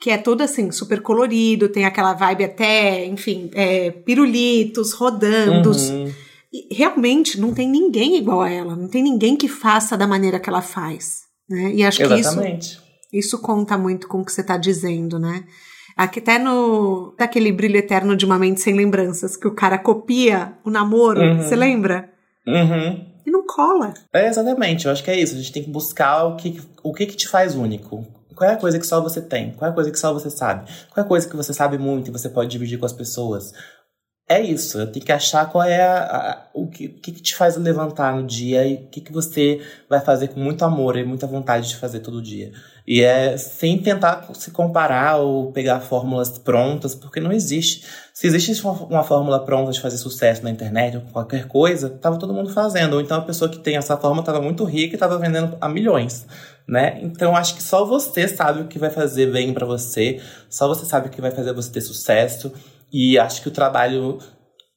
que 0.00 0.10
é 0.10 0.18
todo 0.18 0.40
assim, 0.40 0.70
super 0.70 1.00
colorido, 1.02 1.68
tem 1.68 1.84
aquela 1.84 2.14
vibe 2.14 2.44
até, 2.44 3.04
enfim, 3.06 3.50
é, 3.54 3.90
pirulitos, 3.90 4.92
rodando. 4.92 5.70
Uhum. 5.70 6.12
E 6.52 6.74
realmente 6.74 7.38
não 7.38 7.52
tem 7.52 7.68
ninguém 7.68 8.16
igual 8.16 8.40
a 8.40 8.50
ela, 8.50 8.74
não 8.74 8.88
tem 8.88 9.02
ninguém 9.02 9.36
que 9.36 9.48
faça 9.48 9.96
da 9.96 10.06
maneira 10.06 10.40
que 10.40 10.48
ela 10.48 10.62
faz. 10.62 11.26
Né? 11.48 11.72
E 11.74 11.84
acho 11.84 12.02
Exatamente. 12.02 12.76
que 13.10 13.18
isso, 13.18 13.36
isso 13.36 13.38
conta 13.38 13.76
muito 13.76 14.08
com 14.08 14.20
o 14.20 14.24
que 14.24 14.32
você 14.32 14.40
está 14.40 14.56
dizendo, 14.56 15.18
né? 15.18 15.44
Aqui 15.96 16.18
até 16.18 16.38
no. 16.38 17.14
Daquele 17.16 17.50
brilho 17.50 17.76
eterno 17.76 18.14
de 18.14 18.26
uma 18.26 18.38
mente 18.38 18.60
sem 18.60 18.74
lembranças, 18.74 19.36
que 19.36 19.48
o 19.48 19.54
cara 19.54 19.78
copia 19.78 20.52
o 20.62 20.70
namoro, 20.70 21.20
uhum. 21.20 21.38
você 21.38 21.56
lembra? 21.56 22.10
Uhum. 22.46 23.06
E 23.24 23.30
não 23.30 23.46
cola. 23.46 23.94
É, 24.12 24.28
exatamente, 24.28 24.86
eu 24.86 24.92
acho 24.92 25.02
que 25.02 25.10
é 25.10 25.18
isso. 25.18 25.34
A 25.34 25.38
gente 25.38 25.52
tem 25.52 25.64
que 25.64 25.70
buscar 25.70 26.24
o 26.24 26.36
que, 26.36 26.60
o 26.82 26.92
que, 26.92 27.06
que 27.06 27.16
te 27.16 27.26
faz 27.26 27.54
único. 27.54 28.06
Qual 28.36 28.48
é 28.48 28.52
a 28.52 28.58
coisa 28.58 28.78
que 28.78 28.86
só 28.86 29.00
você 29.00 29.22
tem? 29.22 29.52
Qual 29.52 29.66
é 29.66 29.72
a 29.72 29.74
coisa 29.74 29.90
que 29.90 29.98
só 29.98 30.12
você 30.12 30.28
sabe? 30.28 30.70
Qual 30.92 31.02
é 31.02 31.06
a 31.06 31.08
coisa 31.08 31.26
que 31.26 31.34
você 31.34 31.54
sabe 31.54 31.78
muito 31.78 32.08
e 32.08 32.12
você 32.12 32.28
pode 32.28 32.50
dividir 32.50 32.78
com 32.78 32.84
as 32.84 32.92
pessoas? 32.92 33.54
É 34.28 34.40
isso, 34.40 34.84
tenho 34.88 35.06
que 35.06 35.12
achar 35.12 35.48
qual 35.48 35.62
é 35.62 35.80
a, 35.80 36.02
a, 36.02 36.46
o 36.52 36.66
que, 36.66 36.88
que, 36.88 37.12
te 37.12 37.32
faz 37.36 37.56
levantar 37.56 38.12
no 38.16 38.26
dia 38.26 38.66
e 38.66 38.74
o 38.74 38.88
que, 38.88 39.00
que 39.00 39.12
você 39.12 39.60
vai 39.88 40.00
fazer 40.00 40.28
com 40.28 40.40
muito 40.40 40.64
amor 40.64 40.96
e 40.96 41.04
muita 41.04 41.28
vontade 41.28 41.68
de 41.68 41.76
fazer 41.76 42.00
todo 42.00 42.20
dia. 42.20 42.50
E 42.84 43.02
é 43.02 43.36
sem 43.36 43.78
tentar 43.78 44.28
se 44.34 44.50
comparar 44.50 45.18
ou 45.18 45.52
pegar 45.52 45.78
fórmulas 45.78 46.38
prontas, 46.38 46.92
porque 46.92 47.20
não 47.20 47.30
existe. 47.30 47.84
Se 48.12 48.26
existe 48.26 48.66
uma 48.66 49.04
fórmula 49.04 49.44
pronta 49.44 49.70
de 49.70 49.80
fazer 49.80 49.96
sucesso 49.96 50.42
na 50.42 50.50
internet 50.50 50.96
ou 50.96 51.02
qualquer 51.12 51.46
coisa, 51.46 51.88
tava 51.88 52.18
todo 52.18 52.34
mundo 52.34 52.52
fazendo. 52.52 52.94
Ou 52.94 53.00
então 53.00 53.18
a 53.18 53.22
pessoa 53.22 53.48
que 53.48 53.60
tem 53.60 53.76
essa 53.76 53.96
fórmula 53.96 54.22
estava 54.22 54.40
muito 54.40 54.64
rica 54.64 54.94
e 54.94 54.96
estava 54.96 55.18
vendendo 55.18 55.56
a 55.60 55.68
milhões, 55.68 56.26
né? 56.66 56.98
Então 57.00 57.36
acho 57.36 57.54
que 57.54 57.62
só 57.62 57.84
você 57.84 58.26
sabe 58.26 58.62
o 58.62 58.66
que 58.66 58.78
vai 58.78 58.90
fazer 58.90 59.30
bem 59.30 59.54
para 59.54 59.66
você, 59.66 60.20
só 60.50 60.66
você 60.66 60.84
sabe 60.84 61.06
o 61.06 61.10
que 61.10 61.20
vai 61.20 61.30
fazer 61.30 61.52
você 61.52 61.70
ter 61.70 61.80
sucesso. 61.80 62.52
E 62.92 63.18
acho 63.18 63.42
que 63.42 63.48
o 63.48 63.52
trabalho 63.52 64.18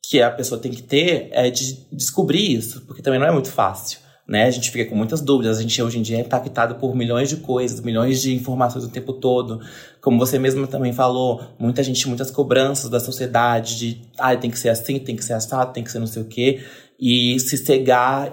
que 0.03 0.21
a 0.21 0.31
pessoa 0.31 0.59
tem 0.59 0.71
que 0.71 0.81
ter 0.81 1.29
é 1.31 1.49
de 1.49 1.85
descobrir 1.91 2.53
isso, 2.55 2.81
porque 2.81 3.01
também 3.01 3.19
não 3.19 3.27
é 3.27 3.31
muito 3.31 3.51
fácil 3.51 3.99
né? 4.29 4.45
A 4.45 4.51
gente 4.51 4.69
fica 4.69 4.87
com 4.87 4.95
muitas 4.95 5.21
dúvidas, 5.21 5.57
a 5.57 5.61
gente 5.63 5.81
hoje 5.81 5.97
em 5.97 6.03
dia 6.03 6.17
é 6.17 6.21
impactado 6.21 6.75
por 6.75 6.95
milhões 6.95 7.29
de 7.29 7.37
coisas, 7.37 7.81
milhões 7.81 8.21
de 8.21 8.35
informações 8.35 8.85
o 8.85 8.89
tempo 8.89 9.11
todo. 9.11 9.59
Como 9.99 10.19
você 10.19 10.37
mesmo 10.37 10.67
também 10.67 10.93
falou, 10.93 11.41
muita 11.57 11.81
gente, 11.81 12.07
muitas 12.07 12.29
cobranças 12.29 12.91
da 12.91 12.99
sociedade 12.99 13.79
de, 13.79 14.01
ah, 14.19 14.35
tem 14.37 14.51
que 14.51 14.59
ser 14.59 14.69
assim, 14.69 14.99
tem 14.99 15.15
que 15.15 15.25
ser 15.25 15.33
assado, 15.33 15.73
tem 15.73 15.83
que 15.83 15.91
ser 15.91 15.97
não 15.97 16.05
sei 16.05 16.21
o 16.21 16.25
quê. 16.25 16.63
E 16.99 17.39
se 17.39 17.57
cegar 17.57 18.31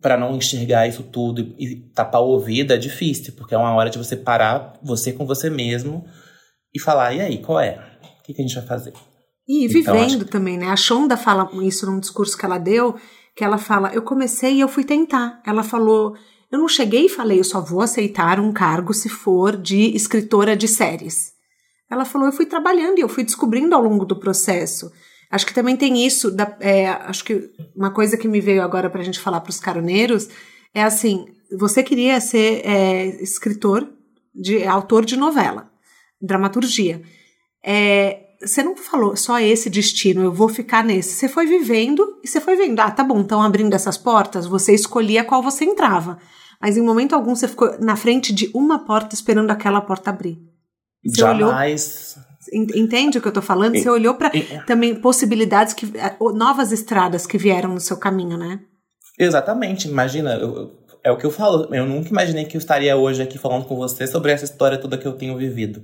para 0.00 0.16
não 0.16 0.34
enxergar 0.34 0.88
isso 0.88 1.04
tudo 1.04 1.54
e 1.56 1.76
tapar 1.94 2.22
o 2.22 2.30
ouvido 2.30 2.72
é 2.72 2.76
difícil, 2.76 3.32
porque 3.36 3.54
é 3.54 3.58
uma 3.58 3.72
hora 3.72 3.88
de 3.88 3.98
você 3.98 4.16
parar, 4.16 4.72
você 4.82 5.12
com 5.12 5.24
você 5.24 5.48
mesmo, 5.48 6.04
e 6.74 6.80
falar, 6.80 7.14
e 7.14 7.20
aí, 7.20 7.38
qual 7.38 7.60
é? 7.60 7.78
O 8.30 8.32
que, 8.32 8.34
que 8.34 8.42
a 8.42 8.46
gente 8.46 8.54
vai 8.54 8.66
fazer? 8.66 8.92
E 9.48 9.64
então, 9.64 9.94
vivendo 9.94 10.24
que... 10.24 10.30
também, 10.30 10.56
né? 10.56 10.68
A 10.68 10.76
Shonda 10.76 11.16
fala 11.16 11.50
isso 11.64 11.84
num 11.90 11.98
discurso 11.98 12.38
que 12.38 12.44
ela 12.44 12.58
deu, 12.58 12.94
que 13.34 13.42
ela 13.42 13.58
fala: 13.58 13.92
Eu 13.92 14.02
comecei 14.02 14.54
e 14.54 14.60
eu 14.60 14.68
fui 14.68 14.84
tentar. 14.84 15.42
Ela 15.44 15.64
falou: 15.64 16.14
Eu 16.50 16.58
não 16.60 16.68
cheguei 16.68 17.06
e 17.06 17.08
falei, 17.08 17.40
eu 17.40 17.44
só 17.44 17.60
vou 17.60 17.80
aceitar 17.80 18.38
um 18.38 18.52
cargo 18.52 18.94
se 18.94 19.08
for 19.08 19.56
de 19.56 19.96
escritora 19.96 20.56
de 20.56 20.68
séries. 20.68 21.32
Ela 21.90 22.04
falou: 22.04 22.28
Eu 22.28 22.32
fui 22.32 22.46
trabalhando 22.46 22.98
e 22.98 23.00
eu 23.00 23.08
fui 23.08 23.24
descobrindo 23.24 23.74
ao 23.74 23.82
longo 23.82 24.04
do 24.04 24.14
processo. 24.14 24.92
Acho 25.28 25.46
que 25.46 25.54
também 25.54 25.76
tem 25.76 26.06
isso. 26.06 26.30
Da, 26.30 26.56
é, 26.60 26.88
acho 26.88 27.24
que 27.24 27.50
uma 27.74 27.90
coisa 27.90 28.16
que 28.16 28.28
me 28.28 28.40
veio 28.40 28.62
agora 28.62 28.88
para 28.88 29.00
a 29.00 29.04
gente 29.04 29.18
falar 29.18 29.40
para 29.40 29.50
os 29.50 29.58
caroneiros 29.58 30.28
é 30.72 30.84
assim: 30.84 31.26
você 31.58 31.82
queria 31.82 32.20
ser 32.20 32.64
é, 32.64 33.06
escritor, 33.20 33.88
de 34.32 34.64
autor 34.64 35.04
de 35.04 35.16
novela, 35.16 35.68
dramaturgia. 36.22 37.02
É, 37.64 38.30
você 38.40 38.62
não 38.62 38.76
falou 38.76 39.16
só 39.16 39.38
esse 39.38 39.68
destino, 39.68 40.22
eu 40.22 40.32
vou 40.32 40.48
ficar 40.48 40.82
nesse. 40.82 41.14
Você 41.14 41.28
foi 41.28 41.46
vivendo 41.46 42.18
e 42.22 42.28
você 42.28 42.40
foi 42.40 42.56
vendo. 42.56 42.80
Ah, 42.80 42.90
tá 42.90 43.04
bom, 43.04 43.20
estão 43.20 43.42
abrindo 43.42 43.74
essas 43.74 43.98
portas, 43.98 44.46
você 44.46 44.74
escolhia 44.74 45.24
qual 45.24 45.42
você 45.42 45.64
entrava. 45.64 46.18
Mas 46.60 46.76
em 46.76 46.82
momento 46.82 47.14
algum 47.14 47.34
você 47.34 47.48
ficou 47.48 47.78
na 47.80 47.96
frente 47.96 48.32
de 48.32 48.50
uma 48.54 48.84
porta 48.84 49.14
esperando 49.14 49.50
aquela 49.50 49.80
porta 49.80 50.10
abrir. 50.10 50.38
Você 51.04 51.20
Jamais. 51.20 52.16
Olhou, 52.52 52.66
entende 52.74 53.18
o 53.18 53.22
que 53.22 53.28
eu 53.28 53.32
tô 53.32 53.42
falando? 53.42 53.78
Você 53.78 53.88
olhou 53.88 54.14
para 54.14 54.30
também 54.66 54.94
possibilidades 54.94 55.72
que 55.72 55.90
novas 56.34 56.72
estradas 56.72 57.26
que 57.26 57.38
vieram 57.38 57.72
no 57.72 57.80
seu 57.80 57.96
caminho, 57.96 58.36
né? 58.36 58.60
Exatamente. 59.18 59.88
Imagina, 59.88 60.34
eu, 60.34 60.78
é 61.04 61.10
o 61.10 61.16
que 61.16 61.24
eu 61.24 61.30
falo. 61.30 61.74
Eu 61.74 61.86
nunca 61.86 62.10
imaginei 62.10 62.44
que 62.44 62.56
eu 62.56 62.60
estaria 62.60 62.96
hoje 62.96 63.22
aqui 63.22 63.38
falando 63.38 63.64
com 63.64 63.76
você 63.76 64.06
sobre 64.06 64.32
essa 64.32 64.44
história 64.44 64.78
toda 64.78 64.98
que 64.98 65.06
eu 65.06 65.12
tenho 65.12 65.36
vivido. 65.36 65.82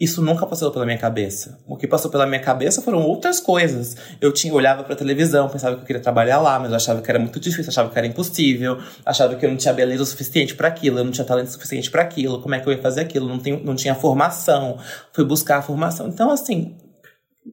Isso 0.00 0.22
nunca 0.22 0.46
passou 0.46 0.70
pela 0.70 0.86
minha 0.86 0.96
cabeça. 0.96 1.58
O 1.66 1.76
que 1.76 1.86
passou 1.86 2.08
pela 2.08 2.24
minha 2.24 2.40
cabeça 2.40 2.80
foram 2.80 3.02
outras 3.02 3.40
coisas. 3.40 3.96
Eu 4.20 4.32
tinha 4.32 4.54
olhava 4.54 4.84
para 4.84 4.94
televisão, 4.94 5.48
pensava 5.48 5.74
que 5.74 5.82
eu 5.82 5.86
queria 5.86 6.00
trabalhar 6.00 6.40
lá, 6.40 6.56
mas 6.60 6.70
eu 6.70 6.76
achava 6.76 7.02
que 7.02 7.10
era 7.10 7.18
muito 7.18 7.40
difícil, 7.40 7.68
achava 7.68 7.90
que 7.90 7.98
era 7.98 8.06
impossível, 8.06 8.78
achava 9.04 9.34
que 9.34 9.44
eu 9.44 9.50
não 9.50 9.56
tinha 9.56 9.74
beleza 9.74 10.04
suficiente 10.04 10.54
para 10.54 10.68
aquilo, 10.68 11.00
eu 11.00 11.04
não 11.04 11.10
tinha 11.10 11.24
talento 11.24 11.48
suficiente 11.48 11.90
para 11.90 12.02
aquilo. 12.02 12.40
Como 12.40 12.54
é 12.54 12.60
que 12.60 12.68
eu 12.68 12.72
ia 12.72 12.80
fazer 12.80 13.00
aquilo? 13.00 13.28
Não, 13.28 13.40
tenho, 13.40 13.60
não 13.64 13.74
tinha 13.74 13.94
formação. 13.94 14.78
Fui 15.12 15.24
buscar 15.24 15.58
a 15.58 15.62
formação. 15.62 16.06
Então, 16.06 16.30
assim, 16.30 16.76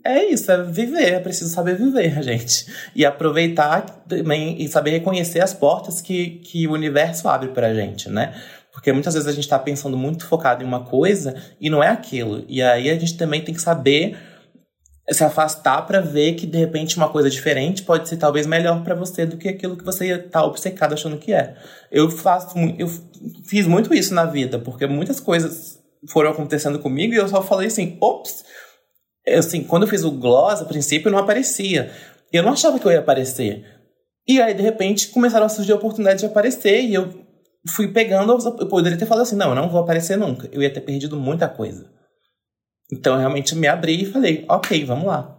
é 0.04 0.26
isso, 0.26 0.52
é 0.52 0.62
viver, 0.64 1.14
é 1.14 1.20
preciso 1.20 1.50
saber 1.50 1.76
viver, 1.76 2.22
gente. 2.22 2.68
E 2.96 3.04
aproveitar 3.06 3.82
também 4.08 4.62
e 4.62 4.68
saber 4.68 4.91
reconhecer 4.91 5.39
as 5.39 5.54
portas 5.54 6.00
que, 6.00 6.41
que 6.43 6.68
o 6.68 6.74
universo 6.74 7.28
abre 7.28 7.50
pra 7.50 7.74
gente, 7.74 8.08
né? 8.08 8.36
Porque 8.76 8.91
muitas 8.91 9.13
vezes 9.13 9.26
a 9.26 9.32
gente 9.32 9.45
está 9.45 9.57
pensando 9.57 9.95
muito 9.95 10.28
focado 10.28 10.61
em 10.61 10.67
uma 10.67 10.84
coisa 10.84 11.34
e 11.61 11.69
não 11.69 11.82
é 11.82 11.88
aquilo. 11.88 12.43
E 12.45 12.61
aí 12.61 12.89
a 12.89 12.99
gente 12.99 13.15
também 13.15 13.41
tem 13.41 13.55
que 13.55 13.61
saber 13.61 14.17
se 15.09 15.23
afastar 15.23 15.84
para 15.84 16.01
ver 16.01 16.34
que 16.34 16.45
de 16.45 16.57
repente 16.57 16.97
uma 16.97 17.07
coisa 17.07 17.30
diferente 17.30 17.84
pode 17.84 18.09
ser 18.09 18.17
talvez 18.17 18.45
melhor 18.45 18.84
para 18.84 18.93
você 18.93 19.26
do 19.26 19.38
que 19.38 19.47
aquilo 19.47 19.78
que 19.78 19.86
você 19.86 20.07
está 20.11 20.43
obcecado 20.43 20.93
achando 20.93 21.17
que 21.17 21.34
é. 21.34 21.55
Eu 21.89 22.11
faço, 22.11 22.53
eu 22.78 22.89
fiz 23.47 23.65
muito 23.65 23.93
isso 23.93 24.13
na 24.13 24.26
vida, 24.26 24.59
porque 24.59 24.86
muitas 24.86 25.21
coisas 25.21 25.80
foram 26.09 26.32
acontecendo 26.32 26.78
comigo 26.78 27.13
e 27.13 27.17
eu 27.17 27.30
só 27.30 27.41
falei 27.41 27.67
assim, 27.67 27.97
ops, 28.01 28.43
assim, 29.26 29.63
quando 29.63 29.84
eu 29.84 29.89
fiz 29.89 30.03
o 30.03 30.11
gloss, 30.11 30.61
a 30.61 30.65
princípio 30.65 31.09
não 31.09 31.19
aparecia. 31.19 31.91
Eu 32.30 32.43
não 32.43 32.51
achava 32.51 32.78
que 32.78 32.86
eu 32.86 32.91
ia 32.91 32.99
aparecer. 32.99 33.63
E 34.28 34.41
aí, 34.41 34.53
de 34.53 34.61
repente, 34.61 35.07
começaram 35.07 35.45
a 35.45 35.49
surgir 35.49 35.71
oportunidades 35.71 36.19
de 36.19 36.28
aparecer 36.28 36.82
e 36.82 36.93
eu 36.93 37.24
fui 37.68 37.88
pegando, 37.88 38.38
eu 38.59 38.68
poderia 38.68 38.97
ter 38.97 39.05
falado 39.05 39.24
assim, 39.24 39.36
não, 39.36 39.49
eu 39.49 39.55
não 39.55 39.70
vou 39.70 39.82
aparecer 39.82 40.18
nunca. 40.18 40.47
Eu 40.51 40.61
ia 40.61 40.74
ter 40.74 40.82
perdido 40.82 41.18
muita 41.18 41.47
coisa. 41.47 41.89
Então, 42.91 43.13
eu 43.13 43.20
realmente 43.20 43.55
me 43.55 43.68
abri 43.68 44.03
e 44.03 44.05
falei, 44.05 44.45
ok, 44.47 44.86
vamos 44.86 45.05
lá. 45.05 45.36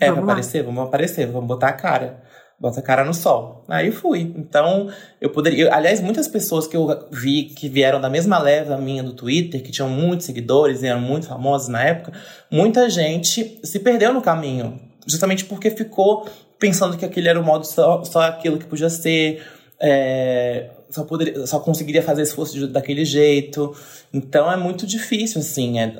É, 0.00 0.06
vamos 0.06 0.24
vai 0.24 0.32
aparecer? 0.32 0.62
Vamos 0.62 0.84
aparecer, 0.84 1.26
vamos 1.26 1.48
botar 1.48 1.68
a 1.68 1.72
cara. 1.72 2.22
Bota 2.58 2.80
a 2.80 2.82
cara 2.82 3.04
no 3.04 3.12
sol. 3.12 3.66
Aí 3.68 3.92
fui. 3.92 4.32
Então, 4.34 4.90
eu 5.20 5.28
poderia. 5.28 5.64
Eu, 5.64 5.74
aliás, 5.74 6.00
muitas 6.00 6.26
pessoas 6.26 6.66
que 6.66 6.74
eu 6.74 7.06
vi 7.10 7.44
que 7.44 7.68
vieram 7.68 8.00
da 8.00 8.08
mesma 8.08 8.38
leva 8.38 8.78
minha 8.78 9.02
do 9.02 9.12
Twitter, 9.12 9.62
que 9.62 9.70
tinham 9.70 9.90
muitos 9.90 10.24
seguidores 10.24 10.82
e 10.82 10.86
eram 10.86 11.00
muito 11.00 11.26
famosos 11.26 11.68
na 11.68 11.82
época, 11.82 12.12
muita 12.50 12.88
gente 12.88 13.60
se 13.62 13.78
perdeu 13.80 14.14
no 14.14 14.22
caminho. 14.22 14.80
Justamente 15.06 15.44
porque 15.44 15.70
ficou 15.70 16.26
pensando 16.58 16.96
que 16.96 17.04
aquele 17.04 17.28
era 17.28 17.38
o 17.38 17.44
modo 17.44 17.66
só, 17.66 18.02
só 18.04 18.22
aquilo 18.22 18.58
que 18.58 18.64
podia 18.64 18.88
ser. 18.88 19.46
É, 19.78 20.70
só, 20.90 21.04
poderia, 21.04 21.46
só 21.46 21.60
conseguiria 21.60 22.02
fazer 22.02 22.24
se 22.26 22.34
fosse 22.34 22.66
daquele 22.66 23.04
jeito. 23.04 23.74
Então 24.12 24.50
é 24.50 24.56
muito 24.56 24.86
difícil, 24.86 25.40
assim, 25.40 25.78
é, 25.78 25.94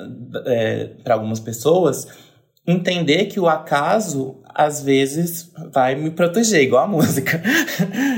é 0.45 0.85
para 1.03 1.15
algumas 1.15 1.39
pessoas, 1.39 2.07
entender 2.65 3.25
que 3.25 3.39
o 3.39 3.47
acaso, 3.47 4.35
às 4.53 4.83
vezes, 4.83 5.51
vai 5.71 5.95
me 5.95 6.11
proteger, 6.11 6.61
igual 6.61 6.83
a 6.83 6.87
música. 6.89 7.41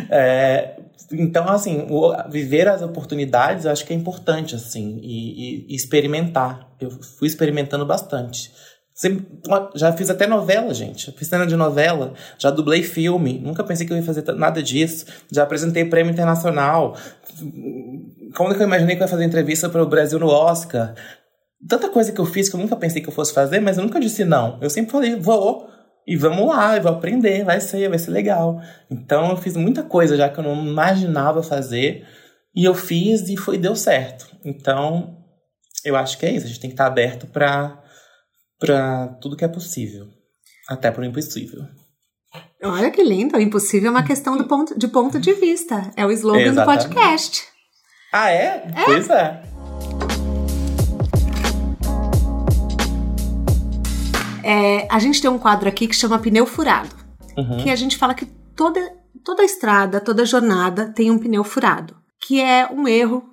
é, 0.09 0.75
então, 1.11 1.47
assim, 1.47 1.87
o, 1.89 2.13
viver 2.29 2.67
as 2.67 2.81
oportunidades 2.81 3.65
eu 3.65 3.71
acho 3.71 3.85
que 3.85 3.93
é 3.93 3.95
importante, 3.95 4.55
assim, 4.55 4.99
e, 5.01 5.65
e, 5.65 5.65
e 5.69 5.75
experimentar. 5.75 6.67
Eu 6.79 6.91
fui 6.91 7.27
experimentando 7.27 7.85
bastante. 7.85 8.51
Já 9.75 9.93
fiz 9.93 10.09
até 10.09 10.27
novela, 10.27 10.73
gente. 10.73 11.11
Fiz 11.13 11.27
cena 11.27 11.47
de 11.47 11.55
novela, 11.55 12.13
já 12.37 12.49
dublei 12.49 12.83
filme. 12.83 13.39
Nunca 13.39 13.63
pensei 13.63 13.87
que 13.87 13.93
eu 13.93 13.97
ia 13.97 14.03
fazer 14.03 14.23
nada 14.33 14.61
disso. 14.61 15.05
Já 15.31 15.43
apresentei 15.43 15.85
prêmio 15.85 16.11
internacional. 16.11 16.97
Como 18.35 18.53
que 18.53 18.61
eu 18.61 18.67
imaginei 18.67 18.97
que 18.97 19.01
eu 19.01 19.05
ia 19.05 19.09
fazer 19.09 19.23
entrevista 19.23 19.69
para 19.69 19.81
o 19.81 19.87
Brasil 19.87 20.19
no 20.19 20.27
Oscar? 20.27 20.93
Tanta 21.67 21.87
coisa 21.89 22.11
que 22.11 22.19
eu 22.19 22.25
fiz 22.25 22.49
que 22.49 22.55
eu 22.55 22.59
nunca 22.59 22.75
pensei 22.75 23.01
que 23.01 23.07
eu 23.07 23.13
fosse 23.13 23.33
fazer, 23.33 23.61
mas 23.61 23.77
eu 23.77 23.83
nunca 23.83 23.99
disse 23.99 24.25
não. 24.25 24.57
Eu 24.61 24.69
sempre 24.69 24.91
falei, 24.91 25.15
vou. 25.15 25.69
e 26.05 26.17
vamos 26.17 26.47
lá, 26.47 26.75
eu 26.75 26.83
vou 26.83 26.91
aprender, 26.91 27.45
vai 27.45 27.61
ser, 27.61 27.87
vai 27.87 27.99
ser 27.99 28.11
legal. 28.11 28.61
Então 28.91 29.29
eu 29.29 29.37
fiz 29.37 29.55
muita 29.55 29.81
coisa 29.83 30.17
já 30.17 30.27
que 30.27 30.39
eu 30.39 30.43
não 30.43 30.65
imaginava 30.65 31.41
fazer 31.41 32.05
e 32.53 32.65
eu 32.65 32.73
fiz 32.73 33.29
e 33.29 33.37
foi 33.37 33.57
deu 33.57 33.75
certo. 33.75 34.27
Então 34.43 35.17
eu 35.85 35.95
acho 35.95 36.17
que 36.17 36.25
é 36.25 36.31
isso, 36.31 36.45
a 36.45 36.49
gente 36.49 36.59
tem 36.59 36.69
que 36.69 36.73
estar 36.73 36.87
aberto 36.87 37.27
para 37.27 37.81
para 38.59 39.07
tudo 39.21 39.37
que 39.37 39.45
é 39.45 39.47
possível, 39.47 40.07
até 40.67 40.91
para 40.91 41.01
o 41.01 41.05
impossível. 41.05 41.61
Olha 42.61 42.91
que 42.91 43.01
lindo, 43.01 43.37
o 43.37 43.41
impossível 43.41 43.87
é 43.87 43.91
uma 43.91 44.03
questão 44.03 44.37
do 44.37 44.43
ponto, 44.45 44.77
de 44.77 44.87
ponto 44.87 45.19
de 45.19 45.33
vista. 45.33 45.91
É 45.95 46.05
o 46.05 46.11
slogan 46.11 46.41
Exatamente. 46.41 46.87
do 46.87 46.89
podcast. 46.89 47.47
Ah, 48.11 48.29
é? 48.29 48.67
é? 48.75 48.85
Pois 48.85 49.09
é. 49.09 49.43
É, 54.43 54.87
a 54.89 54.99
gente 54.99 55.21
tem 55.21 55.29
um 55.29 55.39
quadro 55.39 55.69
aqui 55.69 55.87
que 55.87 55.95
chama 55.95 56.19
Pneu 56.19 56.45
Furado. 56.45 56.95
Uhum. 57.37 57.63
Que 57.63 57.69
a 57.69 57.75
gente 57.75 57.97
fala 57.97 58.13
que 58.13 58.25
toda, 58.25 58.93
toda 59.23 59.43
estrada, 59.43 60.01
toda 60.01 60.25
jornada 60.25 60.91
tem 60.91 61.09
um 61.09 61.17
pneu 61.17 61.43
furado. 61.43 61.95
Que 62.27 62.41
é 62.41 62.69
um 62.69 62.87
erro 62.87 63.23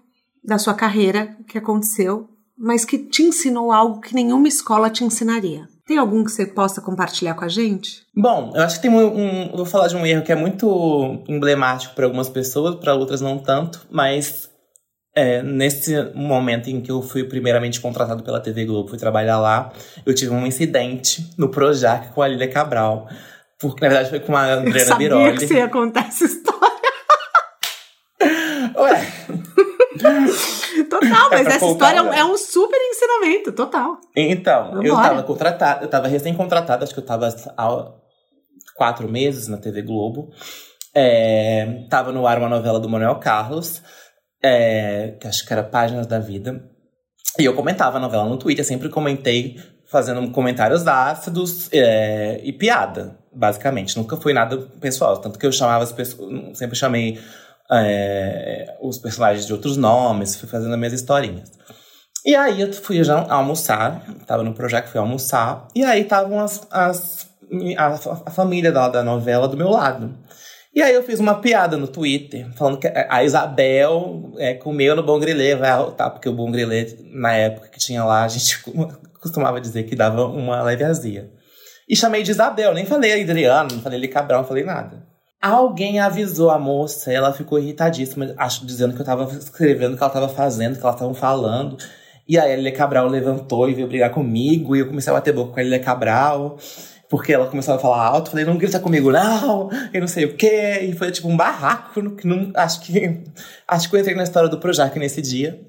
da 0.45 0.59
sua 0.59 0.75
carreira 0.75 1.37
que 1.49 1.59
aconteceu, 1.59 2.29
mas 2.59 2.85
que 2.85 2.99
te 2.99 3.23
ensinou 3.23 3.71
algo 3.71 4.01
que 4.01 4.15
nenhuma 4.15 4.49
escola 4.49 4.91
te 4.91 5.05
ensinaria. 5.05 5.69
Tem 5.87 5.99
algum 5.99 6.25
que 6.25 6.33
você 6.33 6.47
possa 6.47 6.81
compartilhar 6.81 7.35
com 7.35 7.45
a 7.45 7.49
gente? 7.49 8.03
Bom, 8.15 8.53
eu 8.55 8.63
acho 8.63 8.77
que 8.77 8.83
tem 8.83 8.91
um, 8.91 9.53
um 9.53 9.57
vou 9.57 9.65
falar 9.65 9.87
de 9.87 9.97
um 9.97 10.05
erro 10.05 10.25
que 10.25 10.33
é 10.33 10.35
muito 10.35 11.23
emblemático 11.29 11.95
para 11.95 12.07
algumas 12.07 12.29
pessoas, 12.29 12.75
para 12.75 12.95
outras 12.95 13.21
não 13.21 13.39
tanto, 13.39 13.87
mas 13.89 14.51
é, 15.15 15.43
nesse 15.43 15.95
momento 16.15 16.69
em 16.69 16.81
que 16.81 16.91
eu 16.91 17.01
fui 17.03 17.23
primeiramente 17.25 17.81
contratado 17.81 18.25
pela 18.25 18.41
TV 18.41 18.65
Globo, 18.65 18.89
fui 18.89 18.99
trabalhar 18.99 19.39
lá, 19.39 19.73
eu 20.05 20.15
tive 20.15 20.33
um 20.33 20.45
incidente 20.45 21.31
no 21.39 21.49
Projac 21.51 22.13
com 22.13 22.21
a 22.21 22.29
Lília 22.29 22.51
Cabral. 22.51 23.09
Porque, 23.59 23.81
na 23.81 23.89
verdade, 23.89 24.11
foi 24.11 24.21
com 24.21 24.37
a 24.37 24.53
Adriana 24.55 24.97
Biroli. 24.97 25.25
Eu 25.25 25.31
sabia 25.31 25.33
que 25.33 25.47
você 25.47 25.55
ia 25.55 25.69
contar 25.69 26.09
essa 26.09 26.25
história. 26.25 26.77
Ué... 28.77 29.13
Total, 31.29 31.45
mas 31.45 31.53
é 31.53 31.57
essa 31.57 31.67
história 31.67 31.99
é 31.99 32.25
um 32.25 32.37
super 32.37 32.79
ensinamento, 32.79 33.53
total. 33.53 33.99
Então, 34.15 34.71
Vambora. 34.71 34.89
eu 34.89 34.95
tava 34.95 35.23
contratada, 35.23 35.85
eu 35.85 35.89
tava 35.89 36.09
recém-contratada, 36.09 36.85
acho 36.85 36.95
que 36.95 37.01
eu 37.01 37.05
tava 37.05 37.29
há 37.57 37.93
quatro 38.75 39.09
meses 39.09 39.49
na 39.49 39.57
TV 39.57 39.83
Globo. 39.83 40.31
É, 40.95 41.85
tava 41.91 42.13
no 42.13 42.27
ar 42.27 42.39
uma 42.39 42.49
novela 42.49 42.81
do 42.81 42.89
Manuel 42.89 43.17
Carlos, 43.17 43.83
é, 44.43 45.17
que 45.21 45.27
acho 45.27 45.45
que 45.45 45.53
era 45.53 45.63
Páginas 45.63 46.07
da 46.07 46.19
Vida. 46.19 46.65
E 47.39 47.45
eu 47.45 47.55
comentava 47.55 47.99
a 47.99 48.01
novela 48.01 48.25
no 48.25 48.39
Twitter, 48.39 48.65
sempre 48.65 48.89
comentei 48.89 49.57
fazendo 49.87 50.31
comentários 50.31 50.87
ácidos 50.87 51.69
é, 51.73 52.41
e 52.43 52.53
piada, 52.53 53.19
basicamente. 53.33 53.97
Nunca 53.97 54.17
foi 54.17 54.33
nada 54.33 54.57
pessoal. 54.81 55.19
Tanto 55.19 55.39
que 55.39 55.47
eu 55.47 55.53
chamava 55.53 55.85
as 55.85 55.93
pessoas, 55.93 56.59
sempre 56.59 56.77
chamei 56.77 57.19
é, 57.71 58.77
os 58.81 58.99
personagens 58.99 59.47
de 59.47 59.53
outros 59.53 59.77
nomes, 59.77 60.37
fui 60.37 60.49
fazendo 60.49 60.73
as 60.73 60.79
minhas 60.79 60.93
historinhas. 60.93 61.51
E 62.25 62.35
aí 62.35 62.61
eu 62.61 62.73
fui 62.73 63.03
já 63.05 63.25
almoçar, 63.29 64.05
tava 64.27 64.43
no 64.43 64.53
projeto, 64.53 64.89
fui 64.89 65.01
almoçar, 65.01 65.69
e 65.75 65.85
aí 65.85 66.03
estavam 66.03 66.41
as, 66.41 66.67
as, 66.71 67.29
a, 67.79 67.87
a 68.27 68.31
família 68.31 68.73
da, 68.73 68.89
da 68.89 69.03
novela 69.03 69.47
do 69.47 69.57
meu 69.57 69.69
lado. 69.69 70.13
E 70.75 70.83
aí 70.83 70.93
eu 70.93 71.03
fiz 71.03 71.21
uma 71.21 71.37
piada 71.41 71.77
no 71.77 71.89
Twitter, 71.89 72.53
falando 72.55 72.79
que 72.79 72.87
a 72.87 73.25
Isabel 73.25 74.33
é, 74.37 74.55
comeu 74.55 74.95
no 74.95 75.03
Bom 75.03 75.19
Grilê, 75.19 75.55
vai? 75.55 75.71
Porque 76.11 76.29
o 76.29 76.35
Bom 76.35 76.51
Grilê, 76.51 76.99
na 77.13 77.33
época 77.33 77.69
que 77.69 77.79
tinha 77.79 78.05
lá, 78.05 78.25
a 78.25 78.29
gente 78.29 78.63
costumava 79.23 79.61
dizer 79.61 79.85
que 79.85 79.97
dava 79.97 80.27
uma 80.27 80.63
leve 80.63 80.85
azia. 80.85 81.31
E 81.89 81.97
chamei 81.97 82.23
de 82.23 82.33
Isabel, 82.33 82.75
nem 82.75 82.85
falei 82.85 83.23
Adriano, 83.23 83.71
não 83.73 83.81
falei 83.81 84.07
Cabral, 84.09 84.41
não 84.41 84.49
falei 84.49 84.65
nada. 84.65 85.07
Alguém 85.41 86.01
avisou 86.01 86.51
a 86.51 86.59
moça, 86.59 87.13
ela 87.13 87.33
ficou 87.33 87.59
irritadíssima, 87.59 88.35
acho, 88.37 88.65
dizendo 88.65 88.95
que 88.95 89.01
eu 89.01 89.07
tava 89.07 89.33
escrevendo 89.37 89.95
o 89.95 89.97
que 89.97 90.03
ela 90.03 90.13
tava 90.13 90.29
fazendo, 90.29 90.77
que 90.77 90.83
elas 90.83 90.95
estavam 90.95 91.15
falando. 91.15 91.77
E 92.29 92.39
a 92.39 92.57
Lilia 92.57 92.73
Cabral 92.73 93.07
levantou 93.07 93.69
e 93.69 93.75
veio 93.75 93.87
brigar 93.87 94.11
comigo, 94.11 94.75
e 94.75 94.81
eu 94.81 94.89
comecei 94.89 95.13
a 95.13 95.17
bater 95.17 95.33
boca 95.33 95.53
com 95.53 95.61
a 95.61 95.63
Lilia 95.63 95.79
Cabral, 95.79 96.59
porque 97.09 97.33
ela 97.33 97.47
começou 97.47 97.75
a 97.75 97.79
falar 97.79 98.05
alto, 98.05 98.31
falei, 98.31 98.45
não 98.45 98.57
grita 98.57 98.81
comigo 98.81 99.13
não, 99.13 99.71
e 99.93 100.01
não 100.01 100.09
sei 100.09 100.25
o 100.25 100.35
quê, 100.35 100.81
e 100.83 100.93
foi 100.95 101.13
tipo 101.13 101.29
um 101.29 101.37
barraco, 101.37 102.17
que 102.17 102.27
não, 102.27 102.51
acho 102.55 102.81
que 102.81 103.23
acho 103.69 103.89
que 103.89 103.97
eu 103.97 104.01
entrei 104.01 104.17
na 104.17 104.25
história 104.25 104.49
do 104.49 104.59
Projac 104.59 104.99
nesse 104.99 105.23
dia. 105.23 105.61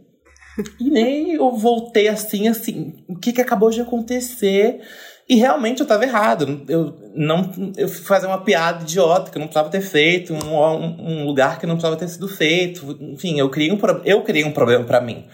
E 0.80 0.90
nem 0.90 1.34
eu 1.34 1.52
voltei 1.52 2.08
assim, 2.08 2.48
assim, 2.48 2.96
o 3.08 3.16
que 3.16 3.32
que 3.32 3.42
acabou 3.42 3.70
de 3.70 3.82
acontecer? 3.82 4.82
E 5.30 5.36
realmente 5.36 5.80
eu 5.80 5.84
estava 5.84 6.04
errado. 6.04 6.64
Eu 6.70 6.96
não 7.14 7.52
eu 7.76 7.90
fui 7.90 8.04
fazer 8.06 8.28
uma 8.28 8.42
piada 8.42 8.84
idiota 8.84 9.30
que 9.30 9.38
eu 9.38 9.42
não 9.42 9.48
precisava 9.48 9.70
ter 9.70 9.82
feito, 9.82 10.34
um, 10.34 11.22
um, 11.22 11.26
lugar 11.26 11.60
que 11.60 11.66
não 11.66 11.76
precisava 11.76 11.98
ter 11.98 12.08
sido 12.08 12.28
feito. 12.30 12.98
Enfim, 13.02 13.38
eu 13.38 13.50
criei 13.50 13.72
um, 13.72 13.80
eu 14.06 14.22
criei 14.24 14.46
um 14.46 14.52
problema 14.52 14.86
para 14.86 15.02
mim. 15.02 15.26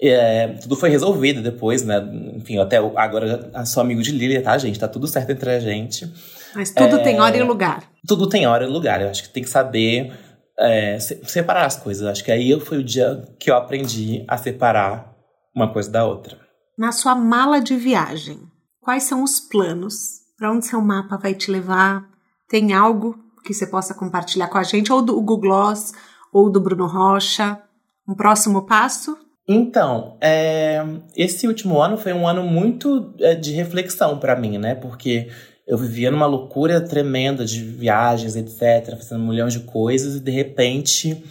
É, 0.00 0.48
tudo 0.60 0.76
foi 0.76 0.90
resolvido 0.90 1.42
depois, 1.42 1.82
né? 1.82 2.00
Enfim, 2.36 2.58
até 2.58 2.76
agora 2.76 3.50
eu 3.52 3.66
sou 3.66 3.80
amigo 3.80 4.02
de 4.02 4.12
Lilia, 4.12 4.42
tá, 4.42 4.56
gente? 4.58 4.78
Tá 4.78 4.86
tudo 4.86 5.06
certo 5.08 5.30
entre 5.30 5.50
a 5.50 5.58
gente. 5.58 6.12
Mas 6.54 6.70
tudo 6.70 6.96
é, 6.96 7.02
tem 7.02 7.20
hora 7.20 7.36
e 7.36 7.42
lugar. 7.42 7.82
Tudo 8.06 8.28
tem 8.28 8.46
hora 8.46 8.64
e 8.64 8.68
lugar. 8.68 9.00
Eu 9.00 9.08
acho 9.08 9.22
que 9.24 9.30
tem 9.30 9.42
que 9.42 9.50
saber 9.50 10.12
é, 10.58 10.98
separar 10.98 11.64
as 11.64 11.76
coisas. 11.76 12.06
Acho 12.06 12.22
que 12.22 12.30
aí 12.30 12.58
foi 12.60 12.78
o 12.78 12.84
dia 12.84 13.24
que 13.38 13.50
eu 13.50 13.56
aprendi 13.56 14.24
a 14.28 14.36
separar 14.36 15.12
uma 15.54 15.72
coisa 15.72 15.90
da 15.90 16.04
outra. 16.04 16.38
Na 16.76 16.92
sua 16.92 17.14
mala 17.14 17.60
de 17.60 17.76
viagem, 17.76 18.38
Quais 18.84 19.04
são 19.04 19.24
os 19.24 19.40
planos? 19.40 20.20
Para 20.36 20.52
onde 20.52 20.66
seu 20.66 20.78
mapa 20.82 21.16
vai 21.16 21.34
te 21.34 21.50
levar? 21.50 22.06
Tem 22.46 22.74
algo 22.74 23.18
que 23.42 23.54
você 23.54 23.66
possa 23.66 23.94
compartilhar 23.94 24.48
com 24.48 24.58
a 24.58 24.62
gente, 24.62 24.92
ou 24.92 25.00
do 25.00 25.14
Google 25.14 25.38
Gloss, 25.38 25.92
ou 26.30 26.50
do 26.50 26.60
Bruno 26.60 26.86
Rocha? 26.86 27.58
Um 28.06 28.14
próximo 28.14 28.66
passo? 28.66 29.16
Então, 29.48 30.18
é, 30.20 30.84
esse 31.16 31.48
último 31.48 31.80
ano 31.80 31.96
foi 31.96 32.12
um 32.12 32.28
ano 32.28 32.42
muito 32.42 33.14
é, 33.20 33.34
de 33.34 33.52
reflexão 33.52 34.18
para 34.18 34.36
mim, 34.36 34.58
né? 34.58 34.74
Porque 34.74 35.30
eu 35.66 35.78
vivia 35.78 36.10
numa 36.10 36.26
loucura 36.26 36.78
tremenda 36.78 37.42
de 37.46 37.64
viagens, 37.64 38.36
etc., 38.36 38.98
fazendo 38.98 39.24
milhão 39.24 39.48
de 39.48 39.60
coisas, 39.60 40.16
e 40.16 40.20
de 40.20 40.30
repente 40.30 41.24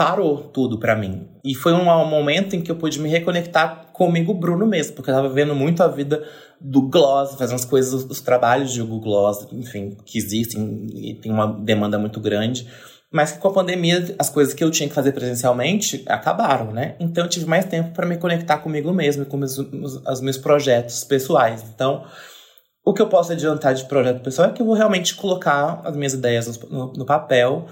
parou 0.00 0.38
tudo 0.38 0.78
para 0.78 0.96
mim. 0.96 1.28
E 1.44 1.54
foi 1.54 1.74
um, 1.74 1.84
momento 2.06 2.56
em 2.56 2.62
que 2.62 2.70
eu 2.70 2.76
pude 2.76 2.98
me 2.98 3.10
reconectar 3.10 3.88
comigo, 3.92 4.32
Bruno 4.32 4.66
mesmo, 4.66 4.94
porque 4.94 5.10
eu 5.10 5.14
tava 5.14 5.28
vendo 5.28 5.54
muito 5.54 5.82
a 5.82 5.88
vida 5.88 6.26
do 6.58 6.88
Gloss, 6.88 7.34
fazendo 7.34 7.56
as 7.56 7.66
coisas, 7.66 8.04
os 8.04 8.22
trabalhos 8.22 8.72
de 8.72 8.80
Google 8.80 9.00
Gloss, 9.00 9.46
enfim, 9.52 9.98
que 10.06 10.16
existem 10.16 10.86
e 10.94 11.12
tem 11.16 11.30
uma 11.30 11.46
demanda 11.46 11.98
muito 11.98 12.18
grande. 12.18 12.66
Mas 13.12 13.32
com 13.32 13.48
a 13.48 13.52
pandemia, 13.52 14.14
as 14.18 14.30
coisas 14.30 14.54
que 14.54 14.64
eu 14.64 14.70
tinha 14.70 14.88
que 14.88 14.94
fazer 14.94 15.12
presencialmente 15.12 16.02
acabaram, 16.06 16.72
né? 16.72 16.96
Então 16.98 17.24
eu 17.24 17.28
tive 17.28 17.44
mais 17.44 17.66
tempo 17.66 17.90
para 17.90 18.06
me 18.06 18.16
conectar 18.16 18.56
comigo 18.56 18.90
mesmo, 18.94 19.26
com 19.26 19.38
os, 19.40 19.58
os 19.58 20.20
meus 20.22 20.38
projetos 20.38 21.04
pessoais. 21.04 21.62
Então, 21.74 22.06
o 22.82 22.94
que 22.94 23.02
eu 23.02 23.06
posso 23.06 23.32
adiantar 23.32 23.74
de 23.74 23.84
projeto 23.84 24.22
pessoal 24.22 24.48
é 24.48 24.52
que 24.52 24.62
eu 24.62 24.66
vou 24.66 24.74
realmente 24.74 25.14
colocar 25.14 25.82
as 25.84 25.94
minhas 25.94 26.14
ideias 26.14 26.58
no, 26.70 26.90
no 26.94 27.04
papel 27.04 27.68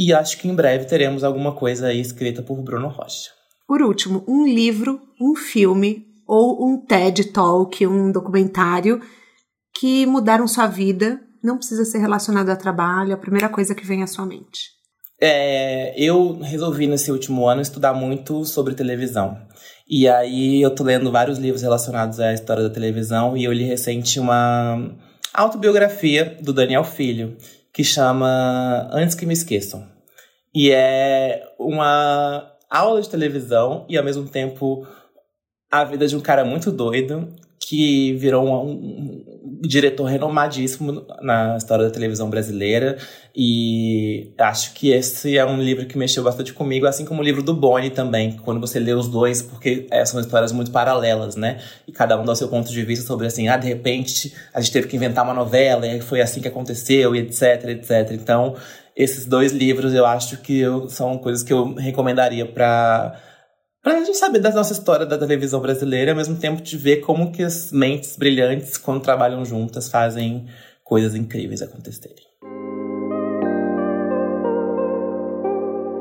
e 0.00 0.14
acho 0.14 0.38
que 0.38 0.48
em 0.48 0.54
breve 0.54 0.86
teremos 0.86 1.22
alguma 1.22 1.52
coisa 1.52 1.88
aí 1.88 2.00
escrita 2.00 2.40
por 2.40 2.56
Bruno 2.62 2.88
Rocha. 2.88 3.28
Por 3.68 3.82
último, 3.82 4.24
um 4.26 4.46
livro, 4.46 4.98
um 5.20 5.36
filme 5.36 6.06
ou 6.26 6.66
um 6.66 6.78
TED 6.78 7.24
Talk, 7.24 7.86
um 7.86 8.10
documentário 8.10 9.02
que 9.78 10.06
mudaram 10.06 10.48
sua 10.48 10.66
vida. 10.66 11.20
Não 11.44 11.58
precisa 11.58 11.84
ser 11.84 11.98
relacionado 11.98 12.48
a 12.48 12.56
trabalho, 12.56 13.12
a 13.12 13.18
primeira 13.18 13.50
coisa 13.50 13.74
que 13.74 13.86
vem 13.86 14.02
à 14.02 14.06
sua 14.06 14.24
mente. 14.24 14.70
É, 15.20 15.92
eu 16.02 16.38
resolvi 16.38 16.86
nesse 16.86 17.12
último 17.12 17.46
ano 17.46 17.60
estudar 17.60 17.92
muito 17.92 18.46
sobre 18.46 18.74
televisão. 18.74 19.36
E 19.86 20.08
aí 20.08 20.62
eu 20.62 20.74
tô 20.74 20.82
lendo 20.82 21.12
vários 21.12 21.36
livros 21.36 21.60
relacionados 21.60 22.18
à 22.20 22.32
história 22.32 22.62
da 22.62 22.70
televisão 22.70 23.36
e 23.36 23.44
eu 23.44 23.52
li 23.52 23.64
recente 23.64 24.18
uma 24.18 24.96
autobiografia 25.34 26.38
do 26.40 26.54
Daniel 26.54 26.84
Filho, 26.84 27.36
que 27.80 27.84
chama 27.84 28.90
Antes 28.92 29.14
que 29.14 29.24
Me 29.24 29.32
Esqueçam. 29.32 29.88
E 30.54 30.70
é 30.70 31.42
uma 31.58 32.52
aula 32.68 33.00
de 33.00 33.08
televisão 33.08 33.86
e 33.88 33.96
ao 33.96 34.04
mesmo 34.04 34.28
tempo 34.28 34.86
a 35.72 35.82
vida 35.84 36.06
de 36.06 36.14
um 36.14 36.20
cara 36.20 36.44
muito 36.44 36.70
doido 36.70 37.34
que 37.58 38.12
virou 38.14 38.44
um, 38.44 38.70
um, 38.70 39.29
diretor 39.60 40.04
renomadíssimo 40.04 41.04
na 41.20 41.56
história 41.56 41.84
da 41.84 41.90
televisão 41.90 42.30
brasileira. 42.30 42.96
E 43.34 44.32
acho 44.38 44.72
que 44.72 44.90
esse 44.90 45.36
é 45.36 45.44
um 45.44 45.60
livro 45.62 45.86
que 45.86 45.96
mexeu 45.96 46.24
bastante 46.24 46.52
comigo, 46.52 46.86
assim 46.86 47.04
como 47.04 47.20
o 47.20 47.24
livro 47.24 47.42
do 47.42 47.54
Boni 47.54 47.90
também, 47.90 48.32
quando 48.44 48.60
você 48.60 48.80
lê 48.80 48.92
os 48.92 49.06
dois, 49.06 49.42
porque 49.42 49.86
é, 49.90 50.04
são 50.04 50.20
histórias 50.20 50.50
muito 50.50 50.70
paralelas, 50.70 51.36
né? 51.36 51.60
E 51.86 51.92
cada 51.92 52.20
um 52.20 52.24
dá 52.24 52.32
o 52.32 52.36
seu 52.36 52.48
ponto 52.48 52.70
de 52.70 52.82
vista 52.82 53.06
sobre 53.06 53.26
assim, 53.26 53.48
ah, 53.48 53.56
de 53.56 53.68
repente 53.68 54.34
a 54.52 54.60
gente 54.60 54.72
teve 54.72 54.88
que 54.88 54.96
inventar 54.96 55.24
uma 55.24 55.34
novela 55.34 55.86
e 55.86 56.00
foi 56.00 56.20
assim 56.20 56.40
que 56.40 56.48
aconteceu, 56.48 57.14
e 57.14 57.20
etc, 57.20 57.68
etc. 57.68 58.12
Então, 58.12 58.56
esses 58.96 59.26
dois 59.26 59.52
livros 59.52 59.94
eu 59.94 60.04
acho 60.04 60.38
que 60.38 60.58
eu, 60.58 60.88
são 60.88 61.16
coisas 61.18 61.42
que 61.42 61.52
eu 61.52 61.74
recomendaria 61.74 62.46
para 62.46 63.18
Pra 63.82 63.98
gente 64.04 64.18
saber 64.18 64.40
da 64.40 64.50
nossa 64.50 64.74
história 64.74 65.06
da 65.06 65.16
televisão 65.16 65.58
brasileira, 65.58 66.10
ao 66.10 66.16
mesmo 66.16 66.36
tempo 66.36 66.60
de 66.60 66.76
ver 66.76 66.96
como 66.98 67.32
que 67.32 67.42
as 67.42 67.72
mentes 67.72 68.14
brilhantes, 68.14 68.76
quando 68.76 69.00
trabalham 69.00 69.42
juntas, 69.42 69.88
fazem 69.88 70.46
coisas 70.84 71.14
incríveis 71.14 71.62
acontecerem. 71.62 72.26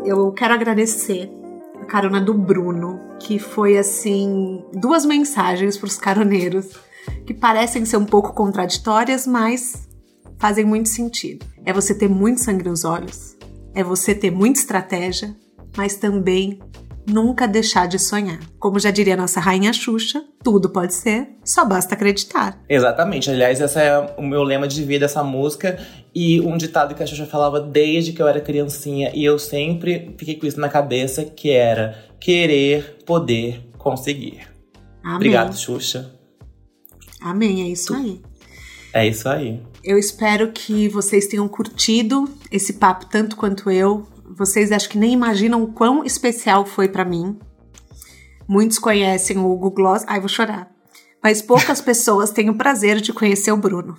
Eu 0.05 0.29
quero 0.33 0.53
agradecer 0.53 1.31
a 1.81 1.85
carona 1.85 2.19
do 2.19 2.33
Bruno, 2.33 2.99
que 3.17 3.39
foi 3.39 3.77
assim, 3.77 4.61
duas 4.73 5.05
mensagens 5.05 5.77
para 5.77 5.87
os 5.87 5.97
caroneiros 5.97 6.71
que 7.25 7.33
parecem 7.33 7.85
ser 7.85 7.95
um 7.95 8.05
pouco 8.05 8.33
contraditórias, 8.33 9.25
mas 9.25 9.87
fazem 10.37 10.65
muito 10.65 10.89
sentido. 10.89 11.45
É 11.65 11.71
você 11.71 11.97
ter 11.97 12.09
muito 12.09 12.41
sangue 12.41 12.67
nos 12.67 12.83
olhos, 12.83 13.37
é 13.73 13.81
você 13.85 14.13
ter 14.13 14.31
muita 14.31 14.59
estratégia, 14.59 15.33
mas 15.77 15.95
também 15.95 16.59
nunca 17.09 17.47
deixar 17.47 17.87
de 17.87 17.99
sonhar. 17.99 18.39
Como 18.59 18.79
já 18.79 18.91
diria 18.91 19.17
nossa 19.17 19.39
rainha 19.39 19.73
Xuxa, 19.73 20.23
tudo 20.43 20.69
pode 20.69 20.93
ser, 20.93 21.29
só 21.43 21.65
basta 21.65 21.95
acreditar. 21.95 22.61
Exatamente. 22.69 23.29
Aliás, 23.29 23.59
esse 23.59 23.79
é 23.79 24.15
o 24.17 24.21
meu 24.21 24.43
lema 24.43 24.67
de 24.67 24.83
vida, 24.83 25.05
essa 25.05 25.23
música. 25.23 25.79
E 26.13 26.39
um 26.41 26.57
ditado 26.57 26.95
que 26.95 27.03
a 27.03 27.07
Xuxa 27.07 27.25
falava 27.25 27.59
desde 27.59 28.13
que 28.13 28.21
eu 28.21 28.27
era 28.27 28.39
criancinha. 28.39 29.11
E 29.13 29.23
eu 29.23 29.37
sempre 29.37 30.15
fiquei 30.17 30.35
com 30.35 30.45
isso 30.45 30.59
na 30.59 30.69
cabeça, 30.69 31.25
que 31.25 31.49
era 31.49 31.97
querer, 32.19 32.99
poder, 33.05 33.67
conseguir. 33.77 34.47
Amém. 35.03 35.15
Obrigado, 35.15 35.57
Xuxa. 35.57 36.11
Amém, 37.21 37.63
é 37.63 37.67
isso 37.67 37.93
aí. 37.93 38.21
É 38.93 39.07
isso 39.07 39.27
aí. 39.29 39.61
Eu 39.83 39.97
espero 39.97 40.51
que 40.51 40.87
vocês 40.89 41.27
tenham 41.27 41.47
curtido 41.47 42.29
esse 42.51 42.73
papo 42.73 43.05
tanto 43.05 43.35
quanto 43.35 43.69
eu. 43.69 44.07
Vocês 44.39 44.71
acho 44.71 44.87
que 44.87 44.97
nem 44.97 45.11
imaginam 45.11 45.61
o 45.61 45.73
quão 45.73 46.01
especial 46.05 46.65
foi 46.65 46.87
para 46.87 47.03
mim. 47.03 47.37
Muitos 48.47 48.79
conhecem 48.79 49.37
o 49.37 49.43
Google 49.43 49.71
Gloss. 49.71 50.05
Ai, 50.07 50.21
vou 50.21 50.29
chorar. 50.29 50.71
Mas 51.21 51.41
poucas 51.41 51.81
pessoas 51.83 52.31
têm 52.31 52.49
o 52.49 52.57
prazer 52.57 53.01
de 53.01 53.11
conhecer 53.11 53.51
o 53.51 53.57
Bruno. 53.57 53.97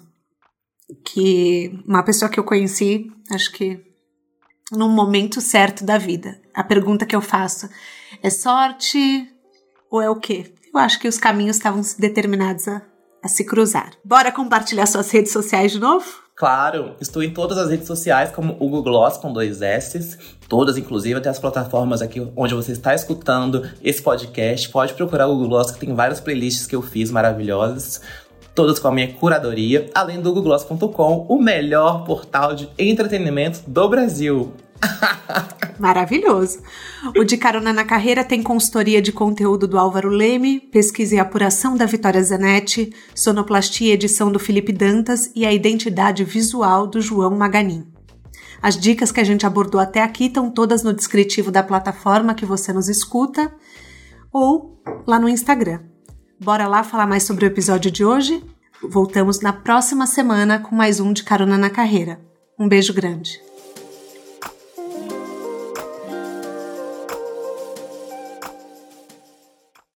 Que 1.05 1.79
uma 1.87 2.03
pessoa 2.03 2.31
que 2.31 2.41
eu 2.41 2.45
conheci, 2.45 3.13
acho 3.31 3.53
que 3.53 3.85
num 4.73 4.89
momento 4.89 5.43
certo 5.43 5.85
da 5.85 5.99
vida. 5.99 6.41
A 6.55 6.65
pergunta 6.65 7.05
que 7.05 7.15
eu 7.15 7.21
faço 7.21 7.69
é 8.23 8.31
sorte 8.31 9.31
ou 9.91 10.01
é 10.01 10.09
o 10.09 10.17
quê? 10.17 10.55
Eu 10.73 10.81
acho 10.81 10.99
que 10.99 11.07
os 11.09 11.19
caminhos 11.19 11.57
estavam 11.57 11.83
determinados 11.99 12.67
a, 12.67 12.81
a 13.23 13.29
se 13.29 13.45
cruzar. 13.45 13.93
Bora 14.03 14.33
compartilhar 14.33 14.87
suas 14.87 15.11
redes 15.11 15.33
sociais 15.33 15.73
de 15.73 15.79
novo? 15.79 16.07
Claro, 16.41 16.97
estou 16.99 17.23
em 17.23 17.29
todas 17.29 17.59
as 17.59 17.69
redes 17.69 17.87
sociais 17.87 18.31
como 18.31 18.57
Hugo 18.59 18.83
Gloss 18.83 19.19
com 19.19 19.31
dois 19.31 19.61
S, 19.61 20.17
todas 20.49 20.79
inclusive 20.79 21.19
até 21.19 21.29
as 21.29 21.39
plataformas 21.39 22.01
aqui 22.01 22.27
onde 22.35 22.55
você 22.55 22.73
está 22.73 22.95
escutando 22.95 23.69
esse 23.85 24.01
podcast. 24.01 24.71
Pode 24.71 24.95
procurar 24.95 25.27
o 25.27 25.35
Google 25.35 25.51
Gloss 25.51 25.71
que 25.71 25.79
tem 25.79 25.95
várias 25.95 26.19
playlists 26.19 26.67
que 26.67 26.75
eu 26.75 26.81
fiz 26.81 27.11
maravilhosas, 27.11 28.01
todas 28.55 28.79
com 28.79 28.89
a 28.89 28.91
minha 28.91 29.13
curadoria, 29.13 29.91
além 29.95 30.19
do 30.19 30.33
googloss.com, 30.33 31.27
o 31.29 31.39
melhor 31.39 32.05
portal 32.05 32.55
de 32.55 32.71
entretenimento 32.79 33.61
do 33.67 33.87
Brasil. 33.91 34.51
Maravilhoso. 35.79 36.61
O 37.17 37.25
De 37.25 37.37
Carona 37.37 37.73
na 37.73 37.85
Carreira 37.85 38.25
tem 38.25 38.43
consultoria 38.43 39.01
de 39.01 39.13
conteúdo 39.13 39.67
do 39.67 39.79
Álvaro 39.79 40.09
Leme, 40.09 40.61
pesquisa 40.61 41.15
e 41.15 41.19
apuração 41.19 41.77
da 41.77 41.87
Vitória 41.87 42.23
Zanetti, 42.23 42.95
sonoplastia 43.15 43.89
e 43.89 43.93
edição 43.93 44.31
do 44.31 44.39
Felipe 44.39 44.73
Dantas 44.73 45.31
e 45.35 45.47
a 45.47 45.53
identidade 45.53 46.25
visual 46.25 46.87
do 46.87 47.01
João 47.01 47.37
Maganin. 47.37 47.87
As 48.63 48.79
dicas 48.79 49.11
que 49.11 49.21
a 49.21 49.25
gente 49.25 49.47
abordou 49.47 49.81
até 49.81 50.03
aqui 50.03 50.27
estão 50.27 50.51
todas 50.51 50.83
no 50.83 50.93
descritivo 50.93 51.51
da 51.51 51.63
plataforma 51.63 52.35
que 52.35 52.45
você 52.45 52.73
nos 52.73 52.89
escuta 52.89 53.51
ou 54.33 54.83
lá 55.07 55.19
no 55.19 55.29
Instagram. 55.29 55.81
Bora 56.39 56.69
lá 56.69 56.85
falar 56.85 57.07
mais 57.07 57.23
sobre 57.23 57.45
o 57.45 57.49
episódio 57.49 57.91
de 57.91 58.05
hoje? 58.05 58.43
Voltamos 58.83 59.41
na 59.41 59.53
próxima 59.53 60.07
semana 60.07 60.59
com 60.59 60.75
mais 60.75 61.01
um 61.01 61.13
de 61.13 61.23
Carona 61.23 61.57
na 61.57 61.71
Carreira. 61.71 62.21
Um 62.59 62.69
beijo 62.69 62.93
grande. 62.93 63.41